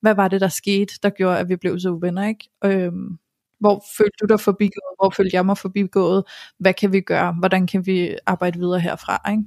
hvad 0.01 0.15
var 0.15 0.29
det, 0.29 0.41
der 0.41 0.49
skete, 0.49 0.95
der 1.03 1.11
gjorde, 1.11 1.39
at 1.39 1.49
vi 1.49 1.57
blev 1.57 1.81
så 1.81 1.91
uvenner, 1.91 2.29
ikke? 2.29 2.49
Øhm, 2.65 3.19
hvor 3.61 3.85
følte 3.99 4.17
du 4.21 4.27
dig 4.27 4.41
forbigået? 4.41 4.97
Hvor 5.01 5.11
følte 5.17 5.37
jeg 5.37 5.47
mig 5.47 5.59
forbigået? 5.59 6.25
Hvad 6.59 6.75
kan 6.75 6.93
vi 6.93 7.01
gøre? 7.01 7.33
Hvordan 7.39 7.67
kan 7.67 7.87
vi 7.87 8.17
arbejde 8.27 8.59
videre 8.59 8.81
herfra? 8.81 9.31
Ikke? 9.31 9.43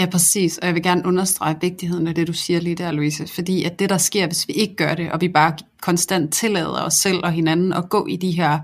Ja, 0.00 0.06
præcis. 0.06 0.58
Og 0.58 0.66
jeg 0.66 0.74
vil 0.74 0.82
gerne 0.82 1.02
understrege 1.06 1.56
vigtigheden 1.60 2.06
af 2.08 2.14
det, 2.14 2.26
du 2.26 2.32
siger 2.32 2.60
lige 2.60 2.74
der, 2.74 2.92
Louise. 2.92 3.26
Fordi 3.34 3.64
at 3.64 3.78
det, 3.78 3.90
der 3.90 3.98
sker, 3.98 4.26
hvis 4.26 4.48
vi 4.48 4.52
ikke 4.52 4.76
gør 4.76 4.94
det, 4.94 5.12
og 5.12 5.20
vi 5.20 5.28
bare 5.28 5.56
konstant 5.82 6.34
tillader 6.34 6.82
os 6.82 6.94
selv 6.94 7.20
og 7.24 7.32
hinanden 7.32 7.72
at 7.72 7.88
gå 7.88 8.06
i 8.06 8.16
de 8.16 8.30
her 8.30 8.58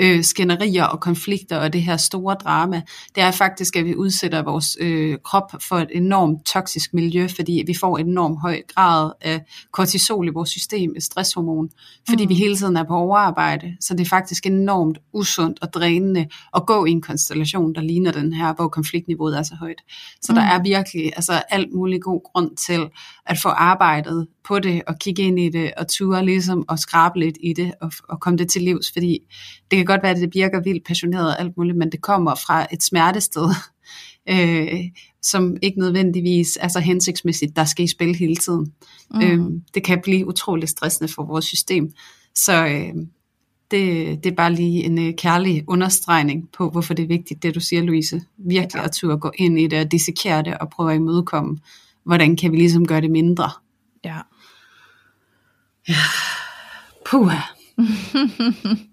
øh, 0.00 0.24
skænderier 0.24 0.84
og 0.84 1.00
konflikter 1.00 1.58
og 1.58 1.72
det 1.72 1.82
her 1.82 1.96
store 1.96 2.34
drama, 2.34 2.82
det 3.14 3.22
er 3.22 3.30
faktisk, 3.30 3.76
at 3.76 3.84
vi 3.84 3.96
udsætter 3.96 4.42
vores 4.42 4.76
øh, 4.80 5.18
krop 5.24 5.52
for 5.68 5.76
et 5.76 5.88
enormt 5.92 6.46
toksisk 6.46 6.94
miljø, 6.94 7.28
fordi 7.36 7.62
vi 7.66 7.74
får 7.80 7.98
en 7.98 8.08
enorm 8.08 8.36
høj 8.36 8.62
grad 8.74 9.12
af 9.20 9.40
kortisol 9.72 10.26
i 10.26 10.30
vores 10.30 10.50
system, 10.50 10.92
et 10.96 11.02
stresshormon, 11.02 11.70
fordi 12.08 12.24
mm. 12.24 12.28
vi 12.28 12.34
hele 12.34 12.56
tiden 12.56 12.76
er 12.76 12.84
på 12.84 12.94
overarbejde. 12.94 13.76
Så 13.80 13.94
det 13.94 14.00
er 14.00 14.08
faktisk 14.08 14.46
enormt 14.46 14.98
usundt 15.12 15.58
og 15.62 15.72
drænende 15.72 16.26
at 16.56 16.66
gå 16.66 16.84
i 16.84 16.90
en 16.90 17.02
konstellation, 17.02 17.74
der 17.74 17.80
ligner 17.80 18.12
den 18.12 18.32
her, 18.32 18.54
hvor 18.54 18.68
konfliktniveauet 18.68 19.38
er 19.38 19.42
så 19.42 19.54
højt. 19.54 19.82
Så 20.22 20.32
mm. 20.32 20.36
der 20.36 20.42
er 20.42 20.62
virkelig 20.62 21.12
altså, 21.16 21.42
alt 21.50 21.72
mulig 21.74 22.02
god 22.02 22.32
grund 22.32 22.56
til 22.56 22.88
at 23.26 23.38
få 23.38 23.48
arbejdet 23.48 24.26
på 24.50 24.58
det 24.58 24.82
og 24.86 24.98
kigge 24.98 25.22
ind 25.22 25.40
i 25.40 25.48
det 25.48 25.72
og 25.76 25.88
ture 25.88 26.24
ligesom 26.24 26.64
og 26.68 26.78
skrabe 26.78 27.18
lidt 27.18 27.38
i 27.40 27.52
det 27.52 27.72
og, 27.80 27.92
og 28.08 28.20
komme 28.20 28.36
det 28.38 28.50
til 28.50 28.62
livs, 28.62 28.92
fordi 28.92 29.18
det 29.70 29.76
kan 29.76 29.86
godt 29.86 30.02
være, 30.02 30.12
at 30.12 30.16
det 30.16 30.34
virker 30.34 30.62
vildt 30.62 30.86
passioneret 30.86 31.28
og 31.28 31.40
alt 31.40 31.56
muligt, 31.56 31.78
men 31.78 31.92
det 31.92 32.00
kommer 32.00 32.34
fra 32.34 32.66
et 32.72 32.82
smertested, 32.82 33.48
øh, 34.32 34.80
som 35.22 35.56
ikke 35.62 35.78
nødvendigvis 35.78 36.58
er 36.60 36.68
så 36.68 36.80
hensigtsmæssigt, 36.80 37.56
der 37.56 37.64
skal 37.64 37.84
i 37.84 37.88
spil 37.88 38.14
hele 38.14 38.36
tiden. 38.36 38.72
Mm. 39.10 39.20
Øh, 39.20 39.60
det 39.74 39.84
kan 39.84 40.00
blive 40.02 40.26
utroligt 40.26 40.70
stressende 40.70 41.12
for 41.12 41.24
vores 41.24 41.44
system. 41.44 41.92
Så 42.34 42.66
øh, 42.66 42.94
det, 43.70 44.24
det 44.24 44.32
er 44.32 44.36
bare 44.36 44.52
lige 44.52 44.84
en 44.84 44.98
øh, 44.98 45.14
kærlig 45.14 45.64
understregning 45.68 46.48
på, 46.52 46.70
hvorfor 46.70 46.94
det 46.94 47.02
er 47.02 47.08
vigtigt, 47.08 47.42
det 47.42 47.54
du 47.54 47.60
siger, 47.60 47.82
Louise. 47.82 48.22
Virkelig 48.38 48.84
at 48.84 48.92
turde 48.92 49.18
gå 49.18 49.30
ind 49.38 49.60
i 49.60 49.66
det 49.66 49.80
og 49.80 49.92
dissekere 49.92 50.42
det 50.42 50.58
og 50.58 50.70
prøve 50.70 50.90
at 50.90 50.96
imødekomme, 50.96 51.58
hvordan 52.04 52.36
kan 52.36 52.52
vi 52.52 52.56
ligesom 52.56 52.86
gøre 52.86 53.00
det 53.00 53.10
mindre. 53.10 53.50
Ja. 54.04 54.18
Ja. 55.88 55.94
Puh. 57.04 57.32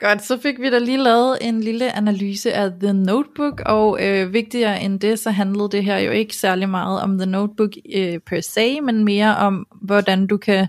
Godt, 0.00 0.24
så 0.24 0.38
fik 0.38 0.60
vi 0.60 0.70
da 0.70 0.78
lige 0.78 1.02
lavet 1.02 1.38
en 1.40 1.60
lille 1.60 1.96
analyse 1.96 2.52
af 2.52 2.70
The 2.80 2.92
Notebook, 2.92 3.62
og 3.66 4.06
øh, 4.06 4.32
vigtigere 4.32 4.82
end 4.82 5.00
det, 5.00 5.18
så 5.18 5.30
handlede 5.30 5.68
det 5.72 5.84
her 5.84 5.98
jo 5.98 6.10
ikke 6.10 6.36
særlig 6.36 6.68
meget 6.68 7.02
om 7.02 7.18
The 7.18 7.26
Notebook 7.26 7.70
øh, 7.94 8.18
per 8.18 8.40
se, 8.40 8.80
men 8.80 9.04
mere 9.04 9.36
om, 9.36 9.66
hvordan 9.82 10.26
du 10.26 10.36
kan 10.36 10.66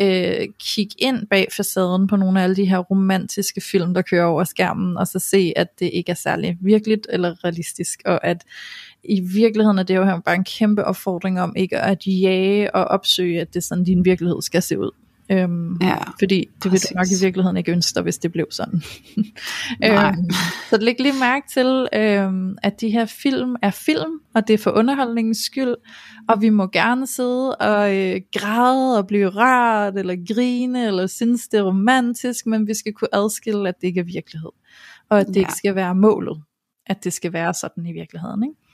øh, 0.00 0.46
kigge 0.58 0.94
ind 0.98 1.26
bag 1.26 1.48
facaden 1.56 2.06
på 2.06 2.16
nogle 2.16 2.40
af 2.40 2.44
alle 2.44 2.56
de 2.56 2.64
her 2.64 2.78
romantiske 2.78 3.60
film, 3.60 3.94
der 3.94 4.02
kører 4.02 4.24
over 4.24 4.44
skærmen, 4.44 4.96
og 4.96 5.06
så 5.06 5.18
se, 5.18 5.52
at 5.56 5.80
det 5.80 5.90
ikke 5.92 6.10
er 6.10 6.16
særlig 6.16 6.56
virkeligt 6.60 7.06
eller 7.10 7.44
realistisk, 7.44 8.02
og 8.04 8.26
at 8.26 8.44
i 9.04 9.20
virkeligheden 9.20 9.78
er 9.78 9.82
det 9.82 9.96
jo 9.96 10.04
her 10.04 10.20
bare 10.20 10.34
en 10.34 10.44
kæmpe 10.44 10.84
opfordring 10.84 11.40
om 11.40 11.52
ikke 11.56 11.78
at 11.78 12.06
jage 12.06 12.74
og 12.74 12.84
opsøge, 12.84 13.40
at 13.40 13.48
det 13.48 13.56
er 13.56 13.66
sådan, 13.66 13.84
din 13.84 14.04
virkelighed 14.04 14.42
skal 14.42 14.62
se 14.62 14.78
ud. 14.78 14.90
Øhm, 15.32 15.76
ja, 15.82 15.96
fordi 16.18 16.48
det 16.62 16.72
vil 16.72 16.80
du 16.80 16.94
nok 16.94 17.06
i 17.06 17.24
virkeligheden 17.24 17.56
ikke 17.56 17.72
ønske 17.72 17.94
dig, 17.94 18.02
hvis 18.02 18.18
det 18.18 18.32
blev 18.32 18.46
sådan. 18.50 18.82
øhm, 19.84 20.30
så 20.70 20.78
læg 20.80 21.00
lige 21.00 21.18
mærke 21.20 21.48
til, 21.48 21.88
øhm, 21.94 22.56
at 22.62 22.80
de 22.80 22.90
her 22.90 23.06
film 23.06 23.56
er 23.62 23.70
film, 23.70 24.20
og 24.34 24.48
det 24.48 24.54
er 24.54 24.58
for 24.58 24.70
underholdningens 24.70 25.38
skyld, 25.38 25.74
og 26.28 26.42
vi 26.42 26.48
må 26.48 26.66
gerne 26.66 27.06
sidde 27.06 27.56
og 27.56 27.96
øh, 27.96 28.20
græde 28.36 28.98
og 28.98 29.06
blive 29.06 29.28
rørt, 29.28 29.96
eller 29.96 30.34
grine, 30.34 30.86
eller 30.86 31.06
synes 31.06 31.48
det 31.48 31.58
er 31.58 31.62
romantisk, 31.62 32.46
men 32.46 32.66
vi 32.66 32.74
skal 32.74 32.92
kunne 32.92 33.14
adskille, 33.14 33.68
at 33.68 33.74
det 33.80 33.86
ikke 33.86 34.00
er 34.00 34.04
virkelighed, 34.04 34.50
og 35.08 35.20
at 35.20 35.26
det 35.26 35.36
ja. 35.36 35.40
ikke 35.40 35.52
skal 35.52 35.74
være 35.74 35.94
målet, 35.94 36.42
at 36.86 37.04
det 37.04 37.12
skal 37.12 37.32
være 37.32 37.54
sådan 37.54 37.86
i 37.86 37.92
virkeligheden. 37.92 38.42
Ikke? 38.42 38.67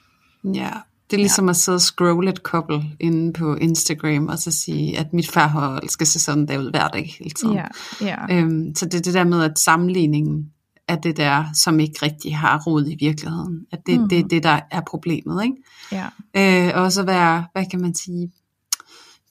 Ja, 0.44 0.70
det 1.10 1.16
er 1.16 1.20
ligesom 1.20 1.44
ja. 1.44 1.50
at 1.50 1.56
sidde 1.56 1.76
og 1.76 1.80
scrolle 1.80 2.30
et 2.30 2.38
couple 2.38 2.84
inde 3.00 3.32
på 3.32 3.54
Instagram, 3.54 4.26
og 4.26 4.38
så 4.38 4.50
sige, 4.50 4.98
at 4.98 5.12
mit 5.12 5.30
farhold 5.30 5.88
skal 5.88 6.06
se 6.06 6.20
sådan 6.20 6.48
der 6.48 6.58
ud 6.58 6.70
hver 6.70 6.88
dag 6.88 7.14
hele 7.18 7.30
tiden. 7.30 7.54
Ja, 7.54 7.66
ja. 8.00 8.16
Øhm, 8.30 8.74
så 8.74 8.84
det 8.84 8.94
er 8.94 9.02
det 9.02 9.14
der 9.14 9.24
med, 9.24 9.42
at 9.42 9.58
sammenligningen 9.58 10.50
er 10.88 10.96
det 10.96 11.16
der, 11.16 11.44
som 11.54 11.80
ikke 11.80 11.98
rigtig 12.02 12.36
har 12.36 12.62
rod 12.66 12.86
i 12.86 12.96
virkeligheden. 13.00 13.66
At 13.72 13.78
det, 13.86 14.00
mm. 14.00 14.08
det 14.08 14.18
er 14.18 14.28
det, 14.28 14.42
der 14.42 14.60
er 14.70 14.80
problemet. 14.86 15.44
Ikke? 15.44 15.56
Ja. 15.92 16.68
Øh, 16.68 16.82
og 16.82 16.92
så 16.92 17.02
være, 17.02 17.46
hvad 17.52 17.64
kan 17.70 17.80
man 17.80 17.94
sige, 17.94 18.32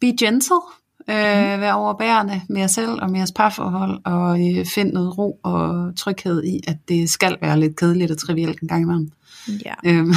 be 0.02 0.16
gentle, 0.20 0.62
øh, 1.10 1.56
mm. 1.56 1.62
være 1.62 1.76
overbærende 1.76 2.42
med 2.50 2.62
jer 2.62 2.68
selv 2.68 2.92
og 3.02 3.10
med 3.10 3.20
jeres 3.20 3.32
parforhold, 3.32 4.00
og 4.06 4.50
øh, 4.50 4.66
finde 4.66 4.92
noget 4.92 5.18
ro 5.18 5.40
og 5.44 5.96
tryghed 5.96 6.44
i, 6.44 6.60
at 6.68 6.78
det 6.88 7.10
skal 7.10 7.38
være 7.42 7.60
lidt 7.60 7.76
kedeligt 7.76 8.12
og 8.12 8.18
trivielt 8.18 8.62
en 8.62 8.68
gang 8.68 8.82
imellem. 8.82 9.12
Ja. 9.66 9.74
Øhm, 9.86 10.14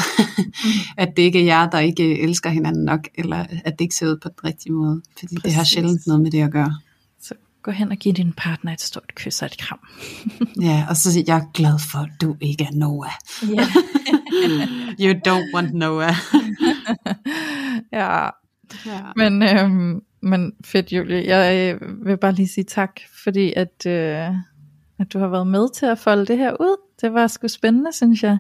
at 1.03 1.17
det 1.17 1.23
ikke 1.23 1.41
er 1.41 1.45
jer, 1.45 1.71
der 1.71 1.79
ikke 1.79 2.21
elsker 2.21 2.51
hinanden 2.51 2.85
nok, 2.85 3.09
eller 3.15 3.47
at 3.65 3.79
det 3.79 3.81
ikke 3.81 3.95
ser 3.95 4.07
ud 4.07 4.17
på 4.17 4.29
den 4.29 4.45
rigtige 4.45 4.73
måde. 4.73 5.03
Fordi 5.19 5.35
Præcis. 5.35 5.43
det 5.43 5.55
har 5.55 5.65
sjældent 5.65 6.07
noget 6.07 6.23
med 6.23 6.31
det 6.31 6.43
at 6.43 6.51
gøre. 6.51 6.77
Så 7.21 7.35
gå 7.63 7.71
hen 7.71 7.91
og 7.91 7.97
giv 7.97 8.13
din 8.13 8.33
partner 8.37 8.73
et 8.73 8.81
stort 8.81 9.15
kys 9.15 9.43
og 9.43 9.47
et 9.47 9.59
kram. 9.59 9.79
ja, 10.69 10.87
og 10.89 10.97
så 10.97 11.13
siger 11.13 11.25
jeg 11.27 11.37
er 11.37 11.51
glad 11.55 11.79
for, 11.79 11.99
at 11.99 12.11
du 12.21 12.37
ikke 12.41 12.65
er 12.65 12.73
Noah. 12.73 13.11
Yeah. 13.45 13.67
you 15.03 15.21
don't 15.29 15.55
want 15.55 15.75
Noah. 15.75 16.15
ja. 17.93 18.25
ja. 18.87 19.01
Men, 19.17 19.43
øhm, 19.43 20.01
men 20.27 20.53
fedt, 20.65 20.93
Julie. 20.93 21.37
Jeg 21.37 21.75
øh, 21.75 22.07
vil 22.07 22.17
bare 22.17 22.33
lige 22.33 22.49
sige 22.49 22.65
tak, 22.65 23.01
fordi 23.25 23.53
at, 23.57 23.87
øh, 23.87 24.29
at 24.99 25.13
du 25.13 25.19
har 25.19 25.29
været 25.29 25.47
med 25.47 25.75
til 25.75 25.87
at 25.87 25.99
folde 25.99 26.27
det 26.27 26.39
her 26.39 26.53
ud. 26.61 26.77
Det 27.01 27.13
var 27.13 27.27
sgu 27.27 27.49
spændende, 27.49 27.93
synes 27.93 28.23
jeg. 28.23 28.39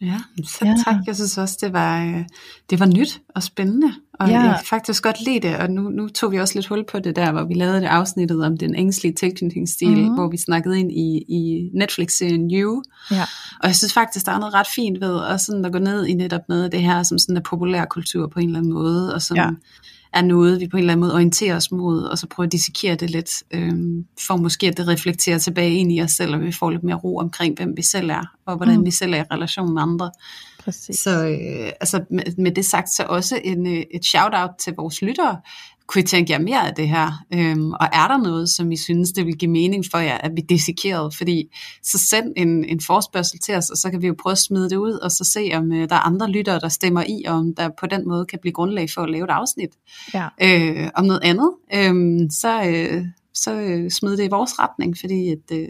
Ja, 0.00 0.20
så 0.44 0.66
ja. 0.66 0.74
tak. 0.84 0.94
Jeg 1.06 1.14
synes 1.16 1.38
også, 1.38 1.58
det 1.60 1.72
var, 1.72 2.04
øh, 2.04 2.24
det 2.70 2.80
var 2.80 2.86
nyt 2.86 3.20
og 3.34 3.42
spændende, 3.42 3.92
og 4.12 4.28
ja. 4.28 4.40
jeg 4.40 4.54
kan 4.56 4.66
faktisk 4.66 5.02
godt 5.02 5.24
lide 5.24 5.40
det, 5.40 5.56
og 5.56 5.70
nu, 5.70 5.82
nu 5.82 6.08
tog 6.08 6.32
vi 6.32 6.40
også 6.40 6.54
lidt 6.54 6.66
hul 6.66 6.84
på 6.90 6.98
det 6.98 7.16
der, 7.16 7.32
hvor 7.32 7.44
vi 7.44 7.54
lavede 7.54 7.80
det 7.80 7.86
afsnittet 7.86 8.44
om 8.44 8.56
den 8.56 8.74
ængstlige 8.74 9.14
tilknytningsstil, 9.14 9.88
mm-hmm. 9.88 10.14
hvor 10.14 10.28
vi 10.28 10.36
snakkede 10.36 10.78
ind 10.80 10.92
i, 10.92 11.24
i 11.28 11.70
Netflix-serien 11.74 12.50
You, 12.50 12.82
ja. 13.10 13.22
og 13.60 13.66
jeg 13.66 13.76
synes 13.76 13.92
faktisk, 13.92 14.26
der 14.26 14.32
er 14.32 14.38
noget 14.38 14.54
ret 14.54 14.66
fint 14.74 15.00
ved 15.00 15.24
at, 15.24 15.40
sådan 15.40 15.64
at 15.64 15.72
gå 15.72 15.78
ned 15.78 16.06
i 16.06 16.14
netop 16.14 16.48
noget 16.48 16.64
af 16.64 16.70
det 16.70 16.82
her, 16.82 17.02
som 17.02 17.18
sådan 17.18 17.36
en 17.36 17.42
populær 17.42 17.84
kultur 17.84 18.26
på 18.26 18.40
en 18.40 18.46
eller 18.46 18.58
anden 18.58 18.72
måde, 18.72 19.14
og 19.14 19.22
som... 19.22 19.36
Ja 19.36 19.50
er 20.12 20.22
noget, 20.22 20.60
vi 20.60 20.68
på 20.68 20.76
en 20.76 20.80
eller 20.80 20.92
anden 20.92 21.00
måde 21.00 21.14
orienterer 21.14 21.56
os 21.56 21.72
mod, 21.72 22.02
og 22.02 22.18
så 22.18 22.26
prøver 22.26 22.46
at 22.46 22.52
dissekere 22.52 22.94
det 22.94 23.10
lidt, 23.10 23.30
øh, 23.50 23.72
for 24.26 24.36
måske 24.36 24.66
at 24.66 24.76
det 24.76 24.88
reflekterer 24.88 25.38
tilbage 25.38 25.74
ind 25.74 25.92
i 25.92 26.02
os 26.02 26.10
selv, 26.10 26.34
og 26.34 26.40
vi 26.40 26.52
får 26.52 26.70
lidt 26.70 26.82
mere 26.82 26.96
ro 26.96 27.16
omkring, 27.16 27.56
hvem 27.56 27.76
vi 27.76 27.82
selv 27.82 28.10
er, 28.10 28.24
og 28.46 28.56
hvordan 28.56 28.78
mm. 28.78 28.84
vi 28.84 28.90
selv 28.90 29.14
er 29.14 29.18
i 29.18 29.24
relation 29.30 29.74
med 29.74 29.82
andre. 29.82 30.10
Præcis. 30.64 30.98
Så 30.98 31.26
øh, 31.26 31.72
altså 31.80 32.04
med, 32.10 32.22
med 32.38 32.52
det 32.52 32.64
sagt, 32.64 32.90
så 32.90 33.02
også 33.08 33.40
en, 33.44 33.66
øh, 33.66 33.82
et 33.94 34.04
shout-out 34.04 34.50
til 34.58 34.72
vores 34.76 35.02
lyttere, 35.02 35.36
kunne 35.86 36.02
I 36.02 36.06
tænke 36.06 36.32
jer 36.32 36.38
mere 36.38 36.68
af 36.68 36.74
det 36.74 36.88
her? 36.88 37.24
Øhm, 37.34 37.72
og 37.72 37.88
er 37.92 38.08
der 38.08 38.16
noget, 38.22 38.48
som 38.48 38.72
I 38.72 38.76
synes, 38.76 39.12
det 39.12 39.26
vil 39.26 39.36
give 39.36 39.50
mening 39.50 39.84
for 39.90 39.98
jer, 39.98 40.18
at 40.18 40.30
vi 40.36 40.40
dissekerede? 40.48 41.10
Fordi 41.16 41.56
så 41.82 41.98
send 41.98 42.32
en, 42.36 42.64
en 42.64 42.80
forspørgsel 42.80 43.38
til 43.40 43.54
os, 43.54 43.70
og 43.70 43.76
så 43.76 43.90
kan 43.90 44.02
vi 44.02 44.06
jo 44.06 44.14
prøve 44.22 44.32
at 44.32 44.38
smide 44.38 44.70
det 44.70 44.76
ud, 44.76 44.92
og 44.92 45.10
så 45.10 45.24
se, 45.24 45.50
om 45.54 45.72
øh, 45.72 45.88
der 45.88 45.94
er 45.94 46.00
andre 46.00 46.30
lyttere, 46.30 46.60
der 46.60 46.68
stemmer 46.68 47.04
i, 47.08 47.24
og 47.26 47.34
om 47.34 47.54
der 47.54 47.70
på 47.80 47.86
den 47.86 48.08
måde 48.08 48.26
kan 48.26 48.38
blive 48.42 48.52
grundlag 48.52 48.90
for 48.94 49.02
at 49.02 49.10
lave 49.10 49.24
et 49.24 49.30
afsnit. 49.30 49.70
Ja. 50.14 50.28
Øh, 50.42 50.90
om 50.94 51.04
noget 51.04 51.20
andet, 51.22 51.50
øh, 51.74 52.30
så, 52.30 52.62
øh, 52.62 53.04
så 53.34 53.54
øh, 53.54 53.90
smid 53.90 54.16
det 54.16 54.24
i 54.24 54.28
vores 54.30 54.58
retning, 54.58 54.96
fordi 55.00 55.28
at, 55.30 55.56
øh, 55.56 55.68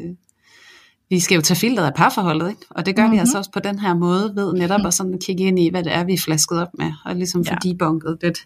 vi 1.11 1.21
skal 1.21 1.35
jo 1.35 1.41
tage 1.41 1.59
filteret 1.59 1.87
af 1.87 1.95
parforholdet, 1.95 2.49
ikke? 2.49 2.61
og 2.71 2.87
det 2.87 2.97
gør 2.97 3.03
mm-hmm. 3.03 3.13
vi 3.13 3.17
mhm. 3.17 3.21
altså 3.21 3.39
også 3.39 3.51
på 3.51 3.61
den 3.61 3.79
her 3.79 3.95
måde, 3.95 4.33
ved 4.35 4.53
netop 4.55 4.87
at 4.87 4.95
sådan 4.95 5.19
kigge 5.27 5.45
ind 5.45 5.59
i, 5.59 5.71
hvad 5.71 5.85
det 5.85 5.95
er, 5.95 6.05
vi 6.05 6.13
er 6.13 6.19
flasket 6.19 6.63
op 6.63 6.69
med, 6.79 6.93
og 7.05 7.15
ligesom 7.17 7.43
ja. 7.43 7.55
få 7.55 7.59
debunket 7.63 8.19
lidt 8.23 8.39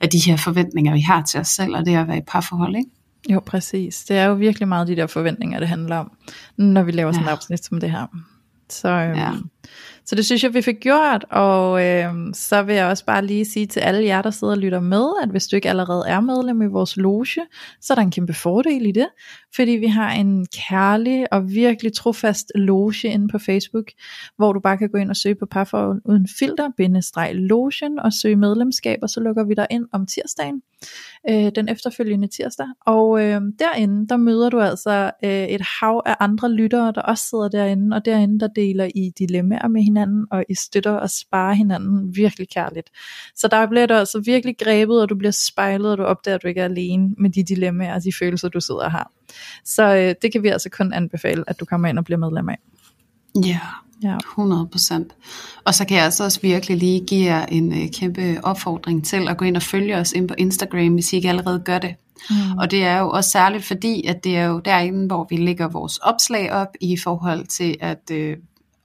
af 0.00 0.08
de 0.08 0.18
her 0.18 0.36
forventninger, 0.36 0.92
vi 0.92 1.00
har 1.00 1.22
til 1.22 1.40
os 1.40 1.48
selv, 1.48 1.76
og 1.76 1.86
det 1.86 1.96
at 1.96 2.08
være 2.08 2.18
i 2.18 2.22
parforhold, 2.26 2.76
ikke? 2.76 2.90
Jo, 3.28 3.40
præcis. 3.40 4.04
Det 4.04 4.16
er 4.16 4.24
jo 4.24 4.34
virkelig 4.34 4.68
meget 4.68 4.88
de 4.88 4.96
der 4.96 5.06
forventninger, 5.06 5.58
det 5.58 5.68
handler 5.68 5.96
om, 5.96 6.10
når 6.56 6.82
vi 6.82 6.92
laver 6.92 7.12
sådan 7.12 7.26
et 7.26 7.32
afsnit 7.32 7.64
som 7.64 7.80
det 7.80 7.90
her. 7.90 8.06
Så, 8.70 8.88
øhm, 8.88 9.18
ja. 9.18 9.32
Så 10.08 10.14
det 10.14 10.26
synes 10.26 10.44
jeg, 10.44 10.54
vi 10.54 10.62
fik 10.62 10.80
gjort, 10.80 11.24
og 11.30 11.84
øh, 11.84 12.14
så 12.32 12.62
vil 12.62 12.74
jeg 12.74 12.86
også 12.86 13.04
bare 13.04 13.26
lige 13.26 13.44
sige 13.44 13.66
til 13.66 13.80
alle 13.80 14.04
jer, 14.04 14.22
der 14.22 14.30
sidder 14.30 14.52
og 14.52 14.58
lytter 14.58 14.80
med, 14.80 15.08
at 15.22 15.28
hvis 15.28 15.46
du 15.46 15.56
ikke 15.56 15.68
allerede 15.68 16.04
er 16.06 16.20
medlem 16.20 16.62
i 16.62 16.66
vores 16.66 16.96
loge, 16.96 17.26
så 17.80 17.92
er 17.92 17.94
der 17.94 18.02
en 18.02 18.10
kæmpe 18.10 18.32
fordel 18.32 18.86
i 18.86 18.92
det, 18.92 19.08
fordi 19.54 19.70
vi 19.70 19.86
har 19.86 20.12
en 20.12 20.46
kærlig 20.68 21.32
og 21.32 21.50
virkelig 21.50 21.92
trofast 21.92 22.52
loge 22.54 23.08
inde 23.08 23.28
på 23.28 23.38
Facebook, 23.38 23.84
hvor 24.36 24.52
du 24.52 24.60
bare 24.60 24.78
kan 24.78 24.88
gå 24.90 24.98
ind 24.98 25.10
og 25.10 25.16
søge 25.16 25.34
på 25.34 25.46
parforhold 25.46 26.00
uden 26.04 26.28
filter, 26.38 26.70
bindestreg 26.76 27.34
logen 27.34 27.98
og 27.98 28.12
søge 28.12 28.36
medlemskab, 28.36 28.98
og 29.02 29.08
så 29.08 29.20
lukker 29.20 29.44
vi 29.44 29.54
dig 29.54 29.66
ind 29.70 29.86
om 29.92 30.06
tirsdagen 30.06 30.62
øh, 31.30 31.52
den 31.54 31.68
efterfølgende 31.68 32.28
tirsdag. 32.28 32.66
Og 32.86 33.24
øh, 33.24 33.40
derinde, 33.58 34.08
der 34.08 34.16
møder 34.16 34.50
du 34.50 34.60
altså 34.60 35.10
øh, 35.24 35.44
et 35.44 35.62
hav 35.80 36.02
af 36.06 36.16
andre 36.20 36.52
lyttere, 36.52 36.92
der 36.94 37.02
også 37.02 37.24
sidder 37.30 37.48
derinde, 37.48 37.96
og 37.96 38.04
derinde, 38.04 38.40
der 38.40 38.48
deler 38.48 38.88
I 38.94 39.12
dilemmaer 39.18 39.68
med 39.68 39.82
hinanden, 39.82 39.97
og 40.30 40.44
I 40.48 40.54
støtter 40.54 40.92
og 40.92 41.10
sparer 41.10 41.54
hinanden 41.54 42.16
virkelig 42.16 42.48
kærligt. 42.48 42.90
Så 43.36 43.48
der 43.48 43.66
bliver 43.66 43.86
du 43.86 43.94
altså 43.94 44.20
virkelig 44.24 44.56
grebet, 44.58 45.02
og 45.02 45.08
du 45.08 45.14
bliver 45.14 45.32
spejlet, 45.48 45.90
og 45.92 45.98
du 45.98 46.02
opdager, 46.02 46.34
at 46.34 46.42
du 46.42 46.48
ikke 46.48 46.60
er 46.60 46.64
alene 46.64 47.14
med 47.18 47.30
de 47.30 47.42
dilemmaer 47.42 47.94
og 47.94 48.04
de 48.04 48.12
følelser, 48.18 48.48
du 48.48 48.60
sidder 48.60 48.84
og 48.84 48.90
har. 48.90 49.12
Så 49.64 49.96
øh, 49.96 50.14
det 50.22 50.32
kan 50.32 50.42
vi 50.42 50.48
altså 50.48 50.70
kun 50.70 50.92
anbefale, 50.92 51.44
at 51.46 51.60
du 51.60 51.64
kommer 51.64 51.88
ind 51.88 51.98
og 51.98 52.04
bliver 52.04 52.18
medlem 52.18 52.48
af. 52.48 52.58
Ja, 53.44 53.60
Ja. 54.02 54.16
100 54.16 54.68
procent. 54.72 55.12
Og 55.64 55.74
så 55.74 55.84
kan 55.84 55.96
jeg 55.96 56.04
altså 56.04 56.24
også 56.24 56.40
virkelig 56.40 56.76
lige 56.76 57.06
give 57.06 57.24
jer 57.24 57.46
en 57.46 57.72
øh, 57.72 57.90
kæmpe 57.90 58.40
opfordring 58.42 59.04
til 59.04 59.28
at 59.28 59.36
gå 59.36 59.44
ind 59.44 59.56
og 59.56 59.62
følge 59.62 59.96
os 59.96 60.12
ind 60.12 60.28
på 60.28 60.34
Instagram, 60.38 60.94
hvis 60.94 61.12
I 61.12 61.16
ikke 61.16 61.28
allerede 61.28 61.62
gør 61.64 61.78
det. 61.78 61.94
Mm. 62.30 62.58
Og 62.58 62.70
det 62.70 62.84
er 62.84 62.98
jo 62.98 63.10
også 63.10 63.30
særligt 63.30 63.64
fordi, 63.64 64.06
at 64.06 64.24
det 64.24 64.36
er 64.36 64.44
jo 64.44 64.58
derinde, 64.58 65.06
hvor 65.06 65.26
vi 65.30 65.36
lægger 65.36 65.68
vores 65.68 65.96
opslag 65.96 66.52
op 66.52 66.68
i 66.80 66.96
forhold 66.96 67.46
til 67.46 67.76
at 67.80 68.10
øh, 68.12 68.36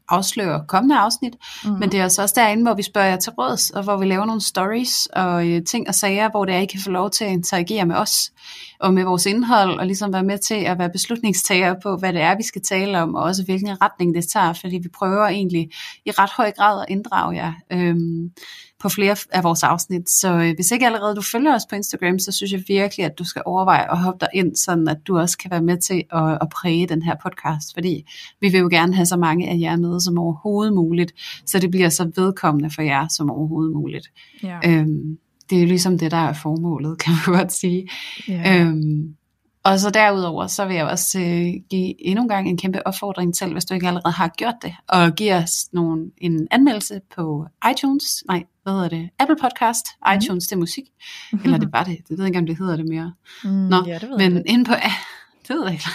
afsløre 0.09 0.65
kommende 0.67 0.97
afsnit, 0.97 1.33
mm. 1.65 1.71
men 1.71 1.91
det 1.91 1.99
er 1.99 2.03
altså 2.03 2.21
også 2.21 2.35
derinde, 2.37 2.63
hvor 2.63 2.73
vi 2.73 2.83
spørger 2.83 3.07
jer 3.07 3.17
til 3.17 3.31
råds, 3.31 3.69
og 3.69 3.83
hvor 3.83 3.97
vi 3.97 4.05
laver 4.05 4.25
nogle 4.25 4.41
stories 4.41 5.05
og 5.05 5.49
øh, 5.49 5.63
ting 5.65 5.87
og 5.87 5.95
sager, 5.95 6.29
hvor 6.29 6.45
det 6.45 6.55
er, 6.55 6.59
I 6.59 6.65
kan 6.65 6.79
få 6.79 6.91
lov 6.91 7.09
til 7.09 7.25
at 7.25 7.31
interagere 7.31 7.85
med 7.85 7.95
os, 7.95 8.31
og 8.79 8.93
med 8.93 9.03
vores 9.03 9.25
indhold, 9.25 9.79
og 9.79 9.85
ligesom 9.85 10.13
være 10.13 10.23
med 10.23 10.37
til 10.37 10.55
at 10.55 10.79
være 10.79 10.89
beslutningstager 10.89 11.75
på, 11.83 11.97
hvad 11.97 12.13
det 12.13 12.21
er, 12.21 12.37
vi 12.37 12.43
skal 12.43 12.61
tale 12.61 13.01
om, 13.01 13.15
og 13.15 13.23
også 13.23 13.43
hvilken 13.43 13.81
retning 13.81 14.15
det 14.15 14.25
tager, 14.33 14.53
fordi 14.53 14.79
vi 14.83 14.89
prøver 14.97 15.27
egentlig 15.27 15.69
i 16.05 16.11
ret 16.11 16.31
høj 16.37 16.51
grad 16.51 16.81
at 16.81 16.85
inddrage 16.89 17.35
jer. 17.35 17.53
Øhm, 17.71 18.29
på 18.83 18.89
flere 18.89 19.15
af 19.31 19.43
vores 19.43 19.63
afsnit. 19.63 20.09
Så 20.09 20.33
øh, 20.33 20.55
hvis 20.55 20.71
ikke 20.71 20.85
allerede 20.85 21.15
du 21.15 21.21
følger 21.21 21.55
os 21.55 21.65
på 21.69 21.75
Instagram, 21.75 22.19
så 22.19 22.31
synes 22.31 22.51
jeg 22.51 22.63
virkelig, 22.67 23.05
at 23.05 23.19
du 23.19 23.23
skal 23.23 23.41
overveje 23.45 23.91
at 23.91 23.97
hoppe 23.97 24.17
dig 24.19 24.29
ind, 24.33 24.55
sådan 24.55 24.87
at 24.87 24.97
du 25.07 25.17
også 25.17 25.37
kan 25.37 25.51
være 25.51 25.61
med 25.61 25.77
til 25.77 26.03
at, 26.11 26.37
at 26.41 26.49
præge 26.49 26.87
den 26.87 27.01
her 27.01 27.15
podcast. 27.23 27.73
Fordi 27.73 28.05
vi 28.41 28.49
vil 28.49 28.59
jo 28.59 28.67
gerne 28.71 28.95
have 28.95 29.05
så 29.05 29.17
mange 29.17 29.49
af 29.49 29.57
jer 29.59 29.75
med 29.75 29.99
som 29.99 30.17
overhovedet 30.17 30.73
muligt, 30.73 31.13
så 31.45 31.59
det 31.59 31.71
bliver 31.71 31.89
så 31.89 32.11
vedkommende 32.15 32.69
for 32.69 32.81
jer 32.81 33.07
som 33.07 33.29
overhovedet 33.31 33.73
muligt. 33.73 34.07
Ja. 34.43 34.59
Øhm, 34.65 35.17
det 35.49 35.57
er 35.57 35.61
jo 35.61 35.67
ligesom 35.67 35.97
det, 35.97 36.11
der 36.11 36.17
er 36.17 36.33
formålet, 36.33 36.97
kan 37.03 37.13
man 37.13 37.39
godt 37.39 37.53
sige. 37.53 37.89
Ja. 38.27 38.61
Øhm, 38.61 39.15
og 39.65 39.79
så 39.79 39.89
derudover, 39.89 40.47
så 40.47 40.65
vil 40.65 40.75
jeg 40.75 40.85
også 40.85 41.19
øh, 41.19 41.53
give 41.69 42.05
endnu 42.07 42.21
en 42.21 42.29
gang 42.29 42.49
en 42.49 42.57
kæmpe 42.57 42.87
opfordring 42.87 43.35
til, 43.35 43.51
hvis 43.51 43.65
du 43.65 43.73
ikke 43.73 43.87
allerede 43.87 44.13
har 44.13 44.27
gjort 44.27 44.55
det, 44.61 44.75
og 44.87 45.15
give 45.15 45.33
os 45.33 45.73
nogle, 45.73 46.11
en 46.17 46.47
anmeldelse 46.51 47.01
på 47.15 47.47
iTunes, 47.71 48.23
nej, 48.27 48.43
hvad 48.63 48.73
hedder 48.73 48.89
det, 48.89 49.09
Apple 49.19 49.35
Podcast, 49.41 49.85
mm. 50.05 50.17
iTunes, 50.17 50.47
det 50.47 50.55
er 50.55 50.59
musik, 50.59 50.83
eller 51.43 51.57
det 51.57 51.71
bare 51.71 51.85
det, 51.85 51.97
jeg 52.09 52.17
ved 52.17 52.25
ikke 52.25 52.39
om 52.39 52.45
det 52.45 52.57
hedder 52.57 52.75
det 52.75 52.85
mere. 52.87 53.13
Mm, 53.43 53.49
Nå, 53.49 53.83
ja, 53.87 53.97
det 53.99 54.09
men 54.17 54.43
ind 54.45 54.65
på, 54.65 54.73
det 55.47 55.55
ved 55.55 55.63
jeg 55.63 55.73
ikke, 55.73 55.87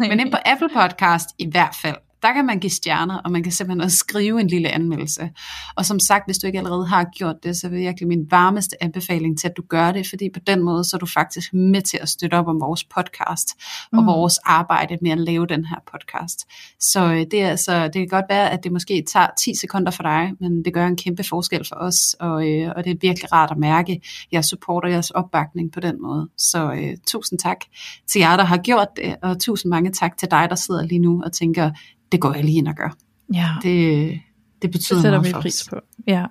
men 0.10 0.20
ind 0.20 0.30
på 0.30 0.38
Apple 0.44 0.68
Podcast 0.74 1.28
i 1.38 1.50
hvert 1.50 1.74
fald, 1.82 1.96
der 2.24 2.32
kan 2.32 2.46
man 2.46 2.58
give 2.58 2.70
stjerner, 2.70 3.18
og 3.18 3.32
man 3.32 3.42
kan 3.42 3.52
simpelthen 3.52 3.80
også 3.80 3.96
skrive 3.96 4.40
en 4.40 4.48
lille 4.48 4.68
anmeldelse. 4.68 5.30
Og 5.76 5.86
som 5.86 6.00
sagt, 6.00 6.26
hvis 6.26 6.38
du 6.38 6.46
ikke 6.46 6.58
allerede 6.58 6.86
har 6.86 7.04
gjort 7.18 7.36
det, 7.42 7.56
så 7.56 7.68
vil 7.68 7.80
jeg 7.80 7.94
virkelig 7.94 8.08
min 8.08 8.26
varmeste 8.30 8.82
anbefaling 8.82 9.38
til, 9.38 9.48
at 9.48 9.56
du 9.56 9.62
gør 9.68 9.92
det, 9.92 10.06
fordi 10.08 10.30
på 10.34 10.40
den 10.46 10.62
måde, 10.62 10.84
så 10.84 10.96
er 10.96 10.98
du 10.98 11.06
faktisk 11.06 11.54
med 11.54 11.82
til 11.82 11.98
at 12.02 12.08
støtte 12.08 12.34
op 12.34 12.48
om 12.48 12.60
vores 12.60 12.84
podcast, 12.84 13.48
og 13.92 14.02
mm. 14.02 14.06
vores 14.06 14.38
arbejde 14.38 14.98
med 15.02 15.10
at 15.10 15.18
lave 15.18 15.46
den 15.46 15.64
her 15.64 15.76
podcast. 15.92 16.46
Så 16.80 17.04
øh, 17.04 17.26
det, 17.30 17.42
er 17.42 17.48
altså, 17.48 17.84
det 17.84 17.94
kan 17.94 18.08
godt 18.08 18.24
være, 18.28 18.50
at 18.50 18.64
det 18.64 18.72
måske 18.72 19.04
tager 19.12 19.26
10 19.38 19.54
sekunder 19.54 19.90
for 19.90 20.02
dig, 20.02 20.32
men 20.40 20.64
det 20.64 20.74
gør 20.74 20.86
en 20.86 20.96
kæmpe 20.96 21.24
forskel 21.24 21.64
for 21.68 21.76
os, 21.76 22.16
og, 22.20 22.48
øh, 22.50 22.72
og 22.76 22.84
det 22.84 22.90
er 22.90 22.96
virkelig 23.00 23.32
rart 23.32 23.50
at 23.50 23.58
mærke 23.58 24.00
jeres 24.32 24.46
support 24.46 24.84
og 24.84 24.90
jeres 24.90 25.10
opbakning 25.10 25.72
på 25.72 25.80
den 25.80 26.02
måde. 26.02 26.28
Så 26.38 26.72
øh, 26.72 26.96
tusind 27.06 27.38
tak 27.38 27.58
til 28.06 28.18
jer, 28.18 28.36
der 28.36 28.44
har 28.44 28.58
gjort 28.58 28.88
det, 28.96 29.16
og 29.22 29.40
tusind 29.40 29.70
mange 29.70 29.92
tak 29.92 30.16
til 30.16 30.30
dig, 30.30 30.46
der 30.50 30.56
sidder 30.56 30.82
lige 30.82 30.98
nu 30.98 31.22
og 31.24 31.32
tænker, 31.32 31.70
det 32.14 32.20
går 32.20 32.34
jeg 32.34 32.44
lige 32.44 32.58
ind 32.58 32.68
og 32.68 32.74
gør. 32.74 32.96
Ja. 33.34 33.48
Det, 33.62 34.20
det 34.62 34.70
betyder 34.70 35.02
det 35.02 35.10
meget 35.10 35.26
for 35.34 35.40
pris 35.40 35.62
os. 35.62 35.68
på. 35.68 35.76
Ja. 36.06 36.26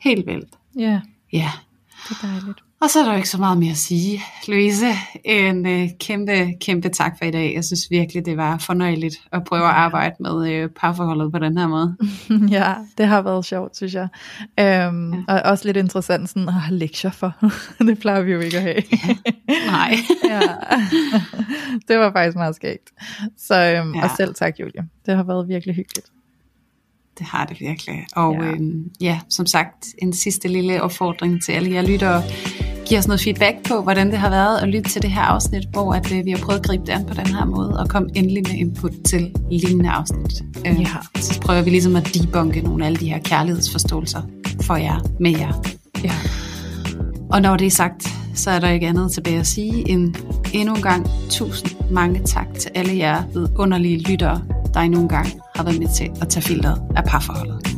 Helt 0.00 0.26
vildt. 0.26 0.58
Ja. 0.78 1.00
Ja. 1.32 1.50
Det 2.08 2.16
er 2.22 2.26
dejligt. 2.26 2.64
Og 2.82 2.90
så 2.90 2.98
er 3.00 3.04
der 3.04 3.10
jo 3.10 3.16
ikke 3.16 3.28
så 3.28 3.38
meget 3.38 3.58
mere 3.58 3.70
at 3.70 3.76
sige. 3.76 4.22
Louise, 4.48 4.86
en 5.24 5.66
øh, 5.66 5.88
kæmpe, 6.00 6.54
kæmpe 6.60 6.88
tak 6.88 7.18
for 7.18 7.24
i 7.24 7.30
dag. 7.30 7.54
Jeg 7.54 7.64
synes 7.64 7.90
virkelig, 7.90 8.26
det 8.26 8.36
var 8.36 8.58
fornøjeligt 8.58 9.16
at 9.32 9.44
prøve 9.44 9.64
at 9.64 9.70
arbejde 9.70 10.14
med 10.20 10.52
øh, 10.52 10.68
parforholdet 10.68 11.32
på 11.32 11.38
den 11.38 11.58
her 11.58 11.66
måde. 11.66 11.96
ja, 12.56 12.74
det 12.98 13.06
har 13.06 13.22
været 13.22 13.44
sjovt, 13.44 13.76
synes 13.76 13.94
jeg. 13.94 14.08
Øhm, 14.60 15.12
ja. 15.12 15.22
Og 15.28 15.42
også 15.42 15.64
lidt 15.64 15.76
interessant 15.76 16.28
sådan 16.28 16.48
at 16.48 16.54
have 16.54 16.78
lektier 16.78 17.10
for. 17.10 17.34
det 17.86 17.98
plejer 17.98 18.22
vi 18.22 18.32
jo 18.32 18.40
ikke 18.40 18.56
at 18.56 18.62
have. 18.62 18.82
ja. 18.92 19.14
Nej. 19.66 19.94
ja. 20.30 20.40
Det 21.88 21.98
var 21.98 22.12
faktisk 22.12 22.36
meget 22.36 22.56
skægt. 22.56 22.90
Så, 23.38 23.54
øhm, 23.54 23.94
ja. 23.94 24.04
Og 24.04 24.10
selv 24.16 24.34
tak, 24.34 24.60
Julie. 24.60 24.88
Det 25.06 25.16
har 25.16 25.22
været 25.22 25.48
virkelig 25.48 25.74
hyggeligt. 25.74 26.06
Det 27.18 27.26
har 27.26 27.44
det 27.44 27.60
virkelig. 27.60 28.06
Og 28.16 28.34
ja. 28.34 28.40
Øhm, 28.40 28.90
ja, 29.00 29.20
som 29.28 29.46
sagt, 29.46 29.86
en 29.98 30.12
sidste 30.12 30.48
lille 30.48 30.82
opfordring 30.82 31.42
til 31.42 31.52
alle 31.52 31.72
jer 31.72 31.82
lyttere. 31.82 32.22
Giv 32.90 32.98
os 32.98 33.08
noget 33.08 33.20
feedback 33.20 33.56
på, 33.68 33.82
hvordan 33.82 34.10
det 34.10 34.18
har 34.18 34.30
været 34.30 34.58
at 34.58 34.68
lytte 34.68 34.90
til 34.90 35.02
det 35.02 35.10
her 35.10 35.22
afsnit, 35.22 35.62
hvor 35.72 35.92
at, 35.92 36.12
øh, 36.12 36.24
vi 36.24 36.30
har 36.30 36.38
prøvet 36.38 36.58
at 36.58 36.66
gribe 36.66 36.86
det 36.86 36.92
an 36.92 37.04
på 37.06 37.14
den 37.14 37.26
her 37.26 37.44
måde, 37.44 37.80
og 37.80 37.88
komme 37.88 38.08
endelig 38.14 38.42
med 38.48 38.58
input 38.58 38.92
til 39.06 39.34
lignende 39.50 39.90
afsnit. 39.90 40.42
Øh, 40.66 40.80
ja. 40.80 40.86
Så 41.20 41.40
prøver 41.40 41.62
vi 41.62 41.70
ligesom 41.70 41.96
at 41.96 42.10
debunke 42.14 42.60
nogle 42.60 42.84
af 42.84 42.86
alle 42.86 43.00
de 43.00 43.08
her 43.08 43.18
kærlighedsforståelser 43.18 44.22
for 44.62 44.76
jer, 44.76 45.00
med 45.20 45.30
jer. 45.30 45.52
Ja. 46.04 46.12
Og 47.32 47.42
når 47.42 47.56
det 47.56 47.66
er 47.66 47.70
sagt, 47.70 48.08
så 48.34 48.50
er 48.50 48.60
der 48.60 48.68
ikke 48.68 48.86
andet 48.86 49.12
tilbage 49.12 49.38
at 49.38 49.46
sige 49.46 49.90
end 49.90 50.14
endnu 50.52 50.74
en 50.74 50.82
gang 50.82 51.06
tusind 51.30 51.70
mange 51.90 52.20
tak 52.24 52.46
til 52.58 52.70
alle 52.74 52.96
jer 52.96 53.22
vidunderlige 53.34 53.98
lyttere, 53.98 54.42
der 54.74 54.80
endnu 54.80 55.00
en 55.00 55.08
gang 55.08 55.26
har 55.56 55.64
været 55.64 55.78
med 55.78 55.88
til 55.96 56.10
at 56.20 56.28
tage 56.28 56.42
filteret 56.42 56.82
af 56.96 57.04
parforholdet. 57.04 57.69